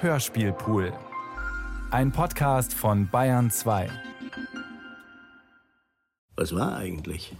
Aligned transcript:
Hörspielpool. 0.00 0.92
Ein 1.90 2.12
Podcast 2.12 2.72
von 2.72 3.08
Bayern 3.08 3.50
2. 3.50 3.90
Was 6.36 6.54
war 6.54 6.76
eigentlich? 6.76 7.34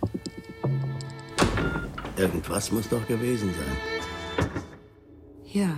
Irgendwas 2.16 2.72
muss 2.72 2.88
doch 2.88 3.06
gewesen 3.06 3.54
sein. 3.54 4.50
Ja. 5.44 5.68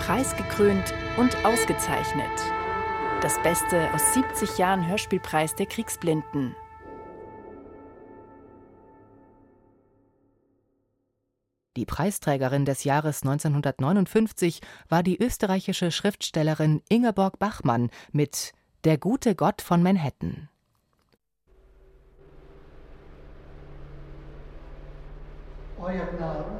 Preisgekrönt 0.00 0.94
und 1.18 1.36
ausgezeichnet. 1.44 2.24
Das 3.20 3.38
Beste 3.42 3.92
aus 3.92 4.14
70 4.14 4.56
Jahren 4.56 4.88
Hörspielpreis 4.88 5.54
der 5.54 5.66
Kriegsblinden. 5.66 6.56
Die 11.76 11.86
Preisträgerin 11.86 12.64
des 12.64 12.84
Jahres 12.84 13.22
1959 13.22 14.60
war 14.88 15.02
die 15.02 15.20
österreichische 15.20 15.90
Schriftstellerin 15.90 16.82
Ingeborg 16.88 17.38
Bachmann 17.38 17.90
mit 18.12 18.52
Der 18.84 18.96
gute 18.98 19.34
Gott 19.34 19.60
von 19.60 19.82
Manhattan. 19.82 20.48
Euer 25.80 26.06
Gnaden, 26.06 26.56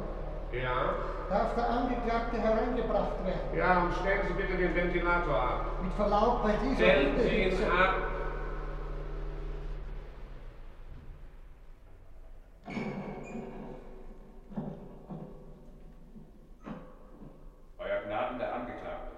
Ja? 0.52 0.94
darf 1.30 1.54
der 1.54 1.68
Angeklagte 1.70 2.38
hereingebracht 2.38 3.24
werden? 3.24 3.56
Ja, 3.56 3.82
und 3.84 3.94
stellen 3.94 4.20
Sie 4.28 4.34
bitte 4.34 4.56
den 4.58 4.74
Ventilator 4.74 5.34
ab. 5.34 5.82
Mit 5.82 5.92
Verlaub 5.94 6.42
bei 6.42 6.54
dieser 6.62 6.74
Stellen 6.76 7.18
Sie 7.20 7.42
ihn 7.44 7.70
ab. 7.70 7.94
Euer 17.78 18.00
Gnaden, 18.06 18.38
der 18.38 18.54
Angeklagte. 18.54 19.12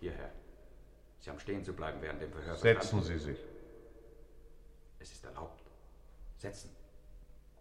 Hierher. 0.00 0.30
Sie 1.20 1.30
haben 1.30 1.33
stehen 1.44 1.62
zu 1.62 1.74
bleiben 1.74 1.98
während 2.00 2.22
dem 2.22 2.32
Verhör. 2.32 2.56
Setzen? 2.56 3.02
Sie 3.02 3.18
sich. 3.18 3.38
Es 4.98 5.12
ist 5.12 5.24
erlaubt. 5.24 5.62
Setzen. 6.38 6.70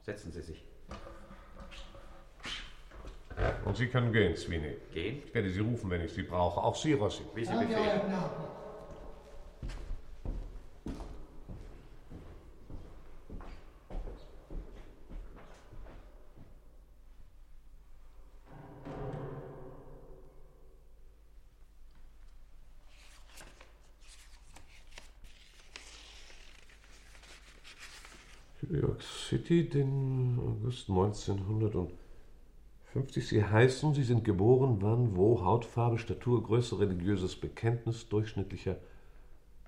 Setzen 0.02 0.32
Sie 0.32 0.42
sich. 0.42 0.64
Und 3.66 3.76
Sie 3.76 3.88
können 3.88 4.14
gehen, 4.14 4.38
Sweeney. 4.38 4.78
Gehen? 4.94 5.22
Ich 5.26 5.34
werde 5.34 5.50
Sie 5.50 5.60
rufen, 5.60 5.90
wenn 5.90 6.02
ich 6.02 6.14
Sie 6.14 6.24
brauche. 6.24 6.62
Auch 6.62 6.76
Sie, 6.76 6.94
Rossi. 6.94 7.24
Wie 7.36 7.44
Sie 7.44 7.52
befehlen. 7.52 8.02
City, 29.44 29.70
den 29.70 30.40
August 30.40 30.90
1950. 30.90 33.28
Sie 33.28 33.44
heißen, 33.44 33.94
Sie 33.94 34.04
sind 34.04 34.24
geboren, 34.24 34.78
wann, 34.82 35.18
wo, 35.18 35.44
Hautfarbe, 35.44 36.00
Statur, 36.00 36.42
Größe, 36.44 36.80
religiöses 36.80 37.36
Bekenntnis, 37.36 38.08
durchschnittlicher 38.08 38.78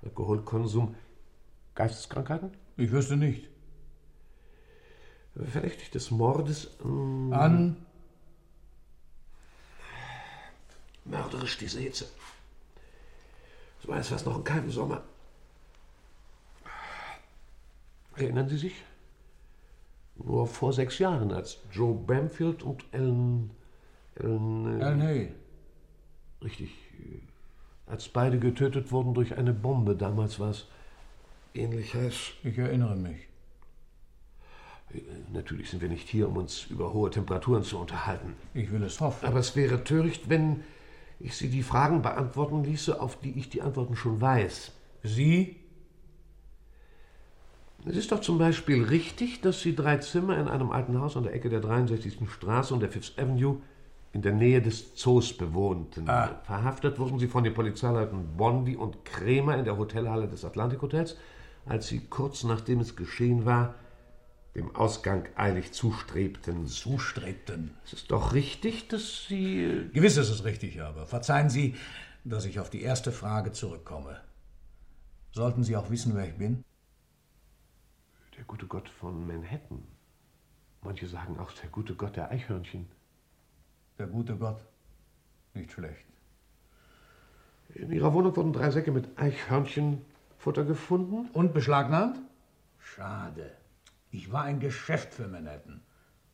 Alkoholkonsum, 0.02 0.96
Geisteskrankheiten? 1.76 2.52
Ich 2.78 2.90
wüsste 2.92 3.18
nicht. 3.18 3.50
Verdächtig 5.36 5.92
des 5.92 6.10
Mordes 6.12 6.70
an... 6.82 7.34
An 7.34 7.76
Mörderisch 11.04 11.58
diese 11.58 11.82
Hitze. 11.82 12.08
So 13.84 13.90
war 13.90 14.00
es 14.00 14.08
fast 14.08 14.26
noch 14.26 14.38
in 14.38 14.44
keinem 14.44 14.72
Sommer. 14.72 15.04
Erinnern 18.16 18.50
Sie 18.50 18.58
sich? 18.58 18.74
Nur 20.18 20.48
vor 20.48 20.72
sechs 20.74 20.98
Jahren, 21.00 21.32
als 21.32 21.58
Joe 21.72 21.94
Bamfield 21.94 22.64
und 22.64 22.86
Ellen. 22.92 23.52
Ellen. 24.16 24.80
äh, 24.80 24.84
Alan 24.84 25.02
Hay. 25.02 25.32
Richtig. 26.44 26.70
äh, 27.00 27.20
Als 27.92 28.08
beide 28.08 28.40
getötet 28.40 28.92
wurden 28.92 29.14
durch 29.14 29.38
eine 29.38 29.54
Bombe. 29.54 29.96
Damals 29.96 30.40
war 30.40 30.52
es 30.52 30.68
ähnlich 31.54 31.94
heiß. 31.94 32.32
Ich 32.44 32.58
erinnere 32.58 32.96
mich. 32.96 33.28
Äh, 34.94 35.02
Natürlich 35.34 35.70
sind 35.70 35.82
wir 35.82 35.90
nicht 35.90 36.08
hier, 36.08 36.30
um 36.30 36.38
uns 36.38 36.66
über 36.68 36.94
hohe 36.94 37.10
Temperaturen 37.10 37.64
zu 37.64 37.78
unterhalten. 37.78 38.34
Ich 38.54 38.72
will 38.72 38.84
es 38.84 39.02
hoffen. 39.02 39.26
Aber 39.28 39.40
es 39.40 39.56
wäre 39.56 39.84
töricht, 39.84 40.30
wenn 40.30 40.64
ich 41.20 41.36
Sie 41.36 41.50
die 41.50 41.64
Fragen 41.64 42.02
beantworten 42.02 42.64
ließe, 42.64 43.00
auf 43.02 43.20
die 43.20 43.38
ich 43.38 43.50
die 43.50 43.62
Antworten 43.62 43.96
schon 43.96 44.22
weiß. 44.22 44.72
Sie? 45.04 45.58
Es 47.88 47.98
ist 47.98 48.12
doch 48.12 48.22
zum 48.22 48.40
Beispiel 48.40 48.84
richtig, 48.84 49.42
dass 49.42 49.62
Sie 49.62 49.76
drei 49.76 49.98
Zimmer 49.98 50.38
in 50.38 50.48
einem 50.48 50.72
alten 50.72 51.00
Haus 51.00 51.16
an 51.16 51.24
der 51.24 51.34
Ecke 51.34 51.50
der 51.50 51.60
63. 51.60 52.18
Straße 52.28 52.74
und 52.74 52.80
der 52.80 52.90
Fifth 52.90 53.20
Avenue 53.20 53.62
in 54.12 54.24
der 54.24 54.32
Nähe 54.32 54.62
des 54.62 54.96
Zoos 54.96 55.34
bewohnten. 55.34 56.10
Ah. 56.10 56.40
Verhaftet 56.46 56.98
wurden 56.98 57.20
Sie 57.20 57.28
von 57.28 57.44
den 57.44 57.54
Polizeileuten 57.54 58.38
Bondi 58.38 58.76
und 58.76 59.06
Kremer 59.06 59.58
in 59.58 59.66
der 59.66 59.78
Hotelhalle 59.78 60.28
des 60.28 60.44
Atlantic 60.44 60.82
Hotels, 60.82 61.16
als 61.66 61.88
Sie 61.88 62.00
kurz 62.00 62.44
nachdem 62.44 62.80
es 62.80 62.96
geschehen 62.96 63.46
war, 63.46 63.76
dem 64.56 64.76
Ausgang 64.76 65.28
eilig 65.36 65.74
zustrebten. 65.74 66.66
Zustrebten. 66.66 67.72
Es 67.86 67.94
ist 67.94 68.10
doch 68.10 68.34
richtig, 68.34 68.88
dass 68.88 69.26
Sie... 69.28 69.64
äh, 69.64 69.90
Gewiss 69.90 70.18
ist 70.18 70.30
es 70.30 70.44
richtig, 70.46 70.82
aber 70.82 71.06
verzeihen 71.06 71.50
Sie, 71.50 71.76
dass 72.24 72.46
ich 72.46 72.60
auf 72.60 72.70
die 72.70 72.82
erste 72.82 73.12
Frage 73.12 73.52
zurückkomme. 73.52 74.22
Sollten 75.34 75.64
Sie 75.64 75.76
auch 75.76 75.92
wissen, 75.92 76.16
wer 76.16 76.28
ich 76.28 76.36
bin? 76.36 76.64
Der 78.38 78.44
gute 78.44 78.68
Gott 78.68 78.90
von 78.90 79.26
Manhattan. 79.26 79.84
Manche 80.82 81.08
sagen 81.08 81.40
auch 81.40 81.52
der 81.54 81.70
gute 81.70 81.96
Gott 81.96 82.16
der 82.16 82.32
Eichhörnchen. 82.32 82.88
Der 83.98 84.08
gute 84.08 84.36
Gott. 84.36 84.62
Nicht 85.54 85.72
schlecht. 85.72 86.06
In 87.74 87.92
Ihrer 87.92 88.14
Wohnung 88.14 88.36
wurden 88.36 88.54
drei 88.54 88.70
Säcke 88.72 88.92
mit 88.92 89.18
Eichhörnchenfutter 89.18 90.66
gefunden. 90.66 91.30
Und 91.34 91.54
beschlagnahmt? 91.54 92.20
Schade. 92.78 93.52
Ich 94.12 94.32
war 94.32 94.44
ein 94.44 94.60
Geschäft 94.60 95.14
für 95.14 95.28
Manhattan. 95.28 95.82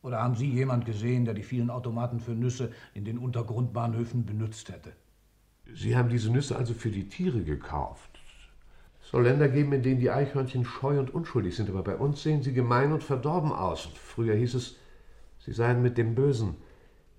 Oder 0.02 0.20
haben 0.20 0.34
Sie 0.34 0.50
jemand 0.50 0.84
gesehen, 0.84 1.24
der 1.24 1.34
die 1.34 1.44
vielen 1.44 1.70
Automaten 1.70 2.18
für 2.20 2.32
Nüsse 2.32 2.72
in 2.94 3.04
den 3.04 3.18
Untergrundbahnhöfen 3.18 4.26
benutzt 4.26 4.68
hätte? 4.68 4.92
Sie 5.72 5.96
haben 5.96 6.08
diese 6.08 6.30
Nüsse 6.30 6.56
also 6.56 6.74
für 6.74 6.90
die 6.90 7.08
Tiere 7.08 7.42
gekauft. 7.44 8.11
Soll 9.12 9.24
Länder 9.24 9.48
geben, 9.48 9.74
in 9.74 9.82
denen 9.82 10.00
die 10.00 10.10
Eichhörnchen 10.10 10.64
scheu 10.64 10.98
und 10.98 11.12
unschuldig 11.12 11.54
sind, 11.54 11.68
aber 11.68 11.82
bei 11.82 11.96
uns 11.96 12.22
sehen 12.22 12.42
sie 12.42 12.54
gemein 12.54 12.92
und 12.92 13.04
verdorben 13.04 13.52
aus. 13.52 13.84
Und 13.84 13.98
früher 13.98 14.34
hieß 14.34 14.54
es, 14.54 14.76
sie 15.38 15.52
seien 15.52 15.82
mit 15.82 15.98
dem 15.98 16.14
Bösen 16.14 16.56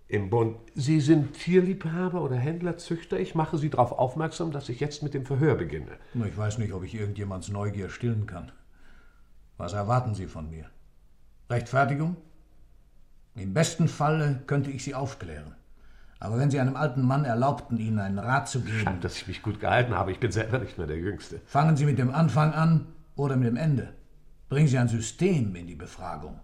im 0.08 0.32
Bund. 0.32 0.58
Sie 0.74 1.00
sind 1.02 1.34
Tierliebhaber 1.34 2.24
oder 2.24 2.36
Händlerzüchter. 2.36 3.20
Ich 3.20 3.36
mache 3.36 3.60
Sie 3.60 3.70
darauf 3.70 3.92
aufmerksam, 3.92 4.52
dass 4.52 4.70
ich 4.70 4.80
jetzt 4.80 5.04
mit 5.04 5.14
dem 5.14 5.26
Verhör 5.26 5.54
beginne. 5.54 5.98
Ich 6.16 6.36
weiß 6.36 6.58
nicht, 6.58 6.74
ob 6.74 6.84
ich 6.84 6.96
irgendjemands 6.96 7.50
Neugier 7.50 7.90
stillen 7.90 8.26
kann. 8.26 8.52
Was 9.58 9.74
erwarten 9.74 10.16
Sie 10.16 10.26
von 10.26 10.50
mir? 10.50 10.66
Rechtfertigung? 11.50 12.18
Im 13.36 13.54
besten 13.54 13.88
Falle 13.88 14.42
könnte 14.48 14.72
ich 14.72 14.84
Sie 14.84 14.96
aufklären. 14.96 15.56
Aber 16.24 16.38
wenn 16.38 16.50
Sie 16.50 16.58
einem 16.58 16.78
alten 16.78 17.02
Mann 17.02 17.26
erlaubten, 17.26 17.78
Ihnen 17.78 18.00
einen 18.00 18.18
Rat 18.18 18.48
zu 18.48 18.62
geben, 18.62 18.80
Schade, 18.80 19.00
dass 19.02 19.18
ich 19.18 19.28
mich 19.28 19.42
gut 19.42 19.60
gehalten 19.60 19.94
habe. 19.94 20.14
Ich 20.14 20.22
bin 20.22 20.32
selber 20.32 20.58
nicht 20.58 20.78
mehr 20.78 20.88
der 20.88 20.98
Jüngste. 20.98 21.42
fangen 21.46 21.76
Sie 21.76 21.84
mit 21.84 21.98
dem 21.98 22.16
Anfang 22.16 22.54
an 22.54 22.88
oder 23.18 23.36
mit 23.36 23.50
dem 23.50 23.58
Ende. 23.58 23.94
Bringen 24.48 24.70
Sie 24.70 24.78
ein 24.78 24.88
System 24.88 25.54
in 25.54 25.68
die 25.68 25.76
Befragung. 25.76 26.40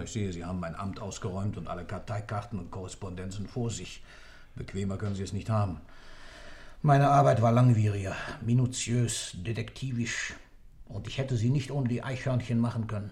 Ich 0.00 0.12
sehe, 0.12 0.32
Sie 0.32 0.44
haben 0.44 0.60
mein 0.60 0.76
Amt 0.76 1.00
ausgeräumt 1.00 1.56
und 1.56 1.66
alle 1.66 1.84
Karteikarten 1.84 2.56
und 2.56 2.70
Korrespondenzen 2.70 3.48
vor 3.48 3.68
sich. 3.68 4.04
Bequemer 4.54 4.96
können 4.96 5.16
Sie 5.16 5.24
es 5.24 5.32
nicht 5.32 5.50
haben. 5.50 5.80
Meine 6.80 7.08
Arbeit 7.08 7.42
war 7.42 7.50
langwieriger, 7.50 8.14
minutiös, 8.42 9.32
detektivisch. 9.44 10.34
Und 10.86 11.08
ich 11.08 11.18
hätte 11.18 11.36
sie 11.36 11.50
nicht 11.50 11.72
ohne 11.72 11.88
die 11.88 12.04
Eichhörnchen 12.04 12.60
machen 12.60 12.86
können. 12.86 13.10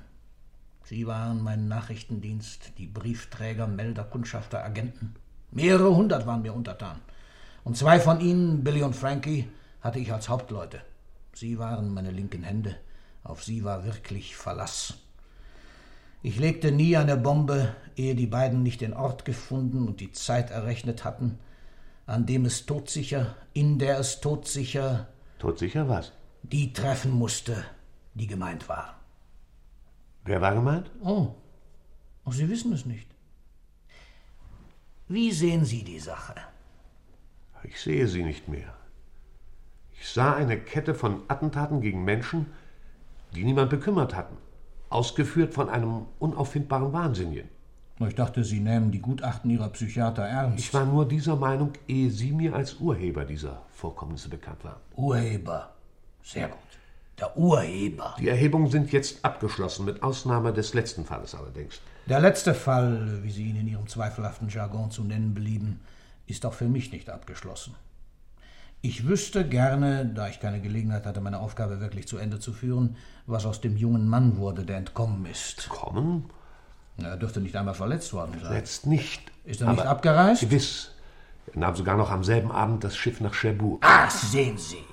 Sie 0.84 1.08
waren 1.08 1.42
mein 1.42 1.66
Nachrichtendienst, 1.66 2.78
die 2.78 2.86
Briefträger, 2.86 3.66
Melder, 3.66 4.04
Kundschafter, 4.04 4.64
Agenten. 4.64 5.16
Mehrere 5.52 5.94
hundert 5.94 6.26
waren 6.26 6.42
mir 6.42 6.54
untertan. 6.54 7.00
Und 7.62 7.76
zwei 7.76 8.00
von 8.00 8.20
ihnen, 8.20 8.64
Billy 8.64 8.82
und 8.82 8.96
Frankie, 8.96 9.48
hatte 9.80 9.98
ich 9.98 10.12
als 10.12 10.28
Hauptleute. 10.28 10.80
Sie 11.34 11.58
waren 11.58 11.92
meine 11.92 12.10
linken 12.10 12.42
Hände. 12.42 12.76
Auf 13.22 13.44
sie 13.44 13.62
war 13.62 13.84
wirklich 13.84 14.34
Verlass. 14.34 14.94
Ich 16.22 16.38
legte 16.38 16.72
nie 16.72 16.96
eine 16.96 17.16
Bombe, 17.16 17.74
ehe 17.96 18.14
die 18.14 18.26
beiden 18.26 18.62
nicht 18.62 18.80
den 18.80 18.94
Ort 18.94 19.24
gefunden 19.24 19.86
und 19.86 20.00
die 20.00 20.12
Zeit 20.12 20.50
errechnet 20.50 21.04
hatten, 21.04 21.38
an 22.06 22.26
dem 22.26 22.44
es 22.44 22.64
todsicher, 22.64 23.36
in 23.52 23.78
der 23.78 23.98
es 23.98 24.20
todsicher. 24.20 25.08
Todsicher 25.38 25.88
was? 25.88 26.12
Die 26.42 26.72
treffen 26.72 27.12
musste, 27.12 27.64
die 28.14 28.26
gemeint 28.26 28.68
war. 28.68 29.00
Wer 30.24 30.40
war 30.40 30.54
gemeint? 30.54 30.90
Oh, 31.02 31.34
Sie 32.30 32.48
wissen 32.48 32.72
es 32.72 32.86
nicht. 32.86 33.11
Wie 35.12 35.30
sehen 35.30 35.66
Sie 35.66 35.84
die 35.84 35.98
Sache? 35.98 36.34
Ich 37.64 37.78
sehe 37.78 38.08
sie 38.08 38.22
nicht 38.22 38.48
mehr. 38.48 38.72
Ich 39.92 40.08
sah 40.08 40.32
eine 40.32 40.58
Kette 40.58 40.94
von 40.94 41.24
Attentaten 41.28 41.82
gegen 41.82 42.02
Menschen, 42.02 42.46
die 43.34 43.44
niemand 43.44 43.68
bekümmert 43.68 44.16
hatten, 44.16 44.38
ausgeführt 44.88 45.52
von 45.52 45.68
einem 45.68 46.06
unauffindbaren 46.18 46.94
Wahnsinnigen. 46.94 47.50
Ich 48.00 48.14
dachte, 48.14 48.42
Sie 48.42 48.60
nähmen 48.60 48.90
die 48.90 49.02
Gutachten 49.02 49.50
Ihrer 49.50 49.68
Psychiater 49.68 50.22
ernst. 50.22 50.58
Ich 50.58 50.72
war 50.72 50.86
nur 50.86 51.06
dieser 51.06 51.36
Meinung, 51.36 51.74
ehe 51.86 52.10
Sie 52.10 52.32
mir 52.32 52.54
als 52.54 52.80
Urheber 52.80 53.26
dieser 53.26 53.66
Vorkommnisse 53.68 54.30
bekannt 54.30 54.64
waren. 54.64 54.80
Urheber. 54.96 55.74
Sehr 56.22 56.48
gut. 56.48 56.71
Der 57.18 57.36
Urheber. 57.36 58.16
Die 58.18 58.28
Erhebungen 58.28 58.70
sind 58.70 58.90
jetzt 58.92 59.24
abgeschlossen, 59.24 59.84
mit 59.84 60.02
Ausnahme 60.02 60.52
des 60.52 60.74
letzten 60.74 61.04
Falles 61.04 61.34
allerdings. 61.34 61.80
Der 62.06 62.20
letzte 62.20 62.54
Fall, 62.54 63.22
wie 63.22 63.30
Sie 63.30 63.44
ihn 63.44 63.56
in 63.56 63.68
Ihrem 63.68 63.86
zweifelhaften 63.86 64.48
Jargon 64.48 64.90
zu 64.90 65.04
nennen 65.04 65.34
belieben, 65.34 65.80
ist 66.26 66.44
auch 66.46 66.54
für 66.54 66.68
mich 66.68 66.90
nicht 66.90 67.10
abgeschlossen. 67.10 67.74
Ich 68.84 69.06
wüsste 69.06 69.48
gerne, 69.48 70.06
da 70.06 70.26
ich 70.26 70.40
keine 70.40 70.60
Gelegenheit 70.60 71.06
hatte, 71.06 71.20
meine 71.20 71.38
Aufgabe 71.38 71.78
wirklich 71.78 72.08
zu 72.08 72.16
Ende 72.18 72.40
zu 72.40 72.52
führen, 72.52 72.96
was 73.26 73.46
aus 73.46 73.60
dem 73.60 73.76
jungen 73.76 74.08
Mann 74.08 74.36
wurde, 74.38 74.64
der 74.64 74.78
entkommen 74.78 75.24
ist. 75.26 75.68
Kommen? 75.68 76.24
Er 76.96 77.16
dürfte 77.16 77.40
nicht 77.40 77.54
einmal 77.54 77.74
verletzt 77.74 78.12
worden 78.12 78.34
sein. 78.42 78.54
Jetzt 78.54 78.86
nicht. 78.86 79.22
Ist 79.44 79.60
er 79.60 79.70
nicht 79.70 79.86
abgereist? 79.86 80.40
Gewiss. 80.40 80.90
Er 81.52 81.60
nahm 81.60 81.76
sogar 81.76 81.96
noch 81.96 82.10
am 82.10 82.24
selben 82.24 82.50
Abend 82.50 82.82
das 82.82 82.96
Schiff 82.96 83.20
nach 83.20 83.34
Cherbourg. 83.34 83.78
Ach, 83.82 84.10
sehen 84.10 84.58
Sie. 84.58 84.84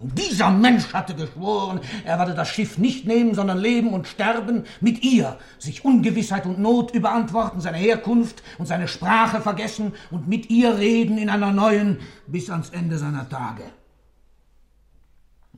Und 0.00 0.16
dieser 0.16 0.50
Mensch 0.50 0.92
hatte 0.92 1.16
geschworen, 1.16 1.80
er 2.04 2.20
werde 2.20 2.34
das 2.34 2.48
Schiff 2.48 2.78
nicht 2.78 3.04
nehmen, 3.04 3.34
sondern 3.34 3.58
leben 3.58 3.92
und 3.92 4.06
sterben 4.06 4.62
mit 4.80 5.02
ihr, 5.02 5.38
sich 5.58 5.84
Ungewissheit 5.84 6.46
und 6.46 6.60
Not 6.60 6.92
überantworten, 6.94 7.60
seine 7.60 7.78
Herkunft 7.78 8.44
und 8.58 8.66
seine 8.66 8.86
Sprache 8.86 9.40
vergessen 9.40 9.92
und 10.12 10.28
mit 10.28 10.50
ihr 10.50 10.78
reden 10.78 11.18
in 11.18 11.28
einer 11.28 11.50
neuen 11.50 11.98
bis 12.28 12.48
ans 12.48 12.70
Ende 12.70 12.96
seiner 12.96 13.28
Tage. 13.28 13.64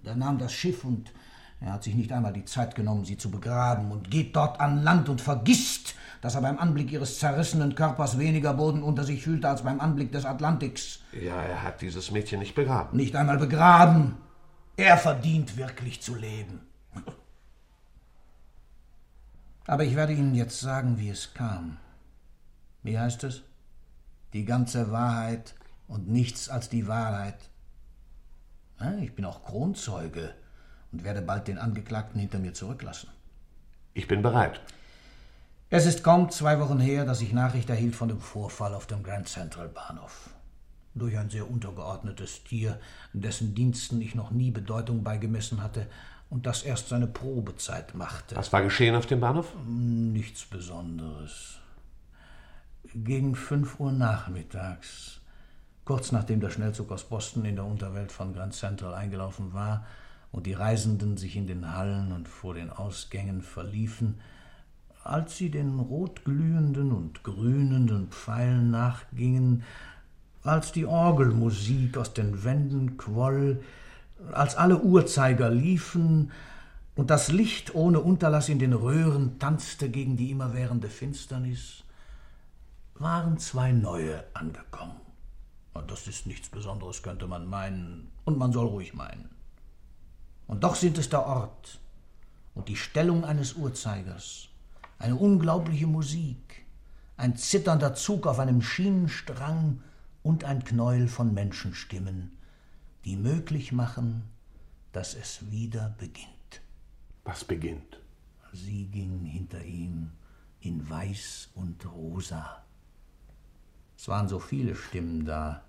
Er 0.04 0.16
nahm 0.16 0.38
das 0.38 0.52
Schiff 0.52 0.84
und 0.84 1.12
er 1.60 1.74
hat 1.74 1.84
sich 1.84 1.94
nicht 1.94 2.10
einmal 2.10 2.32
die 2.32 2.46
Zeit 2.46 2.74
genommen, 2.74 3.04
sie 3.04 3.18
zu 3.18 3.30
begraben 3.30 3.92
und 3.92 4.10
geht 4.10 4.34
dort 4.34 4.58
an 4.58 4.82
Land 4.82 5.10
und 5.10 5.20
vergisst, 5.20 5.94
dass 6.22 6.34
er 6.34 6.40
beim 6.40 6.58
Anblick 6.58 6.90
ihres 6.90 7.18
zerrissenen 7.18 7.74
Körpers 7.74 8.18
weniger 8.18 8.54
Boden 8.54 8.82
unter 8.82 9.04
sich 9.04 9.22
fühlte 9.22 9.50
als 9.50 9.62
beim 9.62 9.80
Anblick 9.80 10.12
des 10.12 10.24
Atlantiks. 10.24 11.00
Ja, 11.12 11.42
er 11.42 11.62
hat 11.62 11.82
dieses 11.82 12.10
Mädchen 12.10 12.40
nicht 12.40 12.54
begraben. 12.54 12.96
Nicht 12.96 13.14
einmal 13.14 13.36
begraben. 13.36 14.16
Er 14.80 14.96
verdient 14.96 15.58
wirklich 15.58 16.00
zu 16.00 16.14
leben. 16.14 16.62
Aber 19.66 19.84
ich 19.84 19.94
werde 19.94 20.14
Ihnen 20.14 20.34
jetzt 20.34 20.58
sagen, 20.58 20.98
wie 20.98 21.10
es 21.10 21.34
kam. 21.34 21.76
Wie 22.82 22.98
heißt 22.98 23.24
es? 23.24 23.42
Die 24.32 24.46
ganze 24.46 24.90
Wahrheit 24.90 25.54
und 25.86 26.08
nichts 26.08 26.48
als 26.48 26.70
die 26.70 26.86
Wahrheit. 26.86 27.36
Ich 29.02 29.14
bin 29.14 29.26
auch 29.26 29.44
Kronzeuge 29.44 30.34
und 30.92 31.04
werde 31.04 31.20
bald 31.20 31.46
den 31.48 31.58
Angeklagten 31.58 32.18
hinter 32.18 32.38
mir 32.38 32.54
zurücklassen. 32.54 33.10
Ich 33.92 34.08
bin 34.08 34.22
bereit. 34.22 34.62
Es 35.68 35.84
ist 35.84 36.02
kaum 36.02 36.30
zwei 36.30 36.58
Wochen 36.58 36.80
her, 36.80 37.04
dass 37.04 37.20
ich 37.20 37.34
Nachricht 37.34 37.68
erhielt 37.68 37.94
von 37.94 38.08
dem 38.08 38.20
Vorfall 38.22 38.74
auf 38.74 38.86
dem 38.86 39.02
Grand 39.02 39.28
Central 39.28 39.68
Bahnhof 39.68 40.30
durch 40.94 41.16
ein 41.16 41.30
sehr 41.30 41.50
untergeordnetes 41.50 42.44
Tier, 42.44 42.80
dessen 43.12 43.54
Diensten 43.54 44.00
ich 44.00 44.14
noch 44.14 44.30
nie 44.30 44.50
Bedeutung 44.50 45.02
beigemessen 45.02 45.62
hatte 45.62 45.86
und 46.30 46.46
das 46.46 46.62
erst 46.62 46.88
seine 46.88 47.06
Probezeit 47.06 47.94
machte. 47.94 48.36
Was 48.36 48.52
war 48.52 48.62
geschehen 48.62 48.94
auf 48.94 49.06
dem 49.06 49.20
Bahnhof? 49.20 49.52
Nichts 49.66 50.44
Besonderes. 50.44 51.58
Gegen 52.94 53.34
fünf 53.34 53.78
Uhr 53.78 53.92
nachmittags, 53.92 55.20
kurz 55.84 56.12
nachdem 56.12 56.40
der 56.40 56.50
Schnellzug 56.50 56.90
aus 56.92 57.04
Boston 57.04 57.44
in 57.44 57.56
der 57.56 57.64
Unterwelt 57.64 58.10
von 58.10 58.32
Grand 58.32 58.54
Central 58.54 58.94
eingelaufen 58.94 59.52
war 59.52 59.86
und 60.32 60.46
die 60.46 60.52
Reisenden 60.52 61.16
sich 61.16 61.36
in 61.36 61.46
den 61.46 61.74
Hallen 61.74 62.12
und 62.12 62.28
vor 62.28 62.54
den 62.54 62.70
Ausgängen 62.70 63.42
verliefen, 63.42 64.20
als 65.02 65.36
sie 65.36 65.50
den 65.50 65.78
rotglühenden 65.78 66.92
und 66.92 67.24
grünenden 67.24 68.08
Pfeilen 68.08 68.70
nachgingen, 68.70 69.64
als 70.42 70.72
die 70.72 70.86
Orgelmusik 70.86 71.96
aus 71.96 72.14
den 72.14 72.44
Wänden 72.44 72.96
quoll, 72.96 73.62
als 74.32 74.56
alle 74.56 74.80
Uhrzeiger 74.80 75.50
liefen 75.50 76.30
und 76.96 77.10
das 77.10 77.30
Licht 77.30 77.74
ohne 77.74 78.00
Unterlass 78.00 78.48
in 78.48 78.58
den 78.58 78.72
Röhren 78.72 79.38
tanzte 79.38 79.90
gegen 79.90 80.16
die 80.16 80.30
immerwährende 80.30 80.88
Finsternis, 80.88 81.84
waren 82.94 83.38
zwei 83.38 83.72
neue 83.72 84.24
angekommen. 84.34 84.96
Das 85.88 86.06
ist 86.06 86.26
nichts 86.26 86.48
Besonderes, 86.48 87.02
könnte 87.02 87.26
man 87.26 87.46
meinen, 87.46 88.10
und 88.24 88.36
man 88.36 88.52
soll 88.52 88.66
ruhig 88.66 88.92
meinen. 88.92 89.30
Und 90.46 90.62
doch 90.62 90.74
sind 90.74 90.98
es 90.98 91.08
der 91.08 91.24
Ort 91.24 91.80
und 92.54 92.68
die 92.68 92.76
Stellung 92.76 93.24
eines 93.24 93.54
Uhrzeigers, 93.54 94.48
eine 94.98 95.16
unglaubliche 95.16 95.86
Musik, 95.86 96.66
ein 97.16 97.36
zitternder 97.36 97.94
Zug 97.94 98.26
auf 98.26 98.38
einem 98.38 98.60
Schienenstrang, 98.60 99.82
und 100.22 100.44
ein 100.44 100.64
Knäuel 100.64 101.08
von 101.08 101.32
Menschenstimmen, 101.32 102.36
die 103.04 103.16
möglich 103.16 103.72
machen, 103.72 104.24
dass 104.92 105.14
es 105.14 105.50
wieder 105.50 105.94
beginnt. 105.98 106.60
Was 107.24 107.44
beginnt? 107.44 108.00
Sie 108.52 108.86
ging 108.86 109.24
hinter 109.24 109.64
ihm 109.64 110.10
in 110.60 110.88
Weiß 110.88 111.50
und 111.54 111.84
Rosa. 111.86 112.64
Es 113.96 114.08
waren 114.08 114.28
so 114.28 114.38
viele 114.38 114.74
Stimmen 114.74 115.24
da, 115.24 115.64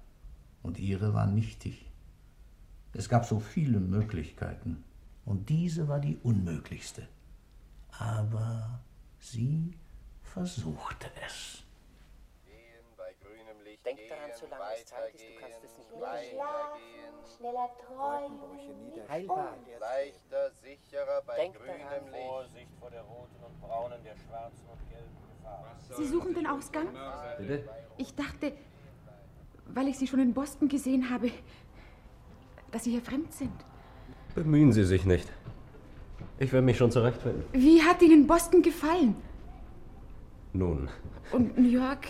und 0.64 0.80
ihre 0.80 1.14
war 1.14 1.28
nichtig. 1.28 1.86
Es 2.94 3.10
gab 3.10 3.26
so 3.26 3.40
viele 3.40 3.80
Möglichkeiten, 3.80 4.84
und 5.26 5.50
diese 5.50 5.88
war 5.88 6.00
die 6.00 6.18
unmöglichste. 6.18 7.08
Aber 7.92 8.82
sie 9.20 9.74
versuchte 10.24 11.08
es. 11.26 11.64
Denk 13.86 14.00
daran, 14.10 14.32
solange 14.40 14.64
es 14.76 14.86
Zeit 14.86 15.16
ist, 15.16 15.24
du 15.24 15.40
kannst 15.42 15.64
es 15.64 15.78
nicht 15.78 15.92
mehr 15.92 16.24
Schlafen, 16.32 16.82
schneller 17.38 17.70
träumen, 17.86 19.10
Heilbar. 19.10 19.58
Leichter, 19.80 20.52
sicherer 20.52 21.22
bei 21.26 21.36
Denk 21.38 21.56
grünem 21.56 21.80
daran. 21.80 22.06
Licht. 22.12 22.26
Vorsicht 22.28 22.72
vor 22.80 22.90
der 22.92 23.02
roten 23.02 23.44
und 23.46 23.62
braunen, 23.62 24.04
der 24.04 24.16
schwarzen 24.18 24.66
und 24.72 24.90
gelben 24.90 25.18
Gefahr. 25.38 25.76
Sie 25.98 26.08
suchen 26.08 26.34
den 26.34 26.48
Ausgang? 26.48 26.88
Bitte? 27.38 27.68
Ich 27.98 28.14
dachte, 28.16 28.54
weil 29.68 29.88
ich 29.88 29.98
Sie 29.98 30.08
schon 30.08 30.20
in 30.20 30.34
Boston 30.34 30.68
gesehen 30.68 31.10
habe, 31.10 31.32
dass 32.72 32.84
Sie 32.84 32.92
hier 32.92 33.02
fremd 33.02 33.34
sind. 33.34 33.54
Bemühen 34.36 34.72
Sie 34.72 34.84
sich 34.84 35.06
nicht. 35.06 35.32
Ich 36.40 36.52
werde 36.52 36.66
mich 36.66 36.78
schon 36.78 36.92
zurechtfinden. 36.92 37.44
Wie 37.52 37.82
hat 37.82 38.02
Ihnen 38.02 38.26
Boston 38.28 38.62
gefallen? 38.62 39.16
Nun, 40.54 40.90
Und 41.32 41.58
New 41.58 41.70
York? 41.70 42.08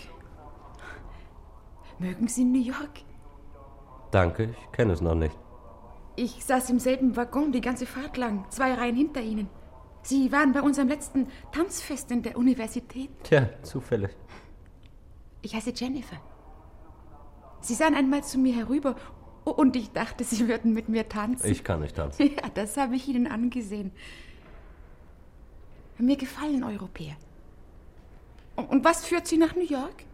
Mögen 2.02 2.26
Sie 2.26 2.44
New 2.44 2.60
York? 2.60 3.04
danke, 4.10 4.50
ich 4.60 4.72
kenne 4.72 4.92
es 4.92 5.00
noch 5.00 5.14
nicht. 5.14 5.38
Ich 6.16 6.44
saß 6.44 6.68
im 6.70 6.78
selben 6.80 7.16
Waggon 7.16 7.52
die 7.52 7.60
ganze 7.62 7.86
Fahrt 7.86 8.16
lang, 8.18 8.44
zwei 8.50 8.74
Reihen 8.74 8.96
hinter 8.96 9.22
Ihnen. 9.22 9.48
Sie 10.02 10.30
waren 10.32 10.52
bei 10.52 10.60
unserem 10.60 10.88
letzten 10.88 11.28
Tanzfest 11.52 12.10
in 12.10 12.22
der 12.22 12.36
Universität. 12.36 13.08
Tja, 13.22 13.48
zufällig. 13.62 14.10
Ich 15.40 15.54
heiße 15.54 15.72
Jennifer. 15.74 16.16
Sie 17.60 17.74
sahen 17.74 17.94
einmal 17.94 18.22
zu 18.24 18.36
mir 18.38 18.54
herüber 18.54 18.96
und 19.44 19.76
ich 19.76 19.92
dachte, 19.92 20.24
Sie 20.24 20.48
würden 20.48 20.74
mit 20.74 20.88
mir 20.88 21.08
tanzen. 21.08 21.48
Ich 21.50 21.62
kann 21.64 21.80
nicht 21.80 21.94
tanzen. 21.96 22.30
Ja, 22.36 22.48
das 22.52 22.76
habe 22.76 22.96
ich 22.96 23.08
Ihnen 23.08 23.28
angesehen. 23.28 23.92
Mir 25.98 26.16
gefallen 26.16 26.64
Europäer. 26.64 27.14
Und 28.56 28.68
und 28.70 28.84
was 28.84 29.06
führt 29.06 29.26
Sie 29.28 29.38
nach 29.38 29.54
New 29.54 29.64
York? 29.64 30.04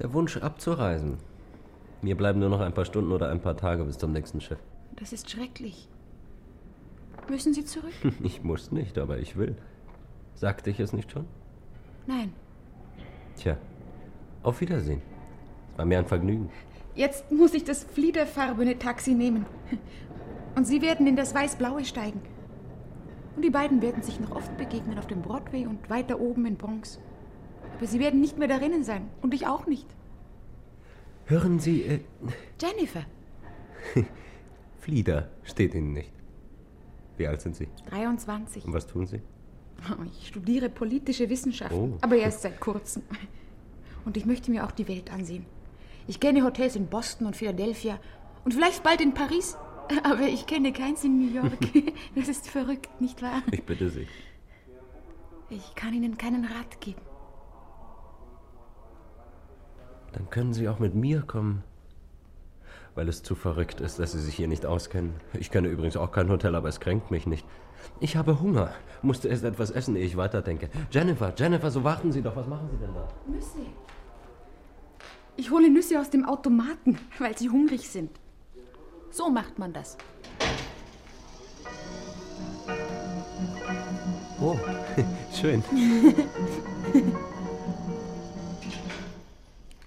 Der 0.00 0.14
Wunsch 0.14 0.38
abzureisen. 0.38 1.18
Mir 2.00 2.16
bleiben 2.16 2.40
nur 2.40 2.48
noch 2.48 2.60
ein 2.60 2.72
paar 2.72 2.86
Stunden 2.86 3.12
oder 3.12 3.30
ein 3.30 3.40
paar 3.40 3.56
Tage 3.56 3.84
bis 3.84 3.98
zum 3.98 4.12
nächsten 4.12 4.40
Schiff. 4.40 4.58
Das 4.96 5.12
ist 5.12 5.30
schrecklich. 5.30 5.88
Müssen 7.28 7.52
Sie 7.52 7.64
zurück? 7.64 7.92
Ich 8.22 8.42
muss 8.42 8.72
nicht, 8.72 8.96
aber 8.98 9.18
ich 9.18 9.36
will. 9.36 9.56
Sagte 10.34 10.70
ich 10.70 10.80
es 10.80 10.94
nicht 10.94 11.12
schon? 11.12 11.26
Nein. 12.06 12.32
Tja, 13.36 13.58
auf 14.42 14.60
Wiedersehen. 14.62 15.02
Es 15.72 15.78
war 15.78 15.84
mir 15.84 15.98
ein 15.98 16.06
Vergnügen. 16.06 16.48
Jetzt 16.94 17.30
muss 17.30 17.52
ich 17.52 17.64
das 17.64 17.84
fliederfarbene 17.84 18.78
Taxi 18.78 19.12
nehmen. 19.12 19.44
Und 20.56 20.66
Sie 20.66 20.80
werden 20.80 21.06
in 21.06 21.16
das 21.16 21.34
weiß-blaue 21.34 21.84
steigen. 21.84 22.22
Und 23.36 23.44
die 23.44 23.50
beiden 23.50 23.82
werden 23.82 24.02
sich 24.02 24.18
noch 24.18 24.32
oft 24.32 24.56
begegnen 24.56 24.98
auf 24.98 25.06
dem 25.06 25.20
Broadway 25.22 25.66
und 25.66 25.88
weiter 25.90 26.18
oben 26.20 26.46
in 26.46 26.56
Bronx. 26.56 26.98
Aber 27.80 27.86
Sie 27.88 27.98
werden 27.98 28.20
nicht 28.20 28.36
mehr 28.36 28.46
darinnen 28.46 28.84
sein. 28.84 29.08
Und 29.22 29.32
ich 29.32 29.46
auch 29.46 29.66
nicht. 29.66 29.86
Hören 31.24 31.58
Sie, 31.60 31.80
äh, 31.82 32.00
Jennifer, 32.60 33.06
Flieder 34.80 35.30
steht 35.44 35.74
Ihnen 35.74 35.94
nicht. 35.94 36.12
Wie 37.16 37.26
alt 37.26 37.40
sind 37.40 37.56
Sie? 37.56 37.68
23. 37.88 38.66
Und 38.66 38.74
was 38.74 38.86
tun 38.86 39.06
Sie? 39.06 39.22
Ich 40.12 40.28
studiere 40.28 40.68
politische 40.68 41.30
Wissenschaften, 41.30 41.94
Oh. 41.94 41.98
aber 42.02 42.16
erst 42.16 42.42
seit 42.42 42.60
kurzem. 42.60 43.02
Und 44.04 44.18
ich 44.18 44.26
möchte 44.26 44.50
mir 44.50 44.66
auch 44.66 44.72
die 44.72 44.86
Welt 44.86 45.10
ansehen. 45.10 45.46
Ich 46.06 46.20
kenne 46.20 46.44
Hotels 46.44 46.76
in 46.76 46.86
Boston 46.88 47.26
und 47.26 47.34
Philadelphia 47.36 47.98
und 48.44 48.52
vielleicht 48.52 48.82
bald 48.82 49.00
in 49.00 49.14
Paris, 49.14 49.56
aber 50.02 50.28
ich 50.28 50.46
kenne 50.46 50.74
keins 50.74 51.02
in 51.04 51.18
New 51.18 51.32
York. 51.34 51.56
Das 52.14 52.28
ist 52.28 52.46
verrückt, 52.46 53.00
nicht 53.00 53.22
wahr? 53.22 53.42
Ich 53.52 53.62
bitte 53.62 53.88
Sie. 53.88 54.06
Ich 55.48 55.74
kann 55.74 55.94
Ihnen 55.94 56.18
keinen 56.18 56.44
Rat 56.44 56.78
geben. 56.82 57.00
Dann 60.12 60.28
können 60.30 60.52
Sie 60.52 60.68
auch 60.68 60.78
mit 60.78 60.94
mir 60.94 61.22
kommen. 61.22 61.62
Weil 62.94 63.08
es 63.08 63.22
zu 63.22 63.34
verrückt 63.34 63.80
ist, 63.80 63.98
dass 63.98 64.12
Sie 64.12 64.20
sich 64.20 64.34
hier 64.34 64.48
nicht 64.48 64.66
auskennen. 64.66 65.14
Ich 65.38 65.50
kenne 65.50 65.68
übrigens 65.68 65.96
auch 65.96 66.10
kein 66.10 66.28
Hotel, 66.28 66.54
aber 66.54 66.68
es 66.68 66.80
kränkt 66.80 67.10
mich 67.10 67.26
nicht. 67.26 67.46
Ich 68.00 68.16
habe 68.16 68.40
Hunger. 68.40 68.72
Musste 69.02 69.28
erst 69.28 69.44
etwas 69.44 69.70
essen, 69.70 69.96
ehe 69.96 70.04
ich 70.04 70.16
weiterdenke. 70.16 70.68
Jennifer, 70.90 71.32
Jennifer, 71.36 71.70
so 71.70 71.84
warten 71.84 72.12
Sie 72.12 72.20
doch. 72.20 72.36
Was 72.36 72.46
machen 72.46 72.68
Sie 72.70 72.76
denn 72.76 72.94
da? 72.94 73.08
Nüsse. 73.26 73.58
Ich 75.36 75.50
hole 75.50 75.70
Nüsse 75.70 75.98
aus 75.98 76.10
dem 76.10 76.26
Automaten, 76.26 76.98
weil 77.18 77.36
sie 77.38 77.48
hungrig 77.48 77.88
sind. 77.88 78.10
So 79.10 79.30
macht 79.30 79.58
man 79.58 79.72
das. 79.72 79.96
Oh, 84.40 84.58
schön. 85.32 85.62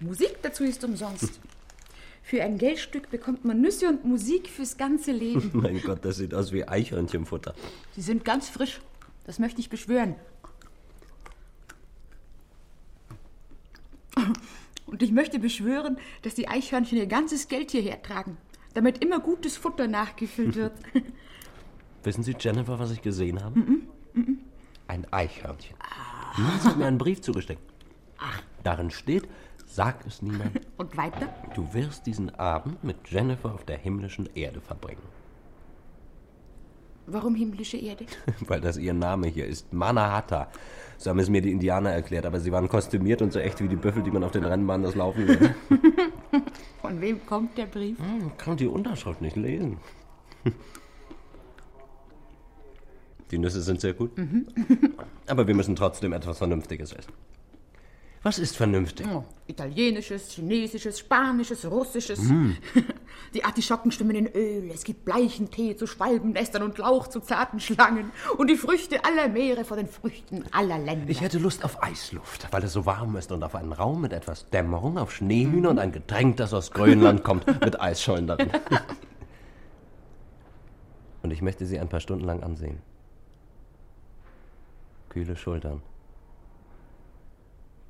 Musik 0.03 0.37
dazu 0.41 0.63
ist 0.63 0.83
umsonst. 0.83 1.39
Für 2.23 2.43
ein 2.43 2.57
Geldstück 2.57 3.09
bekommt 3.09 3.45
man 3.45 3.61
Nüsse 3.61 3.89
und 3.89 4.05
Musik 4.05 4.49
fürs 4.49 4.77
ganze 4.77 5.11
Leben. 5.11 5.51
mein 5.53 5.81
Gott, 5.81 6.03
das 6.03 6.17
sieht 6.17 6.33
aus 6.33 6.51
wie 6.51 6.67
Eichhörnchenfutter. 6.67 7.53
Sie 7.95 8.01
sind 8.01 8.23
ganz 8.23 8.49
frisch. 8.49 8.81
Das 9.25 9.39
möchte 9.39 9.59
ich 9.59 9.69
beschwören. 9.69 10.15
Und 14.85 15.01
ich 15.01 15.11
möchte 15.11 15.39
beschwören, 15.39 15.97
dass 16.21 16.35
die 16.35 16.47
Eichhörnchen 16.47 16.97
ihr 16.97 17.07
ganzes 17.07 17.47
Geld 17.47 17.71
hierher 17.71 18.01
tragen, 18.01 18.37
damit 18.73 19.03
immer 19.03 19.19
gutes 19.19 19.57
Futter 19.57 19.87
nachgefüllt 19.87 20.55
wird. 20.55 20.73
Wissen 22.03 22.23
Sie, 22.23 22.35
Jennifer, 22.39 22.77
was 22.79 22.91
ich 22.91 23.01
gesehen 23.01 23.43
habe? 23.43 23.59
Mhm, 23.59 23.87
mhm. 24.13 24.37
Ein 24.87 25.07
Eichhörnchen. 25.11 25.75
Sie 26.35 26.67
hat 26.67 26.77
mir 26.77 26.85
einen 26.85 26.97
Brief 26.97 27.21
zugesteckt. 27.21 27.61
Darin 28.63 28.91
steht, 28.91 29.27
sag 29.75 30.05
es 30.05 30.21
niemand. 30.21 30.61
Und 30.77 30.95
weiter? 30.97 31.29
Du 31.55 31.73
wirst 31.73 32.05
diesen 32.05 32.33
Abend 32.35 32.83
mit 32.83 32.97
Jennifer 33.09 33.53
auf 33.53 33.65
der 33.65 33.77
himmlischen 33.77 34.29
Erde 34.35 34.61
verbringen. 34.61 35.01
Warum 37.05 37.35
himmlische 37.35 37.77
Erde? 37.77 38.05
Weil 38.47 38.61
das 38.61 38.77
ihr 38.77 38.93
Name 38.93 39.27
hier 39.27 39.45
ist. 39.45 39.73
Manahata. 39.73 40.47
So 40.97 41.09
haben 41.09 41.19
es 41.19 41.29
mir 41.29 41.41
die 41.41 41.51
Indianer 41.51 41.89
erklärt, 41.91 42.25
aber 42.25 42.39
sie 42.39 42.51
waren 42.51 42.69
kostümiert 42.69 43.21
und 43.21 43.33
so 43.33 43.39
echt 43.39 43.61
wie 43.61 43.67
die 43.67 43.75
Büffel, 43.75 44.03
die 44.03 44.11
man 44.11 44.23
auf 44.23 44.31
den 44.31 44.45
Rennbahnen 44.45 44.83
das 44.85 44.95
Laufen 44.95 45.27
will. 45.27 45.55
Von 46.81 47.01
wem 47.01 47.25
kommt 47.25 47.57
der 47.57 47.65
Brief? 47.65 47.97
Hm, 47.99 48.31
kann 48.37 48.55
die 48.55 48.67
Unterschrift 48.67 49.21
nicht 49.21 49.35
lesen. 49.35 49.79
Die 53.31 53.37
Nüsse 53.37 53.61
sind 53.61 53.81
sehr 53.81 53.93
gut, 53.93 54.15
Mhm. 54.17 54.45
aber 55.27 55.47
wir 55.47 55.55
müssen 55.55 55.75
trotzdem 55.75 56.13
etwas 56.13 56.37
Vernünftiges 56.37 56.93
essen. 56.93 57.11
Was 58.23 58.39
ist 58.39 58.55
vernünftig? 58.55 59.05
Oh, 59.13 59.25
Italienisches, 59.47 60.31
Chinesisches, 60.31 60.99
Spanisches, 60.99 61.69
Russisches. 61.69 62.19
Mm. 62.19 62.51
Die 63.33 63.43
Artischocken 63.43 63.91
schwimmen 63.91 64.15
in 64.15 64.27
Öl. 64.27 64.71
Es 64.73 64.85
gibt 64.85 65.03
bleichen 65.03 65.51
Tee 65.51 65.75
zu 65.75 65.87
Schwalbennestern 65.87 66.63
und 66.63 66.77
Lauch 66.77 67.07
zu 67.07 67.19
zarten 67.19 67.59
Schlangen. 67.59 68.11
Und 68.37 68.49
die 68.49 68.55
Früchte 68.55 69.03
aller 69.03 69.27
Meere 69.27 69.65
vor 69.65 69.75
den 69.75 69.87
Früchten 69.87 70.45
aller 70.51 70.79
Länder. 70.79 71.09
Ich 71.09 71.19
hätte 71.19 71.37
Lust 71.37 71.65
auf 71.65 71.83
Eisluft, 71.83 72.47
weil 72.51 72.63
es 72.63 72.71
so 72.71 72.85
warm 72.85 73.17
ist 73.17 73.33
und 73.33 73.43
auf 73.43 73.55
einen 73.55 73.73
Raum 73.73 73.99
mit 73.99 74.13
etwas 74.13 74.49
Dämmerung, 74.49 74.97
auf 74.97 75.13
Schneehühner 75.13 75.71
und 75.71 75.79
ein 75.79 75.91
Getränk, 75.91 76.37
das 76.37 76.53
aus 76.53 76.71
Grönland 76.71 77.23
kommt, 77.25 77.45
mit 77.45 77.81
Eisschollen 77.81 78.27
darin. 78.27 78.49
Und 81.23 81.31
ich 81.31 81.41
möchte 81.41 81.65
sie 81.65 81.79
ein 81.79 81.87
paar 81.87 82.01
Stunden 82.01 82.25
lang 82.25 82.43
ansehen. 82.43 82.79
Kühle 85.07 85.37
Schultern. 85.37 85.81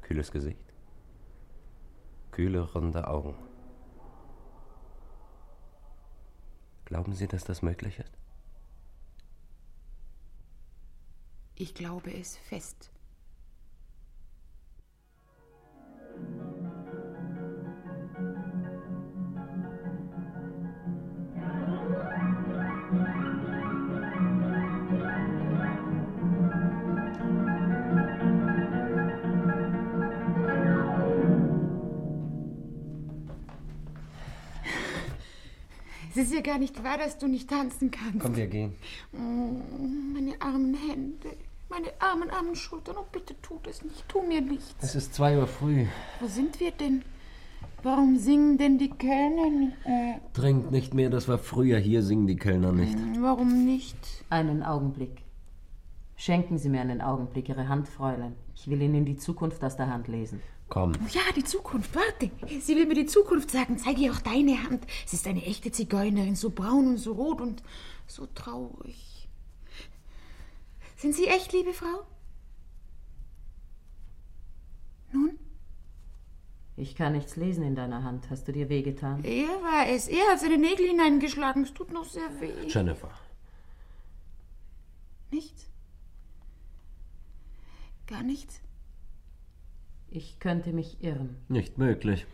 Kühles 0.04 0.32
Gesicht. 0.32 0.74
Kühle, 2.32 2.62
runde 2.74 3.08
Augen. 3.08 3.36
Glauben 6.86 7.14
Sie, 7.14 7.28
dass 7.28 7.44
das 7.44 7.62
möglich 7.62 8.00
ist? 8.00 8.12
Ich 11.56 11.74
glaube 11.74 12.14
es 12.14 12.38
fest. 12.38 12.93
Es 36.16 36.18
ist 36.26 36.34
ja 36.34 36.42
gar 36.42 36.60
nicht 36.60 36.84
wahr, 36.84 36.98
dass 36.98 37.18
du 37.18 37.28
nicht 37.28 37.50
tanzen 37.50 37.90
kannst. 37.92 38.20
Komm, 38.20 38.36
wir 38.36 38.48
gehen. 38.48 38.74
Mm, 39.12 40.14
Meine 40.14 40.40
armen 40.42 40.76
Hände, 40.76 41.30
meine 41.70 41.88
armen, 42.00 42.30
armen 42.30 42.56
Schultern. 42.56 42.96
Oh, 43.00 43.06
bitte 43.12 43.36
tut 43.42 43.66
es 43.68 43.84
nicht. 43.84 44.08
Tu 44.08 44.22
mir 44.22 44.42
nichts. 44.42 44.76
Es 44.82 44.94
ist 44.96 45.16
zwei 45.16 45.38
Uhr 45.38 45.48
früh. 45.48 45.86
Wo 46.20 46.28
sind 46.28 46.60
wir 46.60 46.72
denn? 46.72 47.02
Warum 47.82 48.18
singen 48.18 48.58
denn 48.58 48.78
die 48.78 48.90
Kellner 48.92 49.50
nicht? 49.50 49.74
Äh, 49.86 50.14
Trinkt 50.34 50.72
nicht 50.72 50.94
mehr, 50.94 51.10
das 51.10 51.28
war 51.28 51.38
früher. 51.40 51.80
Hier 51.80 52.02
singen 52.04 52.28
die 52.28 52.38
Kellner 52.38 52.72
nicht. 52.72 52.96
warum 53.20 53.66
nicht? 53.66 53.98
Einen 54.30 54.64
Augenblick. 54.64 55.22
Schenken 56.16 56.58
Sie 56.60 56.70
mir 56.70 56.80
einen 56.82 57.02
Augenblick 57.02 57.50
Ihre 57.50 57.68
Hand, 57.68 57.88
Fräulein. 57.90 58.36
Ich 58.56 58.70
will 58.70 58.82
Ihnen 58.82 59.04
die 59.04 59.18
Zukunft 59.18 59.64
aus 59.64 59.76
der 59.76 59.88
Hand 59.92 60.08
lesen. 60.08 60.42
Komm. 60.70 60.94
Ja, 61.12 61.22
die 61.36 61.44
Zukunft. 61.44 61.94
Warte. 61.94 62.32
Sie 62.60 62.76
will 62.76 62.88
mir 62.88 62.96
die 62.96 63.06
Zukunft 63.06 63.52
sagen. 63.52 63.78
Zeige 63.78 64.02
ihr 64.02 64.12
auch 64.12 64.22
deine 64.22 64.64
Hand. 64.64 64.86
Sie 65.06 65.16
ist 65.16 65.28
eine 65.28 65.44
echte 65.46 65.72
Zigeunerin, 65.72 66.36
so 66.36 66.50
braun 66.50 66.88
und 66.88 66.98
so 66.98 67.14
rot 67.14 67.42
und 67.42 67.62
so 68.08 68.26
traurig. 68.26 69.28
Sind 70.98 71.14
Sie 71.14 71.28
echt, 71.28 71.54
liebe 71.54 71.74
Frau? 71.74 72.08
Nun? 75.12 75.38
Ich 76.76 76.96
kann 76.96 77.14
nichts 77.14 77.36
lesen 77.36 77.64
in 77.64 77.76
deiner 77.76 78.04
Hand. 78.04 78.30
Hast 78.32 78.48
du 78.48 78.52
dir 78.52 78.68
wehgetan? 78.68 79.24
Er 79.24 79.50
war 79.62 79.88
es. 79.88 80.08
Er 80.08 80.32
hat 80.32 80.40
seine 80.40 80.58
Nägel 80.58 80.88
hineingeschlagen. 80.88 81.64
Es 81.64 81.74
tut 81.74 81.92
noch 81.92 82.06
sehr 82.06 82.30
weh. 82.40 82.68
Jennifer. 82.68 83.12
Nichts? 85.30 85.68
Gar 88.08 88.24
nichts? 88.24 88.63
Ich 90.16 90.40
könnte 90.40 90.74
mich 90.74 91.04
irren. 91.04 91.38
Nicht 91.50 91.80
möglich. 91.80 92.28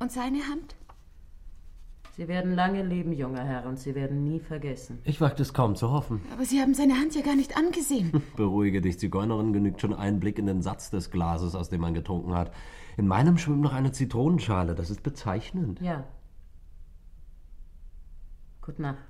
Und 0.00 0.12
seine 0.12 0.46
Hand? 0.48 0.76
Sie 2.14 2.28
werden 2.28 2.54
lange 2.54 2.82
leben, 2.82 3.14
junger 3.14 3.42
Herr, 3.42 3.64
und 3.64 3.78
Sie 3.78 3.94
werden 3.94 4.22
nie 4.22 4.38
vergessen. 4.38 4.98
Ich 5.04 5.22
wagte 5.22 5.40
es 5.40 5.54
kaum 5.54 5.76
zu 5.76 5.90
hoffen. 5.90 6.20
Aber 6.30 6.44
Sie 6.44 6.60
haben 6.60 6.74
seine 6.74 7.00
Hand 7.00 7.14
ja 7.14 7.22
gar 7.22 7.36
nicht 7.36 7.56
angesehen. 7.56 8.22
Beruhige 8.36 8.82
dich, 8.82 8.98
Zigeunerin, 8.98 9.54
genügt 9.54 9.80
schon 9.80 9.94
ein 9.94 10.20
Blick 10.20 10.38
in 10.38 10.44
den 10.44 10.60
Satz 10.60 10.90
des 10.90 11.10
Glases, 11.10 11.54
aus 11.54 11.70
dem 11.70 11.80
man 11.80 11.94
getrunken 11.94 12.34
hat. 12.34 12.52
In 12.98 13.06
meinem 13.08 13.38
schwimmt 13.38 13.62
noch 13.62 13.72
eine 13.72 13.92
Zitronenschale, 13.92 14.74
das 14.74 14.90
ist 14.90 15.02
bezeichnend. 15.02 15.80
Ja. 15.80 16.04
Gut 18.60 18.78
Nacht. 18.78 19.09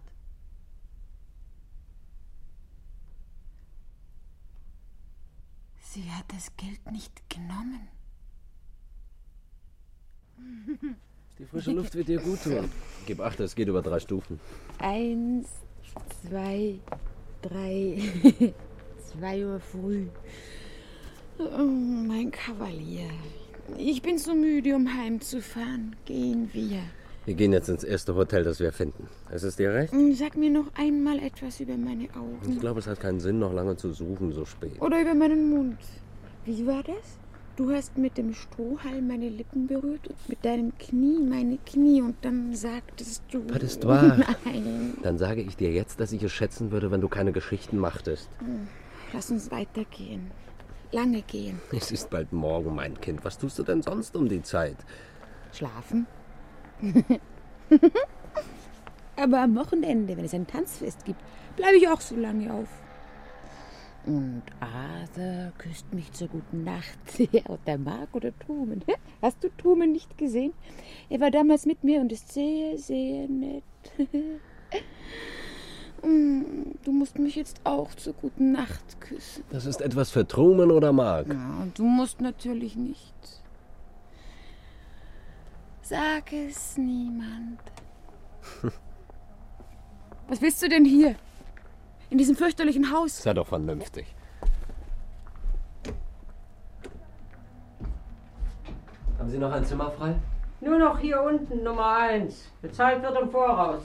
Sie 5.93 6.09
hat 6.09 6.27
das 6.29 6.53
Geld 6.57 6.93
nicht 6.93 7.29
genommen. 7.29 7.89
Die 11.37 11.45
frische 11.45 11.73
Luft 11.73 11.97
wird 11.97 12.07
dir 12.07 12.21
gut 12.21 12.45
tun. 12.45 12.71
Gib 13.07 13.19
acht, 13.19 13.41
es 13.41 13.57
geht 13.57 13.67
über 13.67 13.83
drei 13.83 13.99
Stufen. 13.99 14.39
Eins, 14.79 15.49
zwei, 16.29 16.79
drei. 17.43 17.99
zwei 19.11 19.45
Uhr 19.45 19.59
früh. 19.59 20.07
Oh, 21.41 21.65
mein 21.65 22.31
Kavalier. 22.31 23.11
Ich 23.77 24.01
bin 24.01 24.17
so 24.17 24.33
müde, 24.33 24.77
um 24.77 24.97
heimzufahren. 24.97 25.97
Gehen 26.05 26.51
wir. 26.53 26.85
Wir 27.31 27.37
gehen 27.37 27.53
jetzt 27.53 27.69
ins 27.69 27.85
erste 27.85 28.17
Hotel, 28.17 28.43
das 28.43 28.59
wir 28.59 28.73
finden. 28.73 29.07
Ist 29.33 29.45
es 29.45 29.55
dir 29.55 29.73
recht? 29.73 29.95
Sag 30.15 30.37
mir 30.37 30.51
noch 30.51 30.67
einmal 30.75 31.21
etwas 31.21 31.61
über 31.61 31.77
meine 31.77 32.07
Ich 32.07 32.17
Augen. 32.17 32.59
glaube, 32.59 32.81
es 32.81 32.89
hat 32.89 32.99
keinen 32.99 33.21
Sinn, 33.21 33.39
noch 33.39 33.53
lange 33.53 33.77
zu 33.77 33.93
suchen, 33.93 34.33
so 34.33 34.45
spät. 34.45 34.81
Oder 34.81 35.01
über 35.01 35.15
meinen 35.15 35.49
Mund. 35.49 35.79
Wie 36.45 36.67
war 36.67 36.83
das? 36.83 37.21
Du 37.55 37.71
hast 37.71 37.97
mit 37.97 38.19
dem 38.19 38.35
Strohhalm 38.35 39.07
meine 39.07 39.29
Lippen 39.29 39.69
berührt 39.69 40.09
und 40.09 40.29
mit 40.29 40.45
deinem 40.45 40.77
Knie 40.77 41.21
meine 41.21 41.59
Knie 41.65 42.03
und 42.03 42.17
dann 42.23 42.53
sagtest 42.53 43.23
du. 43.31 43.43
Das 43.43 43.63
ist 43.63 43.87
wahr. 43.87 44.19
Nein. 44.45 44.95
Dann 45.05 45.17
sage 45.17 45.43
ich 45.43 45.57
dir 45.57 45.71
jetzt, 45.71 46.01
dass 46.01 46.11
ich 46.11 46.25
es 46.25 46.33
schätzen 46.33 46.73
würde, 46.73 46.91
wenn 46.91 47.01
du 47.01 47.07
keine 47.07 47.31
Geschichten 47.31 47.79
machtest. 47.79 48.29
Lass 49.13 49.31
uns 49.31 49.53
weitergehen. 49.53 50.33
Lange 50.91 51.23
gehen. 51.23 51.61
Es 51.71 51.93
ist 51.93 52.11
bald 52.11 52.33
morgen, 52.33 52.75
mein 52.75 53.01
Kind. 53.01 53.25
Was 53.25 53.39
tust 53.39 53.57
du 53.61 53.63
denn 53.63 53.83
sonst 53.83 54.17
um 54.17 54.29
die 54.29 54.43
Zeit? 54.43 54.79
Schlafen. 55.53 56.09
Aber 59.17 59.41
am 59.41 59.55
Wochenende, 59.57 60.17
wenn 60.17 60.25
es 60.25 60.35
ein 60.35 60.47
Tanzfest 60.47 61.05
gibt, 61.05 61.21
bleibe 61.57 61.77
ich 61.77 61.89
auch 61.89 62.01
so 62.01 62.17
lange 62.17 62.53
auf. 62.53 62.69
Und 64.07 64.43
Arthur 64.61 65.53
küsst 65.59 65.93
mich 65.93 66.11
zur 66.13 66.29
guten 66.29 66.65
Nacht. 66.65 66.99
und 67.49 67.61
der 67.67 67.77
Mark 67.79 68.09
oder 68.13 68.37
Truman. 68.39 68.83
Hast 69.21 69.45
du 69.45 69.51
Truman 69.59 69.93
nicht 69.93 70.17
gesehen? 70.17 70.55
Er 71.11 71.21
war 71.21 71.31
damals 71.31 71.67
mit 71.67 71.85
mir 71.85 72.01
und 72.01 72.11
ist 72.13 72.33
sehr, 72.33 72.79
sehr 72.79 73.29
nett. 73.29 73.63
Mm, 76.03 76.73
du 76.83 76.93
musst 76.93 77.19
mich 77.19 77.37
jetzt 77.37 77.61
auch 77.65 77.95
zur 77.95 78.15
guten 78.15 78.53
Nacht 78.53 79.01
küssen. 79.01 79.45
Das 79.51 79.67
ist 79.67 79.83
etwas 79.83 80.11
für 80.11 80.27
Truman 80.27 80.71
oder 80.71 80.93
Mark? 80.93 81.29
Ja, 81.29 81.59
und 81.61 81.79
du 81.79 81.85
musst 81.85 82.23
natürlich 82.23 82.75
nicht. 82.75 83.40
Sag 85.91 86.33
es 86.33 86.77
niemand. 86.77 87.59
Was 90.29 90.41
willst 90.41 90.63
du 90.63 90.69
denn 90.69 90.85
hier? 90.85 91.17
In 92.11 92.19
diesem 92.19 92.37
fürchterlichen 92.37 92.93
Haus? 92.93 93.25
Sei 93.25 93.35
doch 93.35 93.49
vernünftig. 93.49 94.07
Haben 99.19 99.31
Sie 99.31 99.39
noch 99.39 99.51
ein 99.51 99.65
Zimmer 99.65 99.91
frei? 99.91 100.15
Nur 100.61 100.79
noch 100.79 101.01
hier 101.01 101.21
unten, 101.23 101.65
Nummer 101.65 101.97
1. 101.97 102.47
Bezahlt 102.63 103.03
wird 103.03 103.21
im 103.21 103.29
Voraus. 103.29 103.83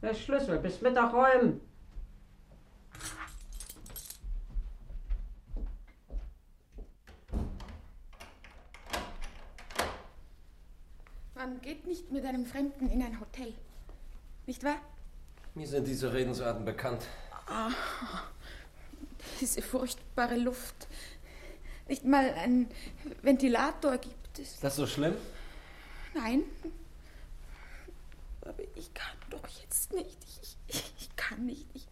Der 0.00 0.14
Schlüssel, 0.14 0.60
bis 0.60 0.80
Mittag 0.80 1.12
räumen. 1.12 1.60
Man 11.40 11.58
geht 11.62 11.86
nicht 11.86 12.12
mit 12.12 12.26
einem 12.26 12.44
Fremden 12.44 12.90
in 12.90 13.02
ein 13.02 13.18
Hotel. 13.18 13.54
Nicht 14.44 14.62
wahr? 14.62 14.78
Mir 15.54 15.66
sind 15.66 15.86
diese 15.86 16.12
Redensarten 16.12 16.66
bekannt. 16.66 17.02
Ah, 17.46 17.70
diese 19.40 19.62
furchtbare 19.62 20.36
Luft. 20.36 20.86
Nicht 21.88 22.04
mal 22.04 22.30
einen 22.34 22.68
Ventilator 23.22 23.96
gibt 23.96 24.38
es. 24.38 24.52
Ist 24.52 24.64
das 24.64 24.76
so 24.76 24.86
schlimm? 24.86 25.14
Nein. 26.12 26.42
Aber 28.42 28.62
ich 28.74 28.92
kann 28.92 29.16
doch 29.30 29.48
jetzt 29.62 29.94
nicht. 29.94 30.18
Ich, 30.42 30.56
ich, 30.68 30.92
ich 30.98 31.16
kann 31.16 31.46
nicht. 31.46 31.64
Ich, 31.72 31.86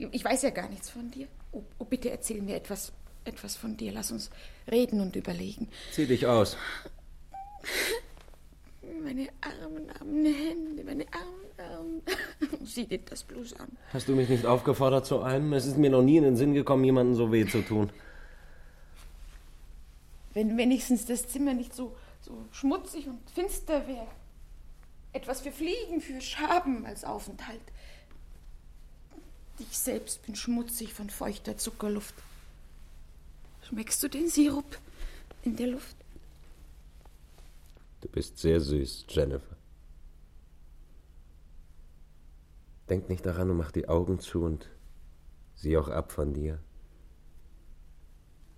ich 0.00 0.24
weiß 0.24 0.40
ja 0.40 0.50
gar 0.50 0.70
nichts 0.70 0.88
von 0.88 1.10
dir. 1.10 1.28
Oh, 1.52 1.62
oh, 1.78 1.84
bitte 1.84 2.08
erzähl 2.08 2.40
mir 2.40 2.56
etwas, 2.56 2.90
etwas 3.26 3.54
von 3.54 3.76
dir. 3.76 3.92
Lass 3.92 4.10
uns 4.10 4.30
reden 4.66 5.02
und 5.02 5.14
überlegen. 5.14 5.68
Zieh 5.92 6.06
dich 6.06 6.26
aus. 6.26 6.56
Meine 9.04 9.28
armen, 9.42 9.90
armen 9.90 10.24
Hände, 10.24 10.82
meine 10.82 11.04
armen, 11.12 11.50
armen. 11.58 12.02
Sieh 12.64 12.86
dir 12.86 13.00
das 13.00 13.22
bloß 13.22 13.52
an. 13.60 13.68
Hast 13.92 14.08
du 14.08 14.16
mich 14.16 14.30
nicht 14.30 14.46
aufgefordert 14.46 15.04
zu 15.04 15.20
einem? 15.20 15.52
Es 15.52 15.66
ist 15.66 15.76
mir 15.76 15.90
noch 15.90 16.00
nie 16.00 16.16
in 16.16 16.24
den 16.24 16.36
Sinn 16.36 16.54
gekommen, 16.54 16.84
jemandem 16.84 17.14
so 17.14 17.30
weh 17.30 17.46
zu 17.46 17.60
tun. 17.60 17.90
Wenn 20.32 20.56
wenigstens 20.56 21.04
das 21.04 21.28
Zimmer 21.28 21.52
nicht 21.52 21.74
so, 21.74 21.94
so 22.22 22.46
schmutzig 22.50 23.06
und 23.06 23.20
finster 23.30 23.86
wäre. 23.86 24.08
Etwas 25.12 25.42
für 25.42 25.52
Fliegen, 25.52 26.00
für 26.00 26.22
Schaben 26.22 26.86
als 26.86 27.04
Aufenthalt. 27.04 27.60
Ich 29.58 29.78
selbst 29.78 30.24
bin 30.24 30.34
schmutzig 30.34 30.94
von 30.94 31.10
feuchter 31.10 31.58
Zuckerluft. 31.58 32.14
Schmeckst 33.68 34.02
du 34.02 34.08
den 34.08 34.28
Sirup 34.28 34.78
in 35.42 35.56
der 35.56 35.66
Luft? 35.66 35.94
Du 38.04 38.10
bist 38.10 38.36
sehr 38.36 38.60
süß, 38.60 39.06
Jennifer. 39.08 39.56
Denk 42.90 43.08
nicht 43.08 43.24
daran 43.24 43.50
und 43.50 43.56
mach 43.56 43.70
die 43.70 43.88
Augen 43.88 44.18
zu 44.18 44.42
und 44.42 44.68
sieh 45.54 45.78
auch 45.78 45.88
ab 45.88 46.12
von 46.12 46.34
dir. 46.34 46.58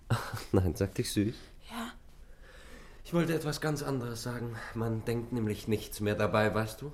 Ach, 0.09 0.33
nein, 0.51 0.75
sag 0.75 0.95
dich 0.95 1.13
süß. 1.13 1.33
Ja. 1.71 1.93
Ich 3.05 3.13
wollte 3.13 3.33
etwas 3.33 3.61
ganz 3.61 3.83
anderes 3.83 4.21
sagen. 4.21 4.57
Man 4.73 5.05
denkt 5.05 5.31
nämlich 5.31 5.69
nichts 5.69 6.01
mehr 6.01 6.15
dabei, 6.15 6.53
weißt 6.53 6.81
du? 6.81 6.91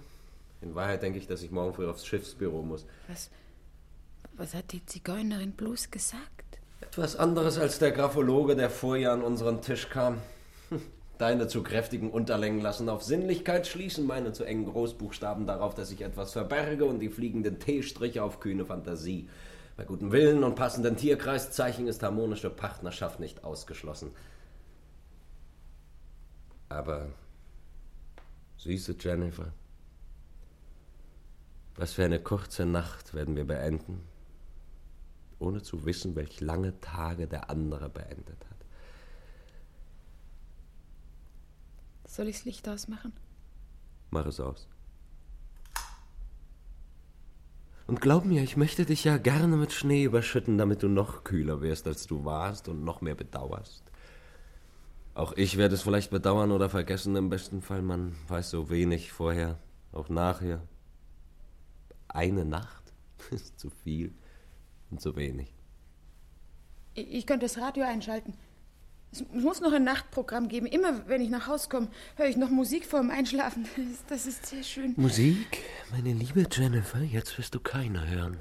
In 0.62 0.76
Wahrheit 0.76 1.02
denke 1.02 1.18
ich, 1.18 1.26
dass 1.26 1.42
ich 1.42 1.50
morgen 1.50 1.74
früh 1.74 1.90
aufs 1.90 2.06
Schiffsbüro 2.06 2.62
muss. 2.62 2.86
Was, 3.08 3.32
was 4.34 4.54
hat 4.54 4.74
die 4.74 4.86
Zigeunerin 4.86 5.54
bloß 5.54 5.90
gesagt? 5.90 6.60
Etwas 6.82 7.16
anderes 7.16 7.58
als 7.58 7.80
der 7.80 7.92
Graphologe, 7.92 8.56
der 8.56 8.70
vorher 8.70 9.12
an 9.12 9.24
unseren 9.24 9.64
Tisch 9.64 9.90
kam. 9.90 10.22
Deine 11.18 11.48
zu 11.48 11.62
kräftigen 11.62 12.10
Unterlängen 12.10 12.62
lassen 12.62 12.90
auf 12.90 13.04
Sinnlichkeit 13.04 13.68
schließen, 13.68 14.06
meine 14.06 14.34
zu 14.34 14.44
engen 14.44 14.66
Großbuchstaben 14.66 15.46
darauf, 15.46 15.76
dass 15.76 15.92
ich 15.92 16.02
etwas 16.02 16.34
verberge 16.34 16.86
und 16.86 17.00
die 17.00 17.10
fliegenden 17.10 17.60
T-Striche 17.60 18.24
auf 18.24 18.40
kühne 18.40 18.66
Fantasie. 18.66 19.30
Bei 19.78 19.86
gutem 19.86 20.12
Willen 20.12 20.44
und 20.44 20.56
passenden 20.56 20.98
Tierkreiszeichen 20.98 21.88
ist 21.88 22.04
harmonische 22.04 22.50
Partnerschaft 22.50 23.20
nicht 23.20 23.44
ausgeschlossen. 23.44 24.12
Aber, 26.70 27.10
süße 28.58 28.96
Jennifer, 29.00 29.54
was 31.76 31.94
für 31.94 32.06
eine 32.06 32.20
kurze 32.20 32.66
Nacht 32.66 33.14
werden 33.14 33.36
wir 33.36 33.46
beenden, 33.46 34.02
ohne 35.40 35.62
zu 35.62 35.86
wissen, 35.86 36.16
welch 36.16 36.40
lange 36.42 36.80
Tage 36.80 37.28
der 37.28 37.50
andere 37.50 37.90
beendet 37.90 38.46
hat. 38.50 38.63
Soll 42.14 42.28
ich 42.28 42.36
das 42.36 42.46
Licht 42.46 42.70
ausmachen? 42.70 43.12
Mach 44.12 44.28
es 44.28 44.40
aus. 44.40 44.68
Und 47.88 48.02
glaub 48.02 48.24
mir, 48.24 48.44
ich 48.44 48.56
möchte 48.56 48.86
dich 48.86 49.04
ja 49.04 49.18
gerne 49.18 49.58
mit 49.58 49.74
Schnee 49.74 50.04
überschütten, 50.04 50.60
damit 50.60 50.84
du 50.84 50.90
noch 50.90 51.24
kühler 51.24 51.62
wirst, 51.62 51.88
als 51.88 52.06
du 52.06 52.24
warst 52.24 52.70
und 52.70 52.84
noch 52.84 53.02
mehr 53.02 53.16
bedauerst. 53.16 53.84
Auch 55.16 55.34
ich 55.34 55.58
werde 55.58 55.74
es 55.74 55.82
vielleicht 55.82 56.12
bedauern 56.12 56.52
oder 56.52 56.70
vergessen, 56.70 57.16
im 57.16 57.30
besten 57.32 57.64
Fall. 57.64 57.82
Man 57.82 58.16
weiß 58.28 58.52
so 58.52 58.70
wenig 58.70 59.12
vorher, 59.12 59.58
auch 59.92 60.10
nachher. 60.10 60.62
Eine 62.10 62.46
Nacht 62.46 62.94
ist 63.32 63.60
zu 63.60 63.72
viel 63.72 64.14
und 64.92 65.02
zu 65.02 65.16
wenig. 65.16 65.52
Ich, 66.94 67.12
ich 67.12 67.26
könnte 67.26 67.48
das 67.48 67.58
Radio 67.58 67.86
einschalten. 67.86 68.36
Es 69.14 69.24
muss 69.32 69.62
noch 69.62 69.72
ein 69.72 69.84
Nachtprogramm 69.84 70.48
geben. 70.48 70.66
Immer 70.66 71.08
wenn 71.08 71.22
ich 71.22 71.30
nach 71.30 71.46
Hause 71.46 71.70
komme, 71.70 71.88
höre 72.16 72.26
ich 72.26 72.36
noch 72.36 72.50
Musik 72.50 72.86
vor 72.86 73.00
dem 73.00 73.12
Einschlafen. 73.12 73.68
Das 74.10 74.26
ist 74.26 74.48
sehr 74.48 74.64
schön. 74.64 74.94
Musik? 74.98 75.60
Meine 75.92 76.14
liebe 76.14 76.48
Jennifer, 76.52 77.00
jetzt 77.00 77.38
wirst 77.38 77.54
du 77.54 77.60
keine 77.60 78.08
hören. 78.10 78.40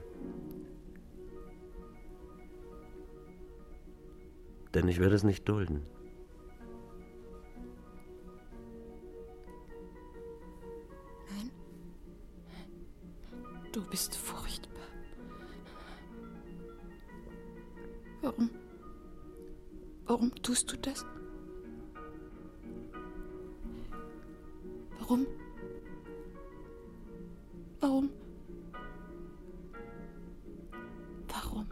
Denn 4.73 4.89
ich 4.89 4.99
werde 4.99 5.15
es 5.15 5.25
nicht 5.25 5.47
dulden. 5.47 5.83
Nein. 11.29 11.51
Du 13.73 13.85
bist 13.91 14.17
furchtbar. 14.17 14.87
Warum? 18.23 18.62
Warum 20.13 20.35
tust 20.43 20.71
du 20.71 20.77
das? 20.77 21.07
Warum? 24.99 25.27
Warum? 27.81 28.11
Warum? 31.29 31.67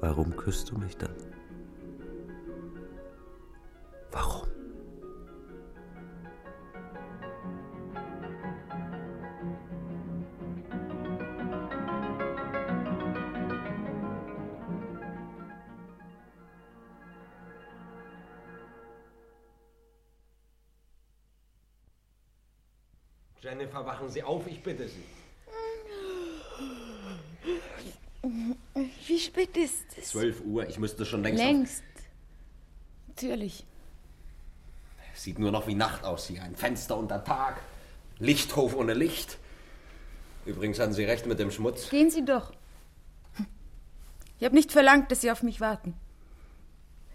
Warum 0.00 0.36
küsst 0.36 0.72
du 0.72 0.76
mich 0.76 0.96
dann? 0.96 1.31
Wachen 24.02 24.10
Sie 24.10 24.22
auf, 24.24 24.48
ich 24.48 24.60
bitte 24.60 24.88
Sie. 24.88 25.04
Wie 29.06 29.18
spät 29.20 29.56
ist 29.56 29.84
es? 29.96 30.08
Zwölf 30.08 30.40
Uhr, 30.44 30.68
ich 30.68 30.80
müsste 30.80 31.06
schon 31.06 31.22
längst. 31.22 31.40
Längst. 31.40 31.84
Natürlich. 33.06 33.64
Sieht 35.14 35.38
nur 35.38 35.52
noch 35.52 35.68
wie 35.68 35.76
Nacht 35.76 36.04
aus 36.04 36.26
hier. 36.26 36.42
Ein 36.42 36.56
Fenster 36.56 36.96
unter 36.96 37.22
Tag. 37.22 37.60
Lichthof 38.18 38.74
ohne 38.74 38.94
Licht. 38.94 39.38
Übrigens 40.46 40.80
hatten 40.80 40.94
Sie 40.94 41.04
recht 41.04 41.26
mit 41.26 41.38
dem 41.38 41.52
Schmutz. 41.52 41.88
Gehen 41.88 42.10
Sie 42.10 42.24
doch. 42.24 42.52
Ich 44.40 44.44
habe 44.44 44.56
nicht 44.56 44.72
verlangt, 44.72 45.12
dass 45.12 45.20
Sie 45.20 45.30
auf 45.30 45.44
mich 45.44 45.60
warten. 45.60 45.94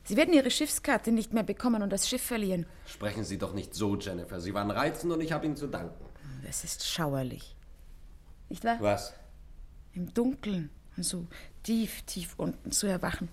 Sie 0.05 0.15
werden 0.15 0.33
Ihre 0.33 0.51
Schiffskarte 0.51 1.11
nicht 1.11 1.33
mehr 1.33 1.43
bekommen 1.43 1.83
und 1.83 1.89
das 1.89 2.07
Schiff 2.07 2.21
verlieren. 2.21 2.65
Sprechen 2.85 3.25
Sie 3.25 3.37
doch 3.37 3.53
nicht 3.53 3.75
so, 3.75 3.97
Jennifer. 3.97 4.39
Sie 4.39 4.53
waren 4.53 4.71
reizend 4.71 5.11
und 5.11 5.19
ich 5.19 5.33
habe 5.33 5.45
Ihnen 5.45 5.57
zu 5.57 5.67
danken. 5.67 6.06
Das 6.43 6.63
ist 6.63 6.85
schauerlich. 6.85 7.55
Nicht 8.49 8.63
wahr? 8.63 8.77
Was? 8.79 9.13
Im 9.93 10.13
Dunkeln 10.13 10.69
und 10.95 11.03
so 11.03 11.27
tief, 11.63 12.01
tief 12.03 12.35
unten 12.37 12.71
zu 12.71 12.87
erwachen. 12.87 13.29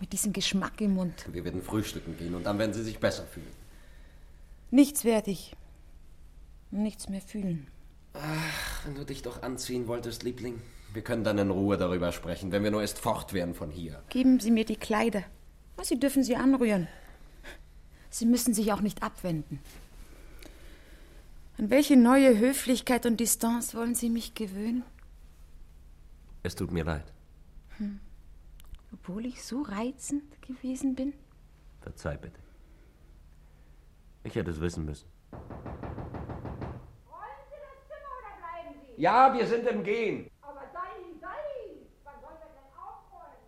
Mit 0.00 0.12
diesem 0.12 0.32
Geschmack 0.32 0.80
im 0.80 0.94
Mund. 0.94 1.26
Wir 1.32 1.44
werden 1.44 1.62
frühstücken 1.62 2.16
gehen 2.16 2.34
und 2.34 2.44
dann 2.44 2.58
werden 2.58 2.72
Sie 2.72 2.82
sich 2.82 2.98
besser 2.98 3.24
fühlen. 3.24 3.46
Nichts 4.70 5.04
werde 5.04 5.30
ich. 5.30 5.56
Nichts 6.70 7.08
mehr 7.08 7.20
fühlen. 7.20 7.68
Ach, 8.14 8.86
wenn 8.86 8.94
du 8.94 9.04
dich 9.04 9.22
doch 9.22 9.42
anziehen 9.42 9.86
wolltest, 9.88 10.22
Liebling. 10.22 10.60
Wir 10.92 11.02
können 11.02 11.24
dann 11.24 11.38
in 11.38 11.50
Ruhe 11.50 11.76
darüber 11.76 12.12
sprechen, 12.12 12.52
wenn 12.52 12.62
wir 12.62 12.70
nur 12.70 12.80
erst 12.80 12.98
fort 12.98 13.32
wären 13.32 13.54
von 13.54 13.70
hier. 13.70 14.02
Geben 14.08 14.40
Sie 14.40 14.50
mir 14.50 14.64
die 14.64 14.76
Kleider. 14.76 15.24
Sie 15.82 15.98
dürfen 15.98 16.24
sie 16.24 16.36
anrühren. 16.36 16.88
Sie 18.08 18.26
müssen 18.26 18.54
sich 18.54 18.72
auch 18.72 18.80
nicht 18.80 19.02
abwenden. 19.02 19.60
An 21.58 21.70
welche 21.70 21.96
neue 21.96 22.38
Höflichkeit 22.38 23.06
und 23.06 23.18
Distanz 23.18 23.74
wollen 23.74 23.94
Sie 23.94 24.10
mich 24.10 24.34
gewöhnen? 24.34 24.84
Es 26.42 26.54
tut 26.54 26.70
mir 26.70 26.84
leid. 26.84 27.12
Hm. 27.78 27.98
Obwohl 28.92 29.24
ich 29.24 29.42
so 29.42 29.62
reizend 29.62 30.40
gewesen 30.42 30.94
bin? 30.94 31.14
Verzeih 31.80 32.18
bitte. 32.18 32.40
Ich 34.24 34.34
hätte 34.34 34.50
es 34.50 34.60
wissen 34.60 34.84
müssen. 34.84 35.08
Ja, 38.98 39.32
wir 39.34 39.46
sind 39.46 39.66
im 39.66 39.82
Gehen. 39.82 40.30
Aber 40.40 40.62
Dani, 40.72 41.20
Dani, 41.20 41.86
wann 42.04 42.22
wollen 42.22 42.38
wir 42.40 42.48
denn 42.48 42.72
aufräumen? 42.78 43.46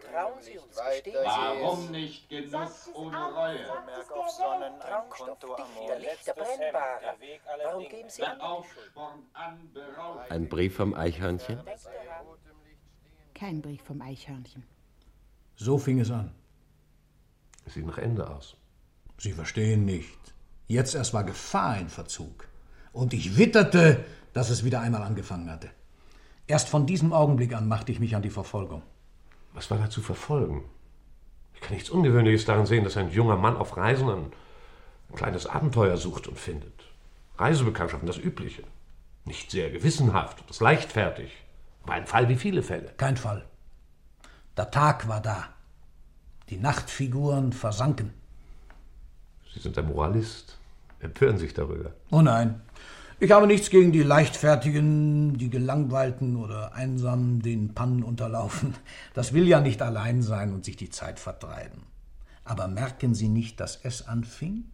Vertrauen 0.00 0.42
Sie 0.42 0.58
uns, 0.58 0.76
gestehen 0.76 1.16
Sie. 1.20 1.24
Warum 1.24 1.90
nicht 1.90 2.28
Genuss 2.28 2.90
ohne 2.94 3.16
Reue? 3.16 3.64
Vermerk 3.64 4.12
auf 4.12 4.30
Sonnen, 4.30 4.80
ein 4.80 5.08
Konto 5.08 5.56
brennbare. 5.56 7.16
Warum 7.64 7.88
geben 7.88 8.08
Sie 8.08 8.22
an? 8.22 8.40
Aufsporn 8.40 9.26
an, 9.32 9.70
beraubt. 9.72 10.30
Ein 10.30 10.48
Brief 10.48 10.76
vom 10.76 10.94
Eichhörnchen? 10.94 11.60
Kein 13.34 13.62
Brief 13.62 13.82
vom 13.82 14.00
Eichhörnchen. 14.00 14.64
So 15.56 15.78
fing 15.78 16.00
es 16.00 16.10
an. 16.10 16.34
Es 17.66 17.74
sieht 17.74 17.86
nach 17.86 17.98
Ende 17.98 18.28
aus. 18.28 18.56
Sie 19.18 19.32
verstehen 19.32 19.84
nicht. 19.84 20.34
Jetzt 20.66 20.94
erst 20.94 21.12
war 21.12 21.24
Gefahr 21.24 21.78
in 21.78 21.88
Verzug. 21.88 22.48
Und 22.92 23.12
ich 23.12 23.36
witterte, 23.36 24.04
dass 24.32 24.50
es 24.50 24.64
wieder 24.64 24.80
einmal 24.80 25.02
angefangen 25.02 25.50
hatte. 25.50 25.70
Erst 26.46 26.68
von 26.68 26.86
diesem 26.86 27.12
Augenblick 27.12 27.54
an 27.54 27.68
machte 27.68 27.92
ich 27.92 28.00
mich 28.00 28.16
an 28.16 28.22
die 28.22 28.30
Verfolgung. 28.30 28.82
Was 29.52 29.70
war 29.70 29.78
da 29.78 29.90
zu 29.90 30.00
verfolgen? 30.00 30.64
Ich 31.54 31.60
kann 31.60 31.74
nichts 31.74 31.90
Ungewöhnliches 31.90 32.44
darin 32.44 32.66
sehen, 32.66 32.84
dass 32.84 32.96
ein 32.96 33.10
junger 33.10 33.36
Mann 33.36 33.56
auf 33.56 33.76
Reisen 33.76 34.08
ein, 34.08 34.32
ein 35.10 35.16
kleines 35.16 35.46
Abenteuer 35.46 35.96
sucht 35.96 36.26
und 36.26 36.38
findet. 36.38 36.72
Reisebekanntschaften, 37.38 38.06
das 38.06 38.18
Übliche. 38.18 38.62
Nicht 39.24 39.50
sehr 39.50 39.70
gewissenhaft, 39.70 40.42
das 40.48 40.60
leichtfertig. 40.60 41.32
Aber 41.82 41.94
ein 41.94 42.06
Fall 42.06 42.28
wie 42.28 42.36
viele 42.36 42.62
Fälle. 42.62 42.92
Kein 42.96 43.16
Fall. 43.16 43.44
Der 44.56 44.70
Tag 44.70 45.08
war 45.08 45.20
da. 45.20 45.48
Die 46.48 46.56
Nachtfiguren 46.56 47.52
versanken. 47.52 48.12
Sie 49.52 49.60
sind 49.60 49.76
ein 49.78 49.86
Moralist. 49.86 50.58
Empören 51.00 51.38
sich 51.38 51.54
darüber. 51.54 51.92
Oh 52.10 52.22
nein. 52.22 52.60
Ich 53.22 53.32
habe 53.32 53.46
nichts 53.46 53.68
gegen 53.68 53.92
die 53.92 54.02
Leichtfertigen, 54.02 55.36
die 55.36 55.50
Gelangweilten 55.50 56.36
oder 56.36 56.72
Einsamen, 56.72 57.42
denen 57.42 57.74
Pannen 57.74 58.02
unterlaufen. 58.02 58.74
Das 59.12 59.34
will 59.34 59.46
ja 59.46 59.60
nicht 59.60 59.82
allein 59.82 60.22
sein 60.22 60.54
und 60.54 60.64
sich 60.64 60.78
die 60.78 60.88
Zeit 60.88 61.20
vertreiben. 61.20 61.82
Aber 62.44 62.66
merken 62.66 63.14
Sie 63.14 63.28
nicht, 63.28 63.60
dass 63.60 63.78
es 63.82 64.08
anfing? 64.08 64.64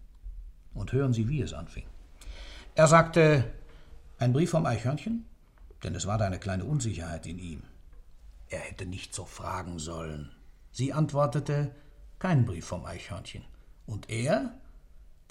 Und 0.75 0.93
hören 0.93 1.13
Sie, 1.13 1.29
wie 1.29 1.43
es 1.43 1.55
anfing. 1.55 1.87
Er 2.77 2.87
sagte, 2.87 3.51
ein 4.21 4.33
Brief 4.33 4.51
vom 4.51 4.65
Eichhörnchen? 4.65 5.27
Denn 5.83 5.97
es 5.97 6.07
war 6.07 6.17
da 6.17 6.27
eine 6.27 6.39
kleine 6.39 6.67
Unsicherheit 6.67 7.27
in 7.27 7.41
ihm. 7.41 7.65
Er 8.49 8.61
hätte 8.61 8.87
nicht 8.87 9.13
so 9.13 9.25
fragen 9.25 9.81
sollen. 9.81 10.31
Sie 10.71 10.93
antwortete, 10.93 11.73
kein 12.21 12.45
Brief 12.45 12.67
vom 12.67 12.85
Eichhörnchen. 12.85 13.43
Und 13.87 14.09
er, 14.09 14.55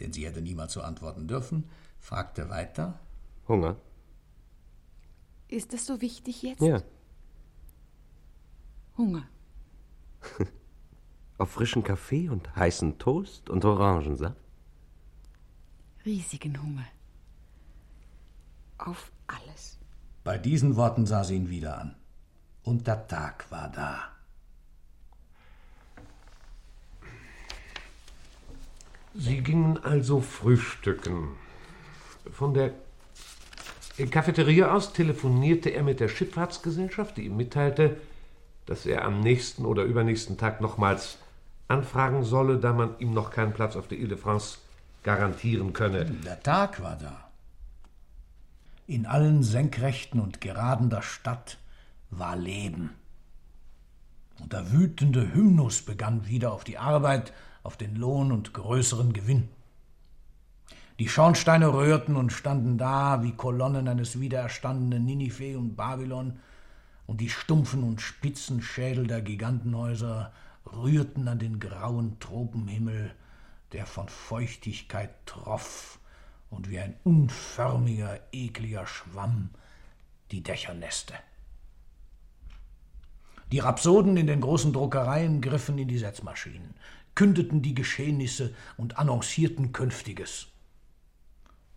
denn 0.01 0.11
sie 0.11 0.25
hätte 0.25 0.41
niemals 0.41 0.73
so 0.73 0.81
antworten 0.81 1.29
dürfen, 1.29 1.69
fragte 2.01 2.49
weiter, 2.49 2.99
Hunger? 3.47 3.75
Ist 5.47 5.73
das 5.73 5.85
so 5.85 6.01
wichtig 6.01 6.41
jetzt? 6.41 6.61
Ja. 6.61 6.81
Hunger. 8.97 9.27
Auf 11.37 11.51
frischen 11.51 11.83
Kaffee 11.83 12.29
und 12.29 12.55
heißen 12.55 12.97
Toast 12.97 13.49
und 13.49 13.63
Orangensaft? 13.65 14.37
Riesigen 16.05 16.61
Hunger. 16.61 16.85
Auf 18.77 19.11
alles. 19.27 19.79
Bei 20.23 20.37
diesen 20.37 20.75
Worten 20.75 21.05
sah 21.05 21.23
sie 21.23 21.35
ihn 21.35 21.49
wieder 21.49 21.77
an. 21.77 21.95
Und 22.63 22.87
der 22.87 23.07
Tag 23.07 23.49
war 23.51 23.69
da. 23.69 24.11
Sie 29.13 29.41
gingen 29.41 29.77
also 29.77 30.19
frühstücken. 30.19 31.35
Von 32.31 32.53
der 32.53 32.73
Cafeteria 33.97 34.73
aus 34.73 34.91
telefonierte 34.91 35.69
er 35.69 35.83
mit 35.83 35.99
der 35.99 36.09
Schifffahrtsgesellschaft, 36.09 37.15
die 37.17 37.25
ihm 37.25 37.37
mitteilte, 37.37 37.97
dass 38.65 38.85
er 38.85 39.05
am 39.05 39.21
nächsten 39.21 39.65
oder 39.65 39.83
übernächsten 39.83 40.37
Tag 40.37 40.59
nochmals 40.59 41.17
anfragen 41.67 42.23
solle, 42.23 42.57
da 42.57 42.73
man 42.73 42.99
ihm 42.99 43.13
noch 43.13 43.31
keinen 43.31 43.53
Platz 43.53 43.75
auf 43.75 43.87
der 43.87 43.97
Ile 43.97 44.09
de 44.09 44.17
France 44.17 44.57
garantieren 45.03 45.71
könne. 45.73 46.05
Der 46.05 46.41
Tag 46.41 46.81
war 46.81 46.97
da. 46.97 47.29
In 48.87 49.05
allen 49.05 49.43
Senkrechten 49.43 50.19
und 50.19 50.41
Geraden 50.41 50.89
der 50.89 51.01
Stadt 51.01 51.57
war 52.09 52.35
Leben. 52.35 52.91
Und 54.39 54.53
der 54.53 54.71
wütende 54.71 55.33
Hymnus 55.33 55.81
begann 55.81 56.27
wieder 56.27 56.51
auf 56.51 56.63
die 56.63 56.77
Arbeit, 56.77 57.33
auf 57.63 57.77
den 57.77 57.95
Lohn 57.95 58.31
und 58.31 58.53
größeren 58.53 59.13
Gewinn. 59.13 59.47
Die 60.97 61.09
Schornsteine 61.09 61.73
rührten 61.73 62.15
und 62.15 62.31
standen 62.31 62.77
da 62.77 63.21
wie 63.21 63.33
Kolonnen 63.33 63.89
eines 63.89 64.21
wiedererstandenen 64.21 65.03
Ninive 65.03 65.57
und 65.57 65.75
Babylon, 65.75 66.39
und 67.05 67.21
die 67.21 67.29
stumpfen 67.29 67.83
und 67.83 68.01
spitzen 68.01 68.61
Schädel 68.61 69.05
der 69.05 69.21
Gigantenhäuser 69.21 70.31
rührten 70.65 71.27
an 71.27 71.37
den 71.37 71.59
grauen 71.59 72.19
Tropenhimmel, 72.19 73.13
der 73.73 73.85
von 73.85 74.07
Feuchtigkeit 74.07 75.11
troff 75.25 75.99
und 76.49 76.69
wie 76.69 76.79
ein 76.79 76.95
unförmiger, 77.03 78.19
ekliger 78.31 78.87
Schwamm 78.87 79.49
die 80.31 80.41
Dächer 80.41 80.73
nässte. 80.73 81.13
Die 83.51 83.59
Rhapsoden 83.59 84.17
in 84.17 84.27
den 84.27 84.41
großen 84.41 84.73
Druckereien 84.73 85.41
griffen 85.41 85.77
in 85.77 85.87
die 85.87 85.99
Setzmaschinen, 85.99 86.73
kündeten 87.13 87.61
die 87.61 87.75
Geschehnisse 87.75 88.55
und 88.77 88.97
annoncierten 88.97 89.71
Künftiges. 89.71 90.47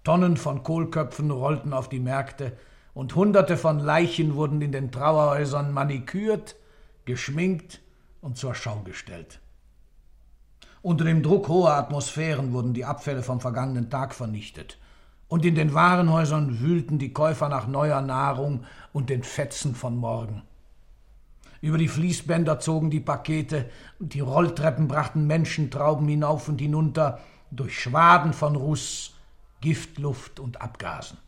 Tonnen 0.09 0.39
von 0.39 0.63
Kohlköpfen 0.63 1.31
rollten 1.31 1.75
auf 1.75 1.91
die 1.91 2.01
Märkte, 2.01 2.57
und 2.95 3.15
Hunderte 3.15 3.59
von 3.59 3.79
Leichen 3.79 4.37
wurden 4.37 4.63
in 4.63 4.73
den 4.73 4.91
Trauerhäusern 4.91 5.71
manikürt, 5.71 6.57
geschminkt 7.05 7.83
und 8.23 8.39
zur 8.39 8.55
Schau 8.55 8.81
gestellt. 8.87 9.39
Unter 10.81 11.05
dem 11.05 11.23
Druck 11.23 11.49
hoher 11.49 11.75
Atmosphären 11.75 12.55
wurden 12.55 12.73
die 12.73 12.87
Abfälle 12.87 13.23
vom 13.23 13.43
vergangenen 13.43 13.91
Tag 13.91 14.15
vernichtet, 14.15 14.79
und 15.29 15.45
in 15.45 15.55
den 15.55 15.75
Warenhäusern 15.75 16.59
wühlten 16.61 16.99
die 16.99 17.13
Käufer 17.13 17.51
nach 17.51 17.67
neuer 17.67 18.01
Nahrung 18.01 18.65
und 18.95 19.11
den 19.11 19.23
Fetzen 19.23 19.75
von 19.75 19.95
morgen. 19.95 20.41
Über 21.61 21.77
die 21.77 21.87
Fließbänder 21.89 22.61
zogen 22.61 22.89
die 22.89 23.01
Pakete, 23.01 23.69
und 23.99 24.15
die 24.15 24.21
Rolltreppen 24.21 24.89
brachten 24.89 25.27
Menschentrauben 25.27 26.09
hinauf 26.09 26.49
und 26.49 26.63
hinunter 26.63 27.21
durch 27.51 27.79
Schwaden 27.79 28.33
von 28.33 28.57
Ruß, 28.57 29.13
Giftluft 29.61 30.41
und 30.41 30.61
Abgasen. 30.61 31.19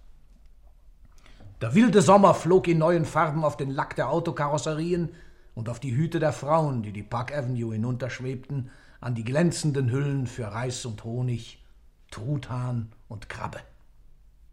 Der 1.60 1.74
wilde 1.74 2.00
Sommer 2.00 2.34
flog 2.34 2.68
in 2.68 2.78
neuen 2.78 3.04
Farben 3.04 3.44
auf 3.44 3.56
den 3.56 3.70
Lack 3.70 3.96
der 3.96 4.08
Autokarosserien, 4.08 5.10
und 5.54 5.68
auf 5.68 5.80
die 5.80 5.94
Hüte 5.94 6.20
der 6.20 6.32
Frauen, 6.32 6.82
die 6.82 6.92
die 6.92 7.02
Park 7.02 7.36
Avenue 7.36 7.72
hinunterschwebten, 7.72 8.70
an 9.00 9.14
die 9.14 9.24
glänzenden 9.24 9.90
Hüllen 9.90 10.26
für 10.26 10.46
Reis 10.46 10.84
und 10.86 11.04
Honig, 11.04 11.62
Truthahn 12.10 12.92
und 13.08 13.28
Krabbe. 13.28 13.60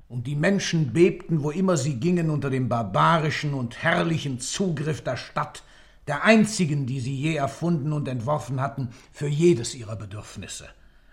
Und 0.10 0.26
die 0.26 0.36
Menschen 0.36 0.94
bebten, 0.94 1.44
wo 1.44 1.52
immer 1.52 1.76
sie 1.76 1.96
gingen, 1.96 2.30
unter 2.30 2.50
dem 2.50 2.70
barbarischen 2.70 3.54
und 3.54 3.84
herrlichen 3.84 4.40
Zugriff 4.40 5.02
der 5.02 5.18
Stadt, 5.18 5.64
der 6.08 6.24
einzigen, 6.24 6.86
die 6.86 7.02
sie 7.02 7.16
je 7.16 7.36
erfunden 7.36 7.92
und 7.92 8.08
entworfen 8.08 8.62
hatten, 8.62 8.90
für 9.12 9.28
jedes 9.28 9.76
ihrer 9.76 9.98
Bedürfnisse. 9.98 10.68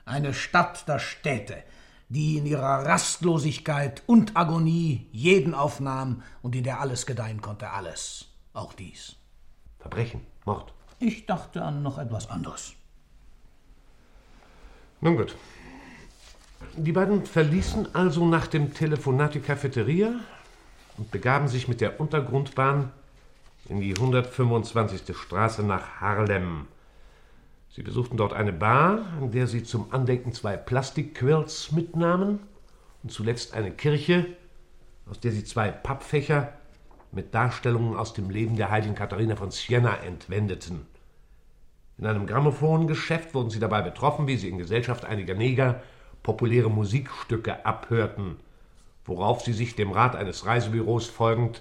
Eine 0.05 0.33
Stadt 0.33 0.87
der 0.87 1.00
Städte, 1.00 1.57
die 2.09 2.38
in 2.38 2.47
ihrer 2.47 2.87
Rastlosigkeit 2.87 4.03
und 4.07 4.37
Agonie 4.37 5.09
jeden 5.12 5.55
aufnahm 5.55 6.23
und 6.43 6.55
in 6.55 6.64
der 6.64 6.81
alles 6.81 7.07
gedeihen 7.07 7.40
konnte, 7.40 7.71
alles, 7.71 8.27
auch 8.53 8.73
dies. 8.73 9.17
Verbrechen, 9.79 10.21
Mord. 10.45 10.73
Ich 11.01 11.27
dachte 11.27 11.62
an 11.62 11.83
noch 11.83 11.99
etwas 11.99 12.31
anderes. 12.31 12.75
Nun 15.01 15.17
gut. 15.17 15.37
Die 16.77 16.93
beiden 16.93 17.27
verließen 17.27 17.95
also 17.95 18.27
nach 18.27 18.47
dem 18.47 18.73
Telefonat 18.73 19.35
die 19.35 19.40
Cafeteria 19.40 20.14
und 20.97 21.11
begaben 21.11 21.49
sich 21.49 21.69
mit 21.69 21.81
der 21.81 22.01
Untergrundbahn 22.01 22.90
in 23.69 23.81
die 23.81 23.95
125. 23.95 25.17
Straße 25.17 25.62
nach 25.62 26.01
Harlem. 26.01 26.67
Sie 27.75 27.83
besuchten 27.83 28.17
dort 28.17 28.33
eine 28.33 28.53
Bar, 28.53 29.01
an 29.21 29.33
der 29.33 29.49
sie 29.49 29.65
zum 29.65 29.93
Andenken 29.93 30.33
zwei 30.33 30.57
Plastikquirls 30.57 31.73
mitnahmen 31.73 32.39
und 33.03 33.11
zuletzt 33.11 33.53
eine 33.53 33.73
Kirche, 33.73 34.27
aus 35.11 35.19
der 35.19 35.33
sie 35.33 35.43
zwei 35.43 35.73
Pappfächer 35.73 36.53
mit 37.11 37.35
Darstellungen 37.35 37.97
aus 37.97 38.15
dem 38.15 38.31
Leben 38.31 38.55
der 38.55 38.71
heiligen 38.71 38.95
Katharina 38.95 39.35
von 39.35 39.51
Siena 39.51 39.97
entwendeten. 39.97 40.87
In 41.99 42.07
einem 42.07 42.29
Grammophongeschäft 42.29 43.35
wurden 43.35 43.51
sie 43.51 43.59
dabei 43.59 43.83
betroffen, 43.83 44.29
wie 44.29 44.37
sie 44.37 44.51
in 44.51 44.59
Gesellschaft 44.59 45.05
einiger 45.05 45.35
Neger 45.35 45.83
populäre 46.23 46.71
Musikstücke 46.71 47.67
abhörten, 47.67 48.37
worauf 49.05 49.41
sie 49.43 49.53
sich 49.53 49.75
dem 49.75 49.91
Rat 49.91 50.15
eines 50.15 50.47
Reisebüros 50.47 51.09
folgend 51.09 51.61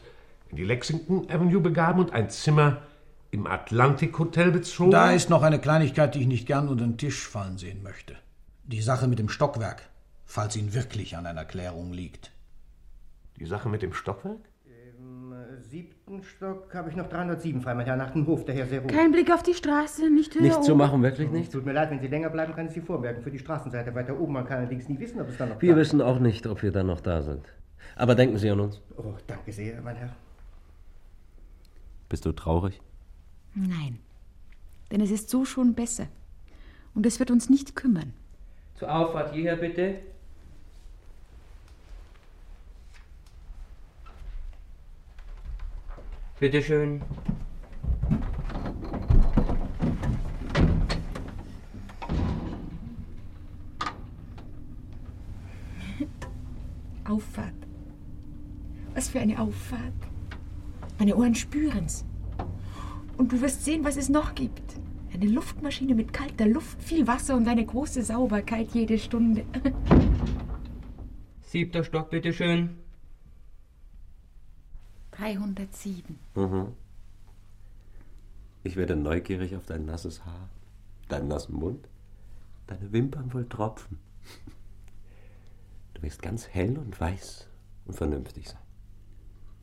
in 0.50 0.58
die 0.58 0.64
Lexington 0.64 1.28
Avenue 1.32 1.60
begaben 1.60 2.00
und 2.00 2.14
ein 2.14 2.30
Zimmer 2.30 2.84
im 3.34 3.48
Atlantic 3.48 4.18
Hotel 4.20 4.52
bezogen. 4.52 4.92
Da 4.92 5.12
ist 5.12 5.30
noch 5.30 5.42
eine 5.42 5.60
Kleinigkeit, 5.60 6.14
die 6.14 6.20
ich 6.22 6.28
nicht 6.28 6.46
gern 6.46 6.68
unter 6.68 6.86
den 6.86 6.98
Tisch 6.98 7.28
fallen 7.28 7.58
sehen 7.58 7.82
möchte. 7.82 8.16
Die 8.66 8.82
Sache 8.82 9.08
mit 9.08 9.18
dem 9.18 9.28
Stockwerk, 9.28 9.82
falls 10.24 10.56
Ihnen 10.56 10.74
wirklich 10.76 11.18
an 11.18 11.26
einer 11.26 11.44
Klärung 11.44 11.92
liegt. 11.94 12.32
Die 13.40 13.46
Sache 13.46 13.70
mit 13.70 13.82
dem 13.82 13.92
Stockwerk? 13.94 14.38
Im 15.00 15.34
siebten 15.64 16.24
Stock 16.24 16.74
habe 16.76 16.92
ich 16.92 16.96
noch 16.96 17.10
307 17.10 17.62
frei, 17.62 17.74
mein 17.74 17.88
Herr, 17.88 17.96
nach 17.96 18.12
dem 18.12 18.28
Hof, 18.28 18.46
der 18.46 18.54
Herr 18.54 18.68
sehr 18.68 18.82
ruhig. 18.82 18.94
Kein 18.94 19.12
Blick 19.12 19.34
auf 19.34 19.42
die 19.42 19.56
Straße, 19.56 20.12
nicht 20.12 20.36
höher 20.36 20.44
Nicht 20.44 20.64
zu 20.64 20.76
machen, 20.76 21.02
wirklich 21.02 21.30
nicht? 21.32 21.52
Tut 21.52 21.66
mir 21.66 21.74
leid, 21.74 21.90
wenn 21.90 22.00
Sie 22.00 22.08
länger 22.08 22.30
bleiben, 22.30 22.54
kann 22.54 22.68
ich 22.68 22.74
Sie 22.74 22.82
vormerken 22.82 23.24
für 23.24 23.32
die 23.32 23.40
Straßenseite 23.40 23.96
weiter 23.96 24.20
oben. 24.20 24.34
Man 24.34 24.46
kann 24.46 24.60
allerdings 24.60 24.88
nie 24.88 25.00
wissen, 25.00 25.20
ob 25.20 25.30
es 25.30 25.38
dann 25.38 25.50
noch 25.50 25.62
Wir 25.62 25.74
bleibt. 25.74 25.80
wissen 25.88 26.02
auch 26.02 26.20
nicht, 26.20 26.46
ob 26.46 26.62
wir 26.62 26.72
dann 26.72 26.86
noch 26.88 27.02
da 27.02 27.24
sind. 27.24 27.52
Aber 27.96 28.14
denken 28.14 28.38
Sie 28.38 28.50
an 28.52 28.60
uns. 28.60 28.80
Oh, 28.96 29.16
danke 29.26 29.52
sehr, 29.52 29.82
mein 29.82 29.96
Herr. 29.96 30.16
Bist 32.10 32.26
du 32.26 32.32
traurig? 32.32 32.80
Nein, 33.56 34.00
denn 34.92 35.02
es 35.02 35.12
ist 35.12 35.30
so 35.30 35.46
schon 35.46 35.74
besser. 35.74 36.08
Und 36.96 37.06
es 37.06 37.20
wird 37.20 37.32
uns 37.32 37.50
nicht 37.50 37.76
kümmern. 37.76 38.14
Zur 38.76 38.94
Auffahrt 38.94 39.34
hierher 39.34 39.56
bitte. 39.56 40.00
Bitte 46.40 46.62
schön. 46.62 47.02
Auffahrt. 57.06 57.54
Was 58.94 59.10
für 59.10 59.20
eine 59.20 59.40
Auffahrt. 59.40 59.94
Meine 60.98 61.16
Ohren 61.16 61.36
spüren's. 61.36 62.06
Und 63.18 63.32
du 63.32 63.42
wirst 63.42 63.64
sehen, 63.64 63.84
was 63.84 63.98
es 63.98 64.10
noch 64.10 64.36
gibt. 64.36 64.80
Eine 65.14 65.28
Luftmaschine 65.28 65.94
mit 65.94 66.12
kalter 66.12 66.48
Luft, 66.48 66.82
viel 66.82 67.06
Wasser 67.06 67.36
und 67.36 67.48
eine 67.48 67.66
große 67.66 68.04
Sauberkeit 68.04 68.70
jede 68.74 68.98
Stunde. 68.98 69.46
Siebter 71.42 71.84
Stock, 71.84 72.10
bitte 72.10 72.34
schön. 72.34 72.78
307. 75.12 76.18
Mhm. 76.36 76.74
Ich 78.64 78.76
werde 78.76 78.96
neugierig 78.96 79.56
auf 79.56 79.66
dein 79.66 79.86
nasses 79.86 80.26
Haar, 80.26 80.50
deinen 81.10 81.28
nassen 81.28 81.54
Mund, 81.54 81.88
deine 82.66 82.92
Wimpern 82.92 83.30
voll 83.30 83.48
Tropfen. 83.48 84.00
Du 85.94 86.02
wirst 86.02 86.22
ganz 86.22 86.48
hell 86.48 86.78
und 86.78 87.00
weiß 87.00 87.48
und 87.86 87.94
vernünftig 87.94 88.50
sein. 88.50 88.62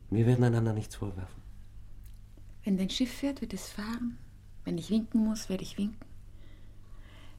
Wir 0.09 0.25
werden 0.25 0.43
einander 0.43 0.73
nichts 0.73 0.95
vorwerfen. 0.95 1.40
Wenn 2.63 2.77
dein 2.77 2.89
Schiff 2.89 3.11
fährt, 3.11 3.41
wird 3.41 3.53
es 3.53 3.69
fahren. 3.69 4.17
Wenn 4.65 4.77
ich 4.77 4.91
winken 4.91 5.23
muss, 5.23 5.49
werde 5.49 5.63
ich 5.63 5.77
winken. 5.77 6.05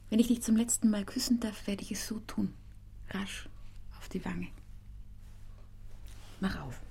Wenn 0.09 0.19
ich 0.19 0.27
dich 0.27 0.43
zum 0.43 0.57
letzten 0.57 0.89
Mal 0.89 1.05
küssen 1.05 1.39
darf, 1.39 1.65
werde 1.65 1.81
ich 1.81 1.91
es 1.91 2.07
so 2.07 2.19
tun. 2.27 2.53
Rasch 3.09 3.47
auf 3.97 4.09
die 4.09 4.23
Wange. 4.25 4.49
Mach 6.41 6.61
auf. 6.61 6.81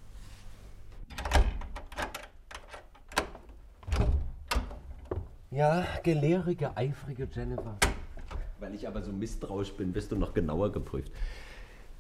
Ja, 5.51 5.87
gelehrige, 6.03 6.75
eifrige 6.77 7.29
Jennifer. 7.31 7.77
Weil 8.59 8.75
ich 8.75 8.89
aber 8.89 9.03
so 9.03 9.13
misstrauisch 9.13 9.75
bin, 9.75 9.95
wirst 9.95 10.11
du 10.11 10.17
noch 10.17 10.33
genauer 10.33 10.73
geprüft. 10.73 11.13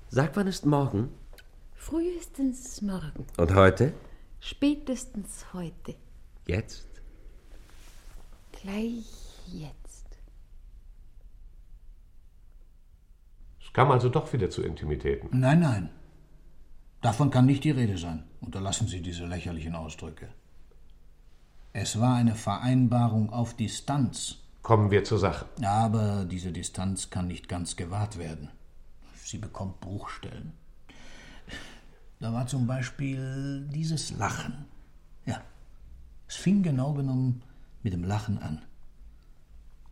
Sag, 0.09 0.35
wann 0.37 0.47
ist 0.47 0.64
morgen? 0.64 1.11
Frühestens 1.75 2.81
morgen. 2.81 3.27
Und 3.37 3.55
heute? 3.55 3.92
Spätestens 4.40 5.53
heute. 5.53 5.95
Jetzt? 6.46 6.88
Gleich 8.52 9.05
jetzt. 9.46 10.07
Es 13.61 13.72
kam 13.72 13.90
also 13.90 14.09
doch 14.09 14.33
wieder 14.33 14.50
zu 14.50 14.62
Intimitäten. 14.62 15.28
Nein, 15.38 15.61
nein. 15.61 15.90
Davon 17.00 17.31
kann 17.31 17.46
nicht 17.46 17.64
die 17.64 17.70
Rede 17.70 17.98
sein. 17.98 18.24
Unterlassen 18.40 18.87
Sie 18.87 19.00
diese 19.00 19.26
lächerlichen 19.26 19.74
Ausdrücke. 19.74 20.28
Es 21.72 21.98
war 21.98 22.16
eine 22.16 22.35
Vereinbarung 22.35 23.33
auf 23.33 23.55
Distanz. 23.55 24.38
Kommen 24.62 24.90
wir 24.90 25.05
zur 25.05 25.18
Sache. 25.18 25.46
Aber 25.62 26.24
diese 26.24 26.52
Distanz 26.52 27.11
kann 27.11 27.26
nicht 27.26 27.48
ganz 27.48 27.76
gewahrt 27.76 28.18
werden. 28.18 28.50
Sie 29.24 29.38
bekommt 29.38 29.81
Bruchstellen. 29.81 30.52
Da 32.20 32.33
war 32.33 32.46
zum 32.46 32.66
Beispiel 32.66 33.66
dieses 33.72 34.11
Lachen. 34.12 34.66
Es 36.33 36.38
fing 36.38 36.62
genau 36.62 36.95
genommen 36.95 37.42
mit 37.83 37.92
dem 37.92 38.05
Lachen 38.05 38.38
an. 38.38 38.62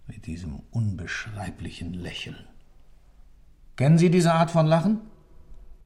Mit 0.06 0.24
diesem 0.24 0.62
unbeschreiblichen 0.70 1.92
Lächeln. 1.92 2.46
Kennen 3.76 3.98
Sie 3.98 4.10
diese 4.10 4.32
Art 4.32 4.50
von 4.50 4.64
Lachen? 4.64 5.02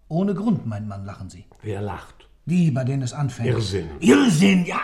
Ohne 0.07 0.33
Grund, 0.33 0.65
meint 0.65 0.87
man, 0.87 1.05
lachen 1.05 1.29
Sie. 1.29 1.45
Wer 1.63 1.83
lacht? 1.83 2.29
Die, 2.47 2.71
bei 2.71 2.85
denen 2.85 3.03
es 3.03 3.13
anfängt. 3.13 3.49
Irrsinn. 3.49 3.91
Irrsinn, 3.99 4.65
ja! 4.65 4.79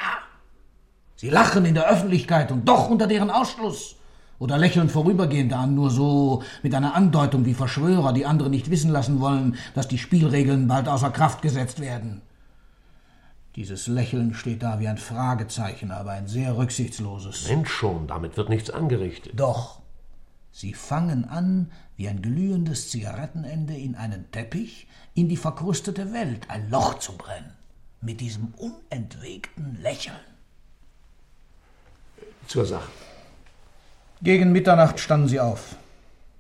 Sie 1.14 1.30
lachen 1.30 1.64
in 1.64 1.74
der 1.74 1.88
Öffentlichkeit 1.88 2.50
und 2.50 2.68
doch 2.68 2.90
unter 2.90 3.06
deren 3.06 3.30
Ausschluss. 3.30 3.94
Oder 4.40 4.58
lächeln 4.58 4.88
vorübergehend 4.88 5.52
an, 5.52 5.76
nur 5.76 5.90
so 5.90 6.42
mit 6.64 6.74
einer 6.74 6.96
Andeutung 6.96 7.46
wie 7.46 7.54
Verschwörer, 7.54 8.12
die 8.12 8.26
andere 8.26 8.50
nicht 8.50 8.72
wissen 8.72 8.90
lassen 8.90 9.20
wollen, 9.20 9.54
dass 9.76 9.86
die 9.86 9.98
Spielregeln 9.98 10.66
bald 10.66 10.88
außer 10.88 11.10
Kraft 11.10 11.42
gesetzt 11.42 11.78
werden. 11.78 12.22
Dieses 13.56 13.88
Lächeln 13.88 14.34
steht 14.34 14.62
da 14.62 14.78
wie 14.78 14.86
ein 14.86 14.98
Fragezeichen, 14.98 15.90
aber 15.90 16.12
ein 16.12 16.28
sehr 16.28 16.56
rücksichtsloses. 16.56 17.48
Mensch 17.48 17.70
schon, 17.70 18.06
damit 18.06 18.36
wird 18.36 18.48
nichts 18.48 18.70
angerichtet. 18.70 19.32
Doch. 19.38 19.80
Sie 20.52 20.72
fangen 20.72 21.24
an, 21.24 21.70
wie 21.96 22.08
ein 22.08 22.22
glühendes 22.22 22.90
Zigarettenende 22.90 23.74
in 23.74 23.94
einen 23.94 24.30
Teppich, 24.30 24.86
in 25.14 25.28
die 25.28 25.36
verkrustete 25.36 26.12
Welt 26.12 26.48
ein 26.48 26.70
Loch 26.70 26.98
zu 26.98 27.16
brennen. 27.16 27.52
Mit 28.00 28.20
diesem 28.20 28.54
unentwegten 28.56 29.80
Lächeln. 29.82 30.16
Zur 32.46 32.66
Sache. 32.66 32.90
Gegen 34.22 34.52
Mitternacht 34.52 34.98
standen 35.00 35.28
sie 35.28 35.40
auf. 35.40 35.76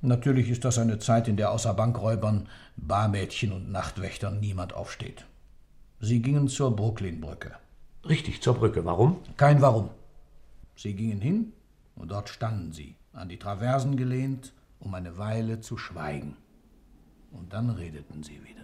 Natürlich 0.02 0.48
ist 0.48 0.64
das 0.64 0.78
eine 0.78 0.98
Zeit, 0.98 1.28
in 1.28 1.36
der 1.36 1.50
außer 1.50 1.74
Bankräubern, 1.74 2.48
Barmädchen 2.76 3.52
und 3.52 3.70
Nachtwächtern 3.70 4.40
niemand 4.40 4.72
aufsteht. 4.72 5.26
Sie 6.02 6.22
gingen 6.22 6.48
zur 6.48 6.74
Brooklynbrücke. 6.74 7.52
Richtig, 8.08 8.40
zur 8.40 8.54
Brücke. 8.54 8.86
Warum? 8.86 9.18
Kein 9.36 9.60
Warum. 9.60 9.90
Sie 10.74 10.94
gingen 10.94 11.20
hin 11.20 11.52
und 11.94 12.10
dort 12.10 12.30
standen 12.30 12.72
sie, 12.72 12.96
an 13.12 13.28
die 13.28 13.38
Traversen 13.38 13.98
gelehnt, 13.98 14.54
um 14.78 14.94
eine 14.94 15.18
Weile 15.18 15.60
zu 15.60 15.76
schweigen. 15.76 16.38
Und 17.32 17.52
dann 17.52 17.68
redeten 17.68 18.22
sie 18.22 18.42
wieder. 18.42 18.59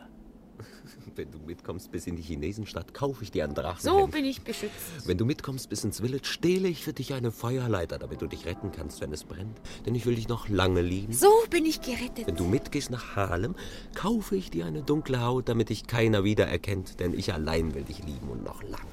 Wenn 1.16 1.31
du 1.31 1.38
mitkommst 1.38 1.90
bis 1.90 2.07
in 2.07 2.16
die 2.16 2.23
Chinesenstadt, 2.23 2.95
kaufe 2.95 3.23
ich 3.23 3.31
dir 3.31 3.45
einen 3.45 3.55
Drachen. 3.55 3.81
So 3.81 4.07
bin 4.07 4.25
ich 4.25 4.42
beschützt. 4.42 5.07
Wenn 5.07 5.19
du 5.19 5.25
mitkommst 5.25 5.69
bis 5.69 5.85
ins 5.85 6.01
Village, 6.01 6.27
stehle 6.27 6.69
ich 6.69 6.83
für 6.83 6.92
dich 6.92 7.14
eine 7.14 7.31
Feuerleiter, 7.31 7.99
damit 7.99 8.23
du 8.23 8.27
dich 8.27 8.47
retten 8.47 8.73
kannst, 8.73 9.01
wenn 9.01 9.12
es 9.12 9.25
brennt. 9.25 9.59
Denn 9.87 9.95
ich 9.95 10.07
will 10.07 10.14
dich 10.14 10.29
noch 10.29 10.49
lange 10.49 10.83
lieben. 10.83 11.12
So 11.12 11.31
bin 11.51 11.64
ich 11.64 11.81
gerettet. 11.81 12.27
Wenn 12.27 12.37
du 12.37 12.45
mitgehst 12.45 12.90
nach 12.90 13.16
Harlem, 13.16 13.55
kaufe 13.95 14.37
ich 14.37 14.51
dir 14.51 14.66
eine 14.66 14.83
dunkle 14.83 15.23
Haut, 15.23 15.49
damit 15.49 15.71
dich 15.71 15.87
keiner 15.87 16.25
wiedererkennt. 16.25 17.01
Denn 17.01 17.14
ich 17.14 17.33
allein 17.33 17.75
will 17.75 17.85
dich 17.85 18.05
lieben 18.05 18.29
und 18.29 18.45
noch 18.45 18.62
lange. 18.62 18.87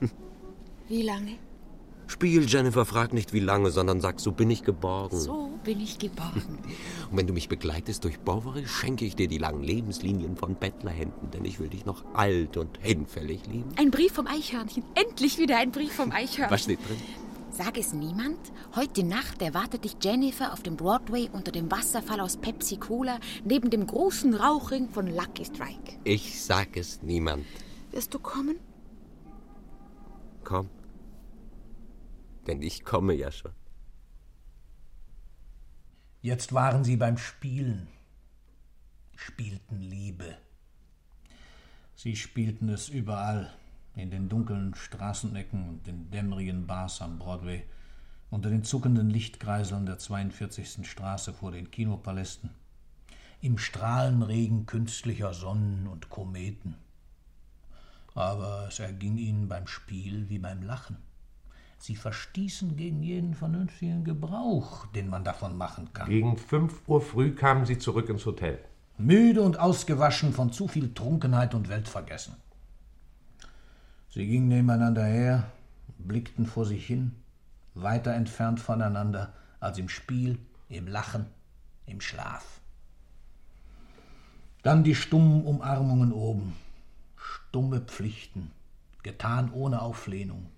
Wie 0.88 1.02
lange? 1.02 1.36
Spiel, 2.10 2.44
Jennifer, 2.48 2.84
frag 2.84 3.12
nicht 3.12 3.32
wie 3.32 3.38
lange, 3.38 3.70
sondern 3.70 4.00
sag, 4.00 4.18
so 4.18 4.32
bin 4.32 4.50
ich 4.50 4.64
geborgen. 4.64 5.16
So 5.16 5.48
bin 5.62 5.80
ich 5.80 5.96
geborgen. 5.96 6.58
Und 7.10 7.16
wenn 7.16 7.28
du 7.28 7.32
mich 7.32 7.48
begleitest 7.48 8.02
durch 8.02 8.18
Bovary, 8.18 8.66
schenke 8.66 9.04
ich 9.04 9.14
dir 9.14 9.28
die 9.28 9.38
langen 9.38 9.62
Lebenslinien 9.62 10.36
von 10.36 10.56
Bettlerhänden, 10.56 11.30
denn 11.30 11.44
ich 11.44 11.60
will 11.60 11.68
dich 11.68 11.86
noch 11.86 12.04
alt 12.12 12.56
und 12.56 12.78
hinfällig 12.82 13.46
lieben. 13.46 13.70
Ein 13.76 13.92
Brief 13.92 14.12
vom 14.12 14.26
Eichhörnchen. 14.26 14.82
Endlich 14.96 15.38
wieder 15.38 15.58
ein 15.58 15.70
Brief 15.70 15.92
vom 15.92 16.10
Eichhörnchen. 16.10 16.50
Was 16.50 16.64
steht 16.64 16.80
drin? 16.80 16.96
Sag 17.52 17.78
es 17.78 17.92
niemand. 17.92 18.38
Heute 18.74 19.04
Nacht 19.04 19.40
erwartet 19.40 19.84
dich 19.84 19.94
Jennifer 20.02 20.52
auf 20.52 20.64
dem 20.64 20.76
Broadway 20.76 21.30
unter 21.32 21.52
dem 21.52 21.70
Wasserfall 21.70 22.20
aus 22.20 22.38
Pepsi 22.38 22.76
Cola 22.78 23.20
neben 23.44 23.70
dem 23.70 23.86
großen 23.86 24.34
Rauchring 24.34 24.88
von 24.88 25.06
Lucky 25.06 25.44
Strike. 25.44 26.00
Ich 26.02 26.42
sag 26.42 26.76
es 26.76 27.02
niemand. 27.02 27.46
Wirst 27.92 28.12
du 28.12 28.18
kommen? 28.18 28.58
Komm. 30.42 30.68
Denn 32.46 32.62
ich 32.62 32.84
komme 32.84 33.14
ja 33.14 33.30
schon. 33.30 33.52
Jetzt 36.22 36.52
waren 36.52 36.84
sie 36.84 36.96
beim 36.96 37.16
Spielen, 37.16 37.88
spielten 39.16 39.80
Liebe. 39.80 40.36
Sie 41.94 42.16
spielten 42.16 42.68
es 42.68 42.88
überall, 42.88 43.52
in 43.94 44.10
den 44.10 44.28
dunklen 44.28 44.74
Straßenecken 44.74 45.68
und 45.68 45.86
den 45.86 46.10
dämmerigen 46.10 46.66
Bars 46.66 47.00
am 47.02 47.18
Broadway, 47.18 47.64
unter 48.30 48.50
den 48.50 48.64
zuckenden 48.64 49.10
Lichtkreiseln 49.10 49.86
der 49.86 49.98
42. 49.98 50.88
Straße 50.88 51.32
vor 51.32 51.52
den 51.52 51.70
Kinopalästen, 51.70 52.50
im 53.40 53.58
Strahlenregen 53.58 54.66
künstlicher 54.66 55.32
Sonnen 55.32 55.86
und 55.86 56.10
Kometen. 56.10 56.76
Aber 58.14 58.68
es 58.68 58.78
erging 58.78 59.16
ihnen 59.16 59.48
beim 59.48 59.66
Spiel 59.66 60.28
wie 60.28 60.38
beim 60.38 60.62
Lachen. 60.62 60.98
Sie 61.80 61.96
verstießen 61.96 62.76
gegen 62.76 63.02
jeden 63.02 63.34
vernünftigen 63.34 64.04
Gebrauch, 64.04 64.86
den 64.88 65.08
man 65.08 65.24
davon 65.24 65.56
machen 65.56 65.94
kann. 65.94 66.10
Gegen 66.10 66.36
fünf 66.36 66.86
Uhr 66.86 67.00
früh 67.00 67.34
kamen 67.34 67.64
sie 67.64 67.78
zurück 67.78 68.10
ins 68.10 68.26
Hotel. 68.26 68.58
Müde 68.98 69.40
und 69.40 69.58
ausgewaschen 69.58 70.34
von 70.34 70.52
zu 70.52 70.68
viel 70.68 70.92
Trunkenheit 70.92 71.54
und 71.54 71.70
Weltvergessen. 71.70 72.34
Sie 74.10 74.26
gingen 74.26 74.48
nebeneinander 74.48 75.06
her, 75.06 75.50
blickten 75.96 76.44
vor 76.44 76.66
sich 76.66 76.86
hin, 76.86 77.12
weiter 77.72 78.12
entfernt 78.12 78.60
voneinander 78.60 79.32
als 79.58 79.78
im 79.78 79.88
Spiel, 79.88 80.38
im 80.68 80.86
Lachen, 80.86 81.24
im 81.86 82.02
Schlaf. 82.02 82.60
Dann 84.62 84.84
die 84.84 84.94
stummen 84.94 85.46
Umarmungen 85.46 86.12
oben, 86.12 86.52
stumme 87.16 87.80
Pflichten, 87.80 88.50
getan 89.02 89.50
ohne 89.50 89.80
Auflehnung, 89.80 90.50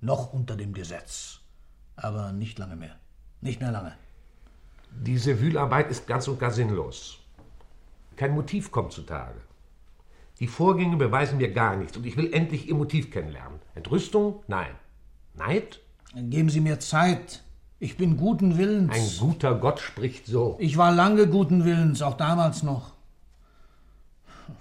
noch 0.00 0.32
unter 0.32 0.56
dem 0.56 0.72
Gesetz. 0.72 1.40
Aber 1.96 2.32
nicht 2.32 2.58
lange 2.58 2.76
mehr. 2.76 2.96
Nicht 3.40 3.60
mehr 3.60 3.72
lange. 3.72 3.94
Diese 4.90 5.40
Wühlarbeit 5.40 5.90
ist 5.90 6.06
ganz 6.06 6.28
und 6.28 6.38
gar 6.38 6.50
sinnlos. 6.50 7.18
Kein 8.16 8.34
Motiv 8.34 8.70
kommt 8.70 8.92
zutage. 8.92 9.40
Die 10.40 10.46
Vorgänge 10.46 10.96
beweisen 10.96 11.38
mir 11.38 11.52
gar 11.52 11.76
nichts 11.76 11.96
und 11.96 12.06
ich 12.06 12.16
will 12.16 12.32
endlich 12.32 12.68
Ihr 12.68 12.74
Motiv 12.74 13.10
kennenlernen. 13.10 13.58
Entrüstung? 13.74 14.42
Nein. 14.48 14.74
Neid? 15.34 15.80
Geben 16.14 16.48
Sie 16.48 16.60
mir 16.60 16.80
Zeit. 16.80 17.42
Ich 17.78 17.96
bin 17.96 18.16
guten 18.16 18.56
Willens. 18.56 18.92
Ein 18.92 19.18
guter 19.18 19.54
Gott 19.54 19.80
spricht 19.80 20.26
so. 20.26 20.56
Ich 20.58 20.78
war 20.78 20.92
lange 20.92 21.26
guten 21.26 21.64
Willens, 21.64 22.00
auch 22.00 22.16
damals 22.16 22.62
noch. 22.62 22.94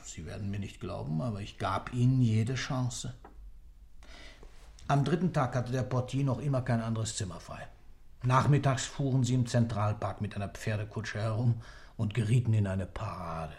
Sie 0.03 0.25
werden 0.25 0.49
mir 0.49 0.59
nicht 0.59 0.79
glauben, 0.79 1.21
aber 1.21 1.41
ich 1.41 1.57
gab 1.57 1.93
Ihnen 1.93 2.21
jede 2.21 2.55
Chance. 2.55 3.13
Am 4.87 5.03
dritten 5.03 5.33
Tag 5.33 5.55
hatte 5.55 5.71
der 5.71 5.81
Portier 5.81 6.23
noch 6.23 6.37
immer 6.37 6.61
kein 6.61 6.79
anderes 6.79 7.15
Zimmer 7.15 7.39
frei. 7.39 7.67
Nachmittags 8.21 8.85
fuhren 8.85 9.23
sie 9.23 9.33
im 9.33 9.47
Zentralpark 9.47 10.21
mit 10.21 10.35
einer 10.35 10.47
Pferdekutsche 10.47 11.19
herum 11.19 11.55
und 11.97 12.13
gerieten 12.13 12.53
in 12.53 12.67
eine 12.67 12.85
Parade. 12.85 13.55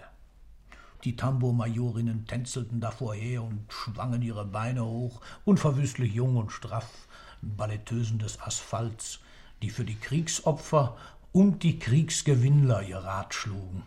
Die 1.03 1.17
Tambourmajorinnen 1.17 2.27
tänzelten 2.29 2.81
davor 2.81 3.15
her 3.15 3.43
und 3.43 3.65
schwangen 3.73 4.23
ihre 4.23 4.45
Beine 4.45 4.85
hoch, 4.85 5.21
unverwüstlich 5.45 6.15
jung 6.15 6.37
und 6.37 6.53
straff, 6.53 7.09
Balletteusen 7.43 8.21
des 8.21 8.41
Asphalts, 8.41 9.19
die 9.63 9.71
für 9.71 9.85
die 9.85 9.99
Kriegsopfer 9.99 10.97
und 11.33 11.65
die 11.65 11.81
Kriegsgewinnler 11.81 12.83
ihr 12.83 12.99
Rat 12.99 13.35
schlugen. 13.35 13.83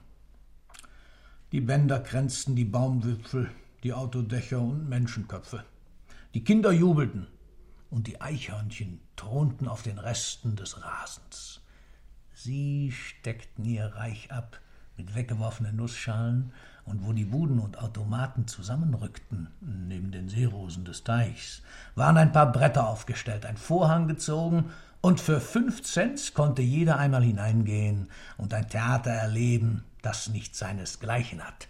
Die 1.54 1.62
Bänder 1.62 2.02
kränzten 2.02 2.58
die 2.58 2.66
Baumwipfel, 2.66 3.50
die 3.84 3.94
Autodächer 3.94 4.60
und 4.60 4.90
Menschenköpfe. 4.90 5.64
Die 6.36 6.44
Kinder 6.44 6.72
jubelten 6.72 7.28
und 7.90 8.06
die 8.06 8.22
Eichhörnchen 8.22 9.02
thronten 9.16 9.68
auf 9.68 9.82
den 9.82 9.98
Resten 9.98 10.56
des 10.56 10.84
Rasens. 10.84 11.62
Sie 12.34 12.92
steckten 12.92 13.66
ihr 13.66 13.88
Reich 13.88 14.32
ab 14.32 14.60
mit 14.96 15.16
weggeworfenen 15.16 15.76
Nussschalen, 15.76 16.52
und 16.86 17.06
wo 17.06 17.14
die 17.14 17.26
Buden 17.26 17.60
und 17.60 17.78
Automaten 17.78 18.48
zusammenrückten, 18.48 19.48
neben 19.62 20.12
den 20.12 20.28
Seerosen 20.28 20.86
des 20.86 21.04
Teichs, 21.04 21.62
waren 21.94 22.18
ein 22.18 22.32
paar 22.32 22.52
Bretter 22.52 22.88
aufgestellt, 22.88 23.46
ein 23.46 23.58
Vorhang 23.58 24.08
gezogen, 24.08 24.72
und 25.02 25.22
für 25.22 25.40
fünf 25.40 25.84
Cent 25.84 26.34
konnte 26.34 26.62
jeder 26.62 26.98
einmal 26.98 27.24
hineingehen 27.24 28.10
und 28.38 28.54
ein 28.54 28.68
Theater 28.70 29.12
erleben, 29.12 29.84
das 30.02 30.30
nicht 30.30 30.56
seinesgleichen 30.56 31.42
hat. 31.42 31.68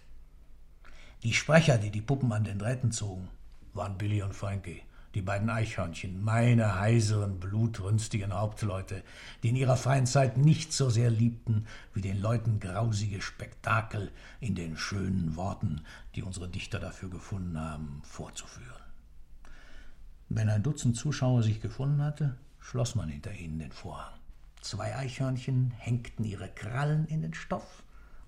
Die 1.22 1.34
Sprecher, 1.34 1.78
die 1.78 1.90
die 1.90 2.00
Puppen 2.00 2.32
an 2.32 2.44
den 2.44 2.58
Drähten 2.58 2.90
zogen, 2.90 3.28
waren 3.74 3.98
Billy 3.98 4.22
und 4.22 4.34
Frankie, 4.34 4.82
die 5.14 5.22
beiden 5.22 5.50
Eichhörnchen, 5.50 6.22
meine 6.22 6.78
heiseren, 6.78 7.40
blutrünstigen 7.40 8.32
Hauptleute, 8.32 9.02
die 9.42 9.48
in 9.48 9.56
ihrer 9.56 9.76
freien 9.76 10.06
Zeit 10.06 10.36
nichts 10.36 10.76
so 10.76 10.88
sehr 10.88 11.10
liebten, 11.10 11.66
wie 11.94 12.00
den 12.00 12.20
Leuten 12.20 12.60
grausige 12.60 13.20
Spektakel 13.20 14.12
in 14.38 14.54
den 14.54 14.76
schönen 14.76 15.36
Worten, 15.36 15.82
die 16.14 16.22
unsere 16.22 16.48
Dichter 16.48 16.78
dafür 16.78 17.10
gefunden 17.10 17.58
haben, 17.58 18.02
vorzuführen. 18.04 18.82
Wenn 20.28 20.48
ein 20.48 20.62
Dutzend 20.62 20.96
Zuschauer 20.96 21.42
sich 21.42 21.60
gefunden 21.60 22.02
hatte, 22.02 22.36
schloss 22.60 22.94
man 22.94 23.08
hinter 23.08 23.32
ihnen 23.32 23.58
den 23.58 23.72
Vorhang. 23.72 24.14
Zwei 24.60 24.94
Eichhörnchen 24.94 25.72
hängten 25.72 26.24
ihre 26.24 26.48
Krallen 26.48 27.06
in 27.06 27.22
den 27.22 27.34
Stoff 27.34 27.82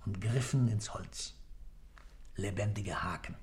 und 0.04 0.20
griffen 0.20 0.66
ins 0.66 0.94
Holz. 0.94 1.34
Lebendige 2.34 3.04
Haken. 3.04 3.36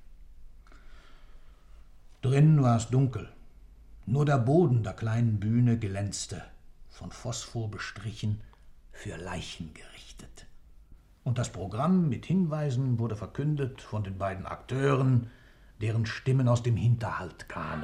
Drinnen 2.21 2.62
war 2.62 2.75
es 2.75 2.89
dunkel. 2.89 3.29
Nur 4.05 4.25
der 4.25 4.39
Boden 4.39 4.84
der 4.84 4.91
kleinen 4.91 5.39
Bühne 5.39 5.77
glänzte, 5.77 6.43
von 6.89 7.12
Phosphor 7.12 7.71
bestrichen, 7.71 8.41
für 8.91 9.15
Leichen 9.15 9.73
gerichtet. 9.73 10.45
Und 11.23 11.38
das 11.38 11.49
Programm 11.49 12.10
mit 12.10 12.25
Hinweisen 12.25 12.99
wurde 12.99 13.15
verkündet 13.15 13.82
von 13.82 14.03
den 14.03 14.17
beiden 14.17 14.45
Akteuren, 14.45 15.32
deren 15.79 16.05
Stimmen 16.05 16.49
aus 16.49 16.62
dem 16.62 16.75
Hinterhalt 16.75 17.47
kamen. 17.47 17.84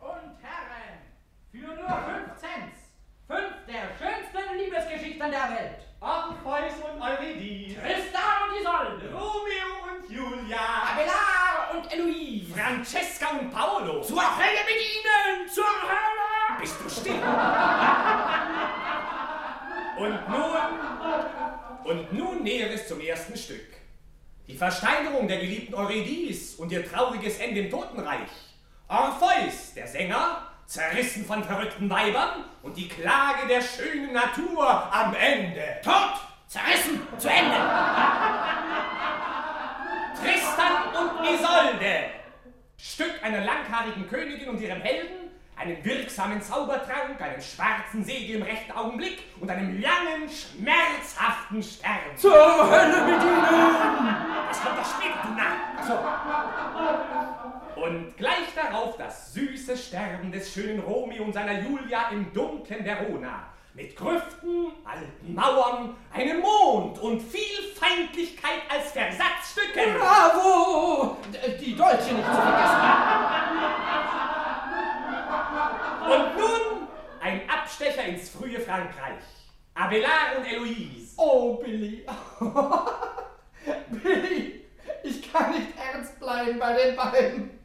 und 0.00 0.34
Herren, 0.42 0.98
für 1.52 1.58
nur 1.58 1.88
fünf 3.28 3.66
der 3.68 3.88
schönsten 3.98 4.58
Liebesgeschichten 4.58 5.30
der 5.30 5.50
Welt. 5.50 5.86
Orpheus 6.00 6.74
und 6.90 7.00
Eurydice, 7.00 7.76
Tristan 7.76 8.48
und 8.48 8.60
Isolde, 8.60 9.12
Romeo 9.14 9.70
und 9.86 10.10
Julia, 10.10 10.58
Abelard 10.90 11.74
und 11.74 11.92
Eloise, 11.92 12.54
Francesca 12.86 13.30
und 13.40 13.50
Paolo. 13.50 14.00
zur 14.00 14.22
Hölle 14.22 14.60
mit 14.64 14.76
ihnen, 14.76 15.48
zur 15.52 15.64
Hölle! 15.64 16.60
Bist 16.60 16.76
du 16.82 16.88
still? 16.88 17.20
Und 19.98 20.28
nun, 20.28 20.56
und 21.84 22.12
nun 22.12 22.42
näher 22.44 22.72
es 22.72 22.86
zum 22.86 23.00
ersten 23.00 23.36
Stück. 23.36 23.66
Die 24.46 24.56
Versteinerung 24.56 25.26
der 25.26 25.38
geliebten 25.38 25.74
Eurydice 25.74 26.54
und 26.56 26.70
ihr 26.70 26.88
trauriges 26.88 27.38
Ende 27.38 27.62
im 27.62 27.70
Totenreich. 27.70 28.30
Orpheus, 28.86 29.74
der 29.74 29.88
Sänger, 29.88 30.42
zerrissen 30.66 31.24
von 31.24 31.42
verrückten 31.42 31.90
Weibern 31.90 32.44
und 32.62 32.76
die 32.76 32.88
Klage 32.88 33.48
der 33.48 33.62
schönen 33.62 34.12
Natur 34.12 34.94
am 34.94 35.12
Ende. 35.14 35.80
Tot, 35.82 36.20
zerrissen, 36.46 37.02
zu 37.18 37.28
Ende. 37.28 37.56
Tristan 40.22 40.94
und 40.94 41.34
Isolde. 41.34 42.15
Stück 42.78 43.12
einer 43.22 43.44
langhaarigen 43.44 44.08
Königin 44.08 44.48
und 44.50 44.60
ihrem 44.60 44.80
Helden, 44.80 45.30
einen 45.56 45.82
wirksamen 45.82 46.42
Zaubertrank, 46.42 47.20
einen 47.20 47.40
schwarzen 47.40 48.04
Segel 48.04 48.36
im 48.36 48.42
rechten 48.42 48.72
Augenblick 48.72 49.22
und 49.40 49.50
einem 49.50 49.80
langen, 49.80 50.28
schmerzhaften 50.28 51.62
Sterben. 51.62 52.16
Zur 52.16 52.70
Hölle 52.70 53.06
mit 53.06 53.22
ihnen! 53.22 54.16
Das 54.48 54.62
kommt 54.62 54.78
doch 54.78 54.84
später, 54.84 55.18
du 55.24 55.32
Narr. 55.34 55.56
So. 57.74 57.82
Und 57.82 58.16
gleich 58.16 58.54
darauf 58.54 58.96
das 58.98 59.32
süße 59.32 59.76
Sterben 59.76 60.30
des 60.30 60.52
schönen 60.52 60.80
Romeo 60.80 61.24
und 61.24 61.32
seiner 61.32 61.60
Julia 61.60 62.10
im 62.10 62.32
dunklen 62.32 62.84
Verona. 62.84 63.44
Mit 63.76 63.94
Grüften, 63.94 64.72
alten 64.86 65.34
Mauern, 65.34 65.94
einem 66.10 66.40
Mond 66.40 66.98
und 66.98 67.20
viel 67.20 67.74
Feindlichkeit 67.74 68.62
als 68.70 68.92
Versatzstücke. 68.92 69.98
Bravo! 69.98 71.18
Die 71.60 71.76
Dolche 71.76 72.14
nicht 72.14 72.26
zu 72.26 72.40
vergessen. 72.40 72.80
Und 76.10 76.38
nun 76.38 76.88
ein 77.20 77.42
Abstecher 77.50 78.04
ins 78.06 78.30
frühe 78.30 78.58
Frankreich. 78.58 79.22
Abelard 79.74 80.38
und 80.38 80.46
Eloise. 80.46 81.12
Oh, 81.18 81.56
Billy. 81.56 82.06
Billy, 83.90 84.64
ich 85.02 85.30
kann 85.30 85.50
nicht 85.50 85.74
ernst 85.78 86.18
bleiben 86.18 86.58
bei 86.58 86.72
den 86.72 86.96
beiden. 86.96 87.55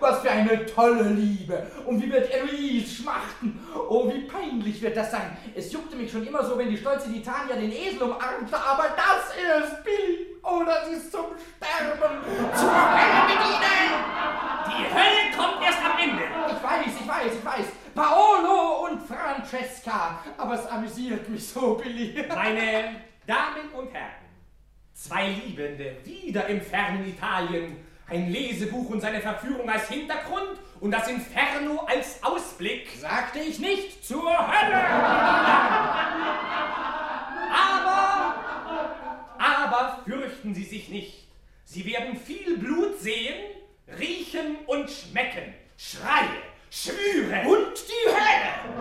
Was 0.00 0.20
für 0.20 0.30
eine 0.30 0.66
tolle 0.66 1.08
Liebe. 1.10 1.66
Und 1.86 2.02
wie 2.02 2.10
wird 2.10 2.32
Eloise 2.32 3.02
schmachten. 3.02 3.60
Oh, 3.88 4.10
wie 4.12 4.20
peinlich 4.22 4.80
wird 4.80 4.96
das 4.96 5.10
sein. 5.10 5.36
Es 5.54 5.72
juckte 5.72 5.96
mich 5.96 6.10
schon 6.10 6.26
immer 6.26 6.44
so, 6.44 6.56
wenn 6.58 6.70
die 6.70 6.76
stolze 6.76 7.12
Titania 7.12 7.56
den 7.56 7.72
Esel 7.72 8.02
umarmte, 8.02 8.56
aber 8.56 8.94
das 8.96 9.34
ist 9.34 9.84
Billy. 9.84 10.26
Oh, 10.42 10.62
das 10.64 10.88
ist 10.88 11.10
zum 11.10 11.26
Sterben. 11.56 12.16
Zur 12.54 12.70
Hölle 12.70 13.24
mit 13.26 13.46
Ihnen! 13.46 14.34
Die 14.66 14.94
Hölle 14.94 15.36
kommt 15.36 15.64
erst 15.64 15.78
am 15.84 15.98
Ende. 15.98 16.22
Ich 16.48 16.62
weiß, 16.62 17.00
ich 17.00 17.08
weiß, 17.08 17.32
ich 17.38 17.44
weiß. 17.44 17.66
Paolo 17.94 18.86
und 18.86 19.02
Francesca. 19.02 20.18
Aber 20.36 20.54
es 20.54 20.66
amüsiert 20.66 21.28
mich 21.28 21.46
so, 21.46 21.74
Billy. 21.74 22.24
Meine 22.28 22.96
Damen 23.26 23.70
und 23.74 23.92
Herren, 23.92 24.24
zwei 24.92 25.28
Liebende, 25.28 25.96
wieder 26.04 26.46
im 26.46 26.60
fernen 26.60 27.06
Italien, 27.06 27.76
ein 28.08 28.30
Lesebuch 28.30 28.90
und 28.90 29.00
seine 29.00 29.20
Verführung 29.20 29.68
als 29.68 29.88
Hintergrund 29.88 30.58
und 30.80 30.90
das 30.90 31.08
Inferno 31.08 31.86
als 31.86 32.22
Ausblick. 32.22 32.88
Sagte 33.00 33.38
ich 33.38 33.58
nicht 33.58 34.04
zur 34.06 34.22
Hölle! 34.22 34.84
aber, 37.54 38.34
aber 39.38 40.00
fürchten 40.04 40.54
Sie 40.54 40.64
sich 40.64 40.88
nicht. 40.88 41.28
Sie 41.64 41.84
werden 41.86 42.16
viel 42.16 42.58
Blut 42.58 42.98
sehen, 43.00 43.36
riechen 43.98 44.56
und 44.66 44.90
schmecken. 44.90 45.54
Schreie, 45.76 46.42
Schwüre 46.70 47.48
und 47.48 47.74
die 47.88 48.10
Hölle! 48.10 48.74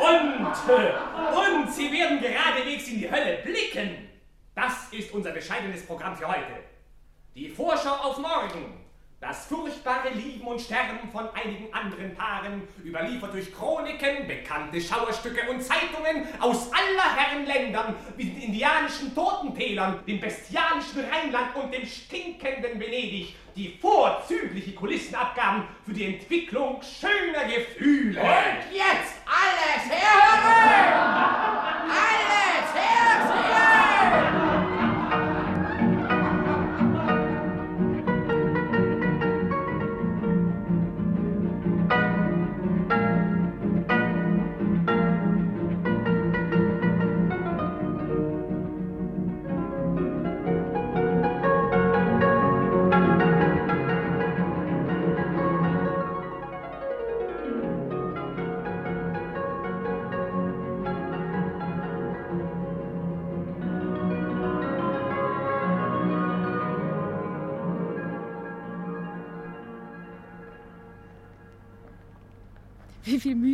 Und, 0.00 0.46
und 0.46 1.72
Sie 1.72 1.92
werden 1.92 2.20
geradewegs 2.20 2.88
in 2.88 3.00
die 3.00 3.10
Hölle 3.10 3.38
blicken. 3.44 4.09
Das 4.60 4.92
ist 4.92 5.14
unser 5.14 5.30
bescheidenes 5.30 5.86
Programm 5.86 6.14
für 6.14 6.28
heute. 6.28 6.52
Die 7.34 7.48
Vorschau 7.48 7.94
auf 7.94 8.18
morgen. 8.18 8.78
Das 9.18 9.46
furchtbare 9.46 10.10
Lieben 10.10 10.46
und 10.46 10.60
Sterben 10.60 11.10
von 11.10 11.28
einigen 11.34 11.72
anderen 11.72 12.14
Paaren, 12.14 12.68
überliefert 12.84 13.32
durch 13.32 13.54
Chroniken, 13.54 14.26
bekannte 14.26 14.80
Schauerstücke 14.80 15.50
und 15.50 15.62
Zeitungen 15.62 16.26
aus 16.40 16.70
aller 16.72 17.16
Herren 17.16 17.46
Ländern, 17.46 17.94
wie 18.16 18.24
den 18.24 18.42
indianischen 18.42 19.14
Totentälern, 19.14 20.04
dem 20.06 20.20
bestialischen 20.20 21.04
Rheinland 21.10 21.56
und 21.56 21.72
dem 21.72 21.86
stinkenden 21.86 22.78
Venedig, 22.78 23.34
die 23.56 23.78
vorzügliche 23.80 24.74
Kulissen 24.74 25.14
abgaben 25.14 25.68
für 25.86 25.92
die 25.92 26.04
Entwicklung 26.04 26.82
schöner 26.82 27.44
Gefühle. 27.44 28.20
Und 28.20 28.74
jetzt 28.74 29.16
alles 29.26 29.90
herhören! 29.90 30.99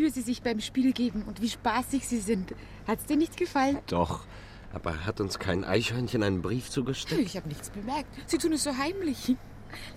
Mühe 0.07 0.13
Sie 0.13 0.23
sich 0.23 0.41
beim 0.41 0.61
Spiel 0.61 0.93
geben 0.93 1.25
und 1.25 1.43
wie 1.43 1.49
spaßig 1.49 2.07
Sie 2.07 2.21
sind. 2.21 2.55
Hat's 2.87 3.07
dir 3.07 3.17
nicht 3.17 3.37
gefallen? 3.37 3.79
Doch. 3.89 4.25
Aber 4.73 5.05
hat 5.05 5.21
uns 5.21 5.41
kein 5.41 5.65
Eichhörnchen 5.65 6.23
einen 6.23 6.43
Brief 6.43 6.71
zugesteckt? 6.71 7.21
Ich 7.21 7.37
habe 7.37 7.49
nichts 7.49 7.71
bemerkt. 7.71 8.09
Sie 8.27 8.39
tun 8.39 8.53
es 8.53 8.63
so 8.63 8.77
heimlich. 8.77 9.35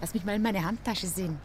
Lass 0.01 0.15
mich 0.15 0.25
mal 0.25 0.35
in 0.35 0.41
meine 0.41 0.65
Handtasche 0.65 1.05
sehen. 1.05 1.37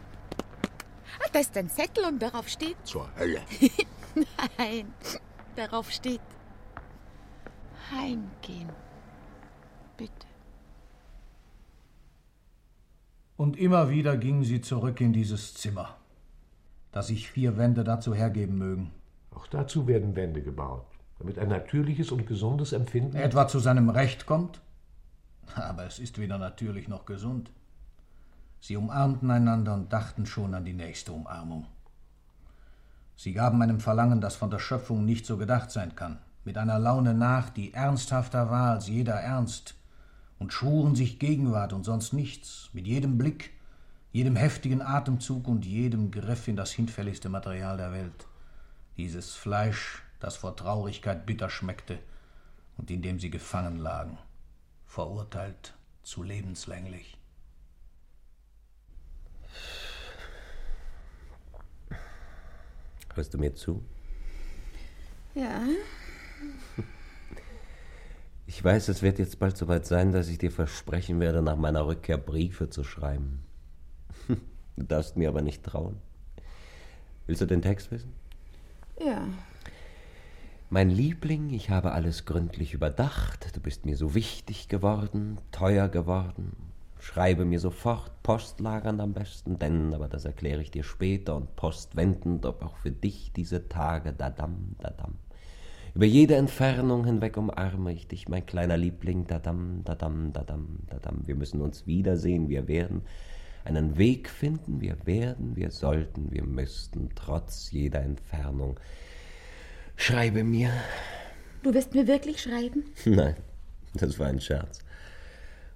Ah, 1.19 1.29
da 1.31 1.39
ist 1.41 1.55
ein 1.55 1.69
Zettel 1.69 2.05
und 2.05 2.19
darauf 2.19 2.49
steht. 2.49 2.75
Zur 2.85 3.07
Hölle. 3.19 3.41
Nein, 4.57 4.91
darauf 5.55 5.91
steht. 5.91 6.21
Heimgehen. 7.91 8.71
Bitte. 9.95 10.25
Und 13.37 13.57
immer 13.57 13.91
wieder 13.91 14.17
ging 14.17 14.43
sie 14.43 14.61
zurück 14.61 15.01
in 15.01 15.13
dieses 15.13 15.53
Zimmer, 15.53 15.97
das 16.95 17.07
sich 17.07 17.29
vier 17.29 17.57
Wände 17.57 17.83
dazu 17.83 18.15
hergeben 18.15 18.57
mögen. 18.57 18.91
Auch 19.31 19.47
dazu 19.47 19.85
werden 19.85 20.15
Wände 20.15 20.41
gebaut, 20.41 20.85
damit 21.19 21.37
ein 21.37 21.49
natürliches 21.49 22.09
und 22.09 22.25
gesundes 22.25 22.71
Empfinden 22.71 23.17
etwa 23.17 23.49
zu 23.49 23.59
seinem 23.59 23.89
Recht 23.89 24.25
kommt. 24.25 24.61
Aber 25.55 25.85
es 25.85 25.99
ist 25.99 26.17
weder 26.19 26.37
natürlich 26.37 26.87
noch 26.87 27.05
gesund. 27.05 27.51
Sie 28.61 28.77
umarmten 28.77 29.29
einander 29.29 29.73
und 29.73 29.91
dachten 29.91 30.25
schon 30.25 30.53
an 30.53 30.63
die 30.63 30.73
nächste 30.73 31.11
Umarmung. 31.11 31.65
Sie 33.17 33.33
gaben 33.33 33.61
einem 33.61 33.81
Verlangen, 33.81 34.21
das 34.21 34.37
von 34.37 34.49
der 34.49 34.59
Schöpfung 34.59 35.03
nicht 35.03 35.25
so 35.25 35.35
gedacht 35.35 35.71
sein 35.71 35.97
kann, 35.97 36.19
mit 36.45 36.57
einer 36.57 36.79
Laune 36.79 37.13
nach, 37.13 37.49
die 37.49 37.73
ernsthafter 37.73 38.49
war 38.49 38.71
als 38.71 38.87
jeder 38.87 39.15
Ernst, 39.15 39.75
und 40.39 40.53
schwuren 40.53 40.95
sich 40.95 41.19
Gegenwart 41.19 41.73
und 41.73 41.83
sonst 41.83 42.13
nichts, 42.13 42.69
mit 42.71 42.87
jedem 42.87 43.17
Blick, 43.17 43.51
jedem 44.15 44.37
heftigen 44.37 44.81
Atemzug 44.81 45.45
und 45.45 45.65
jedem 45.65 46.09
Griff 46.09 46.47
in 46.47 46.55
das 46.55 46.71
hinfälligste 46.71 47.27
Material 47.27 47.75
der 47.75 47.91
Welt. 47.91 48.27
Dieses 48.95 49.35
Fleisch, 49.35 50.03
das 50.21 50.37
vor 50.37 50.55
Traurigkeit 50.55 51.25
bitter 51.25 51.49
schmeckte 51.49 51.99
und 52.77 52.89
in 52.89 53.01
dem 53.01 53.19
sie 53.19 53.29
gefangen 53.29 53.77
lagen, 53.77 54.17
verurteilt 54.85 55.73
zu 56.03 56.23
lebenslänglich. 56.23 57.17
Hörst 63.15 63.33
du 63.33 63.37
mir 63.37 63.53
zu? 63.53 63.83
Ja. 65.33 65.61
Ich 68.47 68.63
weiß, 68.63 68.87
es 68.87 69.01
wird 69.01 69.19
jetzt 69.19 69.39
bald 69.39 69.57
soweit 69.57 69.85
sein, 69.85 70.13
dass 70.13 70.29
ich 70.29 70.37
dir 70.37 70.53
versprechen 70.53 71.19
werde, 71.19 71.41
nach 71.41 71.57
meiner 71.57 71.85
Rückkehr 71.85 72.17
Briefe 72.17 72.69
zu 72.69 72.85
schreiben. 72.85 73.44
Du 74.77 74.83
darfst 74.83 75.17
mir 75.17 75.29
aber 75.29 75.41
nicht 75.41 75.63
trauen. 75.63 75.97
Willst 77.27 77.41
du 77.41 77.45
den 77.45 77.61
Text 77.61 77.91
wissen? 77.91 78.13
Ja. 78.99 79.27
Mein 80.69 80.89
Liebling, 80.89 81.51
ich 81.51 81.69
habe 81.69 81.91
alles 81.91 82.25
gründlich 82.25 82.73
überdacht. 82.73 83.55
Du 83.55 83.59
bist 83.59 83.85
mir 83.85 83.95
so 83.95 84.15
wichtig 84.15 84.67
geworden, 84.67 85.39
teuer 85.51 85.89
geworden. 85.89 86.55
Schreibe 86.99 87.45
mir 87.45 87.59
sofort, 87.59 88.11
postlagernd 88.23 88.99
am 88.99 89.13
besten, 89.13 89.59
denn, 89.59 89.93
aber 89.93 90.07
das 90.07 90.25
erkläre 90.25 90.61
ich 90.61 90.71
dir 90.71 90.83
später 90.83 91.35
und 91.35 91.55
postwendend, 91.55 92.45
ob 92.45 92.63
auch 92.63 92.77
für 92.77 92.91
dich 92.91 93.31
diese 93.31 93.69
Tage 93.69 94.11
dadam, 94.11 94.75
dadam. 94.79 95.13
Über 95.93 96.05
jede 96.05 96.35
Entfernung 96.35 97.05
hinweg 97.05 97.37
umarme 97.37 97.93
ich 97.93 98.07
dich, 98.07 98.27
mein 98.27 98.45
kleiner 98.45 98.75
Liebling, 98.75 99.27
dadam, 99.27 99.83
dadam, 99.83 100.33
dadam, 100.33 100.79
dadam. 100.89 101.21
Wir 101.25 101.35
müssen 101.35 101.61
uns 101.61 101.85
wiedersehen, 101.85 102.49
wir 102.49 102.67
werden 102.67 103.03
einen 103.65 103.97
Weg 103.97 104.29
finden, 104.29 104.79
wir 104.79 104.95
werden, 105.05 105.55
wir 105.55 105.71
sollten, 105.71 106.31
wir 106.31 106.43
müssten, 106.43 107.09
trotz 107.15 107.71
jeder 107.71 108.01
Entfernung. 108.01 108.79
Schreibe 109.95 110.43
mir. 110.43 110.71
Du 111.63 111.73
wirst 111.73 111.93
mir 111.93 112.07
wirklich 112.07 112.41
schreiben? 112.41 112.85
Nein, 113.05 113.35
das 113.95 114.19
war 114.19 114.27
ein 114.27 114.39
Scherz. 114.39 114.79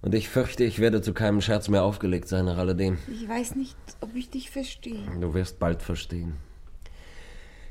Und 0.01 0.13
ich 0.13 0.29
fürchte, 0.29 0.63
ich 0.63 0.79
werde 0.79 1.01
zu 1.01 1.13
keinem 1.13 1.41
Scherz 1.41 1.67
mehr 1.67 1.83
aufgelegt 1.83 2.27
sein 2.27 2.45
nach 2.45 2.57
alledem. 2.57 2.99
Ich 3.11 3.27
weiß 3.27 3.55
nicht, 3.55 3.75
ob 3.99 4.15
ich 4.15 4.29
dich 4.29 4.49
verstehe. 4.49 5.03
Du 5.19 5.33
wirst 5.33 5.59
bald 5.59 5.81
verstehen. 5.81 6.37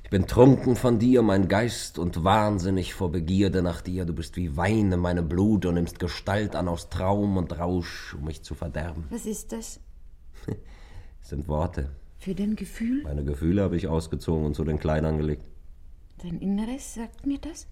Ich 0.03 0.11
bin 0.11 0.27
trunken 0.27 0.75
von 0.75 0.99
dir, 0.99 1.23
mein 1.23 1.49
Geist, 1.49 1.99
und 1.99 2.25
wahnsinnig 2.25 2.95
vor 2.95 3.13
Begierde 3.13 3.63
nach 3.63 3.83
dir. 3.83 4.05
Du 4.05 4.15
bist 4.15 4.37
wie 4.37 4.57
Wein 4.57 4.91
in 4.91 5.01
meinem 5.01 5.29
Blut 5.29 5.65
und 5.65 5.75
nimmst 5.75 5.99
Gestalt 5.99 6.57
an 6.57 6.67
aus 6.67 6.89
Traum 6.89 7.37
und 7.37 7.59
Rausch, 7.59 8.15
um 8.15 8.25
mich 8.25 8.43
zu 8.43 8.55
verderben. 8.55 9.05
Was 9.11 9.27
ist 9.27 9.53
das? 9.53 9.81
Das 11.21 11.29
sind 11.31 11.49
Worte. 11.49 11.91
Für 12.19 12.35
dein 12.35 12.57
Gefühl? 12.57 13.03
Meine 13.05 13.25
Gefühle 13.25 13.63
habe 13.63 13.77
ich 13.77 13.87
ausgezogen 13.87 14.45
und 14.45 14.55
zu 14.55 14.65
den 14.65 14.79
Kleidern 14.79 15.19
gelegt. 15.19 15.45
Dein 16.23 16.39
Inneres 16.41 16.95
sagt 16.95 17.27
mir 17.27 17.39
das? 17.39 17.67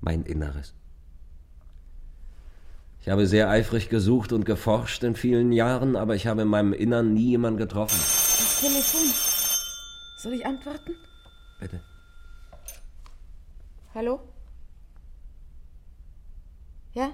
Mein 0.00 0.22
Inneres. 0.22 0.74
Ich 3.00 3.08
habe 3.08 3.26
sehr 3.26 3.48
eifrig 3.48 3.88
gesucht 3.88 4.32
und 4.32 4.44
geforscht 4.44 5.04
in 5.04 5.14
vielen 5.14 5.52
Jahren, 5.52 5.96
aber 5.96 6.14
ich 6.14 6.26
habe 6.26 6.42
in 6.42 6.48
meinem 6.48 6.72
Innern 6.72 7.14
nie 7.14 7.30
jemanden 7.30 7.58
getroffen. 7.58 7.96
Das 7.96 8.60
Telefon. 8.60 9.10
Soll 10.18 10.32
ich 10.34 10.44
antworten? 10.44 10.94
Bitte. 11.60 11.80
Hallo? 13.94 14.20
Ja? 16.94 17.12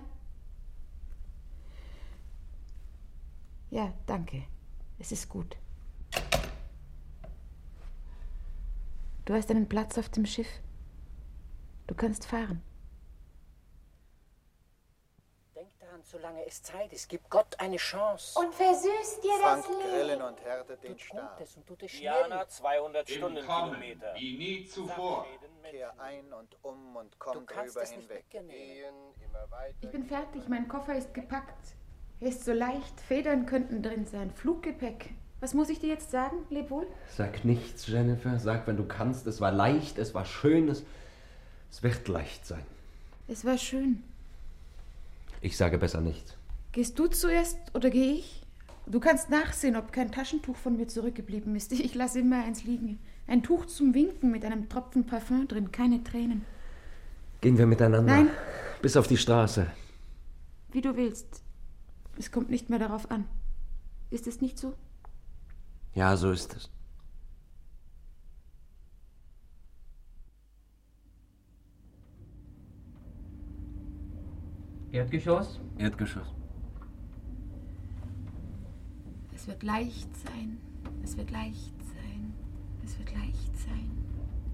Ja, 3.73 3.91
danke. 4.05 4.43
Es 4.99 5.13
ist 5.13 5.31
gut. 5.31 5.57
Du 9.25 9.33
hast 9.33 9.51
einen 9.51 9.67
Platz 9.67 9.97
auf 9.97 10.11
dem 10.11 10.27
Schiff. 10.27 10.61
Du 11.87 11.95
kannst 11.95 12.27
fahren. 12.27 12.63
Denk 15.55 15.71
daran, 15.79 16.03
solange 16.03 16.45
es 16.45 16.63
Zeit 16.63 16.93
ist, 16.93 17.09
gib 17.09 17.31
Gott 17.31 17.59
eine 17.61 17.79
Chance. 17.79 18.39
Und 18.39 18.55
versüßt 18.55 19.25
dir 19.25 19.33
Fangt 19.41 19.65
das 19.65 19.71
Grillen 19.71 20.07
Leben. 20.19 20.23
und 20.23 20.41
härtet 20.45 20.85
den 20.85 20.99
Stab. 20.99 21.39
Gutes 21.39 21.57
und 21.57 21.67
tut 21.67 21.83
es 21.83 21.93
schnell. 21.93 22.13
Diana 22.29 22.47
200 22.47 23.09
Stundenkilometer. 23.09 24.15
Wie 24.17 24.37
nie 24.37 24.67
zuvor. 24.67 25.27
Kehr 25.63 25.99
ein 25.99 26.31
und 26.35 26.59
um 26.63 26.95
und 26.97 27.19
komm 27.19 27.47
kannst 27.47 27.75
drüber 27.77 27.87
hinweg. 27.87 28.29
Gehen, 28.29 29.15
immer 29.25 29.51
weiter. 29.51 29.79
Ich 29.81 29.91
bin 29.91 30.05
fertig. 30.05 30.47
Mein 30.47 30.69
Koffer 30.69 30.95
ist 30.95 31.15
gepackt. 31.15 31.75
Ist 32.23 32.45
so 32.45 32.53
leicht. 32.53 33.01
Federn 33.01 33.47
könnten 33.47 33.83
drin 33.83 34.07
sein. 34.07 34.31
Fluggepäck. 34.31 35.11
Was 35.41 35.55
muss 35.55 35.69
ich 35.69 35.81
dir 35.81 35.89
jetzt 35.89 36.13
sagen? 36.13 36.37
Leb 36.51 36.71
wohl. 36.71 36.87
Sag 37.17 37.45
nichts, 37.45 37.89
Jennifer. 37.89 38.39
Sag, 38.39 38.69
wenn 38.69 38.77
du 38.77 38.85
kannst. 38.85 39.27
Es 39.27 39.41
war 39.41 39.51
leicht, 39.51 39.99
es 39.99 40.15
war 40.15 40.25
schön, 40.25 40.69
es, 40.69 40.85
es 41.73 41.83
wird 41.83 42.07
leicht 42.07 42.47
sein. 42.47 42.63
Es 43.27 43.45
war 43.45 43.59
schön. 43.59 44.05
Ich 45.41 45.57
sage 45.57 45.79
besser 45.79 46.01
nichts. 46.01 46.37
Gehst 46.71 46.97
du 46.97 47.09
zuerst 47.09 47.59
oder 47.75 47.91
gehe 47.91 48.15
ich? 48.15 48.45
Du 48.87 49.01
kannst 49.01 49.29
nachsehen, 49.29 49.75
ob 49.75 49.93
kein 49.93 50.13
Taschentuch 50.13 50.55
von 50.57 50.77
mir 50.77 50.87
zurückgeblieben 50.87 51.57
ist. 51.57 51.73
Ich 51.73 51.95
lasse 51.97 52.21
immer 52.21 52.45
eins 52.45 52.63
liegen. 52.63 53.01
Ein 53.27 53.43
Tuch 53.43 53.67
zum 53.67 53.95
Winken 53.95 54.31
mit 54.31 54.45
einem 54.45 54.69
Tropfen 54.69 55.07
Parfum 55.07 55.49
drin, 55.49 55.73
keine 55.73 56.05
Tränen. 56.05 56.45
Gehen 57.41 57.59
wir 57.59 57.67
miteinander. 57.67 58.15
Nein. 58.15 58.31
Bis 58.81 58.97
auf 58.97 59.09
die 59.09 59.17
Straße. 59.17 59.67
Wie 60.71 60.81
du 60.81 60.97
willst. 60.97 61.42
Es 62.17 62.31
kommt 62.31 62.51
nicht 62.51 62.71
mehr 62.71 62.79
darauf 62.79 63.11
an. 63.11 63.27
Ist 64.11 64.27
es 64.27 64.41
nicht 64.41 64.59
so? 64.59 64.75
Ja, 65.95 66.17
so 66.17 66.31
ist 66.31 66.55
es. 66.55 66.71
Erdgeschoss? 74.93 75.59
Erdgeschoss. 75.79 76.27
Es 79.35 79.47
wird 79.47 79.63
leicht 79.63 80.15
sein. 80.17 80.59
Es 81.03 81.17
wird 81.17 81.31
leicht 81.31 81.75
sein. 81.83 82.35
Es 82.85 82.99
wird 82.99 83.13
leicht 83.13 83.57
sein. 83.57 83.91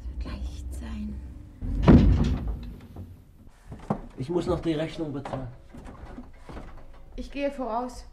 Es 0.04 0.10
wird 0.10 0.24
leicht 0.24 0.74
sein. 0.74 1.14
Ich 4.16 4.30
muss 4.30 4.46
noch 4.46 4.60
die 4.60 4.74
Rechnung 4.74 5.12
bezahlen. 5.12 5.48
Ich 7.18 7.32
gehe 7.32 7.50
voraus. 7.50 8.04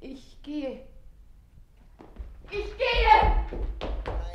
Ich 0.00 0.42
gehe. 0.42 0.80
Ich 2.50 2.76
gehe! 2.76 3.89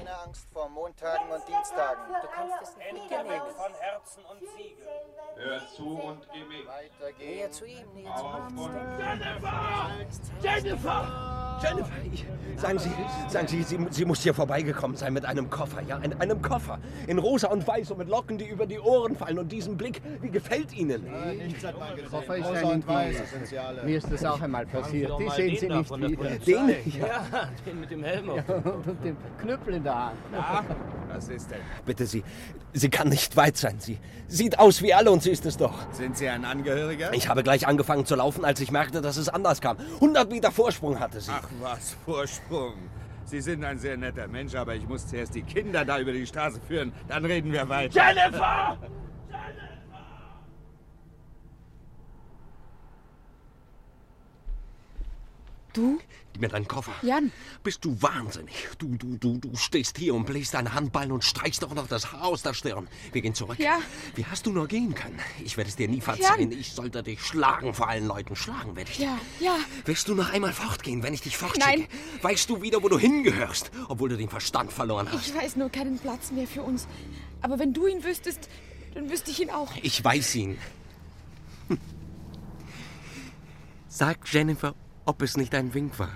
Keine 0.06 0.20
Angst 0.20 0.48
vor 0.54 0.70
Montagen 0.70 1.32
und 1.32 1.48
Dienstagen. 1.48 2.04
Du 2.22 2.28
kannst 2.28 2.62
es 2.62 2.78
nicht 2.78 3.10
nehmen. 3.10 3.42
von 3.56 3.74
Herzen 3.80 4.24
und 4.26 4.40
Siegel. 4.56 4.88
Hör 5.36 5.68
zu 5.76 6.00
und 6.00 6.28
geh 6.32 6.44
mit. 6.44 6.68
Weitergehen. 6.68 7.36
Näher 7.36 7.52
zu 7.52 7.66
ihm, 7.66 7.94
näher 7.96 8.16
zu 8.16 8.26
und 8.26 8.72
Jennifer! 10.44 11.36
Jennifer, 11.64 11.92
ich, 12.12 12.26
sagen 12.58 12.80
Sie, 12.80 12.92
sagen 13.30 13.48
Sie, 13.48 13.64
Sie, 13.64 13.80
Sie 13.90 14.06
muss 14.06 14.22
hier 14.22 14.34
vorbeigekommen 14.34 14.98
sein 14.98 15.14
mit 15.14 15.26
einem 15.26 15.50
Koffer, 15.50 15.82
ja, 15.82 15.98
in 16.00 16.14
einem 16.20 16.42
Koffer. 16.42 16.80
In 17.08 17.18
rosa 17.18 17.48
und 17.48 17.66
weiß 17.66 17.92
und 17.92 18.00
mit 18.00 18.10
Locken, 18.10 18.38
die 18.38 18.48
über 18.48 18.66
die 18.66 18.80
Ohren 18.80 19.16
fallen 19.16 19.40
und 19.40 19.52
diesem 19.52 19.78
Blick, 19.78 20.02
wie 20.22 20.30
gefällt 20.30 20.74
Ihnen? 20.74 21.08
Koffer 22.10 22.38
ist 22.38 22.48
ein 22.48 22.84
Indianer. 23.42 23.84
Mir 23.84 23.98
ist 23.98 24.12
das 24.12 24.26
auch 24.26 24.42
einmal 24.42 24.66
passiert. 24.66 25.12
Die 25.20 25.30
sehen 25.30 25.58
Sie 25.58 25.70
nicht 25.70 25.98
wieder. 25.98 26.30
Den? 26.40 26.70
Ja, 27.00 27.50
den 27.66 27.80
mit 27.80 27.92
dem 27.92 28.04
Helm 28.04 28.30
auf. 28.30 28.48
Ja, 28.48 28.56
und, 28.56 28.88
und 28.88 29.04
dem 29.04 29.18
Knüppel 29.40 29.76
in 29.76 29.84
der 29.84 29.95
Hand. 29.96 30.76
Was 31.14 31.30
ist 31.30 31.50
denn? 31.52 31.60
Bitte 31.86 32.06
Sie, 32.06 32.24
sie 32.74 32.90
kann 32.90 33.10
nicht 33.10 33.38
weit 33.38 33.58
sein. 33.58 33.80
Sie 33.80 34.00
sieht 34.28 34.60
aus 34.60 34.82
wie 34.82 34.94
alle 34.94 35.12
und 35.12 35.24
sie 35.24 35.32
ist 35.32 35.46
es 35.46 35.58
doch. 35.58 35.74
Sind 35.92 36.18
Sie 36.18 36.28
ein 36.28 36.44
Angehöriger? 36.44 37.14
Ich 37.14 37.30
habe 37.30 37.44
gleich 37.44 37.68
angefangen 37.68 38.06
zu 38.06 38.16
laufen, 38.16 38.44
als 38.44 38.60
ich 38.60 38.72
merkte, 38.72 39.02
dass 39.02 39.18
es 39.18 39.30
anders 39.30 39.62
kam. 39.62 39.78
100 39.96 40.30
Meter 40.30 40.52
Vorsprung 40.52 41.00
hatte 41.00 41.22
sie. 41.22 41.32
Ach 41.34 41.48
was, 41.62 41.96
Vorsprung. 42.06 42.74
Sie 43.26 43.42
sind 43.42 43.64
ein 43.64 43.80
sehr 43.80 43.98
netter 43.98 44.28
Mensch, 44.28 44.54
aber 44.56 44.76
ich 44.76 44.88
muss 44.88 45.08
zuerst 45.08 45.34
die 45.34 45.42
Kinder 45.42 45.84
da 45.84 46.00
über 46.00 46.12
die 46.12 46.28
Straße 46.28 46.60
führen. 46.68 46.94
Dann 47.08 47.26
reden 47.26 47.52
wir 47.52 47.68
weiter. 47.68 47.94
Jennifer! 47.96 48.78
Du? 55.76 56.00
Gib 56.32 56.42
mir 56.42 56.48
deinen 56.48 56.68
Koffer. 56.68 56.94
Jan. 57.02 57.32
Bist 57.64 57.84
du 57.84 58.02
wahnsinnig? 58.02 58.70
Du, 58.78 58.96
du, 58.96 59.18
du, 59.18 59.38
du 59.38 59.56
stehst 59.58 59.98
hier 59.98 60.16
und 60.16 60.26
bläst 60.26 60.54
deine 60.54 60.74
Handballen 60.74 61.12
und 61.12 61.24
streichst 61.24 61.64
doch 61.64 61.74
noch 61.74 61.88
das 61.88 62.14
Haar 62.14 62.24
aus 62.24 62.44
der 62.44 62.54
Stirn. 62.54 62.88
Wir 63.12 63.22
gehen 63.22 63.36
zurück. 63.36 63.60
Ja. 63.60 63.80
Wie 64.16 64.26
hast 64.26 64.46
du 64.46 64.52
nur 64.52 64.68
gehen 64.68 64.96
können? 64.96 65.20
Ich 65.44 65.58
werde 65.58 65.70
es 65.70 65.76
dir 65.76 65.90
nie 65.90 66.00
verzeihen. 66.00 66.52
Jan. 66.52 66.60
Ich 66.60 66.72
sollte 66.72 67.04
dich 67.04 67.22
schlagen 67.22 67.74
vor 67.74 67.90
allen 67.90 68.08
Leuten. 68.08 68.36
Schlagen 68.36 68.76
werde 68.76 68.90
ich 68.90 68.98
dich. 68.98 69.06
Ja, 69.06 69.20
ja. 69.40 69.58
Wirst 69.84 70.08
du 70.08 70.16
noch 70.16 70.32
einmal 70.32 70.54
fortgehen, 70.54 71.04
wenn 71.04 71.14
ich 71.14 71.22
dich 71.22 71.36
fortschicke? 71.36 71.66
Nein. 71.66 71.88
Weißt 72.22 72.50
du 72.50 72.62
wieder, 72.62 72.82
wo 72.82 72.88
du 72.88 72.98
hingehörst, 72.98 73.72
obwohl 73.90 74.10
du 74.10 74.18
den 74.18 74.30
Verstand 74.30 74.72
verloren 74.72 75.12
hast? 75.12 75.28
Ich 75.28 75.36
weiß 75.36 75.58
nur 75.58 75.70
keinen 75.70 76.00
Platz 76.00 76.32
mehr 76.32 76.48
für 76.48 76.64
uns. 76.64 76.88
Aber 77.42 77.60
wenn 77.60 77.74
du 77.74 77.86
ihn 77.86 78.04
wüsstest, 78.04 78.50
dann 78.94 79.10
wüsste 79.10 79.32
ich 79.32 79.42
ihn 79.42 79.50
auch. 79.50 79.72
Ich 79.82 80.02
weiß 80.02 80.36
ihn. 80.36 80.58
Sag 83.88 84.18
Jennifer, 84.32 84.76
ob 85.06 85.22
es 85.22 85.38
nicht 85.38 85.54
ein 85.56 85.74
Wink 85.74 86.00
war. 86.00 86.12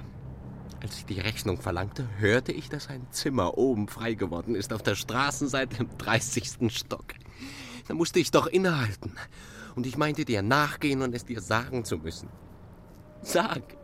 Als 0.81 0.97
ich 0.97 1.05
die 1.05 1.19
Rechnung 1.19 1.61
verlangte, 1.61 2.07
hörte 2.17 2.51
ich, 2.51 2.69
dass 2.69 2.89
ein 2.89 3.05
Zimmer 3.11 3.57
oben 3.57 3.87
frei 3.87 4.13
geworden 4.13 4.55
ist 4.55 4.71
auf 4.71 4.81
der 4.81 4.95
Straßenseite 4.95 5.77
im 5.77 5.97
30. 5.97 6.71
Stock. 6.73 7.13
Da 7.87 7.93
musste 7.93 8.19
ich 8.19 8.31
doch 8.31 8.47
innehalten. 8.47 9.15
Und 9.75 9.85
ich 9.85 9.97
meinte 9.97 10.25
dir 10.25 10.41
nachgehen 10.41 11.01
und 11.01 11.13
es 11.13 11.25
dir 11.25 11.41
sagen 11.41 11.85
zu 11.85 11.97
müssen. 11.97 12.29
Sag. 13.21 13.77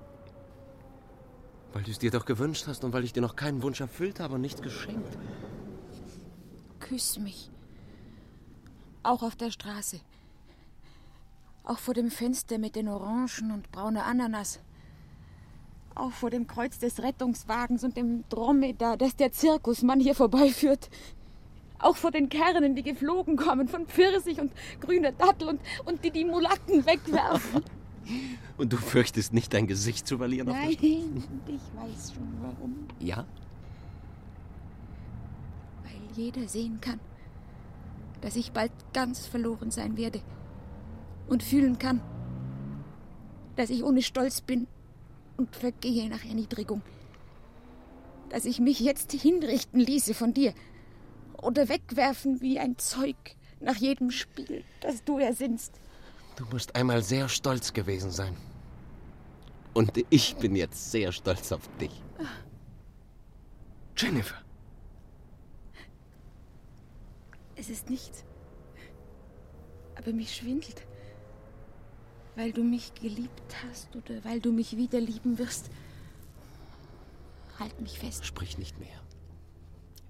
Weil 1.74 1.84
du 1.84 1.92
es 1.92 2.00
dir 2.00 2.12
doch 2.12 2.26
gewünscht 2.26 2.66
hast 2.68 2.84
und 2.84 2.94
weil 2.94 3.04
ich 3.04 3.14
dir 3.14 3.22
noch 3.22 3.36
keinen 3.36 3.62
Wunsch 3.62 3.82
erfüllt 3.82 4.20
habe 4.20 4.36
und 4.36 4.42
nichts 4.42 4.62
geschenkt. 4.62 5.18
Küss 6.80 7.20
mich. 7.20 7.52
Auch 9.04 9.22
auf 9.22 9.36
der 9.36 9.52
Straße. 9.52 10.00
Auch 11.64 11.80
vor 11.80 11.94
dem 11.94 12.12
Fenster 12.12 12.58
mit 12.58 12.76
den 12.76 12.88
Orangen 12.88 13.52
und 13.52 13.72
brauner 13.72 14.06
Ananas. 14.06 14.60
Auch 15.96 16.12
vor 16.12 16.30
dem 16.30 16.46
Kreuz 16.46 16.78
des 16.78 17.02
Rettungswagens 17.02 17.86
und 17.86 17.96
dem 17.96 18.26
Dromedar, 18.28 18.98
das 18.98 19.16
der 19.16 19.32
Zirkusmann 19.32 20.02
hier 20.02 20.14
vorbeiführt. 20.14 20.90
Auch 21.80 21.96
vor 21.96 22.12
den 22.12 22.28
Kernen, 22.28 22.76
die 22.76 22.84
geflogen 22.84 23.38
kommen 23.38 23.70
von 23.70 23.88
Pfirsich 23.88 24.40
und 24.40 24.52
grüner 24.82 25.14
Dattel 25.14 25.48
und, 25.48 25.62
und 25.86 26.04
die 26.04 26.12
die 26.12 26.26
Mulatten 26.26 26.86
wegwerfen. 26.86 27.64
Und 28.58 28.72
du 28.72 28.78
fürchtest 28.78 29.34
nicht, 29.34 29.52
dein 29.54 29.68
Gesicht 29.68 30.08
zu 30.08 30.20
verlieren 30.20 30.48
Nein, 30.48 30.70
ich 30.70 31.62
weiß 31.76 32.14
schon 32.14 32.38
warum. 32.40 32.88
Ja? 33.00 33.26
Weil 35.84 36.16
jeder 36.16 36.48
sehen 36.48 36.80
kann, 36.80 37.00
dass 38.22 38.36
ich 38.36 38.52
bald 38.52 38.72
ganz 38.94 39.26
verloren 39.26 39.72
sein 39.72 39.98
werde. 39.98 40.22
Und 41.28 41.42
fühlen 41.44 41.80
kann, 41.80 42.00
dass 43.56 43.72
ich 43.72 43.84
ohne 43.84 44.04
Stolz 44.04 44.40
bin 44.40 44.68
und 45.38 45.56
vergehe 45.56 46.10
nach 46.10 46.24
Erniedrigung. 46.26 46.82
Dass 48.30 48.46
ich 48.46 48.60
mich 48.60 48.80
jetzt 48.80 49.12
hinrichten 49.12 49.80
ließe 49.80 50.14
von 50.14 50.34
dir 50.34 50.54
oder 51.42 51.70
wegwerfen 51.70 52.42
wie 52.42 52.60
ein 52.60 52.78
Zeug 52.78 53.16
nach 53.60 53.76
jedem 53.76 54.12
Spiel, 54.12 54.64
das 54.82 55.04
du 55.04 55.20
ersinnst. 55.20 55.80
Du 56.36 56.46
musst 56.52 56.76
einmal 56.76 57.02
sehr 57.02 57.30
stolz 57.30 57.74
gewesen 57.74 58.12
sein. 58.12 58.36
Und 59.74 59.92
ich 60.10 60.36
bin 60.38 60.56
jetzt 60.56 60.92
sehr 60.92 61.12
stolz 61.12 61.52
auf 61.52 61.68
dich. 61.80 61.92
Jennifer. 63.98 64.36
Es 67.56 67.70
ist 67.70 67.90
nichts. 67.90 68.24
Aber 69.98 70.12
mich 70.12 70.36
schwindelt. 70.36 70.82
Weil 72.36 72.52
du 72.52 72.64
mich 72.64 72.94
geliebt 72.96 73.56
hast 73.66 73.96
oder 73.96 74.24
weil 74.24 74.42
du 74.42 74.52
mich 74.52 74.76
wieder 74.76 75.00
lieben 75.00 75.38
wirst. 75.38 75.70
Halt 77.60 77.80
mich 77.80 77.98
fest. 78.00 78.26
Sprich 78.26 78.58
nicht 78.58 78.78
mehr. 78.80 79.02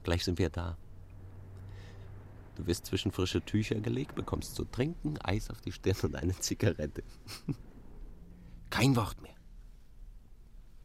Gleich 0.03 0.23
sind 0.23 0.39
wir 0.39 0.49
da. 0.49 0.78
Du 2.55 2.65
wirst 2.67 2.86
zwischen 2.86 3.11
frische 3.11 3.41
Tücher 3.41 3.76
gelegt, 3.76 4.15
bekommst 4.15 4.55
zu 4.55 4.65
trinken, 4.65 5.17
Eis 5.21 5.49
auf 5.49 5.61
die 5.61 5.71
Stirn 5.71 5.97
und 6.03 6.15
eine 6.15 6.34
Zigarette. 6.39 7.03
Kein 8.69 8.95
Wort 8.95 9.21
mehr. 9.21 9.36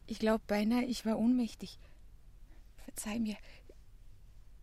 Ich 0.05 0.19
glaube 0.19 0.43
beinahe, 0.45 0.83
ich 0.83 1.05
war 1.05 1.17
ohnmächtig. 1.17 1.79
Verzeih 2.83 3.19
mir. 3.19 3.37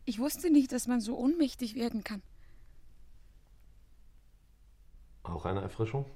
Ich 0.04 0.18
wusste 0.18 0.50
nicht, 0.50 0.72
dass 0.72 0.86
man 0.86 1.00
so 1.00 1.18
ohnmächtig 1.18 1.74
werden 1.74 2.04
kann. 2.04 2.22
Auch 5.22 5.44
eine 5.44 5.60
Erfrischung? 5.60 6.06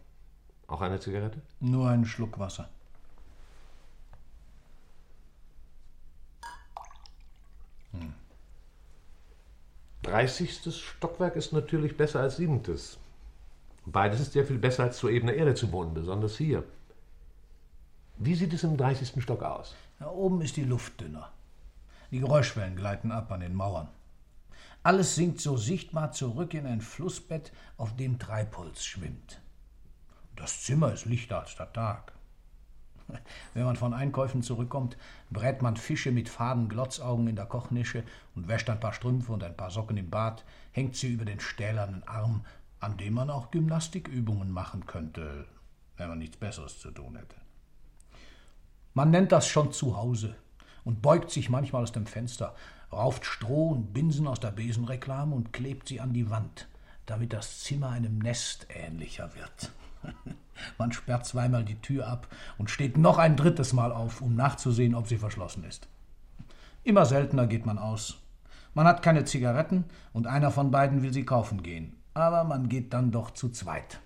Auch 0.73 0.81
eine 0.81 0.99
Zigarette? 0.99 1.39
Nur 1.61 1.91
einen 1.91 2.07
Schluck 2.07 2.39
Wasser. 2.39 2.66
Hm. 7.93 8.14
30. 10.05 10.75
Stockwerk 10.75 11.37
ist 11.37 11.53
natürlich 11.53 11.99
besser 11.99 12.20
als 12.20 12.37
7. 12.37 12.62
Beides 13.85 14.20
ist 14.20 14.33
sehr 14.33 14.47
viel 14.47 14.57
besser 14.57 14.85
als 14.85 14.97
zur 14.97 15.11
ebenen 15.11 15.35
Erde 15.35 15.55
zu 15.55 15.70
wohnen, 15.73 15.93
besonders 15.93 16.39
hier. 16.39 16.64
Wie 18.16 18.35
sieht 18.35 18.55
es 18.55 18.64
im 18.64 18.79
30. 18.79 19.23
Stock 19.23 19.43
aus? 19.43 19.75
Da 19.99 20.09
oben 20.09 20.41
ist 20.41 20.57
die 20.57 20.64
Luft 20.64 20.99
dünner. 21.03 21.31
Die 22.11 22.20
Geräuschwellen 22.20 22.77
gleiten 22.77 23.12
ab 23.12 23.31
an 23.31 23.41
den 23.41 23.55
Mauern. 23.55 23.89
Alles 24.83 25.16
sinkt 25.16 25.39
so 25.39 25.59
sichtbar 25.59 26.12
zurück 26.12 26.55
in 26.55 26.64
ein 26.64 26.81
Flussbett, 26.81 27.53
auf 27.77 27.95
dem 27.95 28.18
Treibholz 28.18 28.85
schwimmt. 28.85 29.43
Das 30.43 30.61
Zimmer 30.61 30.93
ist 30.93 31.05
lichter 31.05 31.38
als 31.38 31.55
der 31.55 31.72
Tag. 31.72 32.12
Wenn 33.55 33.62
man 33.62 33.76
von 33.76 33.95
Einkäufen 33.95 34.43
zurückkommt, 34.43 34.97
brät 35.30 35.62
man 35.62 35.76
Fische 35.76 36.11
mit 36.11 36.28
faden 36.28 36.68
Glotzaugen 36.68 37.28
in 37.28 37.36
der 37.36 37.47
Kochnische 37.47 38.03
und 38.34 38.49
wäscht 38.49 38.68
ein 38.68 38.80
paar 38.80 38.93
Strümpfe 38.93 39.32
und 39.32 39.45
ein 39.45 39.57
paar 39.57 39.70
Socken 39.70 39.97
im 39.97 40.11
Bad, 40.11 40.45
hängt 40.72 40.97
sie 40.97 41.12
über 41.12 41.24
den 41.24 41.38
stählernen 41.38 42.03
Arm, 42.09 42.45
an 42.80 42.97
dem 42.97 43.14
man 43.14 43.30
auch 43.30 43.53
Gymnastikübungen 43.53 44.51
machen 44.51 44.84
könnte, 44.84 45.47
wenn 45.97 46.09
man 46.09 46.18
nichts 46.18 46.38
Besseres 46.38 46.80
zu 46.80 46.90
tun 46.90 47.14
hätte. 47.14 47.36
Man 48.95 49.12
nennt 49.12 49.30
das 49.30 49.47
schon 49.47 49.70
zu 49.70 49.97
Hause 49.97 50.34
und 50.82 51.03
beugt 51.03 51.30
sich 51.30 51.51
manchmal 51.51 51.84
aus 51.84 51.93
dem 51.93 52.07
Fenster, 52.07 52.57
rauft 52.93 53.26
Stroh 53.26 53.68
und 53.68 53.93
Binsen 53.93 54.26
aus 54.26 54.40
der 54.40 54.51
Besenreklame 54.51 55.36
und 55.36 55.53
klebt 55.53 55.86
sie 55.86 56.01
an 56.01 56.12
die 56.12 56.30
Wand, 56.30 56.66
damit 57.07 57.32
das 57.32 57.61
Zimmer 57.61 57.90
einem 57.90 58.18
Nest 58.18 58.66
ähnlicher 58.70 59.36
wird. 59.36 59.70
Man 60.79 60.93
sperrt 60.93 61.27
zweimal 61.27 61.65
die 61.65 61.81
Tür 61.81 62.07
ab 62.07 62.29
und 62.59 62.71
steht 62.71 62.97
noch 62.97 63.19
ein 63.19 63.37
drittes 63.37 63.73
Mal 63.73 63.93
auf, 63.93 64.21
um 64.21 64.35
nachzusehen, 64.35 64.95
ob 64.95 65.09
sie 65.09 65.19
verschlossen 65.19 65.65
ist. 65.65 65.89
Immer 66.85 67.07
seltener 67.07 67.47
geht 67.47 67.67
man 67.67 67.79
aus. 67.79 68.19
Man 68.75 68.87
hat 68.87 69.03
keine 69.03 69.25
Zigaretten 69.25 69.85
und 70.13 70.27
einer 70.27 70.51
von 70.51 70.71
beiden 70.71 71.03
will 71.03 71.13
sie 71.13 71.25
kaufen 71.25 71.63
gehen. 71.63 71.97
Aber 72.15 72.45
man 72.45 72.69
geht 72.69 72.93
dann 72.93 73.11
doch 73.11 73.31
zu 73.31 73.51
zweit. 73.51 74.01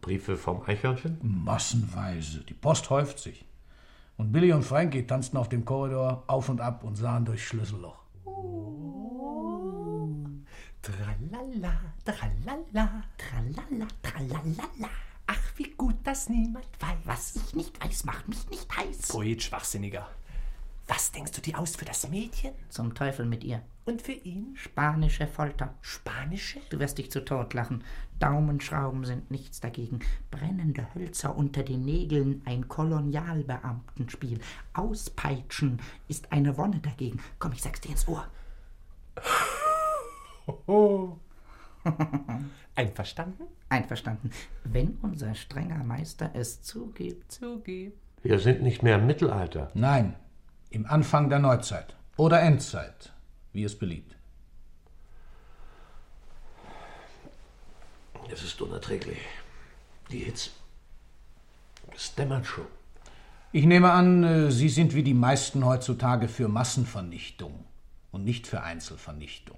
Briefe 0.00 0.36
vom 0.36 0.62
Eichhörnchen? 0.66 1.18
Massenweise. 1.22 2.40
Die 2.40 2.54
Post 2.54 2.90
häuft 2.90 3.18
sich. 3.18 3.44
Und 4.16 4.32
Billy 4.32 4.52
und 4.52 4.62
Frankie 4.62 5.06
tanzten 5.06 5.36
auf 5.36 5.48
dem 5.48 5.64
Korridor 5.64 6.24
auf 6.26 6.48
und 6.48 6.60
ab 6.60 6.84
und 6.84 6.96
sahen 6.96 7.24
durchs 7.24 7.42
Schlüsselloch. 7.42 7.98
Tralala, 10.86 11.80
tralala, 12.04 13.02
tralala, 13.18 13.88
tralala. 14.02 14.90
Ach, 15.26 15.52
wie 15.56 15.72
gut, 15.76 15.96
dass 16.04 16.28
niemand 16.28 16.68
weiß. 16.78 16.98
Was 17.02 17.34
ich 17.34 17.56
nicht 17.56 17.84
weiß, 17.84 18.04
macht 18.04 18.28
mich 18.28 18.48
nicht 18.50 18.76
heiß. 18.76 19.08
Poet 19.08 19.42
Schwachsinniger. 19.42 20.08
Was 20.86 21.10
denkst 21.10 21.32
du 21.32 21.40
dir 21.40 21.58
aus 21.58 21.74
für 21.74 21.84
das 21.84 22.08
Mädchen? 22.08 22.52
Zum 22.68 22.94
Teufel 22.94 23.26
mit 23.26 23.42
ihr. 23.42 23.62
Und 23.84 24.00
für 24.00 24.12
ihn? 24.12 24.54
Spanische 24.54 25.26
Folter. 25.26 25.74
Spanische? 25.80 26.60
Du 26.70 26.78
wirst 26.78 26.98
dich 26.98 27.10
zu 27.10 27.24
Tod 27.24 27.52
lachen. 27.54 27.82
Daumenschrauben 28.20 29.04
sind 29.04 29.28
nichts 29.32 29.58
dagegen. 29.58 29.98
Brennende 30.30 30.86
Hölzer 30.94 31.34
unter 31.34 31.64
den 31.64 31.84
Nägeln, 31.84 32.42
ein 32.44 32.68
Kolonialbeamtenspiel. 32.68 34.38
Auspeitschen 34.72 35.80
ist 36.06 36.30
eine 36.30 36.56
Wonne 36.56 36.78
dagegen. 36.78 37.20
Komm, 37.40 37.50
ich 37.50 37.62
sag's 37.62 37.80
dir 37.80 37.90
ins 37.90 38.06
Ohr. 38.06 38.28
Einverstanden? 42.74 43.44
Einverstanden. 43.68 44.30
Wenn 44.64 44.98
unser 45.02 45.34
strenger 45.34 45.82
Meister 45.82 46.30
es 46.34 46.62
zugibt. 46.62 47.32
Zugibt. 47.32 47.98
Wir 48.22 48.38
sind 48.38 48.62
nicht 48.62 48.82
mehr 48.82 48.96
im 48.96 49.06
Mittelalter. 49.06 49.70
Nein, 49.74 50.16
im 50.70 50.86
Anfang 50.86 51.28
der 51.28 51.38
Neuzeit 51.38 51.96
oder 52.16 52.40
Endzeit, 52.40 53.12
wie 53.52 53.64
es 53.64 53.78
beliebt. 53.78 54.16
Es 58.32 58.42
ist 58.42 58.60
unerträglich. 58.60 59.18
Die 60.10 60.18
Hitze. 60.18 60.50
Es 61.94 62.14
dämmert 62.14 62.46
schon. 62.46 62.66
Ich 63.52 63.64
nehme 63.64 63.92
an, 63.92 64.24
äh, 64.24 64.50
Sie 64.50 64.68
sind 64.68 64.94
wie 64.94 65.02
die 65.02 65.14
meisten 65.14 65.64
heutzutage 65.64 66.28
für 66.28 66.48
Massenvernichtung 66.48 67.64
und 68.10 68.24
nicht 68.24 68.46
für 68.46 68.62
Einzelvernichtung. 68.62 69.56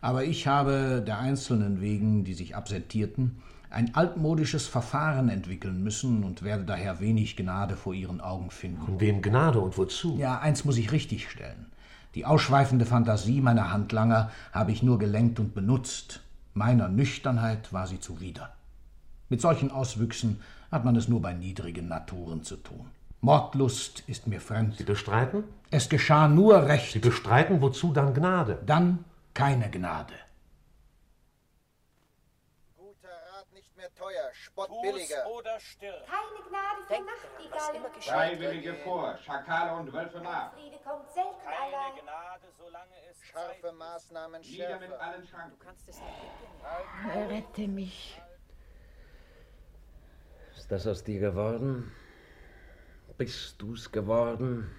Aber 0.00 0.24
ich 0.24 0.46
habe 0.46 1.02
der 1.06 1.18
Einzelnen 1.18 1.80
wegen, 1.80 2.24
die 2.24 2.34
sich 2.34 2.54
absentierten, 2.54 3.42
ein 3.70 3.94
altmodisches 3.94 4.66
Verfahren 4.66 5.28
entwickeln 5.28 5.82
müssen 5.82 6.24
und 6.24 6.42
werde 6.42 6.64
daher 6.64 7.00
wenig 7.00 7.36
Gnade 7.36 7.76
vor 7.76 7.92
Ihren 7.92 8.20
Augen 8.20 8.50
finden. 8.50 8.84
Von 8.84 9.00
wem 9.00 9.20
Gnade 9.20 9.60
und 9.60 9.76
wozu? 9.76 10.16
Ja, 10.18 10.38
eins 10.38 10.64
muss 10.64 10.78
ich 10.78 10.92
richtigstellen. 10.92 11.66
Die 12.14 12.24
ausschweifende 12.24 12.86
Fantasie 12.86 13.40
meiner 13.40 13.70
Handlanger 13.72 14.30
habe 14.52 14.72
ich 14.72 14.82
nur 14.82 14.98
gelenkt 14.98 15.38
und 15.38 15.54
benutzt. 15.54 16.20
Meiner 16.54 16.88
Nüchternheit 16.88 17.72
war 17.72 17.86
sie 17.86 18.00
zuwider. 18.00 18.54
Mit 19.28 19.42
solchen 19.42 19.70
Auswüchsen 19.70 20.40
hat 20.72 20.84
man 20.84 20.96
es 20.96 21.08
nur 21.08 21.20
bei 21.20 21.34
niedrigen 21.34 21.88
Naturen 21.88 22.42
zu 22.42 22.56
tun. 22.56 22.86
Mordlust 23.20 24.04
ist 24.06 24.26
mir 24.26 24.40
fremd. 24.40 24.76
Sie 24.78 24.84
bestreiten? 24.84 25.44
Es 25.70 25.88
geschah 25.88 26.28
nur 26.28 26.66
recht. 26.66 26.92
Sie 26.92 26.98
bestreiten, 27.00 27.60
wozu 27.60 27.92
dann 27.92 28.14
Gnade? 28.14 28.58
Dann 28.64 29.04
keine 29.34 29.70
Gnade. 29.70 30.14
Guter 32.76 33.08
Rat 33.08 33.52
nicht 33.52 33.76
mehr 33.76 33.94
teuer, 33.94 34.30
Spott 34.32 34.70
billiger. 34.82 35.26
oder 35.26 35.58
stirb. 35.60 36.06
Keine 36.06 36.48
Gnade 36.48 36.82
für 36.86 37.04
Nachtigallen. 37.04 38.02
Freiwillige 38.02 38.74
vor, 38.84 39.16
Schakale 39.18 39.76
und 39.78 39.92
Wölfe 39.92 40.20
nach. 40.20 40.52
Friede 40.52 40.78
kommt 40.78 41.10
selten 41.12 41.46
allein. 41.46 41.94
Gnade, 42.02 42.46
solange 42.58 42.94
es 43.10 43.22
Scharfe 43.24 43.72
Maßnahmen 43.72 44.40
Nieder 44.40 44.78
mit 44.80 44.92
allen 44.92 45.26
Schranken. 45.26 45.58
Du 45.58 45.64
kannst 45.64 45.88
es 45.88 45.96
nicht 46.00 47.28
Rette 47.30 47.68
mich. 47.68 48.20
Ist 50.56 50.72
das 50.72 50.86
aus 50.86 51.04
dir 51.04 51.20
geworden? 51.20 51.92
Bist 53.16 53.60
du's 53.60 53.90
geworden? 53.90 54.70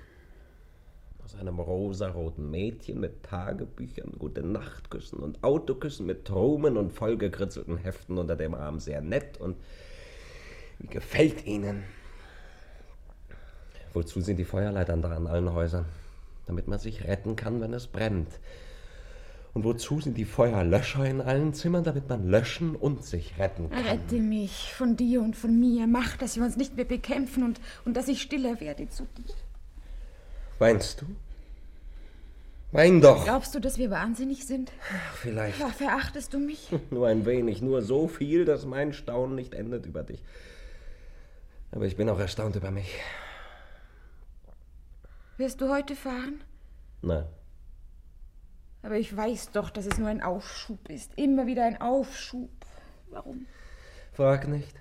Aus 1.30 1.40
einem 1.40 1.60
rosaroten 1.60 2.50
Mädchen 2.50 3.00
mit 3.00 3.22
Tagebüchern, 3.22 4.14
gute 4.18 4.42
Nachtküssen 4.42 5.20
und 5.20 5.44
Autoküssen 5.44 6.08
mit 6.08 6.26
Trumen 6.26 6.76
und 6.76 6.92
vollgekritzelten 6.92 7.78
Heften 7.78 8.18
unter 8.18 8.36
dem 8.36 8.56
Arm 8.56 8.80
sehr 8.80 9.02
nett 9.02 9.40
und 9.40 9.56
wie 10.80 10.88
gefällt 10.88 11.46
Ihnen? 11.46 11.84
Wozu 13.94 14.22
sind 14.22 14.38
die 14.38 14.46
Feuerleitern 14.46 15.04
da 15.04 15.12
an 15.12 15.28
allen 15.28 15.54
Häusern? 15.54 15.86
Damit 16.48 16.68
man 16.68 16.80
sich 16.80 17.06
retten 17.06 17.36
kann, 17.36 17.62
wenn 17.62 17.74
es 17.74 17.86
brennt. 17.86 18.40
Und 19.54 19.66
wozu 19.66 20.02
sind 20.02 20.18
die 20.18 20.26
Feuerlöscher 20.26 21.06
in 21.06 21.22
allen 21.22 21.54
Zimmern? 21.54 21.84
Damit 21.84 22.10
man 22.10 22.28
löschen 22.28 22.76
und 22.76 23.04
sich 23.04 23.38
retten 23.38 23.70
kann. 23.70 23.86
Rette 23.86 24.16
mich 24.16 24.74
von 24.74 24.96
dir 24.96 25.22
und 25.22 25.36
von 25.36 25.60
mir. 25.60 25.86
Mach, 25.86 26.18
dass 26.18 26.38
wir 26.38 26.44
uns 26.44 26.58
nicht 26.58 26.76
mehr 26.76 26.86
bekämpfen 26.86 27.44
und, 27.44 27.62
und 27.86 27.96
dass 27.96 28.08
ich 28.08 28.20
stiller 28.20 28.60
werde 28.60 28.90
zu 28.90 29.04
dir. 29.16 29.36
Weinst 30.60 31.02
du? 31.02 31.06
Wein 32.72 33.02
doch! 33.02 33.24
Glaubst 33.24 33.56
du, 33.56 33.60
dass 33.60 33.78
wir 33.78 33.90
wahnsinnig 33.90 34.46
sind? 34.46 34.72
Vielleicht. 35.16 35.60
Ja, 35.60 35.70
verachtest 35.70 36.34
du 36.34 36.40
mich? 36.40 36.70
Nur 36.92 37.08
ein 37.08 37.26
wenig, 37.26 37.62
nur 37.62 37.82
so 37.82 38.08
viel, 38.08 38.46
dass 38.46 38.66
mein 38.66 38.94
Staunen 38.94 39.36
nicht 39.36 39.56
endet 39.56 39.88
über 39.88 40.04
dich. 40.04 40.22
Aber 41.72 41.86
ich 41.86 41.96
bin 41.96 42.10
auch 42.10 42.20
erstaunt 42.20 42.56
über 42.56 42.72
mich. 42.72 42.94
Wirst 45.38 45.62
du 45.62 45.70
heute 45.70 45.96
fahren? 45.96 46.44
Nein. 47.02 47.26
Aber 48.82 48.96
ich 48.96 49.16
weiß 49.16 49.52
doch, 49.52 49.70
dass 49.70 49.86
es 49.86 49.98
nur 49.98 50.08
ein 50.08 50.22
Aufschub 50.22 50.90
ist. 50.90 51.12
Immer 51.16 51.48
wieder 51.48 51.66
ein 51.66 51.82
Aufschub. 51.82 52.50
Warum? 53.10 53.46
Frag 54.14 54.48
nicht. 54.48 54.76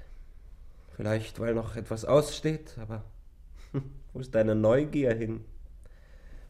Vielleicht, 0.96 1.40
weil 1.40 1.54
noch 1.54 1.76
etwas 1.76 2.04
aussteht, 2.04 2.76
aber 2.78 3.04
wo 4.12 4.20
ist 4.20 4.34
deine 4.34 4.54
Neugier 4.54 5.14
hin? 5.14 5.44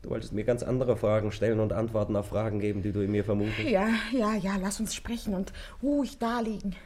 Du 0.03 0.11
wolltest 0.11 0.33
mir 0.33 0.45
ganz 0.45 0.63
andere 0.63 0.97
Fragen 0.97 1.33
stellen 1.33 1.59
und 1.61 1.73
Antworten 1.73 2.15
auf 2.15 2.29
Fragen 2.29 2.61
geben, 2.61 2.83
die 2.83 2.93
du 2.93 3.01
in 3.01 3.11
mir 3.11 3.25
vermutest. 3.25 3.69
Ja, 3.69 3.89
ja, 4.13 4.35
ja, 4.35 4.57
lass 4.61 4.79
uns 4.79 4.95
sprechen 4.95 5.35
und 5.35 5.53
ruhig 5.83 6.19
daliegen. 6.19 6.77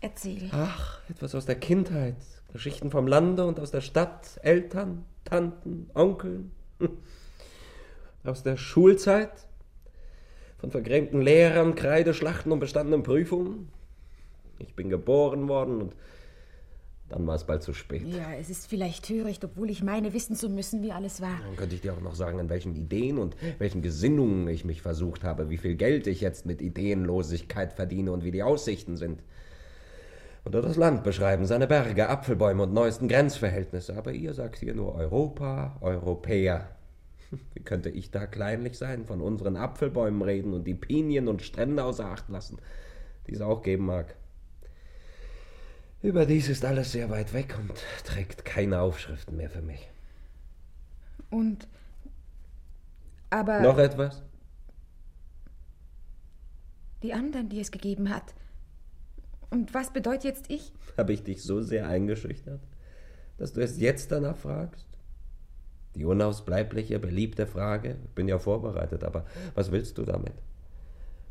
Erzähl. 0.00 0.50
Ach, 0.52 1.00
etwas 1.08 1.34
aus 1.34 1.46
der 1.46 1.54
Kindheit. 1.54 2.16
Geschichten 2.52 2.90
vom 2.90 3.06
Lande 3.06 3.46
und 3.46 3.58
aus 3.58 3.70
der 3.70 3.80
Stadt. 3.80 4.38
Eltern, 4.42 5.04
Tanten, 5.24 5.90
Onkeln. 5.94 6.52
Aus 8.24 8.42
der 8.42 8.58
Schulzeit. 8.58 9.32
Von 10.58 10.70
vergrämten 10.70 11.22
Lehrern, 11.22 11.74
Kreideschlachten 11.74 12.52
und 12.52 12.60
bestandenen 12.60 13.02
Prüfungen. 13.02 13.70
Ich 14.58 14.74
bin 14.74 14.90
geboren 14.90 15.48
worden 15.48 15.80
und 15.80 15.96
dann 17.08 17.26
war 17.26 17.34
es 17.34 17.44
bald 17.44 17.62
zu 17.62 17.72
spät. 17.74 18.06
Ja, 18.06 18.32
es 18.40 18.48
ist 18.48 18.66
vielleicht 18.66 19.04
töricht, 19.04 19.44
obwohl 19.44 19.68
ich 19.70 19.82
meine, 19.82 20.14
wissen 20.14 20.36
zu 20.36 20.48
müssen, 20.48 20.82
wie 20.82 20.92
alles 20.92 21.20
war. 21.20 21.38
Dann 21.44 21.56
könnte 21.56 21.74
ich 21.74 21.82
dir 21.82 21.92
auch 21.92 22.00
noch 22.00 22.14
sagen, 22.14 22.40
an 22.40 22.48
welchen 22.48 22.74
Ideen 22.74 23.18
und 23.18 23.36
welchen 23.58 23.82
Gesinnungen 23.82 24.48
ich 24.48 24.64
mich 24.64 24.80
versucht 24.80 25.22
habe, 25.22 25.50
wie 25.50 25.58
viel 25.58 25.74
Geld 25.74 26.06
ich 26.06 26.20
jetzt 26.20 26.46
mit 26.46 26.62
Ideenlosigkeit 26.62 27.74
verdiene 27.74 28.10
und 28.10 28.24
wie 28.24 28.30
die 28.30 28.42
Aussichten 28.42 28.96
sind. 28.96 29.22
Oder 30.46 30.60
das 30.60 30.76
Land 30.76 31.04
beschreiben, 31.04 31.46
seine 31.46 31.66
Berge, 31.66 32.08
Apfelbäume 32.08 32.64
und 32.64 32.72
neuesten 32.72 33.08
Grenzverhältnisse. 33.08 33.96
Aber 33.96 34.12
ihr 34.12 34.34
sagt 34.34 34.56
hier 34.56 34.74
nur 34.74 34.94
Europa, 34.94 35.76
Europäer. 35.80 36.68
Wie 37.54 37.62
könnte 37.62 37.88
ich 37.90 38.10
da 38.10 38.26
kleinlich 38.26 38.76
sein, 38.76 39.04
von 39.04 39.20
unseren 39.20 39.56
Apfelbäumen 39.56 40.22
reden 40.22 40.52
und 40.52 40.66
die 40.66 40.74
Pinien 40.74 41.28
und 41.28 41.42
Strände 41.42 41.84
außer 41.84 42.06
Acht 42.06 42.28
lassen, 42.28 42.58
die 43.26 43.34
es 43.34 43.40
auch 43.40 43.62
geben 43.62 43.86
mag? 43.86 44.16
Überdies 46.04 46.50
ist 46.50 46.66
alles 46.66 46.92
sehr 46.92 47.08
weit 47.08 47.32
weg 47.32 47.56
und 47.58 47.72
trägt 48.04 48.44
keine 48.44 48.80
Aufschriften 48.80 49.38
mehr 49.38 49.48
für 49.48 49.62
mich. 49.62 49.88
Und. 51.30 51.66
Aber. 53.30 53.60
Noch 53.60 53.78
etwas? 53.78 54.22
Die 57.02 57.14
anderen, 57.14 57.48
die 57.48 57.58
es 57.58 57.70
gegeben 57.70 58.10
hat. 58.10 58.34
Und 59.48 59.72
was 59.72 59.94
bedeutet 59.94 60.24
jetzt 60.24 60.50
ich? 60.50 60.74
Habe 60.98 61.14
ich 61.14 61.22
dich 61.22 61.42
so 61.42 61.62
sehr 61.62 61.88
eingeschüchtert, 61.88 62.60
dass 63.38 63.54
du 63.54 63.62
es 63.62 63.80
jetzt 63.80 64.12
danach 64.12 64.36
fragst? 64.36 64.86
Die 65.94 66.04
unausbleibliche, 66.04 66.98
beliebte 66.98 67.46
Frage. 67.46 67.96
Ich 68.04 68.10
bin 68.10 68.28
ja 68.28 68.38
vorbereitet, 68.38 69.04
aber 69.04 69.24
was 69.54 69.72
willst 69.72 69.96
du 69.96 70.04
damit? 70.04 70.34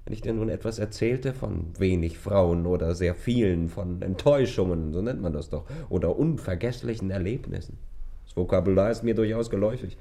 Wenn 0.05 0.13
ich 0.13 0.21
dir 0.21 0.33
nun 0.33 0.49
etwas 0.49 0.79
erzählte 0.79 1.33
von 1.33 1.67
wenig 1.79 2.17
Frauen 2.17 2.65
oder 2.65 2.93
sehr 2.93 3.15
vielen, 3.15 3.69
von 3.69 4.01
Enttäuschungen, 4.01 4.91
so 4.91 5.01
nennt 5.01 5.21
man 5.21 5.31
das 5.31 5.49
doch, 5.49 5.65
oder 5.89 6.17
unvergesslichen 6.17 7.09
Erlebnissen. 7.09 7.77
Das 8.25 8.35
Vokabular 8.35 8.91
ist 8.91 9.03
mir 9.03 9.15
durchaus 9.15 9.49
geläufig. 9.49 9.97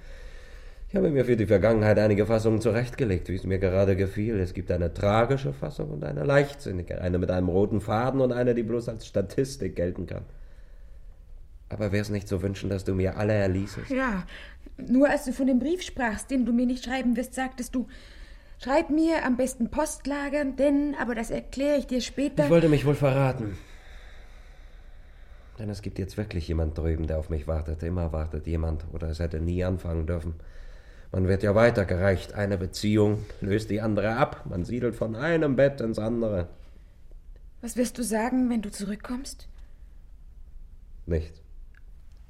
Ich 0.88 0.96
habe 0.96 1.08
mir 1.08 1.24
für 1.24 1.36
die 1.36 1.46
Vergangenheit 1.46 1.98
einige 1.98 2.26
Fassungen 2.26 2.60
zurechtgelegt, 2.60 3.28
wie 3.28 3.36
es 3.36 3.44
mir 3.44 3.58
gerade 3.58 3.96
gefiel. 3.96 4.38
Es 4.40 4.52
gibt 4.52 4.70
eine 4.70 4.92
tragische 4.92 5.52
Fassung 5.52 5.90
und 5.90 6.04
eine 6.04 6.24
leichtsinnige, 6.24 7.00
eine 7.00 7.18
mit 7.18 7.30
einem 7.30 7.48
roten 7.48 7.80
Faden 7.80 8.20
und 8.20 8.32
eine, 8.32 8.54
die 8.54 8.62
bloß 8.62 8.90
als 8.90 9.06
Statistik 9.06 9.76
gelten 9.76 10.06
kann. 10.06 10.24
Aber 11.70 11.92
wäre 11.92 12.02
es 12.02 12.10
nicht 12.10 12.28
zu 12.28 12.42
wünschen, 12.42 12.68
dass 12.68 12.84
du 12.84 12.94
mir 12.94 13.16
alle 13.16 13.32
erließest? 13.32 13.88
Ja, 13.88 14.24
nur 14.76 15.08
als 15.08 15.24
du 15.24 15.32
von 15.32 15.46
dem 15.46 15.60
Brief 15.60 15.80
sprachst, 15.80 16.30
den 16.30 16.44
du 16.44 16.52
mir 16.52 16.66
nicht 16.66 16.84
schreiben 16.84 17.16
wirst, 17.16 17.34
sagtest 17.34 17.74
du, 17.74 17.86
schreib 18.62 18.90
mir 18.90 19.24
am 19.24 19.36
besten 19.36 19.70
Post 19.70 20.06
lagern, 20.06 20.56
denn, 20.56 20.94
aber 21.00 21.14
das 21.14 21.30
erkläre 21.30 21.78
ich 21.78 21.86
dir 21.86 22.00
später. 22.00 22.44
Ich 22.44 22.50
wollte 22.50 22.68
mich 22.68 22.86
wohl 22.86 22.94
verraten. 22.94 23.56
Denn 25.58 25.68
es 25.68 25.82
gibt 25.82 25.98
jetzt 25.98 26.16
wirklich 26.16 26.48
jemand 26.48 26.78
drüben, 26.78 27.06
der 27.06 27.18
auf 27.18 27.28
mich 27.28 27.46
wartet. 27.46 27.82
Immer 27.82 28.12
wartet 28.12 28.46
jemand, 28.46 28.84
oder 28.92 29.08
es 29.08 29.18
hätte 29.18 29.40
nie 29.40 29.64
anfangen 29.64 30.06
dürfen. 30.06 30.34
Man 31.12 31.28
wird 31.28 31.42
ja 31.42 31.54
weitergereicht. 31.54 32.32
Eine 32.34 32.56
Beziehung 32.56 33.24
löst 33.40 33.68
die 33.68 33.80
andere 33.80 34.16
ab. 34.16 34.46
Man 34.48 34.64
siedelt 34.64 34.96
von 34.96 35.14
einem 35.14 35.56
Bett 35.56 35.80
ins 35.80 35.98
andere. 35.98 36.48
Was 37.60 37.76
wirst 37.76 37.98
du 37.98 38.02
sagen, 38.02 38.48
wenn 38.48 38.62
du 38.62 38.70
zurückkommst? 38.70 39.46
Nichts. 41.06 41.42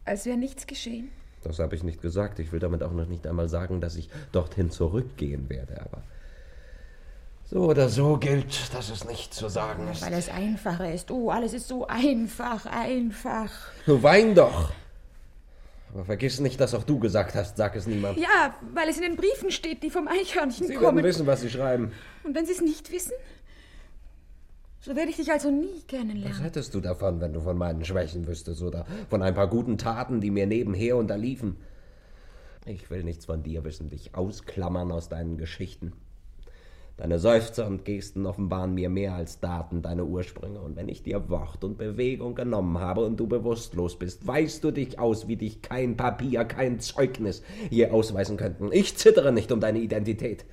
Als 0.05 0.27
wäre 0.27 0.37
nichts 0.37 0.67
geschehen? 0.67 1.11
Das 1.45 1.59
habe 1.59 1.77
ich 1.77 1.85
nicht 1.85 2.03
gesagt. 2.03 2.39
Ich 2.41 2.53
will 2.53 2.59
damit 2.59 2.83
auch 2.83 2.93
noch 2.93 3.07
nicht 3.07 3.27
einmal 3.27 3.49
sagen, 3.49 3.81
dass 3.81 3.97
ich 3.97 4.11
dorthin 4.33 4.71
zurückgehen 4.71 5.49
werde. 5.49 5.81
Aber 5.81 6.03
so 7.53 7.65
oder 7.69 7.91
so 7.91 8.17
gilt, 8.17 8.73
dass 8.75 8.89
es 8.89 9.05
nicht 9.07 9.35
zu 9.35 9.49
sagen 9.49 9.87
ist. 9.89 10.01
Weil 10.03 10.15
es 10.15 10.31
einfacher 10.31 10.93
ist. 10.93 11.11
Oh, 11.11 11.31
alles 11.31 11.53
ist 11.53 11.69
so 11.69 11.87
einfach, 11.87 12.65
einfach. 12.65 13.51
Du 13.85 14.03
wein 14.03 14.35
doch. 14.35 14.73
Aber 15.93 16.07
vergiss 16.07 16.41
nicht, 16.41 16.59
dass 16.61 16.75
auch 16.75 16.85
du 16.85 16.99
gesagt 16.99 17.35
hast, 17.35 17.59
sag 17.59 17.77
es 17.77 17.87
niemand. 17.87 18.17
Ja, 18.17 18.55
weil 18.73 18.89
es 18.89 18.97
in 18.97 19.03
den 19.03 19.17
Briefen 19.17 19.51
steht, 19.51 19.83
die 19.83 19.91
vom 19.91 20.09
Eichhörnchen 20.09 20.67
Sie 20.67 20.75
kommen. 20.75 20.97
werden 20.97 21.05
wissen, 21.05 21.27
was 21.27 21.43
sie 21.43 21.51
schreiben. 21.51 21.93
Und 22.25 22.35
wenn 22.35 22.47
sie 22.47 22.53
es 22.53 22.63
nicht 22.63 22.91
wissen? 22.91 23.13
So 24.81 24.97
werde 24.97 25.11
ich 25.11 25.17
dich 25.17 25.31
also 25.31 25.51
nie 25.51 25.83
kennenlernen. 25.87 26.39
Was 26.39 26.43
hättest 26.43 26.75
du 26.75 26.81
davon, 26.81 27.21
wenn 27.21 27.35
du 27.35 27.43
von 27.43 27.59
meinen 27.59 27.85
Schwächen 27.85 28.27
wüsstest 28.27 28.63
oder 28.63 28.87
von 29.11 29.23
ein 29.23 29.35
paar 29.35 29.49
guten 29.49 29.77
Taten, 29.77 30.23
die 30.23 30.31
mir 30.31 30.47
nebenher 30.47 30.97
unterliefen? 30.97 31.59
Ich 32.65 32.89
will 32.89 33.05
nichts 33.05 33.27
von 33.27 33.43
dir 33.43 33.63
wissen, 33.63 33.91
dich 33.91 34.15
ausklammern 34.15 34.91
aus 34.91 35.11
deinen 35.11 35.37
Geschichten. 35.37 35.93
Deine 37.03 37.19
Seufzer 37.19 37.67
und 37.67 37.85
Gesten 37.85 38.27
offenbaren 38.27 38.75
mir 38.75 38.89
mehr 38.89 39.17
als 39.17 39.41
Daten 39.41 39.83
deine 39.83 40.05
Ursprünge. 40.05 40.61
Und 40.61 40.77
wenn 40.77 40.89
ich 40.89 41.03
dir 41.03 41.29
Wort 41.31 41.65
und 41.65 41.77
Bewegung 41.77 42.37
genommen 42.37 42.79
habe 42.79 43.05
und 43.05 43.19
du 43.19 43.27
bewusstlos 43.27 43.99
bist, 43.99 44.25
weißt 44.25 44.63
du 44.63 44.71
dich 44.71 45.01
aus, 45.01 45.27
wie 45.27 45.35
dich 45.35 45.63
kein 45.63 45.97
Papier, 45.97 46.45
kein 46.45 46.79
Zeugnis 46.79 47.43
je 47.71 47.89
ausweisen 47.89 48.37
könnten. 48.37 48.71
Ich 48.71 48.97
zittere 48.97 49.33
nicht 49.33 49.51
um 49.51 49.59
deine 49.59 49.81
Identität. 49.81 50.45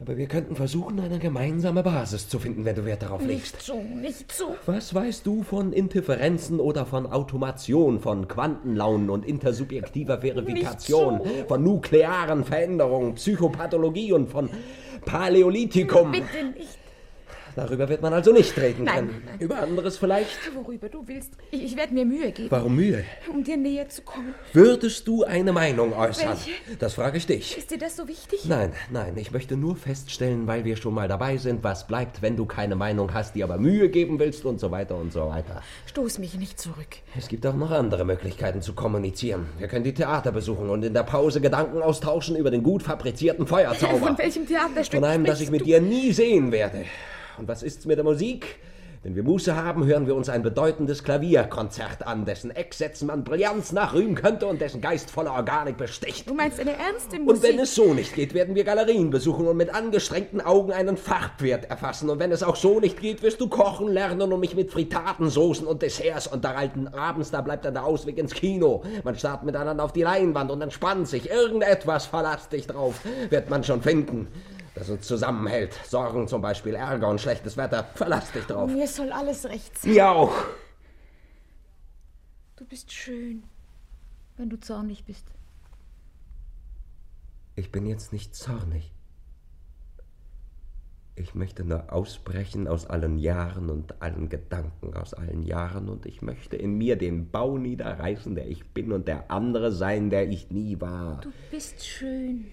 Aber 0.00 0.16
wir 0.16 0.28
könnten 0.28 0.56
versuchen, 0.56 0.98
eine 0.98 1.18
gemeinsame 1.18 1.82
Basis 1.82 2.26
zu 2.26 2.38
finden, 2.38 2.64
wenn 2.64 2.74
du 2.74 2.86
Wert 2.86 3.02
darauf 3.02 3.20
legst. 3.20 3.54
Nicht 3.56 3.62
so, 3.62 3.82
nicht 3.82 4.32
so. 4.32 4.56
Was 4.64 4.94
weißt 4.94 5.26
du 5.26 5.42
von 5.42 5.74
Interferenzen 5.74 6.58
oder 6.58 6.86
von 6.86 7.06
Automation, 7.06 8.00
von 8.00 8.26
Quantenlaunen 8.26 9.10
und 9.10 9.26
intersubjektiver 9.26 10.22
Verifikation, 10.22 11.20
so. 11.22 11.44
von 11.48 11.62
nuklearen 11.62 12.44
Veränderungen, 12.44 13.16
Psychopathologie 13.16 14.14
und 14.14 14.30
von 14.30 14.48
Paläolithikum? 15.04 16.12
Bitte 16.12 16.44
nicht. 16.56 16.79
Darüber 17.56 17.88
wird 17.88 18.02
man 18.02 18.12
also 18.12 18.32
nicht 18.32 18.56
reden 18.58 18.84
Nein, 18.84 18.94
können. 19.08 19.22
nein. 19.26 19.36
Über 19.40 19.58
anderes 19.60 19.98
vielleicht? 19.98 20.38
Worüber 20.54 20.88
du 20.88 21.06
willst. 21.06 21.32
Ich, 21.50 21.62
ich 21.64 21.76
werde 21.76 21.94
mir 21.94 22.04
Mühe 22.04 22.30
geben. 22.32 22.50
Warum 22.50 22.76
Mühe? 22.76 23.04
Um 23.32 23.42
dir 23.44 23.56
näher 23.56 23.88
zu 23.88 24.02
kommen. 24.02 24.34
Würdest 24.52 25.06
du 25.08 25.24
eine 25.24 25.52
Meinung 25.52 25.92
äußern? 25.92 26.30
Welche? 26.30 26.50
Das 26.78 26.94
frage 26.94 27.18
ich 27.18 27.26
dich. 27.26 27.56
Ist 27.58 27.70
dir 27.70 27.78
das 27.78 27.96
so 27.96 28.06
wichtig? 28.08 28.44
Nein, 28.46 28.72
nein, 28.90 29.16
ich 29.16 29.32
möchte 29.32 29.56
nur 29.56 29.76
feststellen, 29.76 30.46
weil 30.46 30.64
wir 30.64 30.76
schon 30.76 30.94
mal 30.94 31.08
dabei 31.08 31.36
sind, 31.36 31.64
was 31.64 31.86
bleibt, 31.86 32.22
wenn 32.22 32.36
du 32.36 32.46
keine 32.46 32.76
Meinung 32.76 33.12
hast, 33.14 33.34
die 33.34 33.44
aber 33.44 33.58
Mühe 33.58 33.88
geben 33.88 34.18
willst 34.18 34.44
und 34.44 34.60
so 34.60 34.70
weiter 34.70 34.96
und 34.96 35.12
so 35.12 35.28
weiter. 35.28 35.62
Stoß 35.86 36.18
mich 36.18 36.34
nicht 36.34 36.60
zurück. 36.60 36.88
Es 37.16 37.28
gibt 37.28 37.46
auch 37.46 37.54
noch 37.54 37.70
andere 37.70 38.04
Möglichkeiten 38.04 38.62
zu 38.62 38.74
kommunizieren. 38.74 39.46
Wir 39.58 39.68
können 39.68 39.84
die 39.84 39.94
Theater 39.94 40.32
besuchen 40.32 40.70
und 40.70 40.82
in 40.84 40.94
der 40.94 41.02
Pause 41.02 41.40
Gedanken 41.40 41.82
austauschen 41.82 42.36
über 42.36 42.50
den 42.50 42.62
gut 42.62 42.82
fabrizierten 42.82 43.46
Feuerzauber. 43.46 43.98
Von 43.98 44.18
welchem 44.18 44.46
Theaterstück 44.46 45.00
Von 45.00 45.08
einem, 45.08 45.24
das 45.24 45.40
ich 45.40 45.50
mit 45.50 45.62
du? 45.62 45.64
dir 45.66 45.80
nie 45.80 46.12
sehen 46.12 46.52
werde. 46.52 46.84
Und 47.40 47.48
was 47.48 47.62
ist's 47.62 47.86
mit 47.86 47.96
der 47.96 48.04
Musik? 48.04 48.58
Wenn 49.02 49.16
wir 49.16 49.22
Muße 49.22 49.56
haben, 49.56 49.86
hören 49.86 50.06
wir 50.06 50.14
uns 50.14 50.28
ein 50.28 50.42
bedeutendes 50.42 51.02
Klavierkonzert 51.02 52.06
an, 52.06 52.26
dessen 52.26 52.50
Ecksätzen 52.50 53.06
man 53.06 53.24
Brillanz 53.24 53.72
nachrühmen 53.72 54.14
könnte 54.14 54.46
und 54.46 54.60
dessen 54.60 54.82
geistvolle 54.82 55.30
Organik 55.30 55.78
besticht. 55.78 56.28
Du 56.28 56.34
meinst 56.34 56.60
eine 56.60 56.72
ernste 56.72 57.18
Musik? 57.18 57.30
Und 57.30 57.42
wenn 57.42 57.58
es 57.58 57.74
so 57.74 57.94
nicht 57.94 58.14
geht, 58.14 58.34
werden 58.34 58.54
wir 58.54 58.64
Galerien 58.64 59.08
besuchen 59.08 59.46
und 59.46 59.56
mit 59.56 59.74
angestrengten 59.74 60.42
Augen 60.42 60.70
einen 60.70 60.98
Farbwert 60.98 61.70
erfassen. 61.70 62.10
Und 62.10 62.18
wenn 62.18 62.30
es 62.30 62.42
auch 62.42 62.56
so 62.56 62.78
nicht 62.78 63.00
geht, 63.00 63.22
wirst 63.22 63.40
du 63.40 63.48
kochen 63.48 63.88
lernen 63.88 64.30
und 64.34 64.40
mich 64.40 64.54
mit 64.54 64.70
Fritaten, 64.70 65.30
Soßen 65.30 65.66
und 65.66 65.80
Desserts 65.80 66.26
unterhalten. 66.26 66.88
Abends, 66.88 67.30
da 67.30 67.40
bleibt 67.40 67.64
dann 67.64 67.72
der 67.72 67.86
Ausweg 67.86 68.18
ins 68.18 68.34
Kino. 68.34 68.82
Man 69.02 69.16
starrt 69.16 69.44
miteinander 69.44 69.82
auf 69.82 69.94
die 69.94 70.02
Leinwand 70.02 70.50
und 70.50 70.60
entspannt 70.60 71.08
sich. 71.08 71.30
Irgendetwas, 71.30 72.04
verlass 72.04 72.50
dich 72.50 72.66
drauf, 72.66 73.00
wird 73.30 73.48
man 73.48 73.64
schon 73.64 73.80
finden. 73.80 74.28
Das 74.80 74.88
uns 74.88 75.06
zusammenhält. 75.06 75.78
Sorgen 75.84 76.26
zum 76.26 76.40
Beispiel, 76.40 76.74
Ärger 76.74 77.08
und 77.08 77.20
schlechtes 77.20 77.54
Wetter. 77.58 77.84
Verlass 77.96 78.32
dich 78.32 78.46
drauf. 78.46 78.70
Mir 78.70 78.88
soll 78.88 79.12
alles 79.12 79.44
recht 79.44 79.76
sein. 79.78 79.92
Mir 79.92 80.10
auch. 80.10 80.32
Du 82.56 82.64
bist 82.64 82.90
schön, 82.90 83.42
wenn 84.38 84.48
du 84.48 84.58
zornig 84.58 85.04
bist. 85.04 85.26
Ich 87.56 87.70
bin 87.70 87.84
jetzt 87.84 88.14
nicht 88.14 88.34
zornig. 88.34 88.90
Ich 91.20 91.34
möchte 91.34 91.64
nur 91.64 91.92
ausbrechen 91.92 92.66
aus 92.66 92.86
allen 92.86 93.18
Jahren 93.18 93.68
und 93.68 94.00
allen 94.00 94.30
Gedanken 94.30 94.94
aus 94.94 95.12
allen 95.12 95.42
Jahren 95.42 95.90
und 95.90 96.06
ich 96.06 96.22
möchte 96.22 96.56
in 96.56 96.78
mir 96.78 96.96
den 96.96 97.30
Bau 97.30 97.58
niederreißen, 97.58 98.34
der 98.34 98.48
ich 98.48 98.64
bin 98.72 98.90
und 98.90 99.06
der 99.06 99.30
andere 99.30 99.70
sein, 99.70 100.08
der 100.08 100.30
ich 100.30 100.50
nie 100.50 100.80
war. 100.80 101.20
Du 101.20 101.30
bist 101.50 101.86
schön. 101.86 102.46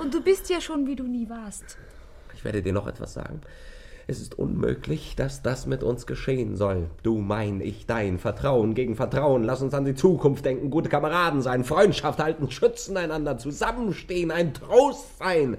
Und 0.00 0.12
du 0.12 0.22
bist 0.24 0.50
ja 0.50 0.60
schon, 0.60 0.88
wie 0.88 0.96
du 0.96 1.04
nie 1.04 1.28
warst. 1.28 1.78
Ich 2.34 2.44
werde 2.44 2.62
dir 2.62 2.72
noch 2.72 2.88
etwas 2.88 3.14
sagen. 3.14 3.42
Es 4.08 4.20
ist 4.20 4.36
unmöglich, 4.36 5.14
dass 5.14 5.42
das 5.42 5.66
mit 5.66 5.84
uns 5.84 6.06
geschehen 6.06 6.56
soll. 6.56 6.90
Du 7.04 7.18
mein, 7.18 7.60
ich 7.60 7.86
dein. 7.86 8.18
Vertrauen 8.18 8.74
gegen 8.74 8.96
Vertrauen. 8.96 9.44
Lass 9.44 9.62
uns 9.62 9.72
an 9.72 9.84
die 9.84 9.94
Zukunft 9.94 10.44
denken, 10.44 10.70
gute 10.70 10.88
Kameraden 10.88 11.42
sein, 11.42 11.62
Freundschaft 11.62 12.18
halten, 12.18 12.50
schützen 12.50 12.96
einander, 12.96 13.38
zusammenstehen, 13.38 14.32
ein 14.32 14.52
Trost 14.52 15.18
sein. 15.18 15.58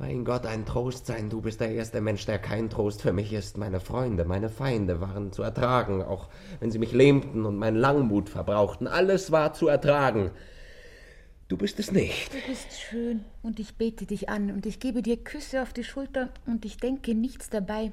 Mein 0.00 0.24
Gott, 0.24 0.46
ein 0.46 0.64
Trost 0.64 1.04
sein. 1.04 1.28
Du 1.28 1.42
bist 1.42 1.60
der 1.60 1.72
erste 1.72 2.00
Mensch, 2.00 2.24
der 2.24 2.38
kein 2.38 2.70
Trost 2.70 3.02
für 3.02 3.12
mich 3.12 3.34
ist. 3.34 3.58
Meine 3.58 3.80
Freunde, 3.80 4.24
meine 4.24 4.48
Feinde 4.48 5.02
waren 5.02 5.30
zu 5.30 5.42
ertragen, 5.42 6.02
auch 6.02 6.30
wenn 6.58 6.70
sie 6.70 6.78
mich 6.78 6.92
lähmten 6.92 7.44
und 7.44 7.58
meinen 7.58 7.76
Langmut 7.76 8.30
verbrauchten. 8.30 8.88
Alles 8.88 9.30
war 9.30 9.52
zu 9.52 9.68
ertragen. 9.68 10.30
Du 11.48 11.58
bist 11.58 11.78
es 11.78 11.92
nicht. 11.92 12.32
Du 12.32 12.38
bist 12.48 12.72
schön 12.80 13.26
und 13.42 13.60
ich 13.60 13.76
bete 13.76 14.06
dich 14.06 14.30
an 14.30 14.50
und 14.50 14.64
ich 14.64 14.80
gebe 14.80 15.02
dir 15.02 15.22
Küsse 15.22 15.60
auf 15.60 15.74
die 15.74 15.84
Schulter 15.84 16.30
und 16.46 16.64
ich 16.64 16.78
denke 16.78 17.14
nichts 17.14 17.50
dabei. 17.50 17.92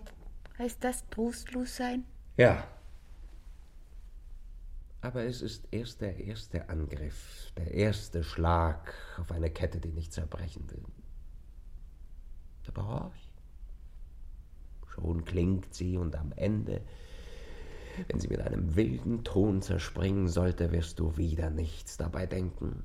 Heißt 0.60 0.82
das 0.86 1.04
trostlos 1.10 1.76
sein? 1.76 2.06
Ja. 2.38 2.64
Aber 5.02 5.26
es 5.26 5.42
ist 5.42 5.68
erst 5.72 6.00
der 6.00 6.18
erste 6.18 6.70
Angriff, 6.70 7.52
der 7.58 7.70
erste 7.70 8.24
Schlag 8.24 8.94
auf 9.20 9.30
eine 9.34 9.50
Kette, 9.50 9.82
die 9.82 9.92
nicht 9.92 10.14
zerbrechen 10.14 10.72
will. 10.72 10.86
Horch. 12.86 13.32
Schon 14.88 15.26
klingt 15.26 15.74
sie 15.74 15.98
und 15.98 16.16
am 16.16 16.32
Ende, 16.34 16.82
wenn 18.08 18.20
sie 18.20 18.28
mit 18.28 18.42
einem 18.42 18.76
wilden 18.76 19.24
Ton 19.24 19.62
zerspringen 19.62 20.28
sollte, 20.28 20.72
wirst 20.72 21.00
du 21.00 21.18
wieder 21.18 21.50
nichts 21.50 21.98
dabei 21.98 22.26
denken. 22.26 22.84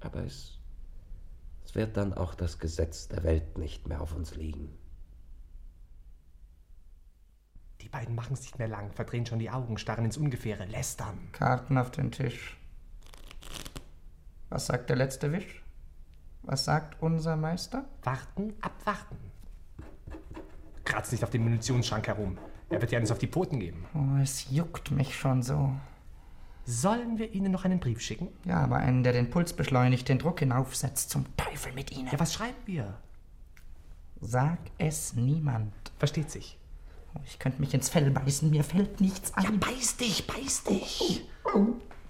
Aber 0.00 0.24
es, 0.24 0.58
es 1.64 1.74
wird 1.74 1.96
dann 1.96 2.12
auch 2.12 2.34
das 2.34 2.58
Gesetz 2.58 3.08
der 3.08 3.24
Welt 3.24 3.56
nicht 3.58 3.88
mehr 3.88 4.00
auf 4.00 4.14
uns 4.14 4.36
liegen. 4.36 4.76
Die 7.80 7.88
beiden 7.88 8.14
machen 8.14 8.34
es 8.34 8.40
nicht 8.40 8.58
mehr 8.58 8.68
lang, 8.68 8.92
verdrehen 8.92 9.26
schon 9.26 9.38
die 9.38 9.50
Augen, 9.50 9.78
starren 9.78 10.06
ins 10.06 10.16
Ungefähre, 10.16 10.64
lästern. 10.64 11.28
Karten 11.32 11.78
auf 11.78 11.90
den 11.90 12.10
Tisch. 12.10 12.58
Was 14.48 14.66
sagt 14.66 14.88
der 14.88 14.96
letzte 14.96 15.32
Wisch? 15.32 15.63
Was 16.46 16.64
sagt 16.64 17.00
unser 17.00 17.36
Meister? 17.36 17.84
Warten, 18.02 18.52
abwarten. 18.60 19.16
Kratzt 20.84 21.12
nicht 21.12 21.24
auf 21.24 21.30
den 21.30 21.42
Munitionsschrank 21.42 22.06
herum. 22.06 22.38
Er 22.68 22.80
wird 22.80 22.92
ja 22.92 22.98
alles 22.98 23.10
auf 23.10 23.18
die 23.18 23.26
Poten 23.26 23.60
geben. 23.60 23.86
Oh, 23.94 24.20
es 24.22 24.50
juckt 24.50 24.90
mich 24.90 25.16
schon 25.16 25.42
so. 25.42 25.72
Sollen 26.66 27.18
wir 27.18 27.32
Ihnen 27.32 27.52
noch 27.52 27.64
einen 27.64 27.80
Brief 27.80 28.00
schicken? 28.00 28.28
Ja, 28.44 28.60
aber 28.60 28.76
einen, 28.76 29.02
der 29.02 29.12
den 29.12 29.30
Puls 29.30 29.52
beschleunigt, 29.52 30.08
den 30.08 30.18
Druck 30.18 30.40
hinaufsetzt. 30.40 31.10
Zum 31.10 31.24
Teufel 31.36 31.72
mit 31.72 31.92
Ihnen. 31.92 32.08
Ja, 32.10 32.18
was 32.20 32.34
schreiben 32.34 32.56
wir? 32.66 32.94
Sag 34.20 34.58
es 34.78 35.14
niemand. 35.14 35.72
Versteht 35.98 36.30
sich. 36.30 36.58
Oh, 37.14 37.20
ich 37.24 37.38
könnte 37.38 37.60
mich 37.60 37.72
ins 37.74 37.88
Fell 37.88 38.10
beißen, 38.10 38.50
mir 38.50 38.64
fällt 38.64 39.00
nichts 39.00 39.32
ein. 39.34 39.44
Ja, 39.44 39.50
beiß 39.50 39.96
dich, 39.96 40.26
beiß 40.26 40.64
dich. 40.64 41.26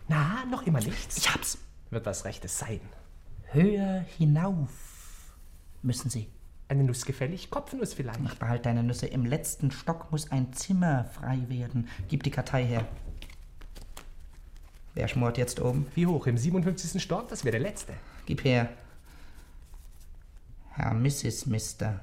Na, 0.09 0.45
noch 0.51 0.63
immer 0.63 0.81
nichts? 0.81 1.19
Ich 1.19 1.33
hab's. 1.33 1.59
Wird 1.91 2.07
was 2.07 2.25
Rechtes 2.25 2.59
sein. 2.59 2.81
Höher 3.55 4.05
hinauf 4.19 4.69
müssen 5.83 6.11
Sie. 6.11 6.27
Eine 6.67 6.83
Nuss 6.83 7.07
gefällig? 7.07 7.51
Kopfnuss 7.51 7.95
vielleicht? 7.95 8.19
Ach, 8.27 8.35
behalt 8.35 8.67
deine 8.67 8.83
Nüsse. 8.83 9.07
Im 9.07 9.25
letzten 9.25 9.71
Stock 9.71 10.11
muss 10.11 10.33
ein 10.33 10.53
Zimmer 10.53 11.05
frei 11.05 11.39
werden. 11.49 11.89
Gib 12.09 12.25
die 12.25 12.33
Kartei 12.33 12.65
her. 12.65 12.85
Wer 14.95 15.07
schmort 15.07 15.39
jetzt 15.39 15.61
oben? 15.61 15.87
Wie 15.95 16.07
hoch? 16.07 16.27
Im 16.27 16.37
57. 16.37 17.01
Stock? 17.01 17.29
Das 17.29 17.45
wäre 17.45 17.53
der 17.53 17.61
letzte. 17.61 17.93
Gib 18.27 18.43
her. 18.43 18.71
Herr 20.73 20.93
Mrs. 20.95 21.47
Mister. 21.47 22.01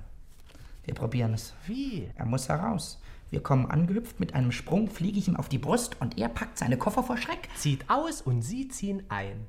Wir 0.86 0.94
probieren 0.94 1.34
es. 1.34 1.54
Wie? 1.68 2.10
Er 2.16 2.26
muss 2.26 2.48
heraus. 2.48 3.02
Wir 3.30 3.44
kommen 3.44 3.70
angehüpft, 3.70 4.20
mit 4.20 4.36
einem 4.36 4.52
Sprung 4.52 4.90
fliege 4.90 5.20
ich 5.20 5.28
ihm 5.28 5.38
auf 5.38 5.50
die 5.50 5.58
Brust 5.58 6.00
und 6.00 6.18
er 6.18 6.30
packt 6.30 6.58
seine 6.58 6.78
Koffer 6.78 7.04
vor 7.04 7.18
Schreck. 7.18 7.50
Zieht 7.56 7.90
aus 7.90 8.22
und 8.22 8.42
Sie 8.42 8.68
ziehen 8.68 9.04
ein. 9.10 9.46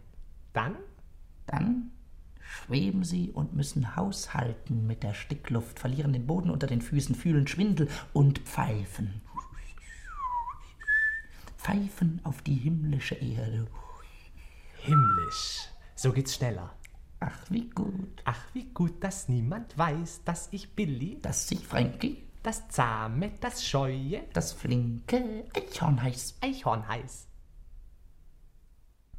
Dann? 0.52 0.76
Dann 1.52 1.92
schweben 2.40 3.04
sie 3.04 3.30
und 3.30 3.54
müssen 3.54 3.94
haushalten 3.94 4.86
mit 4.86 5.02
der 5.02 5.12
Stickluft, 5.12 5.78
verlieren 5.78 6.14
den 6.14 6.26
Boden 6.26 6.50
unter 6.50 6.66
den 6.66 6.80
Füßen, 6.80 7.14
fühlen 7.14 7.46
Schwindel 7.46 7.88
und 8.14 8.40
pfeifen. 8.40 9.20
Pfeifen 11.58 12.20
auf 12.24 12.40
die 12.42 12.54
himmlische 12.54 13.14
Erde. 13.16 13.68
Himmlisch. 14.78 15.68
So 15.94 16.12
geht's 16.12 16.34
schneller. 16.34 16.74
Ach, 17.20 17.38
wie 17.50 17.68
gut. 17.68 18.22
Ach, 18.24 18.42
wie 18.54 18.64
gut, 18.64 19.04
dass 19.04 19.28
niemand 19.28 19.76
weiß, 19.76 20.24
dass 20.24 20.48
ich 20.52 20.74
Billy, 20.74 21.18
dass 21.20 21.50
ich 21.52 21.64
Frankie, 21.64 22.24
das 22.42 22.66
Zahme, 22.68 23.30
das 23.40 23.64
Scheue, 23.64 24.22
das 24.32 24.52
flinke 24.52 25.44
Eichhornheiß, 25.54 26.38
Eichhornheiß. 26.40 27.28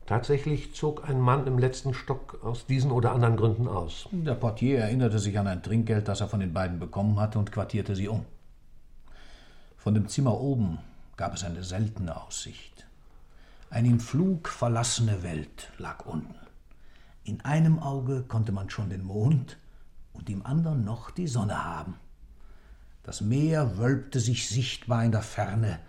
Tatsächlich 0.06 0.76
zog 0.76 1.08
ein 1.08 1.20
Mann 1.20 1.48
im 1.48 1.58
letzten 1.58 1.94
Stock 1.94 2.44
aus 2.44 2.66
diesen 2.66 2.92
oder 2.92 3.14
anderen 3.14 3.38
Gründen 3.38 3.70
aus. 3.70 4.10
Der 4.12 4.36
Portier 4.36 4.80
erinnerte 4.80 5.18
sich 5.18 5.40
an 5.40 5.48
ein 5.48 5.64
Trinkgeld, 5.64 6.10
das 6.10 6.20
er 6.20 6.28
von 6.28 6.42
den 6.42 6.52
beiden 6.52 6.78
bekommen 6.78 7.20
hatte, 7.20 7.40
und 7.40 7.54
quartierte 7.54 7.96
sie 7.96 8.10
um. 8.10 8.26
Von 9.78 9.94
dem 9.94 10.10
Zimmer 10.10 10.40
oben 10.40 10.80
gab 11.16 11.34
es 11.34 11.46
eine 11.46 11.64
seltene 11.64 12.22
Aussicht. 12.22 12.86
Eine 13.70 13.88
im 13.88 14.02
Flug 14.02 14.50
verlassene 14.50 15.24
Welt 15.24 15.72
lag 15.78 16.06
unten. 16.06 16.36
In 17.24 17.40
einem 17.42 17.80
Auge 17.80 18.24
konnte 18.24 18.52
man 18.52 18.70
schon 18.70 18.90
den 18.90 19.06
Mond 19.06 19.58
und 20.12 20.30
im 20.30 20.46
anderen 20.46 20.84
noch 20.84 21.12
die 21.12 21.28
Sonne 21.28 21.64
haben. 21.64 21.96
Das 23.04 23.22
Meer 23.22 23.78
wölbte 23.78 24.20
sich 24.20 24.50
sichtbar 24.50 25.06
in 25.06 25.14
der 25.14 25.22
Ferne 25.22 25.80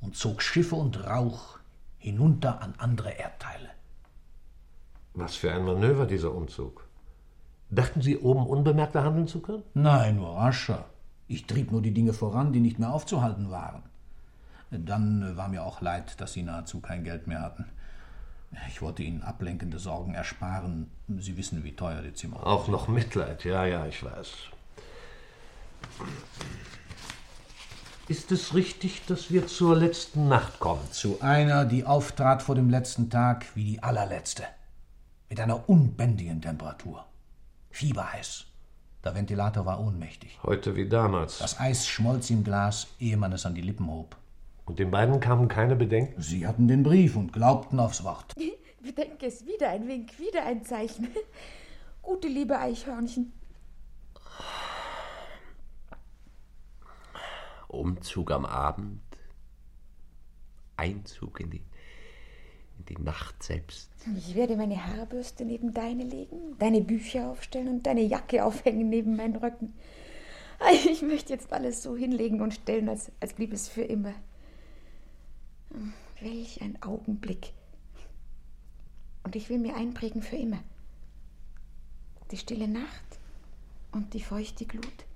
und 0.00 0.16
zog 0.16 0.42
Schiffe 0.42 0.74
und 0.74 1.04
Rauch 1.04 1.59
hinunter 2.00 2.60
an 2.60 2.74
andere 2.78 3.10
Erdteile. 3.10 3.70
Was 5.14 5.36
für 5.36 5.52
ein 5.52 5.64
Manöver 5.64 6.06
dieser 6.06 6.34
Umzug. 6.34 6.88
Dachten 7.70 8.02
Sie, 8.02 8.18
oben 8.18 8.46
unbemerkter 8.46 9.04
handeln 9.04 9.28
zu 9.28 9.40
können? 9.40 9.62
Nein, 9.74 10.16
nur 10.16 10.36
rascher. 10.36 10.86
Ich 11.28 11.46
trieb 11.46 11.70
nur 11.70 11.82
die 11.82 11.94
Dinge 11.94 12.12
voran, 12.12 12.52
die 12.52 12.60
nicht 12.60 12.80
mehr 12.80 12.92
aufzuhalten 12.92 13.50
waren. 13.50 13.82
Dann 14.70 15.36
war 15.36 15.48
mir 15.48 15.62
auch 15.62 15.80
leid, 15.80 16.20
dass 16.20 16.32
Sie 16.32 16.42
nahezu 16.42 16.80
kein 16.80 17.04
Geld 17.04 17.26
mehr 17.26 17.42
hatten. 17.42 17.66
Ich 18.68 18.82
wollte 18.82 19.02
Ihnen 19.04 19.22
ablenkende 19.22 19.78
Sorgen 19.78 20.14
ersparen. 20.14 20.90
Sie 21.18 21.36
wissen, 21.36 21.62
wie 21.62 21.76
teuer 21.76 22.02
die 22.02 22.14
Zimmer 22.14 22.38
sind. 22.38 22.46
Auch 22.46 22.66
noch 22.66 22.88
Mitleid, 22.88 23.44
ja, 23.44 23.64
ja, 23.64 23.86
ich 23.86 24.02
weiß. 24.02 24.32
Ist 28.10 28.32
es 28.32 28.56
richtig, 28.56 29.06
dass 29.06 29.30
wir 29.30 29.46
zur 29.46 29.76
letzten 29.76 30.26
Nacht 30.26 30.58
kommen? 30.58 30.82
Zu 30.90 31.18
einer, 31.20 31.64
die 31.64 31.84
auftrat 31.84 32.42
vor 32.42 32.56
dem 32.56 32.68
letzten 32.68 33.08
Tag 33.08 33.46
wie 33.54 33.62
die 33.62 33.82
allerletzte. 33.84 34.42
Mit 35.28 35.38
einer 35.38 35.68
unbändigen 35.68 36.42
Temperatur. 36.42 37.06
Fieberheiß. 37.70 38.46
Der 39.04 39.14
Ventilator 39.14 39.64
war 39.64 39.78
ohnmächtig. 39.78 40.40
Heute 40.42 40.74
wie 40.74 40.88
damals. 40.88 41.38
Das 41.38 41.60
Eis 41.60 41.86
schmolz 41.86 42.30
im 42.30 42.42
Glas, 42.42 42.88
ehe 42.98 43.16
man 43.16 43.32
es 43.32 43.46
an 43.46 43.54
die 43.54 43.60
Lippen 43.60 43.88
hob. 43.88 44.16
Und 44.64 44.80
den 44.80 44.90
beiden 44.90 45.20
kamen 45.20 45.46
keine 45.46 45.76
Bedenken? 45.76 46.20
Sie 46.20 46.48
hatten 46.48 46.66
den 46.66 46.82
Brief 46.82 47.14
und 47.14 47.32
glaubten 47.32 47.78
aufs 47.78 48.02
Wort. 48.02 48.34
Bedenke 48.82 49.26
es 49.26 49.46
wieder 49.46 49.68
ein 49.68 49.86
Wink, 49.86 50.18
wieder 50.18 50.44
ein 50.44 50.64
Zeichen. 50.64 51.06
Gute 52.02 52.26
liebe 52.26 52.58
Eichhörnchen. 52.58 53.32
Umzug 57.70 58.30
am 58.30 58.44
Abend, 58.44 59.00
Einzug 60.76 61.40
in 61.40 61.50
die, 61.50 61.62
in 62.78 62.84
die 62.86 63.02
Nacht 63.02 63.42
selbst. 63.42 63.90
Ich 64.16 64.34
werde 64.34 64.56
meine 64.56 64.86
Haarbürste 64.86 65.44
neben 65.44 65.72
deine 65.72 66.04
legen, 66.04 66.56
deine 66.58 66.80
Bücher 66.80 67.28
aufstellen 67.28 67.68
und 67.68 67.86
deine 67.86 68.02
Jacke 68.02 68.44
aufhängen 68.44 68.88
neben 68.88 69.16
meinen 69.16 69.36
Röcken. 69.36 69.74
Ich 70.90 71.00
möchte 71.00 71.32
jetzt 71.32 71.52
alles 71.52 71.82
so 71.82 71.96
hinlegen 71.96 72.42
und 72.42 72.52
stellen, 72.52 72.88
als, 72.88 73.10
als 73.20 73.32
blieb 73.32 73.52
es 73.52 73.68
für 73.68 73.82
immer. 73.82 74.12
Welch 76.20 76.60
ein 76.60 76.82
Augenblick. 76.82 77.54
Und 79.22 79.36
ich 79.36 79.48
will 79.48 79.58
mir 79.58 79.76
einprägen 79.76 80.22
für 80.22 80.36
immer. 80.36 80.62
Die 82.30 82.36
stille 82.36 82.68
Nacht 82.68 83.18
und 83.92 84.12
die 84.12 84.20
feuchte 84.20 84.66
Glut. 84.66 85.06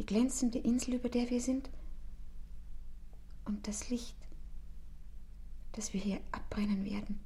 Die 0.00 0.06
glänzende 0.06 0.58
Insel, 0.58 0.94
über 0.94 1.10
der 1.10 1.28
wir 1.28 1.42
sind. 1.42 1.68
Und 3.44 3.68
das 3.68 3.90
Licht, 3.90 4.16
das 5.72 5.92
wir 5.92 6.00
hier 6.00 6.20
abbrennen 6.32 6.86
werden. 6.86 7.20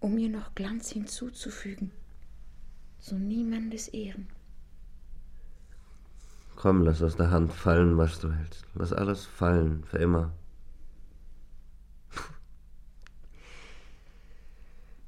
Um 0.00 0.16
ihr 0.16 0.30
noch 0.30 0.54
Glanz 0.54 0.90
hinzuzufügen. 0.90 1.92
Zu 3.00 3.16
niemandes 3.16 3.88
Ehren. 3.88 4.28
Komm, 6.56 6.80
lass 6.84 7.02
aus 7.02 7.16
der 7.16 7.30
Hand 7.30 7.52
fallen, 7.52 7.98
was 7.98 8.20
du 8.20 8.32
hältst. 8.32 8.64
Lass 8.72 8.94
alles 8.94 9.26
fallen, 9.26 9.84
für 9.84 9.98
immer. 9.98 10.32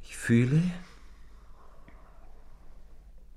Ich 0.02 0.14
fühle, 0.14 0.62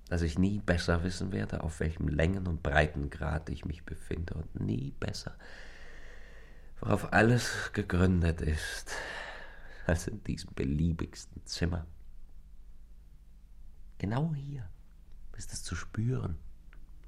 dass 0.09 0.21
ich 0.21 0.39
nie 0.39 0.59
besser 0.59 1.03
wissen 1.03 1.31
werde, 1.31 1.63
auf 1.63 1.79
welchem 1.79 2.07
Längen- 2.07 2.47
und 2.47 2.63
Breitengrad 2.63 3.49
ich 3.49 3.65
mich 3.65 3.83
befinde 3.83 4.35
und 4.35 4.59
nie 4.59 4.91
besser, 4.99 5.35
worauf 6.79 7.11
alles 7.11 7.71
gegründet 7.73 8.41
ist, 8.41 8.91
als 9.85 10.07
in 10.07 10.23
diesem 10.23 10.53
beliebigsten 10.53 11.45
Zimmer. 11.45 11.85
Genau 13.97 14.33
hier 14.33 14.69
ist 15.37 15.53
es 15.53 15.63
zu 15.63 15.75
spüren, 15.75 16.37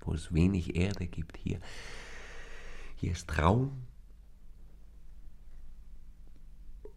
wo 0.01 0.13
es 0.13 0.33
wenig 0.33 0.75
Erde 0.75 1.07
gibt. 1.07 1.37
Hier, 1.37 1.59
hier 2.95 3.11
ist 3.11 3.37
Raum. 3.37 3.85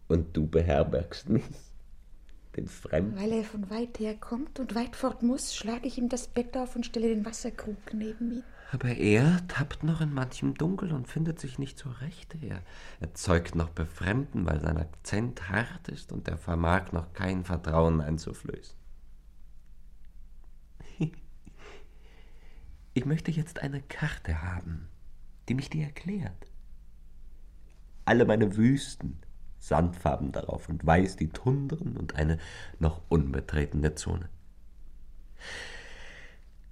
Und 0.07 0.35
du 0.35 0.47
beherbergst 0.47 1.29
mich, 1.29 1.43
den 2.55 2.67
Fremden. 2.67 3.17
Weil 3.19 3.31
er 3.31 3.43
von 3.43 3.69
weit 3.69 3.99
her 3.99 4.15
kommt 4.15 4.59
und 4.59 4.75
weit 4.75 4.95
fort 4.95 5.23
muss, 5.23 5.55
schlage 5.55 5.87
ich 5.87 5.97
ihm 5.97 6.09
das 6.09 6.27
Bett 6.27 6.55
auf 6.57 6.75
und 6.75 6.85
stelle 6.85 7.09
den 7.09 7.25
Wasserkrug 7.25 7.93
neben 7.93 8.31
ihn. 8.31 8.43
Aber 8.71 8.89
er 8.89 9.45
tappt 9.47 9.83
noch 9.83 10.01
in 10.01 10.13
manchem 10.13 10.55
Dunkel 10.55 10.93
und 10.93 11.07
findet 11.07 11.39
sich 11.39 11.59
nicht 11.59 11.77
zurecht. 11.77 12.35
Er 12.41 12.63
erzeugt 12.99 13.53
noch 13.53 13.69
Befremden, 13.69 14.47
weil 14.47 14.59
sein 14.61 14.77
Akzent 14.77 15.47
hart 15.49 15.89
ist 15.89 16.11
und 16.11 16.27
er 16.27 16.37
vermag 16.37 16.91
noch 16.91 17.13
kein 17.13 17.45
Vertrauen 17.45 18.01
einzuflößen. 18.01 18.75
Ich 22.95 23.05
möchte 23.05 23.31
jetzt 23.31 23.59
eine 23.59 23.81
Karte 23.81 24.43
haben, 24.43 24.87
die 25.49 25.55
mich 25.55 25.67
dir 25.71 25.85
erklärt. 25.85 26.45
Alle 28.05 28.23
meine 28.23 28.55
Wüsten, 28.55 29.17
Sandfarben 29.63 30.33
darauf 30.33 30.67
und 30.67 30.85
weiß 30.85 31.15
die 31.15 31.29
Tundren 31.29 31.95
und 31.95 32.15
eine 32.15 32.37
noch 32.79 32.99
unbetretene 33.07 33.95
Zone. 33.95 34.27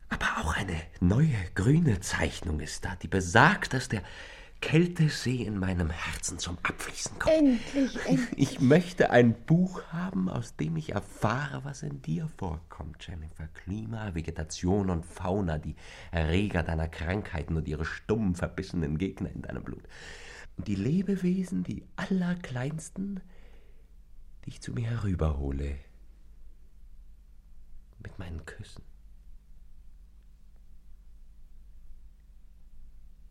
Aber 0.10 0.26
auch 0.42 0.58
eine 0.58 0.76
neue 1.00 1.38
grüne 1.56 2.02
Zeichnung 2.02 2.60
ist 2.60 2.84
da, 2.84 2.98
die 3.02 3.08
besagt, 3.08 3.74
dass 3.74 3.88
der 3.88 4.04
Kältesee 4.60 5.42
in 5.44 5.58
meinem 5.58 5.90
Herzen 5.90 6.38
zum 6.38 6.58
Abfließen 6.64 7.18
kommt. 7.18 7.34
Endlich, 7.34 7.96
endlich. 8.06 8.52
Ich 8.52 8.60
möchte 8.60 9.10
ein 9.10 9.34
Buch 9.46 9.82
haben, 9.94 10.28
aus 10.28 10.58
dem 10.58 10.76
ich 10.76 10.92
erfahre, 10.92 11.64
was 11.64 11.84
in 11.84 12.02
dir 12.02 12.28
vorkommt, 12.38 13.08
Jennifer. 13.08 13.48
Klima, 13.54 14.14
Vegetation 14.14 14.90
und 14.90 15.06
Fauna, 15.06 15.60
die 15.60 15.76
Erreger 16.12 16.62
deiner 16.62 16.90
Krankheiten 16.90 17.56
und 17.56 17.70
ihre 17.70 17.86
stumm 17.86 18.36
verbissenen 18.36 18.98
Gegner 18.98 19.32
in 19.32 19.42
deinem 19.44 19.64
Blut. 19.64 19.84
Und 20.62 20.68
die 20.68 20.76
Lebewesen, 20.76 21.64
die 21.64 21.84
allerkleinsten, 21.96 23.20
die 24.46 24.50
ich 24.52 24.62
zu 24.62 24.74
mir 24.74 24.92
herüberhole. 24.92 25.80
Mit 27.98 28.20
meinen 28.20 28.46
Küssen. 28.46 28.84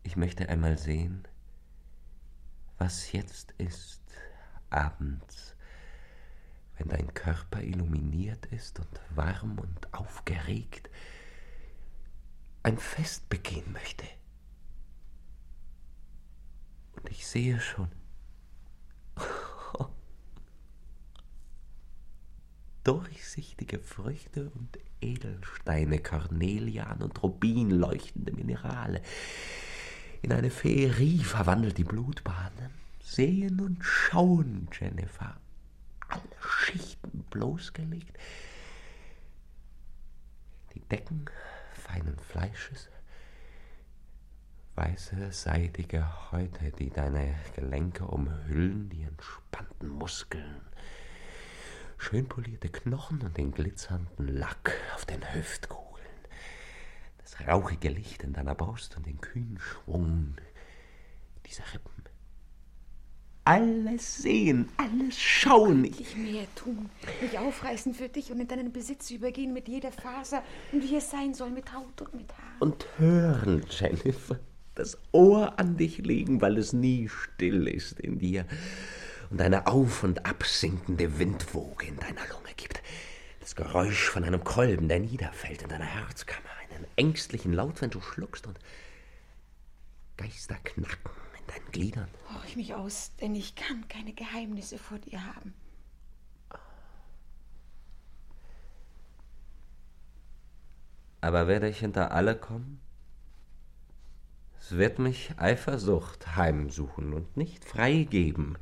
Ich 0.03 0.17
möchte 0.17 0.49
einmal 0.49 0.77
sehen, 0.77 1.25
was 2.77 3.13
jetzt 3.13 3.51
ist, 3.51 4.03
abends, 4.69 5.55
wenn 6.77 6.89
dein 6.89 7.13
Körper 7.13 7.61
illuminiert 7.61 8.45
ist 8.47 8.77
und 8.81 8.99
warm 9.15 9.57
und 9.57 9.93
aufgeregt, 9.93 10.89
ein 12.63 12.77
Fest 12.77 13.29
begehen 13.29 13.71
möchte. 13.71 14.05
Und 17.01 17.11
ich 17.11 17.25
sehe 17.25 17.59
schon, 17.59 17.89
durchsichtige 22.83 23.79
Früchte 23.79 24.49
und 24.49 24.77
Edelsteine, 25.01 25.99
Cornelian 25.99 27.01
und 27.01 27.21
Rubin 27.23 27.71
leuchtende 27.71 28.33
Minerale, 28.33 29.01
in 30.21 30.31
eine 30.31 30.51
Feerie 30.51 31.23
verwandelt 31.23 31.77
die 31.79 31.83
Blutbahnen. 31.83 32.69
Sehen 33.03 33.59
und 33.59 33.83
schauen, 33.83 34.69
Jennifer. 34.71 35.35
Alle 36.07 36.21
Schichten 36.39 37.23
bloßgelegt. 37.31 38.15
Die 40.75 40.81
Decken 40.81 41.25
feinen 41.73 42.19
Fleisches. 42.19 42.89
Weiße, 44.81 45.31
seidige 45.31 46.31
Häute, 46.31 46.71
die 46.71 46.89
deine 46.89 47.35
Gelenke 47.55 48.03
umhüllen, 48.03 48.89
die 48.89 49.03
entspannten 49.03 49.87
Muskeln. 49.89 50.59
Schön 51.99 52.27
polierte 52.27 52.67
Knochen 52.67 53.21
und 53.21 53.37
den 53.37 53.51
glitzernden 53.51 54.27
Lack 54.27 54.73
auf 54.95 55.05
den 55.05 55.21
Hüftkugeln 55.35 56.07
das 57.19 57.47
rauchige 57.47 57.89
Licht 57.89 58.23
in 58.23 58.33
deiner 58.33 58.55
Brust 58.55 58.97
und 58.97 59.05
den 59.05 59.21
kühnen 59.21 59.59
Schwung 59.59 60.33
dieser 61.45 61.71
Rippen. 61.75 62.03
Alles 63.43 64.17
sehen, 64.17 64.67
alles 64.77 65.19
schauen. 65.19 65.85
Ich 65.85 66.15
mehr 66.17 66.47
tun, 66.55 66.89
mich 67.21 67.37
aufreißen 67.37 67.93
für 67.93 68.09
dich 68.09 68.31
und 68.31 68.39
in 68.39 68.47
deinen 68.47 68.73
Besitz 68.73 69.11
übergehen 69.11 69.53
mit 69.53 69.67
jeder 69.67 69.91
Faser 69.91 70.41
und 70.71 70.81
wie 70.81 70.95
es 70.95 71.11
sein 71.11 71.35
soll 71.35 71.51
mit 71.51 71.71
Haut 71.71 72.01
und 72.01 72.15
mit 72.15 72.31
Haar. 72.35 72.61
Und 72.61 72.87
hören, 72.97 73.63
Jennifer, 73.69 74.39
das 74.75 74.97
Ohr 75.11 75.59
an 75.59 75.77
dich 75.77 75.99
legen, 75.99 76.41
weil 76.41 76.57
es 76.57 76.73
nie 76.73 77.09
still 77.09 77.67
ist 77.67 77.99
in 77.99 78.19
dir 78.19 78.45
und 79.29 79.41
eine 79.41 79.67
auf- 79.67 80.03
und 80.03 80.25
absinkende 80.25 81.19
Windwoge 81.19 81.87
in 81.87 81.97
deiner 81.97 82.27
Lunge 82.29 82.53
gibt. 82.55 82.81
Das 83.39 83.55
Geräusch 83.55 84.09
von 84.09 84.23
einem 84.23 84.43
Kolben, 84.43 84.87
der 84.87 84.99
niederfällt 84.99 85.61
in 85.63 85.69
deiner 85.69 85.85
Herzkammer 85.85 86.49
einen 86.69 86.85
ängstlichen 86.95 87.53
Laut, 87.53 87.81
wenn 87.81 87.89
du 87.89 88.01
schluckst 88.01 88.47
und 88.47 88.59
Geister 90.17 90.55
knacken 90.63 91.11
in 91.39 91.47
deinen 91.47 91.71
Gliedern. 91.71 92.07
Horch 92.33 92.49
ich 92.49 92.55
mich 92.55 92.75
aus, 92.75 93.11
denn 93.19 93.35
ich 93.35 93.55
kann 93.55 93.87
keine 93.87 94.13
Geheimnisse 94.13 94.77
vor 94.77 94.99
dir 94.99 95.25
haben. 95.25 95.53
Aber 101.21 101.47
werde 101.47 101.69
ich 101.69 101.79
hinter 101.79 102.11
alle 102.11 102.35
kommen? 102.35 102.81
Wird 104.77 104.99
mich 104.99 105.31
Eifersucht 105.37 106.35
heimsuchen 106.35 107.13
und 107.13 107.35
nicht 107.35 107.65
freigeben. 107.65 108.57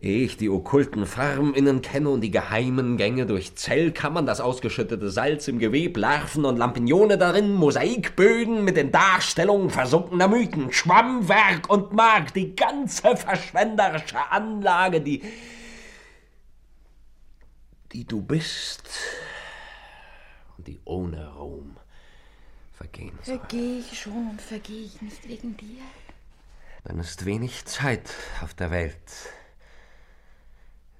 Ehe 0.00 0.24
ich 0.24 0.36
die 0.36 0.48
okkulten 0.48 1.06
Farben 1.06 1.54
innen 1.54 1.82
kenne 1.82 2.10
und 2.10 2.20
die 2.20 2.30
geheimen 2.30 2.96
Gänge 2.96 3.26
durch 3.26 3.56
Zellkammern, 3.56 4.26
das 4.26 4.40
ausgeschüttete 4.40 5.10
Salz 5.10 5.48
im 5.48 5.58
Geweb, 5.58 5.96
Larven 5.96 6.44
und 6.44 6.56
Lampignone 6.56 7.18
darin, 7.18 7.54
Mosaikböden 7.54 8.64
mit 8.64 8.76
den 8.76 8.92
Darstellungen 8.92 9.70
versunkener 9.70 10.28
Mythen, 10.28 10.72
Schwammwerk 10.72 11.68
und 11.68 11.92
Mark, 11.92 12.32
die 12.34 12.54
ganze 12.54 13.16
verschwenderische 13.16 14.18
Anlage, 14.30 15.00
die, 15.00 15.22
die 17.90 18.04
du 18.04 18.22
bist 18.22 18.88
und 20.56 20.68
die 20.68 20.78
ohne 20.84 21.28
Ruhm 21.34 21.77
vergehen 22.88 23.18
soll. 23.22 23.38
Vergehe 23.38 23.78
ich 23.78 24.00
schon 24.00 24.30
und 24.30 24.40
vergehe 24.40 24.84
ich 24.84 25.00
nicht 25.02 25.28
wegen 25.28 25.56
dir? 25.56 25.82
Dann 26.84 26.98
ist 26.98 27.24
wenig 27.24 27.64
Zeit 27.66 28.10
auf 28.42 28.54
der 28.54 28.70
Welt. 28.70 28.96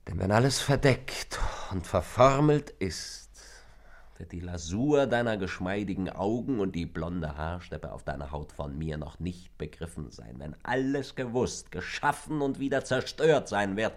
Denn 0.06 0.18
wenn 0.18 0.32
alles 0.32 0.60
verdeckt 0.60 1.38
und 1.70 1.86
verformelt 1.86 2.70
ist, 2.70 3.28
wird 4.16 4.32
die 4.32 4.40
Lasur 4.40 5.06
deiner 5.06 5.36
geschmeidigen 5.36 6.10
Augen 6.10 6.58
und 6.60 6.74
die 6.74 6.86
blonde 6.86 7.36
Haarsteppe 7.36 7.92
auf 7.92 8.02
deiner 8.02 8.32
Haut 8.32 8.52
von 8.52 8.76
mir 8.76 8.96
noch 8.96 9.20
nicht 9.20 9.56
begriffen 9.58 10.10
sein. 10.10 10.34
Wenn 10.38 10.56
alles 10.64 11.14
gewusst, 11.14 11.70
geschaffen 11.70 12.42
und 12.42 12.58
wieder 12.58 12.84
zerstört 12.84 13.48
sein 13.48 13.76
wird, 13.76 13.94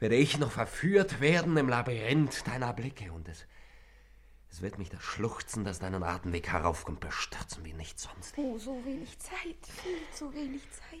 werde 0.00 0.16
ich 0.16 0.38
noch 0.38 0.50
verführt 0.50 1.20
werden 1.20 1.56
im 1.56 1.68
Labyrinth 1.68 2.46
deiner 2.46 2.72
Blicke 2.72 3.12
und 3.12 3.28
es, 3.28 3.46
es 4.54 4.62
wird 4.62 4.78
mich 4.78 4.88
das 4.88 5.02
Schluchzen, 5.02 5.64
das 5.64 5.80
deinen 5.80 6.04
Atemweg 6.04 6.46
heraufkommt, 6.46 7.00
bestürzen 7.00 7.64
wie 7.64 7.72
nichts 7.72 8.04
sonst. 8.04 8.38
Oh, 8.38 8.56
so 8.56 8.84
wenig 8.84 9.18
Zeit, 9.18 9.66
viel 9.66 9.98
zu 10.12 10.32
wenig 10.32 10.62
Zeit. 10.70 11.00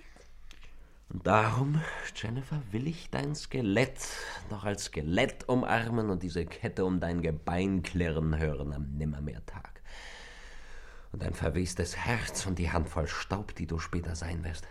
Und 1.08 1.24
darum, 1.24 1.80
Jennifer, 2.16 2.60
will 2.72 2.88
ich 2.88 3.10
dein 3.10 3.36
Skelett 3.36 4.08
noch 4.50 4.64
als 4.64 4.86
Skelett 4.86 5.48
umarmen 5.48 6.10
und 6.10 6.24
diese 6.24 6.44
Kette 6.44 6.84
um 6.84 6.98
dein 6.98 7.22
Gebein 7.22 7.84
klirren 7.84 8.36
hören 8.36 8.72
am 8.72 8.90
Nimmermehrtag. 8.96 9.82
Und 11.12 11.22
dein 11.22 11.34
verwestes 11.34 11.96
Herz 11.96 12.46
und 12.46 12.58
die 12.58 12.72
Handvoll 12.72 13.06
Staub, 13.06 13.54
die 13.54 13.68
du 13.68 13.78
später 13.78 14.16
sein 14.16 14.42
wirst, 14.42 14.66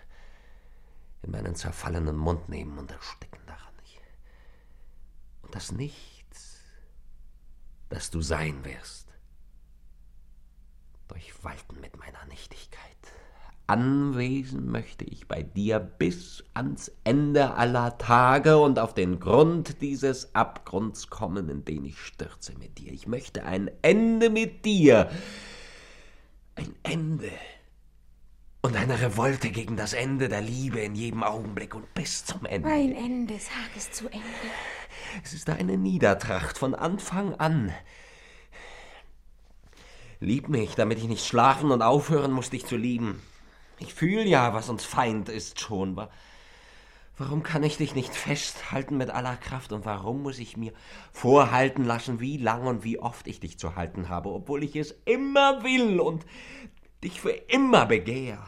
in 1.22 1.32
meinen 1.32 1.56
zerfallenen 1.56 2.18
Mund 2.18 2.50
nehmen 2.50 2.78
und 2.78 2.92
ersticken 2.92 3.40
daran. 3.46 3.74
Und 5.44 5.56
das 5.56 5.72
Nichts, 5.72 6.13
das 7.94 8.10
du 8.10 8.22
sein 8.22 8.66
wirst, 8.66 9.08
durchwalten 11.08 11.80
mit 11.80 11.96
meiner 11.98 12.26
Nichtigkeit. 12.26 12.82
anwesen 13.68 14.70
möchte 14.70 15.06
ich 15.06 15.28
bei 15.28 15.44
dir 15.44 15.80
bis 15.80 16.44
ans 16.54 16.92
Ende 17.04 17.54
aller 17.54 17.98
Tage 17.98 18.58
und 18.58 18.80
auf 18.80 18.94
den 18.94 19.20
Grund 19.20 19.82
dieses 19.82 20.34
Abgrunds 20.36 21.10
kommen, 21.10 21.50
in 21.50 21.64
den 21.64 21.86
ich 21.86 22.00
stürze 22.00 22.58
mit 22.58 22.78
dir. 22.78 22.92
Ich 22.92 23.08
möchte 23.08 23.46
ein 23.46 23.70
Ende 23.84 24.30
mit 24.30 24.66
dir. 24.66 25.10
Ein 26.56 26.76
Ende. 26.84 27.32
Und 28.64 28.76
eine 28.76 29.00
Revolte 29.00 29.50
gegen 29.50 29.78
das 29.78 29.94
Ende 29.94 30.30
der 30.30 30.42
Liebe 30.42 30.80
in 30.80 30.96
jedem 30.96 31.24
Augenblick 31.24 31.76
und 31.76 31.94
bis 31.94 32.26
zum 32.26 32.46
Ende. 32.46 32.70
Ein 32.70 32.96
Ende, 32.96 33.36
sag 33.36 33.78
es 33.78 33.92
zu 33.92 34.08
Ende. 34.08 34.24
Es 35.24 35.34
ist 35.34 35.50
eine 35.50 35.78
Niedertracht 35.78 36.58
von 36.58 36.76
Anfang 36.76 37.36
an. 37.36 37.74
Lieb 40.20 40.48
mich, 40.50 40.76
damit 40.76 41.00
ich 41.00 41.08
nicht 41.08 41.26
schlafen 41.26 41.72
und 41.72 41.82
aufhören 41.82 42.32
muss, 42.32 42.50
dich 42.50 42.66
zu 42.66 42.78
lieben. 42.78 43.22
Ich 43.80 43.94
fühl 43.94 44.26
ja, 44.26 44.54
was 44.54 44.70
uns 44.70 44.86
Feind 44.86 45.30
ist 45.30 45.60
schon. 45.60 45.96
Wa- 45.96 46.10
Warum 47.18 47.44
kann 47.44 47.62
ich 47.62 47.78
dich 47.78 47.94
nicht 47.94 48.16
festhalten 48.16 48.98
mit 48.98 49.12
aller 49.12 49.36
Kraft 49.38 49.72
und 49.72 49.86
warum 49.86 50.24
muss 50.24 50.40
ich 50.40 50.58
mir 50.58 50.74
vorhalten 51.12 51.86
lassen, 51.86 52.20
wie 52.20 52.38
lang 52.38 52.66
und 52.66 52.84
wie 52.84 52.98
oft 52.98 53.28
ich 53.28 53.40
dich 53.40 53.60
zu 53.60 53.76
halten 53.76 54.10
habe, 54.10 54.30
obwohl 54.30 54.64
ich 54.64 54.76
es 54.76 54.96
immer 55.06 55.64
will 55.64 56.00
und 56.00 56.26
dich 57.04 57.22
für 57.22 57.30
immer 57.30 57.86
begehr? 57.86 58.44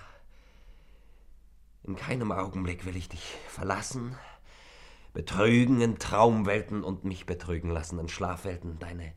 In 1.83 1.95
keinem 1.95 2.31
Augenblick 2.31 2.85
will 2.85 2.95
ich 2.95 3.07
dich 3.07 3.35
verlassen, 3.47 4.17
betrügen 5.15 5.79
in 5.79 5.97
Traumwelten 5.97 6.83
und 6.83 7.05
mich 7.05 7.25
betrügen 7.25 7.71
lassen 7.71 7.97
in 7.99 8.09
Schlafwelten. 8.09 8.77
Deine, 8.79 9.13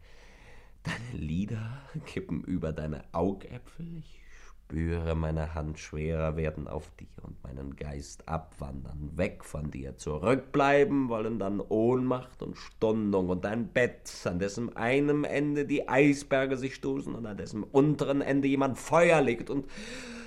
deine 0.85 1.21
Lider 1.21 1.83
kippen 2.07 2.43
über 2.45 2.73
deine 2.73 3.03
Augäpfel. 3.13 3.99
Ich 3.99 4.21
spüre 4.69 5.17
meine 5.17 5.55
Hand 5.55 5.81
schwerer 5.81 6.37
werden 6.37 6.69
auf 6.69 6.89
dir 7.01 7.09
und 7.23 7.43
meinen 7.43 7.75
Geist 7.75 8.29
abwandern, 8.29 9.11
weg 9.17 9.45
von 9.45 9.73
dir, 9.73 9.97
zurückbleiben 9.97 11.09
wollen 11.09 11.41
dann 11.41 11.61
Ohnmacht 11.61 12.43
und 12.45 12.57
Stundung 12.57 13.29
und 13.29 13.45
ein 13.45 13.73
Bett, 13.73 14.09
an 14.25 14.39
dessen 14.39 14.77
einem 14.77 15.25
Ende 15.25 15.67
die 15.67 15.89
Eisberge 15.89 16.57
sich 16.57 16.77
stoßen 16.77 17.13
und 17.15 17.27
an 17.27 17.37
dessen 17.39 17.65
unteren 17.65 18.21
Ende 18.21 18.47
jemand 18.47 18.79
Feuer 18.79 19.21
legt 19.21 19.51
und 19.51 19.67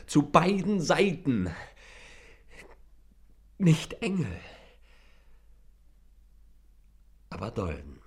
zu 0.06 0.24
beiden 0.24 0.82
Seiten 0.82 1.50
nicht 3.58 4.02
Engel, 4.02 4.28
aber 7.32 7.50
Dolden. 7.50 8.00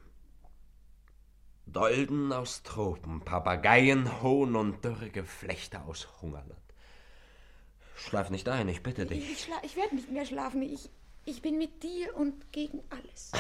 Dolden 1.67 2.33
aus 2.33 2.63
Tropen, 2.63 3.23
Papageien, 3.23 4.23
Hohn 4.23 4.55
und 4.55 4.85
dürre 4.85 5.11
Geflechte 5.11 5.83
aus 5.83 6.09
Hungerland. 6.21 6.63
Schlaf 7.97 8.31
nicht 8.31 8.49
ein, 8.49 8.69
ich 8.69 8.83
bitte 8.83 9.07
dich. 9.07 9.29
Ich, 9.31 9.45
schla 9.45 9.57
ich 9.63 9.75
werde 9.75 9.97
nicht 9.97 10.11
mehr 10.11 10.27
schlafen. 10.27 10.63
Ich, 10.63 10.91
ich 11.25 11.43
bin 11.43 11.59
mit 11.59 11.83
dir 11.83 12.15
und 12.17 12.53
gegen 12.53 12.81
alles. 12.91 13.33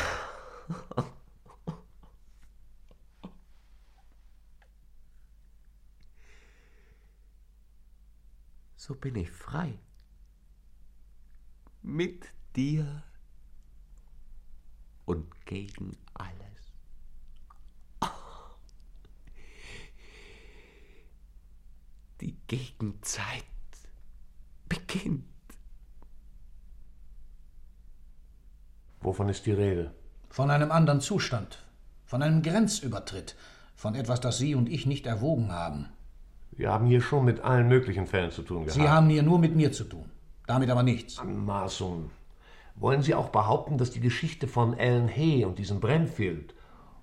So 8.76 8.95
bin 8.95 9.16
ich 9.16 9.30
frei. 9.30 9.78
Mit 11.82 12.26
dir 12.57 13.05
und 15.05 15.46
gegen 15.46 15.96
alles. 16.14 16.40
Die 22.20 22.36
Gegenzeit 22.46 23.44
beginnt. 24.68 25.24
Wovon 29.00 29.28
ist 29.28 29.44
die 29.44 29.52
Rede? 29.52 29.92
Von 30.30 30.50
einem 30.50 30.72
anderen 30.72 31.00
Zustand, 31.00 31.62
von 32.07 32.22
einem 32.22 32.42
Grenzübertritt, 32.42 33.36
von 33.76 33.94
etwas, 33.94 34.20
das 34.20 34.38
Sie 34.38 34.55
und 34.55 34.68
ich 34.68 34.86
nicht 34.86 35.07
erwogen 35.07 35.52
haben. 35.52 35.90
Wir 36.52 36.72
haben 36.72 36.86
hier 36.86 37.02
schon 37.02 37.24
mit 37.24 37.40
allen 37.40 37.68
möglichen 37.68 38.07
Fällen 38.07 38.30
zu 38.30 38.42
tun 38.42 38.64
gehabt. 38.64 38.80
Sie 38.80 38.88
haben 38.88 39.11
hier 39.11 39.22
nur 39.22 39.38
mit 39.38 39.55
mir 39.55 39.72
zu 39.72 39.84
tun, 39.84 40.11
damit 40.46 40.70
aber 40.70 40.82
nichts. 40.82 41.18
Anmaßung. 41.18 42.11
Wollen 42.77 43.03
Sie 43.03 43.14
auch 43.14 43.29
behaupten, 43.29 43.79
dass 43.79 43.91
die 43.91 44.01
Geschichte 44.01 44.49
von 44.49 44.77
Ellen 44.77 45.09
Hay 45.09 45.45
und 45.45 45.59
diesem 45.59 45.81
Brentfield 45.81 46.55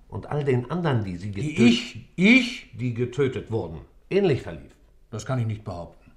und 0.08 0.26
all 0.26 0.44
den 0.44 0.70
anderen, 0.70 1.04
die 1.04 1.16
Sie 1.16 1.32
getötet... 1.32 1.58
ich? 1.58 2.08
Ich? 2.16 2.70
Die 2.76 2.92
getötet 2.92 3.50
wurden, 3.50 3.80
ähnlich 4.10 4.42
verlief? 4.42 4.76
Das 5.10 5.24
kann 5.24 5.38
ich 5.38 5.46
nicht 5.46 5.64
behaupten. 5.64 6.12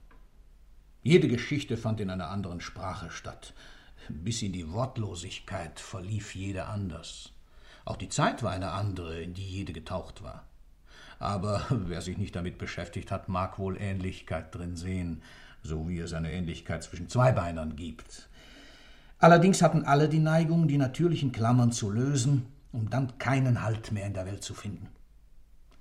Jede 1.01 1.27
Geschichte 1.27 1.77
fand 1.77 2.01
in 2.01 2.09
einer 2.09 2.29
anderen 2.29 2.61
Sprache 2.61 3.11
statt. 3.11 3.53
Bis 4.09 4.41
in 4.41 4.51
die 4.51 4.71
Wortlosigkeit 4.71 5.79
verlief 5.79 6.35
jede 6.35 6.65
anders. 6.65 7.31
Auch 7.85 7.97
die 7.97 8.09
Zeit 8.09 8.43
war 8.43 8.51
eine 8.51 8.71
andere, 8.71 9.21
in 9.21 9.33
die 9.33 9.47
jede 9.47 9.71
getaucht 9.71 10.23
war. 10.23 10.45
Aber 11.19 11.65
wer 11.69 12.01
sich 12.01 12.17
nicht 12.17 12.35
damit 12.35 12.57
beschäftigt 12.57 13.11
hat, 13.11 13.29
mag 13.29 13.59
wohl 13.59 13.77
Ähnlichkeit 13.79 14.53
drin 14.53 14.75
sehen, 14.75 15.21
so 15.61 15.87
wie 15.87 15.99
es 15.99 16.13
eine 16.13 16.31
Ähnlichkeit 16.31 16.83
zwischen 16.83 17.07
Zweibeinern 17.07 17.75
gibt. 17.75 18.27
Allerdings 19.19 19.61
hatten 19.61 19.83
alle 19.83 20.09
die 20.09 20.19
Neigung, 20.19 20.67
die 20.67 20.77
natürlichen 20.77 21.31
Klammern 21.31 21.71
zu 21.71 21.89
lösen, 21.89 22.47
um 22.71 22.89
dann 22.89 23.17
keinen 23.17 23.63
Halt 23.63 23.91
mehr 23.91 24.05
in 24.05 24.13
der 24.13 24.25
Welt 24.25 24.43
zu 24.43 24.53
finden. 24.53 24.87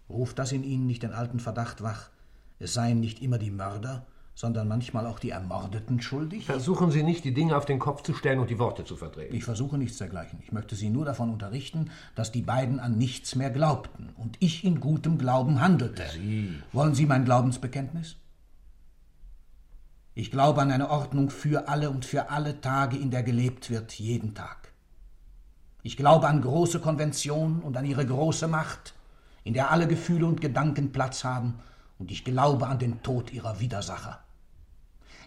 Ruft 0.08 0.38
das 0.38 0.52
in 0.52 0.62
ihnen 0.62 0.86
nicht 0.86 1.02
den 1.02 1.12
alten 1.12 1.40
Verdacht 1.40 1.82
wach, 1.82 2.10
es 2.58 2.74
seien 2.74 3.00
nicht 3.00 3.20
immer 3.20 3.38
die 3.38 3.50
Mörder, 3.50 4.06
sondern 4.34 4.68
manchmal 4.68 5.06
auch 5.06 5.18
die 5.18 5.30
Ermordeten 5.30 6.00
schuldig? 6.00 6.46
Versuchen 6.46 6.90
Sie 6.90 7.02
nicht, 7.02 7.24
die 7.24 7.34
Dinge 7.34 7.56
auf 7.56 7.66
den 7.66 7.78
Kopf 7.78 8.02
zu 8.02 8.14
stellen 8.14 8.40
und 8.40 8.50
die 8.50 8.58
Worte 8.58 8.84
zu 8.84 8.96
verdrehen. 8.96 9.34
Ich 9.34 9.44
versuche 9.44 9.78
nichts 9.78 9.98
dergleichen. 9.98 10.40
Ich 10.42 10.52
möchte 10.52 10.74
Sie 10.74 10.90
nur 10.90 11.04
davon 11.04 11.30
unterrichten, 11.30 11.90
dass 12.14 12.32
die 12.32 12.42
beiden 12.42 12.80
an 12.80 12.98
nichts 12.98 13.34
mehr 13.36 13.50
glaubten 13.50 14.10
und 14.16 14.36
ich 14.40 14.64
in 14.64 14.80
gutem 14.80 15.18
Glauben 15.18 15.60
handelte. 15.60 16.04
Sie. 16.12 16.54
Wollen 16.72 16.94
Sie 16.94 17.06
mein 17.06 17.24
Glaubensbekenntnis? 17.24 18.16
Ich 20.16 20.30
glaube 20.30 20.62
an 20.62 20.70
eine 20.70 20.90
Ordnung 20.90 21.28
für 21.28 21.66
alle 21.68 21.90
und 21.90 22.04
für 22.04 22.30
alle 22.30 22.60
Tage, 22.60 22.96
in 22.96 23.10
der 23.10 23.24
gelebt 23.24 23.68
wird, 23.68 23.92
jeden 23.94 24.32
Tag. 24.34 24.72
Ich 25.82 25.96
glaube 25.96 26.28
an 26.28 26.40
große 26.40 26.78
Konventionen 26.78 27.60
und 27.62 27.76
an 27.76 27.84
ihre 27.84 28.06
große 28.06 28.46
Macht, 28.46 28.94
in 29.42 29.54
der 29.54 29.72
alle 29.72 29.88
Gefühle 29.88 30.26
und 30.26 30.40
Gedanken 30.40 30.92
Platz 30.92 31.24
haben, 31.24 31.58
und 31.98 32.12
ich 32.12 32.24
glaube 32.24 32.68
an 32.68 32.78
den 32.78 33.02
Tod 33.02 33.32
ihrer 33.32 33.58
Widersacher. 33.58 34.20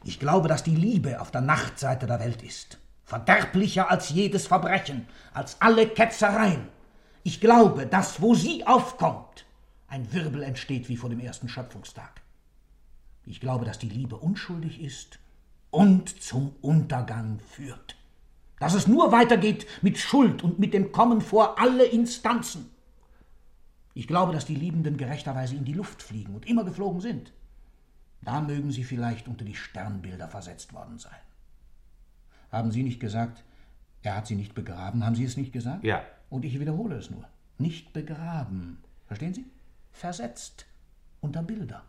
Ich 0.06 0.20
glaube, 0.20 0.48
dass 0.48 0.64
die 0.64 0.76
Liebe 0.76 1.20
auf 1.20 1.32
der 1.32 1.42
Nachtseite 1.42 2.08
der 2.08 2.22
Welt 2.22 2.42
ist, 2.42 2.78
verderblicher 3.04 3.92
als 3.92 4.10
jedes 4.10 4.48
Verbrechen, 4.48 5.06
als 5.34 5.62
alle 5.62 5.88
Ketzereien. 5.90 6.70
Ich 7.24 7.42
glaube, 7.42 7.88
dass, 7.88 8.22
wo 8.22 8.36
sie 8.36 8.66
aufkommt, 8.66 9.46
ein 9.90 10.14
Wirbel 10.14 10.44
entsteht 10.44 10.88
wie 10.88 10.98
vor 10.98 11.10
dem 11.10 11.20
ersten 11.20 11.50
Schöpfungstag. 11.50 12.22
Ich 13.28 13.41
glaube, 13.41 13.65
dass 13.65 13.78
die 13.78 13.89
Liebe 13.89 14.15
unschuldig 14.15 14.82
ist 14.82 15.19
und 15.69 16.21
zum 16.23 16.55
Untergang 16.61 17.39
führt. 17.39 17.97
Dass 18.59 18.73
es 18.73 18.88
nur 18.88 19.11
weitergeht 19.11 19.67
mit 19.82 19.97
Schuld 19.97 20.43
und 20.43 20.59
mit 20.59 20.73
dem 20.73 20.91
Kommen 20.91 21.21
vor 21.21 21.59
alle 21.59 21.86
Instanzen. 21.86 22.69
Ich 23.93 24.07
glaube, 24.07 24.32
dass 24.32 24.45
die 24.45 24.55
Liebenden 24.55 24.95
gerechterweise 24.95 25.55
in 25.55 25.65
die 25.65 25.73
Luft 25.73 26.01
fliegen 26.01 26.36
und 26.36 26.47
immer 26.47 26.63
geflogen 26.63 27.01
sind. 27.01 27.33
Da 28.21 28.41
mögen 28.41 28.71
sie 28.71 28.83
vielleicht 28.83 29.28
unter 29.28 29.43
die 29.43 29.55
Sternbilder 29.55 30.29
versetzt 30.29 30.74
worden 30.74 30.97
sein. 30.97 31.20
Haben 32.51 32.71
Sie 32.71 32.83
nicht 32.83 32.99
gesagt, 32.99 33.43
er 34.04 34.16
hat 34.16 34.25
sie 34.25 34.36
nicht 34.36 34.55
begraben? 34.55 35.05
Haben 35.05 35.16
Sie 35.16 35.25
es 35.25 35.36
nicht 35.36 35.51
gesagt? 35.51 35.83
Ja. 35.83 36.04
Und 36.29 36.45
ich 36.45 36.59
wiederhole 36.59 36.95
es 36.95 37.09
nur. 37.09 37.28
Nicht 37.58 37.91
begraben. 37.91 38.78
Verstehen 39.05 39.33
Sie? 39.33 39.45
Versetzt. 39.91 40.66
Unter 41.20 41.43
Bilder. 41.43 41.83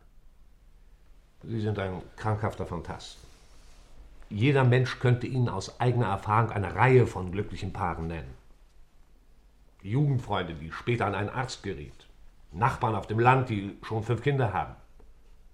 Sie 1.44 1.60
sind 1.60 1.78
ein 1.78 2.02
krankhafter 2.16 2.66
Phantast. 2.66 3.18
Jeder 4.28 4.64
Mensch 4.64 4.98
könnte 4.98 5.26
Ihnen 5.26 5.48
aus 5.48 5.80
eigener 5.80 6.08
Erfahrung 6.08 6.50
eine 6.50 6.74
Reihe 6.74 7.06
von 7.06 7.30
glücklichen 7.30 7.72
Paaren 7.72 8.08
nennen. 8.08 8.34
Die 9.82 9.90
Jugendfreunde, 9.90 10.54
die 10.54 10.72
später 10.72 11.06
an 11.06 11.14
einen 11.14 11.30
Arzt 11.30 11.62
geriet. 11.62 12.06
Nachbarn 12.52 12.94
auf 12.94 13.06
dem 13.06 13.20
Land, 13.20 13.48
die 13.48 13.76
schon 13.82 14.02
fünf 14.02 14.22
Kinder 14.22 14.52
haben. 14.52 14.74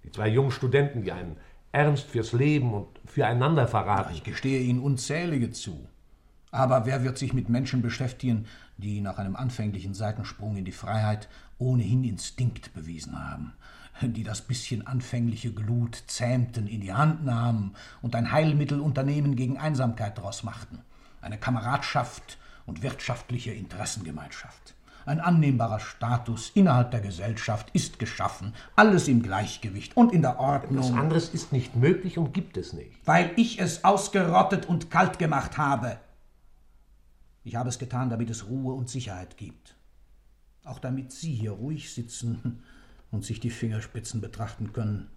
Die 0.03 0.11
zwei 0.11 0.27
jungen 0.27 0.51
Studenten, 0.51 1.03
die 1.03 1.11
einen 1.11 1.37
Ernst 1.71 2.07
fürs 2.07 2.33
Leben 2.33 2.73
und 2.73 2.87
füreinander 3.05 3.67
verraten. 3.67 4.13
Ich 4.13 4.23
gestehe 4.23 4.61
Ihnen 4.61 4.79
unzählige 4.79 5.51
zu. 5.51 5.87
Aber 6.51 6.85
wer 6.85 7.03
wird 7.03 7.17
sich 7.17 7.33
mit 7.33 7.49
Menschen 7.49 7.81
beschäftigen, 7.81 8.47
die 8.77 9.01
nach 9.01 9.17
einem 9.17 9.35
anfänglichen 9.35 9.93
Seitensprung 9.93 10.55
in 10.55 10.65
die 10.65 10.71
Freiheit 10.71 11.27
ohnehin 11.57 12.03
Instinkt 12.03 12.73
bewiesen 12.73 13.17
haben, 13.19 13.53
die 14.01 14.23
das 14.23 14.41
bisschen 14.41 14.85
anfängliche 14.85 15.53
Glut 15.53 16.03
zähmten, 16.07 16.67
in 16.67 16.81
die 16.81 16.93
Hand 16.93 17.23
nahmen 17.23 17.75
und 18.01 18.15
ein 18.15 18.31
Heilmittelunternehmen 18.31 19.35
gegen 19.35 19.57
Einsamkeit 19.57 20.17
daraus 20.17 20.43
machten, 20.43 20.79
eine 21.21 21.37
Kameradschaft 21.37 22.37
und 22.65 22.83
wirtschaftliche 22.83 23.51
Interessengemeinschaft. 23.51 24.75
Ein 25.05 25.19
annehmbarer 25.19 25.79
Status 25.79 26.51
innerhalb 26.55 26.89
der 26.89 26.99
Gesellschaft 26.99 27.69
ist 27.73 27.99
geschaffen. 27.99 28.53
Alles 28.75 29.07
im 29.07 29.21
Gleichgewicht 29.21 29.95
und 29.95 30.11
in 30.11 30.23
der 30.23 30.39
Ordnung. 30.39 30.83
Was 30.83 30.91
anderes 30.91 31.29
ist 31.29 31.51
nicht 31.51 31.75
möglich 31.75 32.17
und 32.17 32.33
gibt 32.33 32.57
es 32.57 32.73
nicht. 32.73 32.91
Weil 33.05 33.31
ich 33.35 33.59
es 33.59 33.83
ausgerottet 33.83 34.65
und 34.65 34.89
kalt 34.89 35.19
gemacht 35.19 35.59
habe. 35.59 35.99
Ich 37.43 37.55
habe 37.55 37.69
es 37.69 37.77
getan, 37.77 38.09
damit 38.09 38.31
es 38.31 38.47
Ruhe 38.47 38.73
und 38.73 38.89
Sicherheit 38.89 39.37
gibt. 39.37 39.75
Auch 40.63 40.79
damit 40.79 41.11
Sie 41.11 41.35
hier 41.35 41.51
ruhig 41.51 41.93
sitzen 41.93 42.63
und 43.15 43.25
sich 43.25 43.39
die 43.39 43.49
Fingerspitzen 43.49 44.21
betrachten 44.21 44.73
können. 44.73 45.07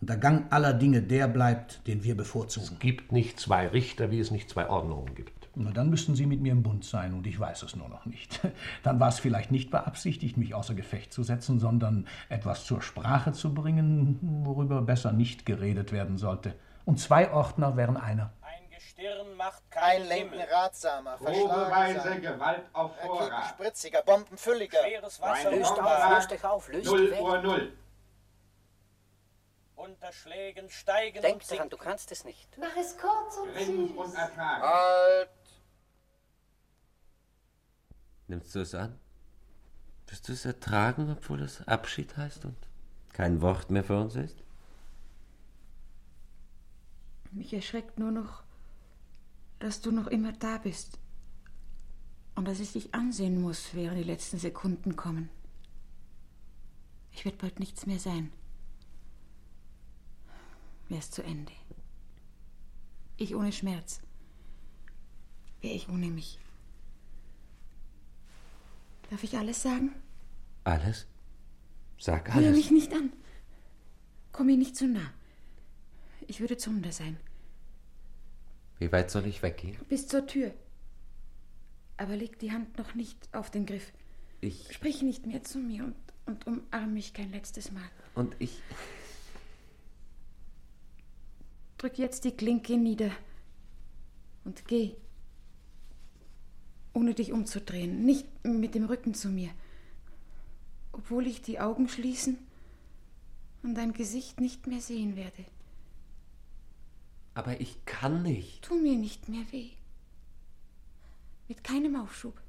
Und 0.00 0.10
der 0.10 0.16
Gang 0.16 0.52
aller 0.52 0.72
Dinge 0.72 1.02
der 1.02 1.28
bleibt, 1.28 1.86
den 1.86 2.04
wir 2.04 2.16
bevorzugen. 2.16 2.68
Es 2.72 2.78
gibt 2.78 3.12
nicht 3.12 3.38
zwei 3.38 3.68
Richter, 3.68 4.10
wie 4.10 4.18
es 4.18 4.30
nicht 4.30 4.50
zwei 4.50 4.68
Ordnungen 4.68 5.14
gibt. 5.14 5.48
Na, 5.56 5.70
dann 5.72 5.90
müssten 5.90 6.14
Sie 6.14 6.26
mit 6.26 6.40
mir 6.40 6.52
im 6.52 6.62
Bund 6.62 6.84
sein 6.84 7.12
und 7.12 7.26
ich 7.26 7.38
weiß 7.38 7.62
es 7.64 7.74
nur 7.74 7.88
noch 7.88 8.06
nicht. 8.06 8.40
Dann 8.84 9.00
war 9.00 9.08
es 9.08 9.18
vielleicht 9.18 9.50
nicht 9.50 9.72
beabsichtigt, 9.72 10.36
mich 10.36 10.54
außer 10.54 10.74
Gefecht 10.74 11.12
zu 11.12 11.24
setzen, 11.24 11.58
sondern 11.58 12.06
etwas 12.28 12.64
zur 12.64 12.82
Sprache 12.82 13.32
zu 13.32 13.52
bringen, 13.52 14.18
worüber 14.44 14.80
besser 14.80 15.12
nicht 15.12 15.44
geredet 15.44 15.90
werden 15.90 16.18
sollte. 16.18 16.54
Und 16.84 17.00
zwei 17.00 17.32
Ordner 17.32 17.76
wären 17.76 17.96
einer. 17.96 18.32
Ein 19.00 19.06
Gestirn 19.06 19.36
macht 19.36 19.70
Kein 19.70 19.82
kein 19.82 20.08
Lenken 20.08 20.38
Himmel. 20.38 20.54
ratsamer, 20.54 21.16
Probeweise 21.16 22.20
Gewalt 22.20 22.64
auf 22.72 22.96
Vorrat. 23.00 23.50
spritziger, 23.50 24.02
Bombenfülliger. 24.02 24.78
Schweres 24.82 25.20
Wasser 25.20 25.50
Löst 25.50 25.78
auf, 25.78 26.10
löst 26.10 26.32
euch 26.32 26.44
auf, 26.44 26.68
löst 26.68 26.86
0 26.86 27.06
die 27.06 27.10
weg. 27.12 27.20
Uhr 27.20 27.38
0. 27.38 27.72
Unterschlägen 29.76 30.68
steigen 30.68 31.22
Denk 31.22 31.40
und 31.40 31.50
daran, 31.50 31.70
du 31.70 31.76
kannst 31.78 32.12
es 32.12 32.24
nicht. 32.24 32.58
Mach 32.58 32.76
es 32.76 32.96
kurz 32.98 33.36
und 33.38 33.56
süß. 33.58 33.90
und 33.96 34.14
ertragen. 34.14 34.62
Halt! 34.62 35.30
Nimmst 38.26 38.54
du 38.54 38.60
es 38.60 38.74
an? 38.74 38.98
Wirst 40.08 40.28
du 40.28 40.32
es 40.32 40.44
ertragen, 40.44 41.10
obwohl 41.10 41.40
es 41.42 41.66
Abschied 41.66 42.16
heißt 42.16 42.44
und 42.44 42.56
kein 43.14 43.40
Wort 43.40 43.70
mehr 43.70 43.84
für 43.84 43.98
uns 43.98 44.16
ist? 44.16 44.36
Mich 47.32 47.54
erschreckt 47.54 47.98
nur 47.98 48.10
noch, 48.10 48.42
dass 49.60 49.80
du 49.80 49.92
noch 49.92 50.08
immer 50.08 50.32
da 50.32 50.58
bist. 50.58 50.98
Und 52.34 52.48
dass 52.48 52.60
ich 52.60 52.72
dich 52.72 52.94
ansehen 52.94 53.40
muss, 53.40 53.74
während 53.74 53.98
die 53.98 54.04
letzten 54.04 54.38
Sekunden 54.38 54.96
kommen. 54.96 55.28
Ich 57.12 57.24
werde 57.24 57.38
bald 57.38 57.60
nichts 57.60 57.86
mehr 57.86 57.98
sein. 57.98 58.32
Wäre 60.88 61.00
es 61.00 61.10
zu 61.10 61.22
Ende. 61.22 61.52
Ich 63.16 63.34
ohne 63.34 63.52
Schmerz. 63.52 64.00
Wäre 65.60 65.74
ich 65.74 65.88
ohne 65.88 66.06
mich. 66.06 66.38
Darf 69.10 69.22
ich 69.22 69.36
alles 69.36 69.62
sagen? 69.62 69.92
Alles? 70.64 71.06
Sag 71.98 72.34
alles. 72.34 72.56
mich 72.56 72.70
nicht 72.70 72.92
an. 72.94 73.12
Komm 74.32 74.46
mir 74.46 74.56
nicht 74.56 74.76
zu 74.76 74.86
nah. 74.86 75.12
Ich 76.26 76.40
würde 76.40 76.56
Zunder 76.56 76.92
sein. 76.92 77.18
Wie 78.80 78.90
weit 78.90 79.10
soll 79.10 79.26
ich 79.26 79.42
weggehen? 79.42 79.76
Bis 79.88 80.08
zur 80.08 80.26
Tür. 80.26 80.52
Aber 81.98 82.16
leg 82.16 82.38
die 82.38 82.50
Hand 82.50 82.78
noch 82.78 82.94
nicht 82.94 83.28
auf 83.32 83.50
den 83.50 83.66
Griff. 83.66 83.92
Ich 84.40 84.72
Sprich 84.72 85.02
nicht 85.02 85.26
mehr 85.26 85.44
zu 85.44 85.58
mir 85.58 85.84
und, 85.84 85.94
und 86.24 86.46
umarm 86.46 86.94
mich 86.94 87.12
kein 87.12 87.30
letztes 87.30 87.70
Mal. 87.72 87.88
und 88.14 88.34
ich. 88.38 88.58
Drück 91.76 91.98
jetzt 91.98 92.24
die 92.24 92.32
Klinke 92.32 92.76
nieder 92.78 93.10
und 94.44 94.66
geh. 94.66 94.96
Ohne 96.94 97.14
dich 97.14 97.32
umzudrehen, 97.32 98.04
nicht 98.04 98.26
mit 98.44 98.74
dem 98.74 98.84
Rücken 98.86 99.14
zu 99.14 99.28
mir. 99.28 99.50
Obwohl 100.92 101.26
ich 101.26 101.40
die 101.42 101.60
Augen 101.60 101.88
schließen 101.88 102.38
und 103.62 103.74
dein 103.74 103.92
Gesicht 103.92 104.40
nicht 104.40 104.66
mehr 104.66 104.80
sehen 104.80 105.16
werde. 105.16 105.44
Aber 107.34 107.60
ich 107.60 107.84
kann 107.84 108.22
nicht. 108.22 108.62
Tu 108.62 108.74
mir 108.74 108.96
nicht 108.96 109.28
mehr 109.28 109.44
weh. 109.50 109.70
Mit 111.48 111.64
keinem 111.64 111.96
Aufschub. 111.96 112.40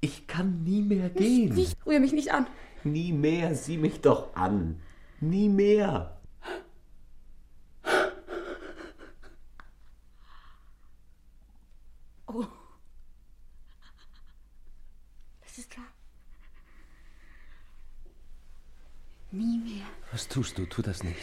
Ich 0.00 0.26
kann 0.26 0.62
nie 0.62 0.82
mehr 0.82 1.10
gehen. 1.10 1.54
Nicht, 1.54 1.76
rühr 1.86 2.00
mich 2.00 2.12
nicht 2.12 2.32
an. 2.32 2.46
Nie 2.84 3.12
mehr. 3.12 3.54
Sieh 3.54 3.78
mich 3.78 4.00
doch 4.00 4.34
an. 4.36 4.80
Nie 5.20 5.48
mehr. 5.48 6.20
Oh. 12.26 12.46
Das 15.42 15.58
ist 15.58 15.76
wahr. 15.76 15.86
Nie 19.32 19.58
mehr. 19.58 19.86
Was 20.12 20.24
tust 20.36 20.58
du? 20.58 20.66
Tu 20.66 20.82
das 20.82 21.02
nicht. 21.02 21.16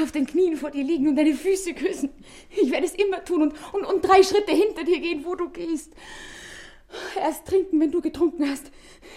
Auf 0.00 0.12
den 0.12 0.26
Knien 0.26 0.56
vor 0.56 0.70
dir 0.70 0.84
liegen 0.84 1.08
und 1.08 1.16
deine 1.16 1.34
Füße 1.34 1.74
küssen. 1.74 2.10
Ich 2.50 2.70
werde 2.70 2.86
es 2.86 2.94
immer 2.94 3.24
tun 3.24 3.42
und, 3.42 3.54
und, 3.74 3.84
und 3.84 4.04
drei 4.04 4.22
Schritte 4.22 4.52
hinter 4.52 4.84
dir 4.84 5.00
gehen, 5.00 5.24
wo 5.24 5.34
du 5.34 5.50
gehst. 5.50 5.92
Erst 7.20 7.46
trinken, 7.46 7.80
wenn 7.80 7.90
du 7.90 8.00
getrunken 8.00 8.48
hast. 8.48 8.70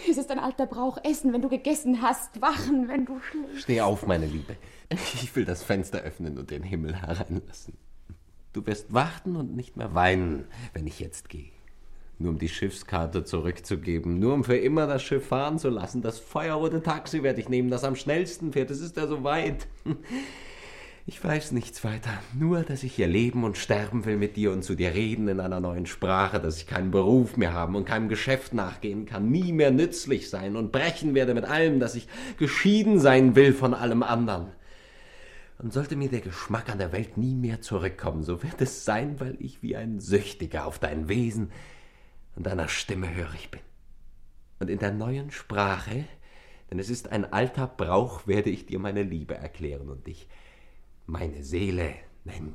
Es 0.09 0.17
ist 0.17 0.31
ein 0.31 0.39
alter 0.39 0.65
Brauch. 0.65 0.97
Essen, 1.03 1.34
wenn 1.34 1.41
du 1.41 1.49
gegessen 1.49 2.01
hast. 2.01 2.41
Wachen, 2.41 2.88
wenn 2.88 3.05
du 3.05 3.19
schläfst. 3.19 3.63
Steh 3.63 3.81
auf, 3.81 4.07
meine 4.07 4.25
Liebe. 4.25 4.57
Ich 5.21 5.35
will 5.35 5.45
das 5.45 5.63
Fenster 5.63 5.99
öffnen 5.99 6.38
und 6.38 6.49
den 6.49 6.63
Himmel 6.63 6.95
hereinlassen. 6.95 7.75
Du 8.53 8.65
wirst 8.65 8.91
warten 8.93 9.35
und 9.35 9.55
nicht 9.55 9.77
mehr 9.77 9.93
weinen, 9.93 10.45
wenn 10.73 10.88
ich 10.88 10.99
jetzt 10.99 11.30
gehe. 11.30 11.51
Nur 12.23 12.31
um 12.31 12.39
die 12.39 12.47
Schiffskarte 12.47 13.25
zurückzugeben, 13.25 14.17
nur 14.17 14.33
um 14.33 14.45
für 14.45 14.55
immer 14.55 14.87
das 14.87 15.03
Schiff 15.03 15.27
fahren 15.27 15.59
zu 15.59 15.67
lassen. 15.67 16.01
Das 16.01 16.19
feuerrote 16.19 16.81
Taxi 16.81 17.21
werde 17.21 17.41
ich 17.41 17.49
nehmen, 17.49 17.69
das 17.69 17.83
am 17.83 17.97
schnellsten 17.97 18.53
fährt. 18.53 18.71
Es 18.71 18.79
ist 18.79 18.95
ja 18.95 19.07
so 19.07 19.25
weit. 19.25 19.67
Ich 21.05 21.21
weiß 21.21 21.51
nichts 21.51 21.83
weiter. 21.83 22.11
Nur, 22.33 22.61
dass 22.61 22.81
ich 22.83 22.95
hier 22.95 23.07
leben 23.07 23.43
und 23.43 23.57
sterben 23.57 24.05
will 24.05 24.15
mit 24.15 24.37
dir 24.37 24.53
und 24.53 24.63
zu 24.63 24.73
dir 24.73 24.93
reden 24.93 25.27
in 25.27 25.41
einer 25.41 25.59
neuen 25.59 25.85
Sprache, 25.85 26.39
dass 26.39 26.55
ich 26.55 26.65
keinen 26.65 26.91
Beruf 26.91 27.35
mehr 27.35 27.51
haben 27.51 27.75
und 27.75 27.83
keinem 27.83 28.07
Geschäft 28.07 28.53
nachgehen 28.53 29.05
kann, 29.05 29.29
nie 29.29 29.51
mehr 29.51 29.71
nützlich 29.71 30.29
sein 30.29 30.55
und 30.55 30.71
brechen 30.71 31.13
werde 31.13 31.33
mit 31.33 31.43
allem, 31.43 31.81
dass 31.81 31.95
ich 31.95 32.07
geschieden 32.37 33.01
sein 33.01 33.35
will 33.35 33.51
von 33.51 33.73
allem 33.73 34.01
anderen. 34.01 34.47
Und 35.59 35.73
sollte 35.73 35.97
mir 35.97 36.07
der 36.07 36.21
Geschmack 36.21 36.69
an 36.69 36.77
der 36.77 36.93
Welt 36.93 37.17
nie 37.17 37.35
mehr 37.35 37.59
zurückkommen, 37.59 38.23
so 38.23 38.41
wird 38.41 38.61
es 38.61 38.85
sein, 38.85 39.19
weil 39.19 39.35
ich 39.39 39.61
wie 39.61 39.75
ein 39.75 39.99
Süchtiger 39.99 40.65
auf 40.65 40.79
dein 40.79 41.09
Wesen 41.09 41.51
und 42.35 42.45
deiner 42.45 42.68
Stimme 42.68 43.14
hörig 43.14 43.51
bin. 43.51 43.61
Und 44.60 44.69
in 44.69 44.80
der 44.80 44.91
neuen 44.91 45.31
Sprache, 45.31 46.05
denn 46.72 46.80
es 46.80 46.89
ist 46.89 47.11
ein 47.11 47.31
alter 47.31 47.68
Brauch, 47.68 48.27
werde 48.27 48.49
ich 48.49 48.65
dir 48.65 48.80
meine 48.80 49.03
Liebe 49.03 49.35
erklären 49.35 49.89
und 49.89 50.07
dich 50.07 50.27
meine 51.05 51.43
Seele 51.43 51.93
nennen. 52.23 52.53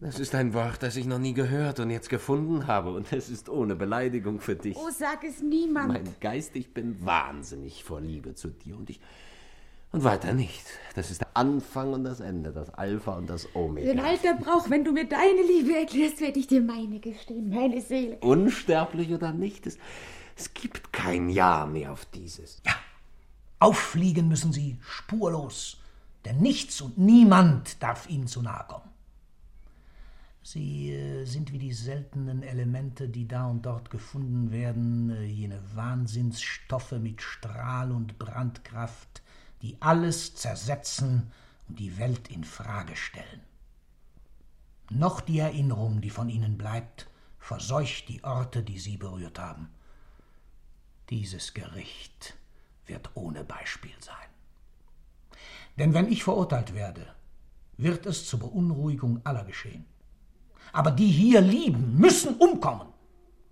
Das 0.00 0.20
ist 0.20 0.34
ein 0.36 0.54
Wort, 0.54 0.84
das 0.84 0.94
ich 0.94 1.06
noch 1.06 1.18
nie 1.18 1.34
gehört 1.34 1.80
und 1.80 1.90
jetzt 1.90 2.08
gefunden 2.08 2.68
habe, 2.68 2.92
und 2.92 3.12
es 3.12 3.28
ist 3.28 3.48
ohne 3.48 3.74
Beleidigung 3.74 4.38
für 4.38 4.54
dich. 4.54 4.76
Oh, 4.76 4.90
sag 4.96 5.24
es 5.24 5.42
niemand. 5.42 5.88
Mein 5.88 6.14
Geist, 6.20 6.54
ich 6.54 6.72
bin 6.72 7.04
wahnsinnig 7.04 7.82
vor 7.82 8.00
Liebe 8.00 8.34
zu 8.34 8.48
dir 8.48 8.76
und 8.76 8.88
ich. 8.90 9.00
Und 9.90 10.04
weiter 10.04 10.34
nicht. 10.34 10.64
Das 10.94 11.10
ist 11.10 11.22
der 11.22 11.34
Anfang 11.34 11.94
und 11.94 12.04
das 12.04 12.20
Ende, 12.20 12.52
das 12.52 12.70
Alpha 12.70 13.16
und 13.16 13.30
das 13.30 13.54
Omega. 13.54 13.86
Den 13.86 14.00
alter 14.00 14.34
Brauch, 14.34 14.68
wenn 14.68 14.84
du 14.84 14.92
mir 14.92 15.08
deine 15.08 15.42
Liebe 15.46 15.78
erklärst, 15.78 16.20
werde 16.20 16.38
ich 16.38 16.46
dir 16.46 16.60
meine 16.60 17.00
gestehen, 17.00 17.48
meine 17.48 17.80
Seele. 17.80 18.18
Unsterblich 18.18 19.12
oder 19.12 19.32
nicht, 19.32 19.66
es, 19.66 19.78
es 20.36 20.52
gibt 20.52 20.92
kein 20.92 21.30
Ja 21.30 21.66
mehr 21.66 21.92
auf 21.92 22.04
dieses. 22.04 22.60
Ja, 22.66 22.74
auffliegen 23.60 24.28
müssen 24.28 24.52
sie 24.52 24.76
spurlos, 24.82 25.78
denn 26.26 26.38
nichts 26.38 26.80
und 26.82 26.98
niemand 26.98 27.82
darf 27.82 28.10
ihnen 28.10 28.26
zu 28.26 28.42
nahe 28.42 28.66
kommen. 28.68 28.90
Sie 30.42 30.92
äh, 30.92 31.24
sind 31.24 31.52
wie 31.52 31.58
die 31.58 31.72
seltenen 31.74 32.42
Elemente, 32.42 33.08
die 33.08 33.28
da 33.28 33.46
und 33.46 33.66
dort 33.66 33.90
gefunden 33.90 34.50
werden, 34.50 35.10
äh, 35.10 35.24
jene 35.24 35.60
Wahnsinnsstoffe 35.74 36.92
mit 36.92 37.20
Strahl 37.20 37.92
und 37.92 38.18
Brandkraft, 38.18 39.22
die 39.62 39.76
alles 39.80 40.34
zersetzen 40.34 41.32
und 41.68 41.78
die 41.78 41.98
Welt 41.98 42.28
in 42.28 42.44
Frage 42.44 42.96
stellen. 42.96 43.42
Noch 44.90 45.20
die 45.20 45.38
Erinnerung, 45.38 46.00
die 46.00 46.10
von 46.10 46.28
ihnen 46.28 46.56
bleibt, 46.56 47.08
verseucht 47.38 48.08
die 48.08 48.24
Orte, 48.24 48.62
die 48.62 48.78
sie 48.78 48.96
berührt 48.96 49.38
haben. 49.38 49.68
Dieses 51.10 51.54
Gericht 51.54 52.34
wird 52.86 53.10
ohne 53.14 53.44
Beispiel 53.44 53.94
sein. 54.00 54.14
Denn 55.78 55.94
wenn 55.94 56.10
ich 56.10 56.24
verurteilt 56.24 56.74
werde, 56.74 57.06
wird 57.76 58.06
es 58.06 58.26
zur 58.26 58.40
Beunruhigung 58.40 59.20
aller 59.24 59.44
geschehen. 59.44 59.84
Aber 60.72 60.90
die 60.90 61.06
hier 61.06 61.40
lieben, 61.40 61.96
müssen 61.96 62.36
umkommen, 62.36 62.88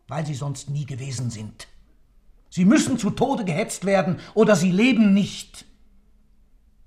weil 0.09 0.27
sie 0.27 0.35
sonst 0.35 0.69
nie 0.71 0.85
gewesen 0.85 1.31
sind. 1.31 1.69
Sie 2.51 2.65
müssen 2.65 2.99
zu 2.99 3.11
Tode 3.11 3.45
gehetzt 3.45 3.85
werden 3.85 4.19
oder 4.35 4.57
sie 4.57 4.73
leben 4.73 5.15
nicht. 5.15 5.65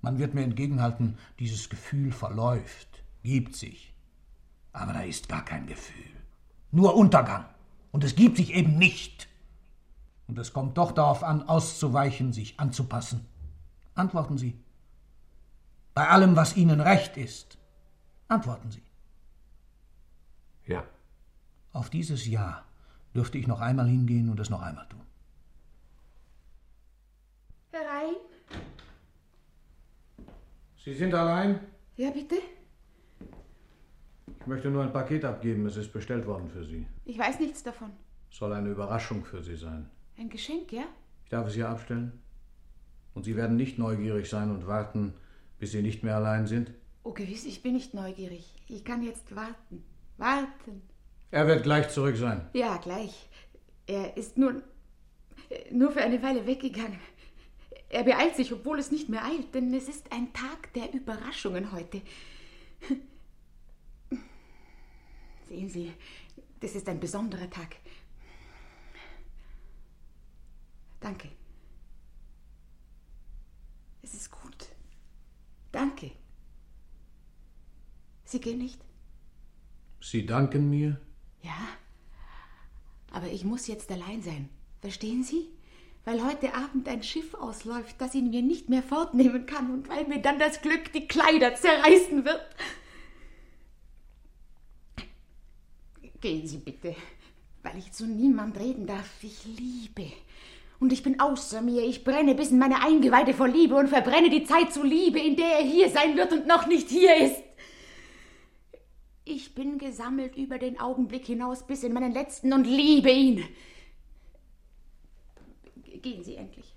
Man 0.01 0.17
wird 0.17 0.33
mir 0.33 0.43
entgegenhalten, 0.43 1.17
dieses 1.39 1.69
Gefühl 1.69 2.11
verläuft, 2.11 3.03
gibt 3.23 3.55
sich. 3.55 3.93
Aber 4.71 4.93
da 4.93 5.01
ist 5.01 5.27
gar 5.27 5.43
kein 5.43 5.67
Gefühl, 5.67 6.11
nur 6.71 6.95
Untergang. 6.95 7.45
Und 7.91 8.03
es 8.03 8.15
gibt 8.15 8.37
sich 8.37 8.53
eben 8.53 8.77
nicht. 8.77 9.27
Und 10.27 10.37
es 10.37 10.53
kommt 10.53 10.77
doch 10.77 10.91
darauf 10.91 11.23
an, 11.23 11.47
auszuweichen, 11.47 12.33
sich 12.33 12.59
anzupassen. 12.59 13.25
Antworten 13.95 14.37
Sie. 14.37 14.57
Bei 15.95 16.07
allem, 16.07 16.35
was 16.35 16.55
Ihnen 16.55 16.81
recht 16.81 17.17
ist. 17.17 17.57
Antworten 18.27 18.71
Sie. 18.71 18.83
Ja. 20.67 20.83
Auf 21.73 21.89
dieses 21.89 22.27
Ja 22.27 22.63
dürfte 23.15 23.39
ich 23.39 23.47
noch 23.47 23.59
einmal 23.59 23.87
hingehen 23.87 24.29
und 24.29 24.39
es 24.39 24.51
noch 24.51 24.61
einmal 24.61 24.87
tun. 24.87 25.01
Herein? 27.71 28.15
Sie 30.89 30.95
sind 30.95 31.13
allein? 31.13 31.59
Ja, 31.97 32.09
bitte? 32.09 32.37
Ich 34.39 34.47
möchte 34.47 34.71
nur 34.71 34.81
ein 34.81 34.91
Paket 34.91 35.23
abgeben. 35.23 35.67
Es 35.67 35.77
ist 35.77 35.93
bestellt 35.93 36.25
worden 36.25 36.49
für 36.49 36.63
Sie. 36.65 36.87
Ich 37.05 37.15
weiß 37.15 37.39
nichts 37.39 37.61
davon. 37.61 37.91
Soll 38.31 38.53
eine 38.53 38.69
Überraschung 38.69 39.23
für 39.23 39.43
Sie 39.43 39.55
sein. 39.55 39.87
Ein 40.17 40.29
Geschenk, 40.29 40.71
ja? 40.71 40.85
Ich 41.25 41.29
darf 41.29 41.45
es 41.45 41.53
hier 41.53 41.69
abstellen? 41.69 42.19
Und 43.13 43.25
Sie 43.25 43.35
werden 43.35 43.55
nicht 43.55 43.77
neugierig 43.77 44.27
sein 44.27 44.49
und 44.49 44.65
warten, 44.65 45.13
bis 45.59 45.73
Sie 45.73 45.83
nicht 45.83 46.01
mehr 46.01 46.15
allein 46.15 46.47
sind? 46.47 46.71
Oh, 47.03 47.11
gewiss, 47.13 47.45
ich 47.45 47.61
bin 47.61 47.73
nicht 47.73 47.93
neugierig. 47.93 48.55
Ich 48.67 48.83
kann 48.83 49.03
jetzt 49.03 49.35
warten. 49.35 49.83
Warten. 50.17 50.81
Er 51.29 51.45
wird 51.45 51.61
gleich 51.61 51.89
zurück 51.89 52.17
sein. 52.17 52.49
Ja, 52.53 52.77
gleich. 52.77 53.29
Er 53.85 54.17
ist 54.17 54.39
nur, 54.39 54.63
nur 55.71 55.91
für 55.91 56.01
eine 56.01 56.23
Weile 56.23 56.47
weggegangen. 56.47 56.97
Er 57.89 58.03
beeilt 58.03 58.35
sich, 58.35 58.53
obwohl 58.53 58.77
es 58.79 58.91
nicht 58.91 59.09
mehr 59.09 59.25
eilt, 59.25 59.53
denn 59.55 59.73
es 59.73 59.89
ist 59.89 60.11
ein 60.11 60.31
Tag 60.31 60.71
der 60.73 60.93
Überraschungen 60.93 61.71
heute. 61.71 62.01
Sehen 65.47 65.69
Sie, 65.69 65.91
das 66.59 66.75
ist 66.75 66.87
ein 66.87 66.99
besonderer 66.99 67.49
Tag. 67.49 67.77
Danke. 70.99 71.29
Es 74.03 74.13
ist 74.13 74.29
gut. 74.29 74.67
Danke. 75.71 76.11
Sie 78.25 78.39
gehen 78.39 78.59
nicht? 78.59 78.79
Sie 79.99 80.25
danken 80.25 80.69
mir? 80.69 81.01
Ja. 81.41 81.67
Aber 83.11 83.27
ich 83.27 83.43
muss 83.43 83.65
jetzt 83.65 83.91
allein 83.91 84.21
sein. 84.21 84.49
Verstehen 84.81 85.23
Sie? 85.23 85.49
Weil 86.09 86.25
heute 86.25 86.55
Abend 86.55 86.87
ein 86.87 87.03
Schiff 87.03 87.35
ausläuft, 87.35 87.97
das 87.99 88.15
ihn 88.15 88.31
mir 88.31 88.41
nicht 88.41 88.67
mehr 88.67 88.81
fortnehmen 88.81 89.45
kann 89.45 89.69
und 89.69 89.89
weil 89.89 90.07
mir 90.07 90.19
dann 90.19 90.39
das 90.39 90.59
Glück 90.59 90.91
die 90.91 91.07
Kleider 91.07 91.53
zerreißen 91.53 92.25
wird. 92.25 92.47
Gehen 96.19 96.47
Sie 96.47 96.57
bitte, 96.57 96.95
weil 97.61 97.77
ich 97.77 97.91
zu 97.91 98.07
niemand 98.07 98.59
reden 98.59 98.87
darf. 98.87 99.07
Ich 99.21 99.45
liebe. 99.45 100.11
Und 100.79 100.91
ich 100.91 101.03
bin 101.03 101.19
außer 101.19 101.61
mir. 101.61 101.83
Ich 101.83 102.03
brenne 102.03 102.33
bis 102.33 102.49
in 102.49 102.57
meine 102.57 102.83
Eingeweide 102.83 103.35
vor 103.35 103.47
Liebe 103.47 103.75
und 103.75 103.89
verbrenne 103.89 104.31
die 104.31 104.45
Zeit 104.45 104.73
zu 104.73 104.81
Liebe, 104.81 105.19
in 105.19 105.35
der 105.35 105.59
er 105.59 105.63
hier 105.63 105.91
sein 105.91 106.17
wird 106.17 106.33
und 106.33 106.47
noch 106.47 106.65
nicht 106.65 106.89
hier 106.89 107.15
ist. 107.17 107.43
Ich 109.25 109.53
bin 109.53 109.77
gesammelt 109.77 110.35
über 110.37 110.57
den 110.57 110.79
Augenblick 110.79 111.27
hinaus 111.27 111.67
bis 111.67 111.83
in 111.83 111.93
meinen 111.93 112.13
letzten 112.13 112.51
und 112.51 112.65
liebe 112.65 113.11
ihn. 113.11 113.45
Gehen 116.01 116.23
Sie 116.23 116.35
endlich. 116.35 116.75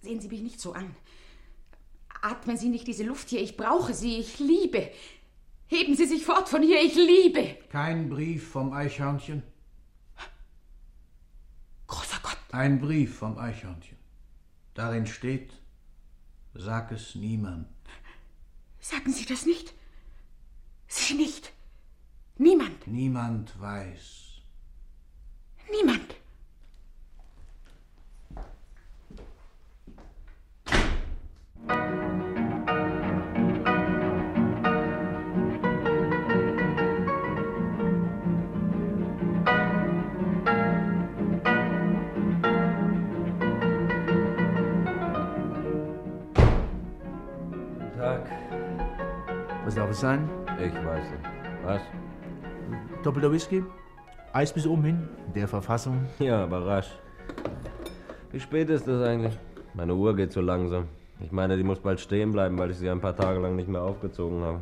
Sehen 0.00 0.20
Sie 0.20 0.28
mich 0.28 0.42
nicht 0.42 0.60
so 0.60 0.72
an. 0.72 0.94
Atmen 2.20 2.56
Sie 2.56 2.68
nicht 2.68 2.86
diese 2.86 3.04
Luft 3.04 3.28
hier. 3.30 3.40
Ich 3.40 3.56
brauche 3.56 3.94
Sie. 3.94 4.18
Ich 4.18 4.38
liebe. 4.38 4.90
Heben 5.68 5.96
Sie 5.96 6.06
sich 6.06 6.24
fort 6.24 6.48
von 6.48 6.62
hier. 6.62 6.82
Ich 6.82 6.94
liebe. 6.94 7.56
Kein 7.70 8.08
Brief 8.08 8.50
vom 8.50 8.72
Eichhörnchen? 8.72 9.42
Großer 11.86 12.20
Gott. 12.22 12.38
Ein 12.52 12.80
Brief 12.80 13.16
vom 13.16 13.38
Eichhörnchen. 13.38 13.96
Darin 14.74 15.06
steht, 15.06 15.52
sag 16.54 16.92
es 16.92 17.14
niemand. 17.14 17.68
Sagen 18.80 19.12
Sie 19.12 19.24
das 19.24 19.46
nicht? 19.46 19.72
Sie 20.88 21.14
nicht. 21.14 21.52
Niemand. 22.38 22.86
Niemand 22.86 23.58
weiß. 23.60 24.40
Niemand. 25.70 26.11
Was 49.72 49.76
darf 49.76 49.90
es 49.90 50.00
sein? 50.00 50.28
Ich 50.58 50.74
weiß 50.74 51.02
nicht. 51.02 51.24
Was? 51.64 51.80
Doppelter 53.02 53.32
Whisky? 53.32 53.64
Eis 54.34 54.52
bis 54.52 54.66
oben 54.66 54.84
hin? 54.84 55.08
Der 55.34 55.48
Verfassung? 55.48 56.04
Ja, 56.18 56.42
aber 56.42 56.66
rasch. 56.66 56.90
Wie 58.32 58.38
spät 58.38 58.68
ist 58.68 58.86
das 58.86 59.02
eigentlich? 59.02 59.32
Meine 59.72 59.94
Uhr 59.94 60.14
geht 60.14 60.30
so 60.30 60.42
langsam. 60.42 60.88
Ich 61.20 61.32
meine, 61.32 61.56
die 61.56 61.62
muss 61.62 61.78
bald 61.78 62.00
stehen 62.00 62.32
bleiben, 62.32 62.58
weil 62.58 62.70
ich 62.70 62.76
sie 62.76 62.90
ein 62.90 63.00
paar 63.00 63.16
Tage 63.16 63.40
lang 63.40 63.56
nicht 63.56 63.66
mehr 63.66 63.80
aufgezogen 63.80 64.42
habe. 64.42 64.60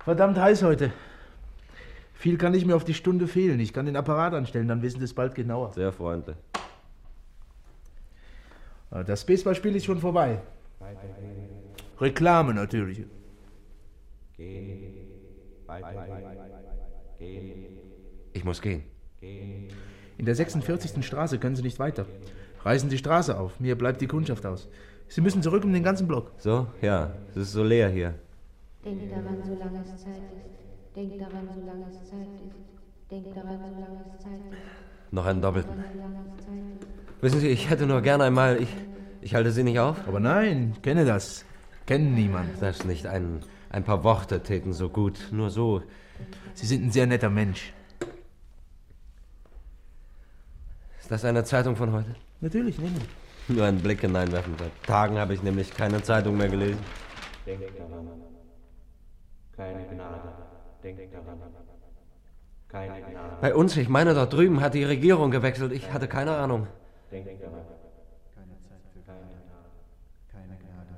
Verdammt 0.00 0.38
heiß 0.38 0.62
heute. 0.62 0.92
Viel 2.12 2.36
kann 2.36 2.52
nicht 2.52 2.66
mehr 2.66 2.76
auf 2.76 2.84
die 2.84 2.92
Stunde 2.92 3.28
fehlen. 3.28 3.58
Ich 3.60 3.72
kann 3.72 3.86
den 3.86 3.96
Apparat 3.96 4.34
anstellen, 4.34 4.68
dann 4.68 4.82
wissen 4.82 4.98
Sie 4.98 5.06
es 5.06 5.14
bald 5.14 5.34
genauer. 5.36 5.72
Sehr 5.72 5.90
freundlich. 5.90 6.36
Das 8.90 9.24
Baseballspiel 9.24 9.74
ist 9.74 9.86
schon 9.86 10.00
vorbei. 10.00 10.42
Reklame 11.98 12.52
natürlich. 12.52 13.06
Ich 18.32 18.44
muss 18.44 18.62
gehen. 18.62 18.84
In 19.20 20.24
der 20.24 20.34
46. 20.34 21.04
Straße 21.04 21.38
können 21.38 21.56
Sie 21.56 21.62
nicht 21.62 21.78
weiter. 21.78 22.06
Reißen 22.62 22.88
die 22.88 22.98
Straße 22.98 23.38
auf. 23.38 23.58
Mir 23.60 23.76
bleibt 23.76 24.00
die 24.00 24.06
Kundschaft 24.06 24.46
aus. 24.46 24.68
Sie 25.08 25.20
müssen 25.20 25.42
zurück 25.42 25.64
um 25.64 25.72
den 25.72 25.82
ganzen 25.82 26.06
Block. 26.06 26.32
So? 26.38 26.66
Ja, 26.82 27.12
es 27.30 27.36
ist 27.36 27.52
so 27.52 27.64
leer 27.64 27.88
hier. 27.88 28.14
Denk 28.84 29.10
daran, 29.10 29.42
solange 29.44 29.80
es 29.82 30.02
Zeit 30.02 30.14
ist. 30.14 30.94
Denk 30.94 31.18
daran, 31.18 31.48
solange 31.54 31.86
es 31.88 32.08
Zeit 32.08 32.28
ist. 32.34 32.54
Denk 33.10 33.34
daran, 33.34 33.58
solange 33.58 34.04
es 34.06 34.22
Zeit 34.22 34.32
ist. 34.32 35.12
Noch 35.12 35.26
einen 35.26 35.40
doppelten. 35.40 35.72
Wissen 37.20 37.40
Sie, 37.40 37.48
ich 37.48 37.70
hätte 37.70 37.86
nur 37.86 38.02
gern 38.02 38.20
einmal. 38.20 38.60
Ich, 38.60 38.68
ich 39.22 39.34
halte 39.34 39.50
Sie 39.50 39.64
nicht 39.64 39.80
auf? 39.80 39.96
Aber 40.06 40.20
nein, 40.20 40.72
ich 40.74 40.82
kenne 40.82 41.04
das. 41.04 41.44
Kennen 41.86 42.14
niemand. 42.14 42.60
Das 42.60 42.84
nicht. 42.84 43.06
Ein, 43.06 43.40
ein 43.70 43.84
paar 43.84 44.02
Worte 44.04 44.42
täten 44.42 44.72
so 44.72 44.88
gut. 44.88 45.28
Nur 45.30 45.50
so. 45.50 45.82
Sie 46.54 46.66
sind 46.66 46.84
ein 46.84 46.90
sehr 46.90 47.06
netter 47.06 47.30
Mensch. 47.30 47.72
Ist 51.00 51.10
das 51.10 51.24
eine 51.24 51.44
Zeitung 51.44 51.76
von 51.76 51.92
heute? 51.92 52.14
Natürlich, 52.40 52.78
nehmen. 52.78 53.00
Nur 53.48 53.64
einen 53.64 53.80
Blick 53.80 54.02
hineinwerfen. 54.02 54.54
Seit 54.58 54.82
Tagen 54.82 55.18
habe 55.18 55.32
ich 55.32 55.42
nämlich 55.42 55.72
keine 55.72 56.02
Zeitung 56.02 56.36
mehr 56.36 56.48
gelesen. 56.48 56.80
Denk 57.46 57.60
daran. 57.78 58.08
Keine 59.56 59.86
Gnade. 59.86 60.32
Denk 60.82 61.12
daran. 61.12 61.38
Keine 62.68 63.00
Gnade. 63.00 63.38
Bei 63.40 63.54
uns, 63.54 63.76
ich 63.76 63.88
meine, 63.88 64.12
dort 64.12 64.34
drüben 64.34 64.60
hat 64.60 64.74
die 64.74 64.84
Regierung 64.84 65.30
gewechselt. 65.30 65.72
Ich 65.72 65.90
hatte 65.90 66.08
keine 66.08 66.36
Ahnung. 66.36 66.66
Denk 67.10 67.24
daran. 67.40 67.64
Keine 68.34 68.58
Zeit 68.60 68.82
für 68.92 69.00
Gnade. 69.00 69.20
Keine 70.30 70.58
Gnade. 70.58 70.94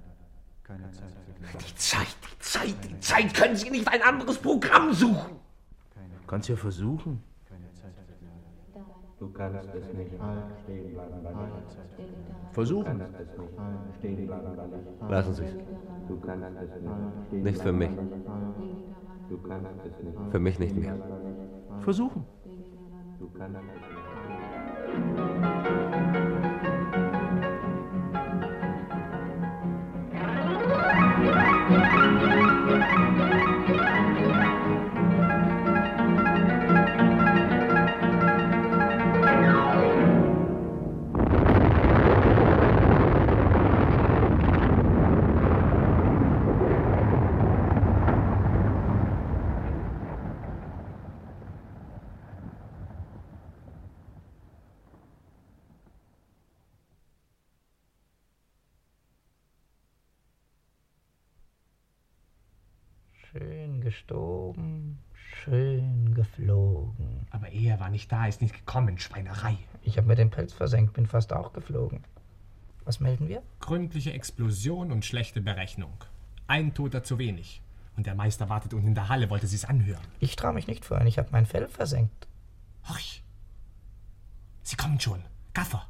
Keine 0.65 0.91
Zeit 0.91 1.05
für 1.05 1.11
Gnade. 1.11 1.20
Die 1.59 1.75
Zeit, 1.75 2.17
die 2.23 2.39
Zeit, 2.39 2.75
die 2.85 3.01
Zeit. 3.01 3.35
Können 3.35 3.57
Sie 3.57 3.71
nicht 3.71 3.89
ein 3.89 4.03
anderes 4.03 4.39
Programm 4.39 4.93
suchen? 4.93 5.37
Kannst 6.27 6.49
ja 6.49 6.57
versuchen. 6.57 7.23
Du 9.19 9.29
kannst 9.33 9.69
es 9.75 9.93
nicht 9.93 10.13
stehen 10.63 10.95
bleiben 10.95 11.23
bei 11.23 11.31
mir. 11.31 11.63
Versuchen. 12.53 13.03
Lassen 15.09 15.35
Sie 15.35 15.45
es. 15.45 15.55
Du 16.09 16.21
kannst 16.21 16.47
es 16.63 17.33
nicht 17.33 17.61
für 17.61 17.73
mich. 17.73 17.91
bleiben. 17.91 18.11
Du 19.29 19.39
kannst 19.39 19.71
es 19.85 20.05
nicht. 20.05 20.31
Für 20.31 20.39
mich 20.39 20.59
nicht 20.59 20.77
mehr. 20.77 20.97
Versuchen. 21.81 22.25
Schön 63.91 64.07
gestorben, 64.07 64.99
schön 65.15 66.15
geflogen. 66.15 67.27
Aber 67.31 67.49
er 67.49 67.81
war 67.81 67.91
nicht 67.91 68.11
da, 68.13 68.27
ist 68.27 68.41
nicht 68.41 68.55
gekommen. 68.55 68.99
Schweinerei. 68.99 69.57
Ich 69.83 69.97
habe 69.97 70.07
mir 70.07 70.15
den 70.15 70.31
Pelz 70.31 70.53
versenkt, 70.53 70.93
bin 70.93 71.07
fast 71.07 71.33
auch 71.33 71.53
geflogen. 71.53 72.05
Was 72.85 73.01
melden 73.01 73.29
wir? 73.29 73.43
Gründliche 73.59 74.13
Explosion 74.13 74.93
und 74.93 75.05
schlechte 75.05 75.41
Berechnung. 75.41 75.93
Ein 76.47 76.73
Toter 76.73 77.03
zu 77.03 77.19
wenig. 77.19 77.63
Und 77.97 78.07
der 78.07 78.15
Meister 78.15 78.49
wartet 78.49 78.75
unten 78.75 78.89
in 78.89 78.95
der 78.95 79.09
Halle, 79.09 79.29
wollte 79.29 79.49
sie's 79.49 79.65
anhören. 79.65 80.07
Ich 80.21 80.37
traue 80.37 80.53
mich 80.53 80.69
nicht 80.69 80.85
vorhin, 80.85 81.09
ich 81.09 81.19
habe 81.19 81.29
mein 81.33 81.47
Fell 81.47 81.69
versenkt. 81.69 82.29
Horch! 82.89 83.25
Sie 84.63 84.77
kommen 84.77 85.01
schon. 85.01 85.25
Gaffer! 85.53 85.85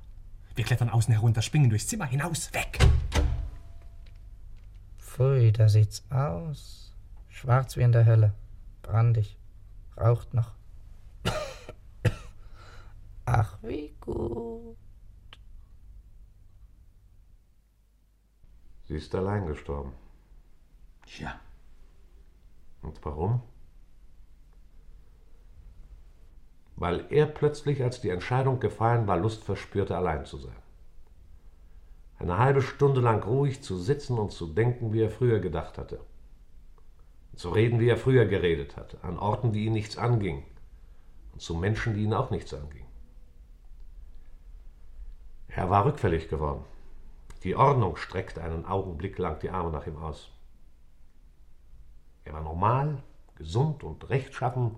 Wir 0.55 0.65
klettern 0.65 0.89
außen 0.89 1.13
herunter, 1.13 1.43
springen 1.43 1.69
durchs 1.69 1.87
Zimmer 1.87 2.07
hinaus, 2.07 2.53
weg! 2.55 2.79
Pfui, 4.99 5.53
da 5.53 5.69
sieht's 5.69 6.11
aus. 6.11 6.90
Schwarz 7.31 7.77
wie 7.77 7.82
in 7.82 7.93
der 7.93 8.05
Hölle. 8.05 8.35
Brandig. 8.82 9.39
Raucht 9.97 10.35
noch. 10.35 10.52
Ach, 13.24 13.59
wie 13.62 13.94
gut. 14.01 14.77
Sie 18.85 18.97
ist 18.97 19.15
allein 19.15 19.47
gestorben. 19.47 19.93
Tja. 21.07 21.39
Und 22.82 23.05
warum? 23.05 23.43
Weil 26.74 27.07
er 27.11 27.27
plötzlich, 27.27 27.82
als 27.82 28.01
die 28.01 28.09
Entscheidung 28.09 28.59
gefallen 28.59 29.07
war, 29.07 29.16
Lust 29.16 29.44
verspürte, 29.44 29.97
allein 29.97 30.24
zu 30.24 30.39
sein. 30.39 30.57
Eine 32.19 32.39
halbe 32.39 32.62
Stunde 32.62 33.01
lang 33.01 33.23
ruhig 33.23 33.62
zu 33.62 33.77
sitzen 33.77 34.19
und 34.19 34.32
zu 34.32 34.47
denken, 34.52 34.93
wie 34.93 35.02
er 35.02 35.11
früher 35.11 35.40
gedacht 35.40 35.78
hatte. 35.78 36.01
Zu 37.41 37.49
reden, 37.49 37.81
wie 37.81 37.89
er 37.89 37.97
früher 37.97 38.27
geredet 38.27 38.77
hatte, 38.77 39.03
an 39.03 39.19
Orten, 39.19 39.51
die 39.51 39.65
ihn 39.65 39.73
nichts 39.73 39.97
anging. 39.97 40.45
Und 41.33 41.41
zu 41.41 41.55
Menschen, 41.55 41.95
die 41.95 42.03
ihn 42.03 42.12
auch 42.12 42.31
nichts 42.31 42.53
anging. 42.53 42.85
Er 45.49 45.71
war 45.71 45.87
rückfällig 45.87 46.29
geworden. 46.29 46.67
Die 47.43 47.57
Ordnung 47.57 47.97
streckte 47.97 48.43
einen 48.43 48.67
Augenblick 48.67 49.17
lang 49.17 49.39
die 49.39 49.49
Arme 49.49 49.71
nach 49.71 49.87
ihm 49.87 49.97
aus. 49.97 50.29
Er 52.27 52.35
war 52.35 52.43
normal, 52.43 53.03
gesund 53.37 53.85
und 53.85 54.11
rechtschaffen, 54.11 54.77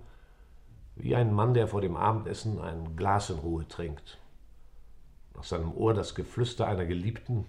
wie 0.95 1.17
ein 1.17 1.33
Mann, 1.33 1.53
der 1.53 1.67
vor 1.67 1.81
dem 1.81 1.97
Abendessen 1.97 2.61
ein 2.61 2.95
Glas 2.95 3.29
in 3.29 3.39
Ruhe 3.39 3.67
trinkt. 3.67 4.19
Aus 5.33 5.49
seinem 5.49 5.73
Ohr 5.73 5.93
das 5.93 6.15
Geflüster 6.15 6.65
einer 6.65 6.85
Geliebten 6.85 7.45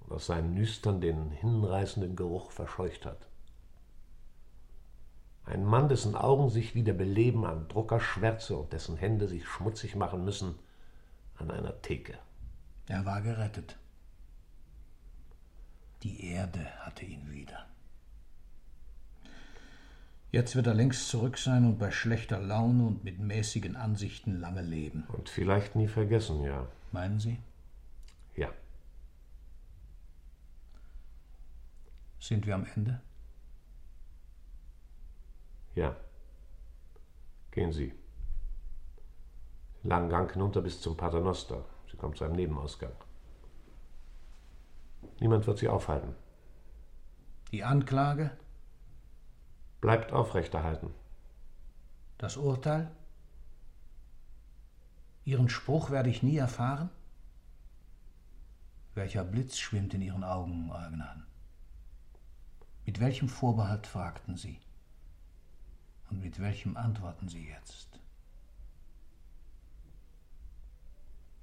und 0.00 0.12
aus 0.14 0.24
seinen 0.24 0.54
Nüstern 0.54 1.02
den 1.02 1.32
hinreißenden 1.32 2.16
Geruch 2.16 2.50
verscheucht 2.50 3.04
hat. 3.04 3.18
Ein 5.46 5.64
Mann, 5.64 5.88
dessen 5.88 6.16
Augen 6.16 6.50
sich 6.50 6.74
wieder 6.74 6.92
beleben 6.92 7.46
an 7.46 7.68
Druckerschwärze 7.68 8.56
und 8.56 8.72
dessen 8.72 8.96
Hände 8.96 9.28
sich 9.28 9.46
schmutzig 9.46 9.94
machen 9.94 10.24
müssen 10.24 10.56
an 11.36 11.52
einer 11.52 11.80
Theke. 11.82 12.18
Er 12.88 13.06
war 13.06 13.22
gerettet. 13.22 13.78
Die 16.02 16.26
Erde 16.26 16.66
hatte 16.80 17.04
ihn 17.04 17.30
wieder. 17.30 17.66
Jetzt 20.32 20.56
wird 20.56 20.66
er 20.66 20.74
längst 20.74 21.08
zurück 21.08 21.38
sein 21.38 21.64
und 21.64 21.78
bei 21.78 21.92
schlechter 21.92 22.40
Laune 22.40 22.84
und 22.84 23.04
mit 23.04 23.20
mäßigen 23.20 23.76
Ansichten 23.76 24.40
lange 24.40 24.62
leben. 24.62 25.04
Und 25.08 25.28
vielleicht 25.28 25.76
nie 25.76 25.88
vergessen, 25.88 26.42
ja. 26.42 26.66
Meinen 26.90 27.20
Sie? 27.20 27.38
Ja. 28.34 28.50
Sind 32.18 32.46
wir 32.46 32.56
am 32.56 32.66
Ende? 32.74 33.00
Ja. 35.76 35.94
Gehen 37.52 37.72
Sie. 37.72 37.94
Langen 39.82 40.08
Gang 40.08 40.32
hinunter 40.32 40.62
bis 40.62 40.80
zum 40.80 40.96
Paternoster. 40.96 41.64
Sie 41.90 41.96
kommt 41.96 42.16
zu 42.16 42.24
einem 42.24 42.34
Nebenausgang. 42.34 42.92
Niemand 45.20 45.46
wird 45.46 45.58
Sie 45.58 45.68
aufhalten. 45.68 46.14
Die 47.52 47.62
Anklage? 47.62 48.36
Bleibt 49.80 50.12
aufrechterhalten. 50.12 50.92
Das 52.18 52.36
Urteil? 52.38 52.90
Ihren 55.24 55.48
Spruch 55.50 55.90
werde 55.90 56.08
ich 56.08 56.22
nie 56.22 56.38
erfahren? 56.38 56.88
Welcher 58.94 59.24
Blitz 59.24 59.58
schwimmt 59.58 59.92
in 59.92 60.00
Ihren 60.00 60.24
Augen, 60.24 60.72
Agnan? 60.72 61.26
Mit 62.86 62.98
welchem 62.98 63.28
Vorbehalt 63.28 63.86
fragten 63.86 64.36
Sie? 64.36 64.60
Und 66.10 66.22
mit 66.22 66.40
welchem 66.40 66.76
antworten 66.76 67.28
Sie 67.28 67.46
jetzt? 67.46 68.00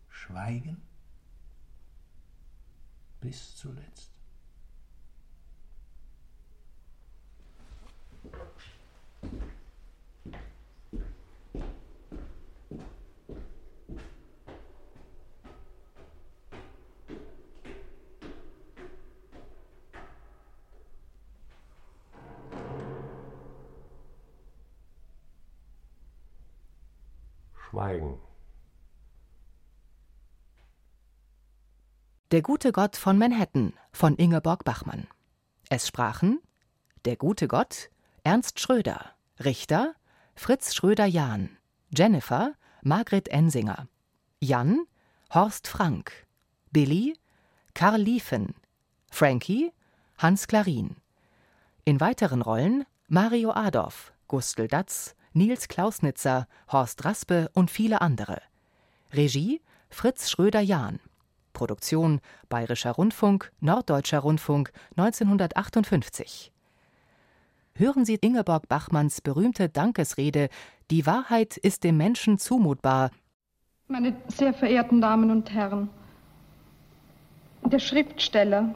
Schweigen? 0.10 0.82
Bis 3.20 3.56
zuletzt? 3.56 4.12
Schweigen. 27.74 28.20
Der 32.30 32.44
gute 32.44 32.72
Gott 32.72 32.96
von 32.96 33.18
Manhattan 33.18 33.74
von 33.92 34.16
Ingeborg 34.16 34.64
Bachmann. 34.64 35.08
Es 35.70 35.88
sprachen 35.88 36.40
der 37.06 37.16
gute 37.16 37.48
Gott 37.48 37.90
Ernst 38.24 38.60
Schröder, 38.60 39.16
Richter 39.44 39.96
Fritz 40.36 40.76
Schröder-Jahn, 40.76 41.58
Jennifer 41.90 42.54
Margret 42.84 43.28
Ensinger, 43.30 43.88
Jan 44.40 44.86
Horst 45.34 45.68
Frank, 45.68 46.28
Billy 46.70 47.18
Karl 47.74 48.02
Liefen, 48.02 48.54
Frankie 49.10 49.72
Hans 50.20 50.46
Klarin. 50.46 50.98
In 51.86 52.00
weiteren 52.00 52.44
Rollen 52.44 52.86
Mario 53.08 53.50
Adorf, 53.50 54.14
Gustl 54.28 54.68
Datz, 54.68 55.16
Nils 55.36 55.68
Klausnitzer, 55.68 56.48
Horst 56.72 57.06
Raspe 57.06 57.50
und 57.54 57.72
viele 57.72 58.02
andere. 58.02 58.42
Regie 59.12 59.62
Fritz 59.90 60.30
Schröder-Jahn. 60.30 61.00
Produktion 61.54 62.22
Bayerischer 62.50 62.92
Rundfunk, 62.92 63.52
Norddeutscher 63.60 64.20
Rundfunk 64.20 64.72
1958. 64.98 66.52
Hören 67.76 68.06
Sie 68.06 68.16
Ingeborg 68.16 68.68
Bachmanns 68.68 69.22
berühmte 69.22 69.70
Dankesrede 69.70 70.50
Die 70.92 71.08
Wahrheit 71.08 71.58
ist 71.58 71.84
dem 71.84 71.98
Menschen 71.98 72.38
zumutbar. 72.38 73.10
Meine 73.88 74.16
sehr 74.28 74.54
verehrten 74.54 75.02
Damen 75.02 75.32
und 75.32 75.52
Herren, 75.52 75.90
der 77.66 77.80
Schriftsteller, 77.80 78.76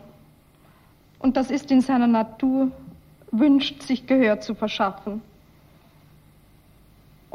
und 1.20 1.38
das 1.38 1.52
ist 1.52 1.70
in 1.70 1.82
seiner 1.82 2.08
Natur, 2.08 2.72
wünscht 3.32 3.84
sich 3.84 4.08
Gehör 4.08 4.40
zu 4.40 4.56
verschaffen. 4.56 5.22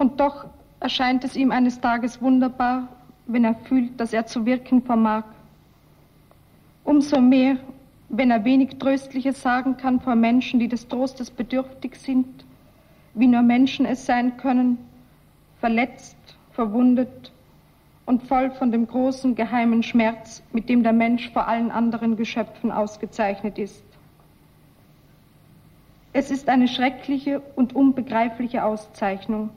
Und 0.02 0.18
doch 0.18 0.46
erscheint 0.80 1.22
es 1.22 1.36
ihm 1.36 1.52
eines 1.52 1.80
Tages 1.80 2.20
wunderbar, 2.20 2.88
wenn 3.28 3.44
er 3.44 3.54
fühlt, 3.54 4.00
dass 4.00 4.12
er 4.12 4.26
zu 4.26 4.44
wirken 4.44 4.82
vermag. 4.82 5.22
Umso 6.82 7.20
mehr, 7.20 7.56
wenn 8.08 8.32
er 8.32 8.44
wenig 8.44 8.80
Tröstliches 8.80 9.40
sagen 9.40 9.76
kann 9.76 10.00
vor 10.00 10.16
Menschen, 10.16 10.58
die 10.58 10.66
des 10.66 10.88
Trostes 10.88 11.30
bedürftig 11.30 11.94
sind, 11.94 12.26
wie 13.14 13.28
nur 13.28 13.42
Menschen 13.42 13.86
es 13.86 14.04
sein 14.04 14.36
können, 14.38 14.76
verletzt, 15.60 16.16
verwundet 16.50 17.30
und 18.04 18.24
voll 18.24 18.50
von 18.50 18.72
dem 18.72 18.88
großen 18.88 19.36
geheimen 19.36 19.84
Schmerz, 19.84 20.42
mit 20.52 20.68
dem 20.68 20.82
der 20.82 20.94
Mensch 20.94 21.30
vor 21.30 21.46
allen 21.46 21.70
anderen 21.70 22.16
Geschöpfen 22.16 22.72
ausgezeichnet 22.72 23.56
ist. 23.56 23.84
Es 26.12 26.32
ist 26.32 26.48
eine 26.48 26.66
schreckliche 26.66 27.40
und 27.54 27.76
unbegreifliche 27.76 28.64
Auszeichnung. 28.64 29.50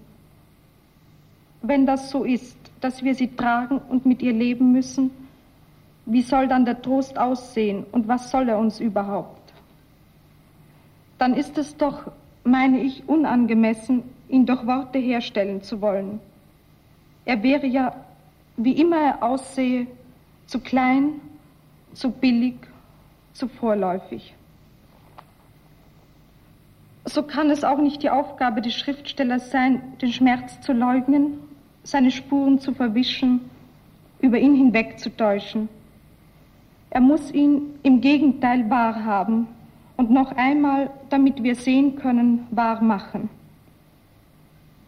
Wenn 1.68 1.86
das 1.86 2.10
so 2.10 2.24
ist, 2.24 2.58
dass 2.80 3.04
wir 3.04 3.16
sie 3.16 3.36
tragen 3.36 3.80
und 3.90 4.06
mit 4.06 4.22
ihr 4.22 4.34
leben 4.34 4.72
müssen, 4.72 5.10
wie 6.06 6.22
soll 6.22 6.48
dann 6.48 6.66
der 6.66 6.82
Trost 6.82 7.18
aussehen 7.18 7.86
und 7.92 8.08
was 8.08 8.30
soll 8.30 8.50
er 8.50 8.60
uns 8.60 8.80
überhaupt? 8.80 9.54
Dann 11.18 11.34
ist 11.34 11.58
es 11.58 11.76
doch, 11.78 12.12
meine 12.44 12.80
ich, 12.82 13.08
unangemessen, 13.10 14.04
ihn 14.30 14.46
durch 14.46 14.68
Worte 14.68 15.00
herstellen 15.00 15.64
zu 15.64 15.82
wollen. 15.82 16.20
Er 17.26 17.42
wäre 17.42 17.66
ja, 17.66 17.96
wie 18.58 18.74
immer 18.80 18.98
er 18.98 19.24
aussehe, 19.24 19.88
zu 20.46 20.60
klein, 20.60 21.14
zu 21.94 22.12
billig, 22.12 22.56
zu 23.34 23.48
vorläufig. 23.48 24.36
so 27.06 27.24
kann 27.24 27.50
es 27.50 27.64
auch 27.64 27.78
nicht 27.78 28.04
die 28.04 28.10
Aufgabe 28.10 28.62
des 28.62 28.76
Schriftstellers 28.76 29.52
sein, 29.52 29.82
den 30.02 30.12
Schmerz 30.12 30.60
zu 30.62 30.74
leugnen, 30.74 31.40
seine 31.86 32.12
Spuren 32.12 32.60
zu 32.60 32.74
verwischen, 32.74 33.42
über 34.20 34.40
ihn 34.40 34.56
hinwegzutäuschen. 34.56 35.70
Er 36.90 37.02
muss 37.02 37.32
ihn 37.32 37.62
im 37.84 38.02
Gegenteil 38.02 38.70
wahrhaben 38.70 39.48
und 39.96 40.10
noch 40.10 40.32
einmal, 40.36 40.90
damit 41.10 41.44
wir 41.44 41.56
sehen 41.56 41.96
können, 41.96 42.48
wahr 42.50 42.82
machen. 42.82 43.30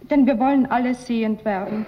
Denn 0.10 0.26
wir 0.26 0.40
wollen 0.40 0.66
alle 0.66 0.96
sehend 0.96 1.46
werden. 1.46 1.86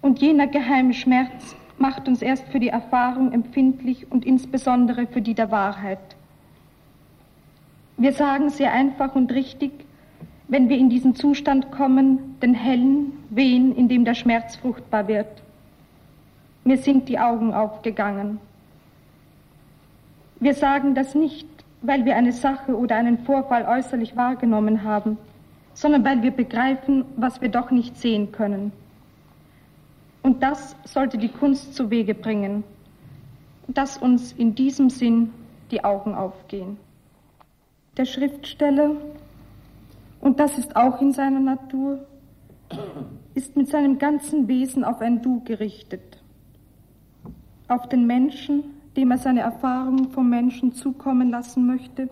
Und 0.00 0.20
jener 0.20 0.46
geheime 0.46 0.94
Schmerz 0.94 1.54
macht 1.78 2.08
uns 2.08 2.22
erst 2.22 2.46
für 2.48 2.60
die 2.60 2.68
Erfahrung 2.68 3.32
empfindlich 3.32 4.10
und 4.10 4.24
insbesondere 4.24 5.06
für 5.06 5.20
die 5.20 5.34
der 5.34 5.50
Wahrheit. 5.50 6.16
Wir 7.96 8.12
sagen 8.12 8.48
sehr 8.48 8.72
einfach 8.72 9.14
und 9.14 9.32
richtig, 9.32 9.72
wenn 10.48 10.68
wir 10.68 10.76
in 10.76 10.90
diesen 10.90 11.14
Zustand 11.14 11.70
kommen, 11.70 12.38
den 12.40 12.54
hellen 12.54 13.12
Wehen, 13.30 13.74
in 13.74 13.88
dem 13.88 14.04
der 14.04 14.14
Schmerz 14.14 14.56
fruchtbar 14.56 15.08
wird. 15.08 15.42
Mir 16.64 16.78
sind 16.78 17.08
die 17.08 17.18
Augen 17.18 17.52
aufgegangen. 17.54 18.38
Wir 20.40 20.54
sagen 20.54 20.94
das 20.94 21.14
nicht, 21.14 21.46
weil 21.82 22.04
wir 22.04 22.16
eine 22.16 22.32
Sache 22.32 22.76
oder 22.76 22.96
einen 22.96 23.18
Vorfall 23.18 23.64
äußerlich 23.66 24.16
wahrgenommen 24.16 24.82
haben, 24.82 25.18
sondern 25.74 26.04
weil 26.04 26.22
wir 26.22 26.30
begreifen, 26.30 27.04
was 27.16 27.40
wir 27.40 27.48
doch 27.48 27.70
nicht 27.70 27.96
sehen 27.96 28.32
können. 28.32 28.72
Und 30.22 30.42
das 30.42 30.74
sollte 30.84 31.18
die 31.18 31.28
Kunst 31.28 31.74
zu 31.74 31.90
Wege 31.90 32.14
bringen, 32.14 32.64
dass 33.68 33.98
uns 33.98 34.32
in 34.32 34.54
diesem 34.54 34.88
Sinn 34.88 35.32
die 35.70 35.84
Augen 35.84 36.14
aufgehen. 36.14 36.78
Der 37.96 38.06
Schriftsteller, 38.06 38.92
und 40.24 40.40
das 40.40 40.56
ist 40.56 40.74
auch 40.74 41.02
in 41.02 41.12
seiner 41.12 41.38
Natur, 41.38 42.06
ist 43.34 43.56
mit 43.56 43.68
seinem 43.68 43.98
ganzen 43.98 44.48
Wesen 44.48 44.82
auf 44.82 45.02
ein 45.02 45.20
Du 45.20 45.44
gerichtet, 45.44 46.22
auf 47.68 47.88
den 47.90 48.06
Menschen, 48.06 48.64
dem 48.96 49.10
er 49.10 49.18
seine 49.18 49.40
Erfahrungen 49.40 50.10
vom 50.10 50.30
Menschen 50.30 50.72
zukommen 50.72 51.30
lassen 51.30 51.66
möchte. 51.66 52.08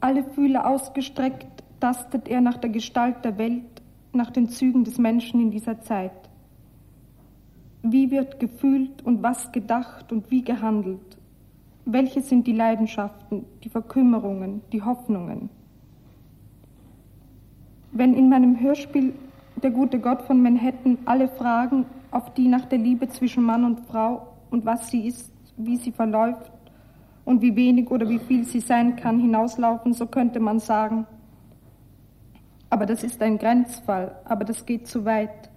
Alle 0.00 0.24
Fühler 0.24 0.66
ausgestreckt 0.66 1.62
tastet 1.80 2.28
er 2.28 2.40
nach 2.40 2.56
der 2.56 2.70
Gestalt 2.70 3.22
der 3.22 3.36
Welt, 3.36 3.82
nach 4.14 4.30
den 4.30 4.48
Zügen 4.48 4.84
des 4.84 4.96
Menschen 4.96 5.38
in 5.38 5.50
dieser 5.50 5.82
Zeit. 5.82 6.12
Wie 7.82 8.10
wird 8.10 8.40
gefühlt 8.40 9.02
und 9.04 9.22
was 9.22 9.52
gedacht 9.52 10.12
und 10.12 10.30
wie 10.30 10.42
gehandelt? 10.42 11.18
Welche 11.84 12.22
sind 12.22 12.46
die 12.46 12.52
Leidenschaften, 12.52 13.44
die 13.62 13.68
Verkümmerungen, 13.68 14.62
die 14.72 14.82
Hoffnungen? 14.82 15.50
Wenn 17.92 18.14
in 18.14 18.28
meinem 18.28 18.60
Hörspiel 18.60 19.14
Der 19.62 19.70
gute 19.70 19.98
Gott 19.98 20.22
von 20.22 20.42
Manhattan 20.42 20.96
alle 21.04 21.28
Fragen, 21.28 21.84
auf 22.10 22.32
die 22.32 22.48
nach 22.48 22.64
der 22.64 22.78
Liebe 22.78 23.08
zwischen 23.08 23.42
Mann 23.44 23.64
und 23.64 23.80
Frau 23.80 24.28
und 24.50 24.64
was 24.64 24.90
sie 24.90 25.06
ist, 25.06 25.30
wie 25.58 25.76
sie 25.76 25.92
verläuft 25.92 26.50
und 27.26 27.42
wie 27.42 27.54
wenig 27.54 27.90
oder 27.90 28.08
wie 28.08 28.18
viel 28.18 28.44
sie 28.44 28.60
sein 28.60 28.96
kann, 28.96 29.20
hinauslaufen, 29.20 29.92
so 29.92 30.06
könnte 30.06 30.40
man 30.40 30.60
sagen, 30.60 31.06
aber 32.70 32.86
das 32.86 33.02
ist 33.02 33.20
ein 33.20 33.36
Grenzfall, 33.36 34.16
aber 34.24 34.44
das 34.44 34.64
geht 34.64 34.86
zu 34.86 35.04
weit. 35.04 35.50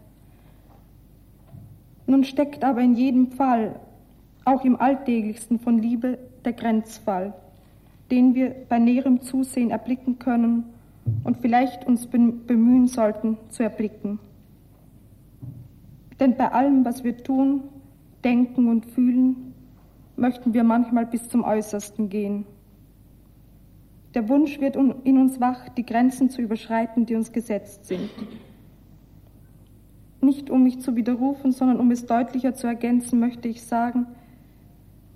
Nun 2.06 2.26
steckt 2.26 2.64
aber 2.66 2.82
in 2.82 2.96
jedem 2.96 3.32
Fall 3.32 3.80
auch 4.44 4.66
im 4.66 4.76
alltäglichsten 4.82 5.60
von 5.60 5.78
Liebe 5.80 6.18
der 6.44 6.54
Grenzfall, 6.54 7.34
den 8.12 8.36
wir 8.36 8.54
bei 8.68 8.80
näherem 8.80 9.22
Zusehen 9.22 9.70
erblicken 9.70 10.20
können 10.20 10.73
und 11.24 11.38
vielleicht 11.38 11.86
uns 11.86 12.08
bemühen 12.08 12.88
sollten 12.88 13.38
zu 13.50 13.64
erblicken. 13.64 14.20
Denn 16.20 16.38
bei 16.38 16.52
allem, 16.52 16.86
was 16.86 17.04
wir 17.04 17.18
tun, 17.18 17.64
denken 18.24 18.70
und 18.70 18.86
fühlen, 18.86 19.54
möchten 20.16 20.54
wir 20.54 20.64
manchmal 20.64 21.06
bis 21.06 21.28
zum 21.28 21.44
Äußersten 21.44 22.10
gehen. 22.10 22.46
Der 24.14 24.30
Wunsch 24.30 24.60
wird 24.62 24.76
in 24.76 25.18
uns 25.18 25.42
wach, 25.42 25.70
die 25.70 25.86
Grenzen 25.86 26.30
zu 26.30 26.42
überschreiten, 26.42 27.06
die 27.06 27.16
uns 27.16 27.32
gesetzt 27.32 27.86
sind. 27.86 28.10
Nicht 30.22 30.50
um 30.50 30.64
mich 30.64 30.80
zu 30.80 30.96
widerrufen, 30.96 31.52
sondern 31.52 31.80
um 31.80 31.90
es 31.92 32.06
deutlicher 32.06 32.54
zu 32.54 32.68
ergänzen, 32.68 33.20
möchte 33.20 33.48
ich 33.48 33.64
sagen, 33.64 34.06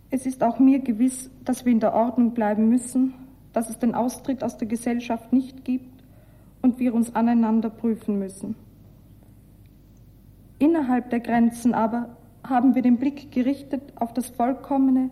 es 0.09 0.26
ist 0.26 0.43
auch 0.43 0.57
mir 0.59 0.80
gewiss, 0.80 1.30
dass 1.45 1.64
wir 1.64 1.72
in 1.72 1.80
der 1.80 1.93
Ordnung 1.93 2.34
bleiben 2.34 2.69
müssen, 2.69 3.14
dass 3.57 3.71
es 3.71 3.79
den 3.79 3.95
Austritt 3.95 4.43
aus 4.43 4.57
der 4.57 4.67
Gesellschaft 4.67 5.34
nicht 5.34 5.65
gibt 5.65 6.03
und 6.61 6.77
wir 6.77 6.93
uns 6.93 7.15
aneinander 7.15 7.71
prüfen 7.71 8.19
müssen. 8.19 8.55
Innerhalb 10.59 11.09
der 11.09 11.21
Grenzen 11.21 11.73
aber 11.73 12.15
haben 12.43 12.75
wir 12.75 12.84
den 12.84 12.97
Blick 12.97 13.31
gerichtet 13.31 13.81
auf 13.95 14.13
das 14.13 14.29
Vollkommene, 14.29 15.09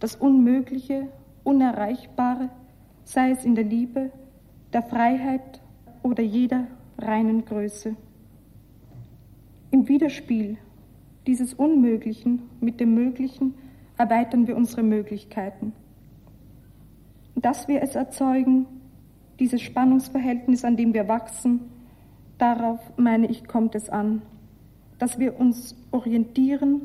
das 0.00 0.16
Unmögliche, 0.16 1.06
Unerreichbare, 1.44 2.48
sei 3.04 3.30
es 3.30 3.44
in 3.44 3.54
der 3.54 3.62
Liebe, 3.62 4.10
der 4.72 4.82
Freiheit 4.82 5.60
oder 6.02 6.24
jeder 6.24 6.66
reinen 6.98 7.44
Größe. 7.44 7.94
Im 9.70 9.86
Widerspiel 9.86 10.58
dieses 11.28 11.54
Unmöglichen 11.54 12.50
mit 12.60 12.80
dem 12.80 12.96
Möglichen 12.96 13.54
erweitern 13.96 14.48
wir 14.48 14.56
unsere 14.56 14.82
Möglichkeiten. 14.82 15.72
Dass 17.36 17.68
wir 17.68 17.82
es 17.82 17.94
erzeugen, 17.94 18.66
dieses 19.38 19.60
Spannungsverhältnis, 19.60 20.64
an 20.64 20.76
dem 20.76 20.94
wir 20.94 21.06
wachsen, 21.06 21.60
darauf, 22.38 22.80
meine 22.96 23.28
ich, 23.28 23.46
kommt 23.46 23.74
es 23.74 23.88
an, 23.90 24.22
dass 24.98 25.18
wir 25.18 25.38
uns 25.38 25.76
orientieren 25.90 26.80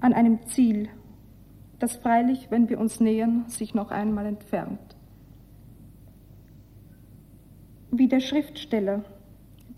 an 0.00 0.12
einem 0.12 0.46
Ziel, 0.46 0.88
das 1.78 1.96
freilich, 1.96 2.46
wenn 2.50 2.68
wir 2.68 2.78
uns 2.78 3.00
nähern, 3.00 3.44
sich 3.48 3.74
noch 3.74 3.90
einmal 3.90 4.26
entfernt. 4.26 4.78
Wie 7.90 8.08
der 8.08 8.20
Schriftsteller 8.20 9.04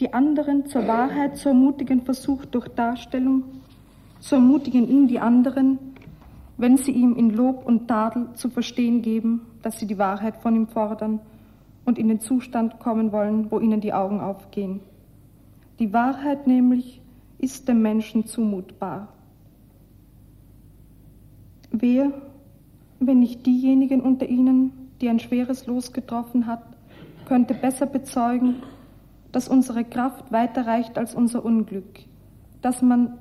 die 0.01 0.13
anderen 0.13 0.67
zur 0.67 0.87
Wahrheit 0.87 1.37
zu 1.37 1.49
ermutigen 1.49 2.03
versucht 2.03 2.55
durch 2.55 2.69
Darstellung, 2.69 3.45
zu 4.21 4.37
ermutigen 4.37 4.89
ihn 4.89 5.09
die 5.09 5.19
anderen, 5.19 5.79
wenn 6.59 6.77
sie 6.77 6.91
ihm 6.91 7.15
in 7.15 7.31
Lob 7.31 7.65
und 7.65 7.89
Tadel 7.89 8.29
zu 8.35 8.51
verstehen 8.51 9.01
geben, 9.01 9.43
dass 9.63 9.79
sie 9.79 9.87
die 9.87 9.99
Wahrheit 9.99 10.37
von 10.37 10.55
ihm 10.55 10.67
fordern 10.67 11.21
und 11.85 11.99
in 11.99 12.09
den 12.09 12.21
Zustand 12.21 12.81
kommen 12.81 13.13
wollen, 13.13 13.51
wo 13.51 13.61
ihnen 13.61 13.81
die 13.81 13.95
Augen 13.95 14.21
aufgehen. 14.21 14.81
Die 15.79 15.93
Wahrheit 15.93 16.49
nämlich 16.49 17.01
ist 17.39 17.69
dem 17.69 17.81
Menschen 17.81 18.27
zumutbar. 18.27 19.09
Wer, 21.71 22.13
wenn 22.99 23.21
nicht 23.21 23.47
diejenigen 23.47 24.01
unter 24.01 24.27
ihnen, 24.27 24.73
die 25.01 25.09
ein 25.09 25.21
schweres 25.21 25.67
Los 25.67 25.93
getroffen 25.93 26.47
hat, 26.47 26.65
könnte 27.27 27.55
besser 27.55 27.87
bezeugen, 27.87 28.57
dass 29.31 29.49
unsere 29.49 29.85
Kraft 29.85 30.33
weiter 30.33 30.67
reicht 30.67 30.99
als 30.99 31.15
unser 31.15 31.45
Unglück, 31.45 32.01
dass 32.63 32.83
man 32.83 33.13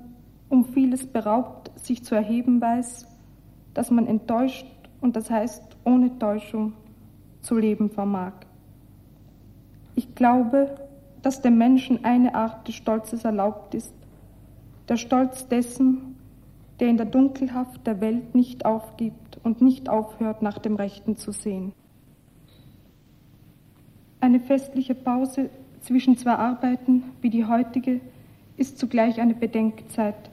um 0.49 0.65
vieles 0.65 1.05
beraubt 1.05 1.71
sich 1.79 2.03
zu 2.03 2.15
erheben 2.15 2.61
weiß, 2.61 3.06
dass 3.77 3.91
man 3.91 4.07
enttäuscht 4.07 4.65
und 5.01 5.15
das 5.15 5.29
heißt 5.29 5.61
ohne 5.83 6.17
Täuschung 6.17 6.73
zu 7.41 7.59
leben 7.59 7.91
vermag. 7.91 8.33
Ich 9.93 10.15
glaube, 10.15 10.75
dass 11.21 11.43
dem 11.43 11.59
Menschen 11.59 12.03
eine 12.03 12.33
Art 12.33 12.67
des 12.67 12.73
Stolzes 12.73 13.23
erlaubt 13.23 13.75
ist, 13.75 13.93
der 14.89 14.97
Stolz 14.97 15.47
dessen, 15.47 16.15
der 16.79 16.87
in 16.87 16.97
der 16.97 17.05
Dunkelhaft 17.05 17.85
der 17.85 18.01
Welt 18.01 18.33
nicht 18.33 18.65
aufgibt 18.65 19.39
und 19.43 19.61
nicht 19.61 19.89
aufhört, 19.89 20.41
nach 20.41 20.57
dem 20.57 20.75
Rechten 20.75 21.15
zu 21.15 21.31
sehen. 21.31 21.71
Eine 24.19 24.39
festliche 24.39 24.95
Pause 24.95 25.51
zwischen 25.81 26.17
zwei 26.17 26.33
Arbeiten 26.33 27.03
wie 27.21 27.29
die 27.29 27.45
heutige 27.45 28.01
ist 28.57 28.79
zugleich 28.79 29.21
eine 29.21 29.35
Bedenkzeit. 29.35 30.31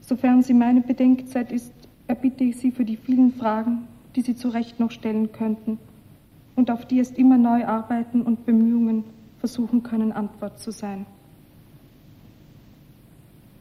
Sofern 0.00 0.42
sie 0.42 0.54
meine 0.54 0.80
Bedenkzeit 0.80 1.52
ist, 1.52 1.74
erbitte 2.08 2.42
ich 2.42 2.56
Sie 2.56 2.72
für 2.72 2.84
die 2.84 2.96
vielen 2.96 3.32
Fragen, 3.34 3.86
die 4.16 4.22
Sie 4.22 4.34
zu 4.34 4.48
Recht 4.48 4.80
noch 4.80 4.90
stellen 4.90 5.30
könnten 5.30 5.78
und 6.56 6.70
auf 6.70 6.86
die 6.86 6.98
es 6.98 7.12
immer 7.12 7.38
neu 7.38 7.64
arbeiten 7.64 8.22
und 8.22 8.44
Bemühungen 8.44 9.04
versuchen 9.38 9.84
können, 9.84 10.10
Antwort 10.10 10.58
zu 10.58 10.72
sein. 10.72 11.06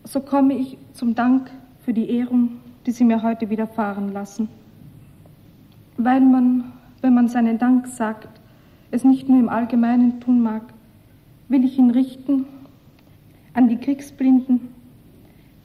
So 0.04 0.22
komme 0.22 0.56
ich 0.56 0.78
zum 0.94 1.14
Dank 1.14 1.52
für 1.82 1.94
die 1.94 2.10
Ehrung, 2.10 2.58
die 2.86 2.92
Sie 2.92 3.04
mir 3.04 3.22
heute 3.22 3.50
widerfahren 3.50 4.14
lassen. 4.14 4.50
Weil 5.98 6.22
man, 6.22 6.72
wenn 7.02 7.14
man 7.14 7.28
seinen 7.28 7.60
Dank 7.60 7.88
sagt, 7.88 8.30
es 8.90 9.04
nicht 9.04 9.28
nur 9.28 9.40
im 9.40 9.50
Allgemeinen 9.50 10.22
tun 10.22 10.42
mag, 10.42 10.64
will 11.50 11.66
ich 11.66 11.78
ihn 11.78 11.92
richten 11.92 12.46
an 13.54 13.68
die 13.68 13.78
Kriegsblinden, 13.78 14.70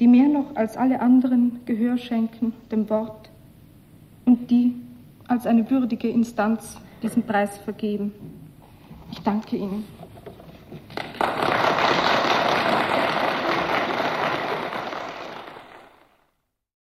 die 0.03 0.09
mehr 0.09 0.29
noch 0.29 0.57
als 0.57 0.77
alle 0.77 1.01
anderen 1.01 1.61
Gehör 1.65 1.97
schenken 1.97 2.53
dem 2.73 2.91
Wort 2.91 3.31
und 4.25 4.51
die 4.51 4.75
als 5.29 5.47
eine 5.47 5.71
würdige 5.71 6.09
Instanz 6.09 6.77
diesen 7.05 7.23
Preis 7.23 7.57
vergeben. 7.59 8.13
Ich 9.13 9.21
danke 9.21 9.55
Ihnen. 9.55 9.85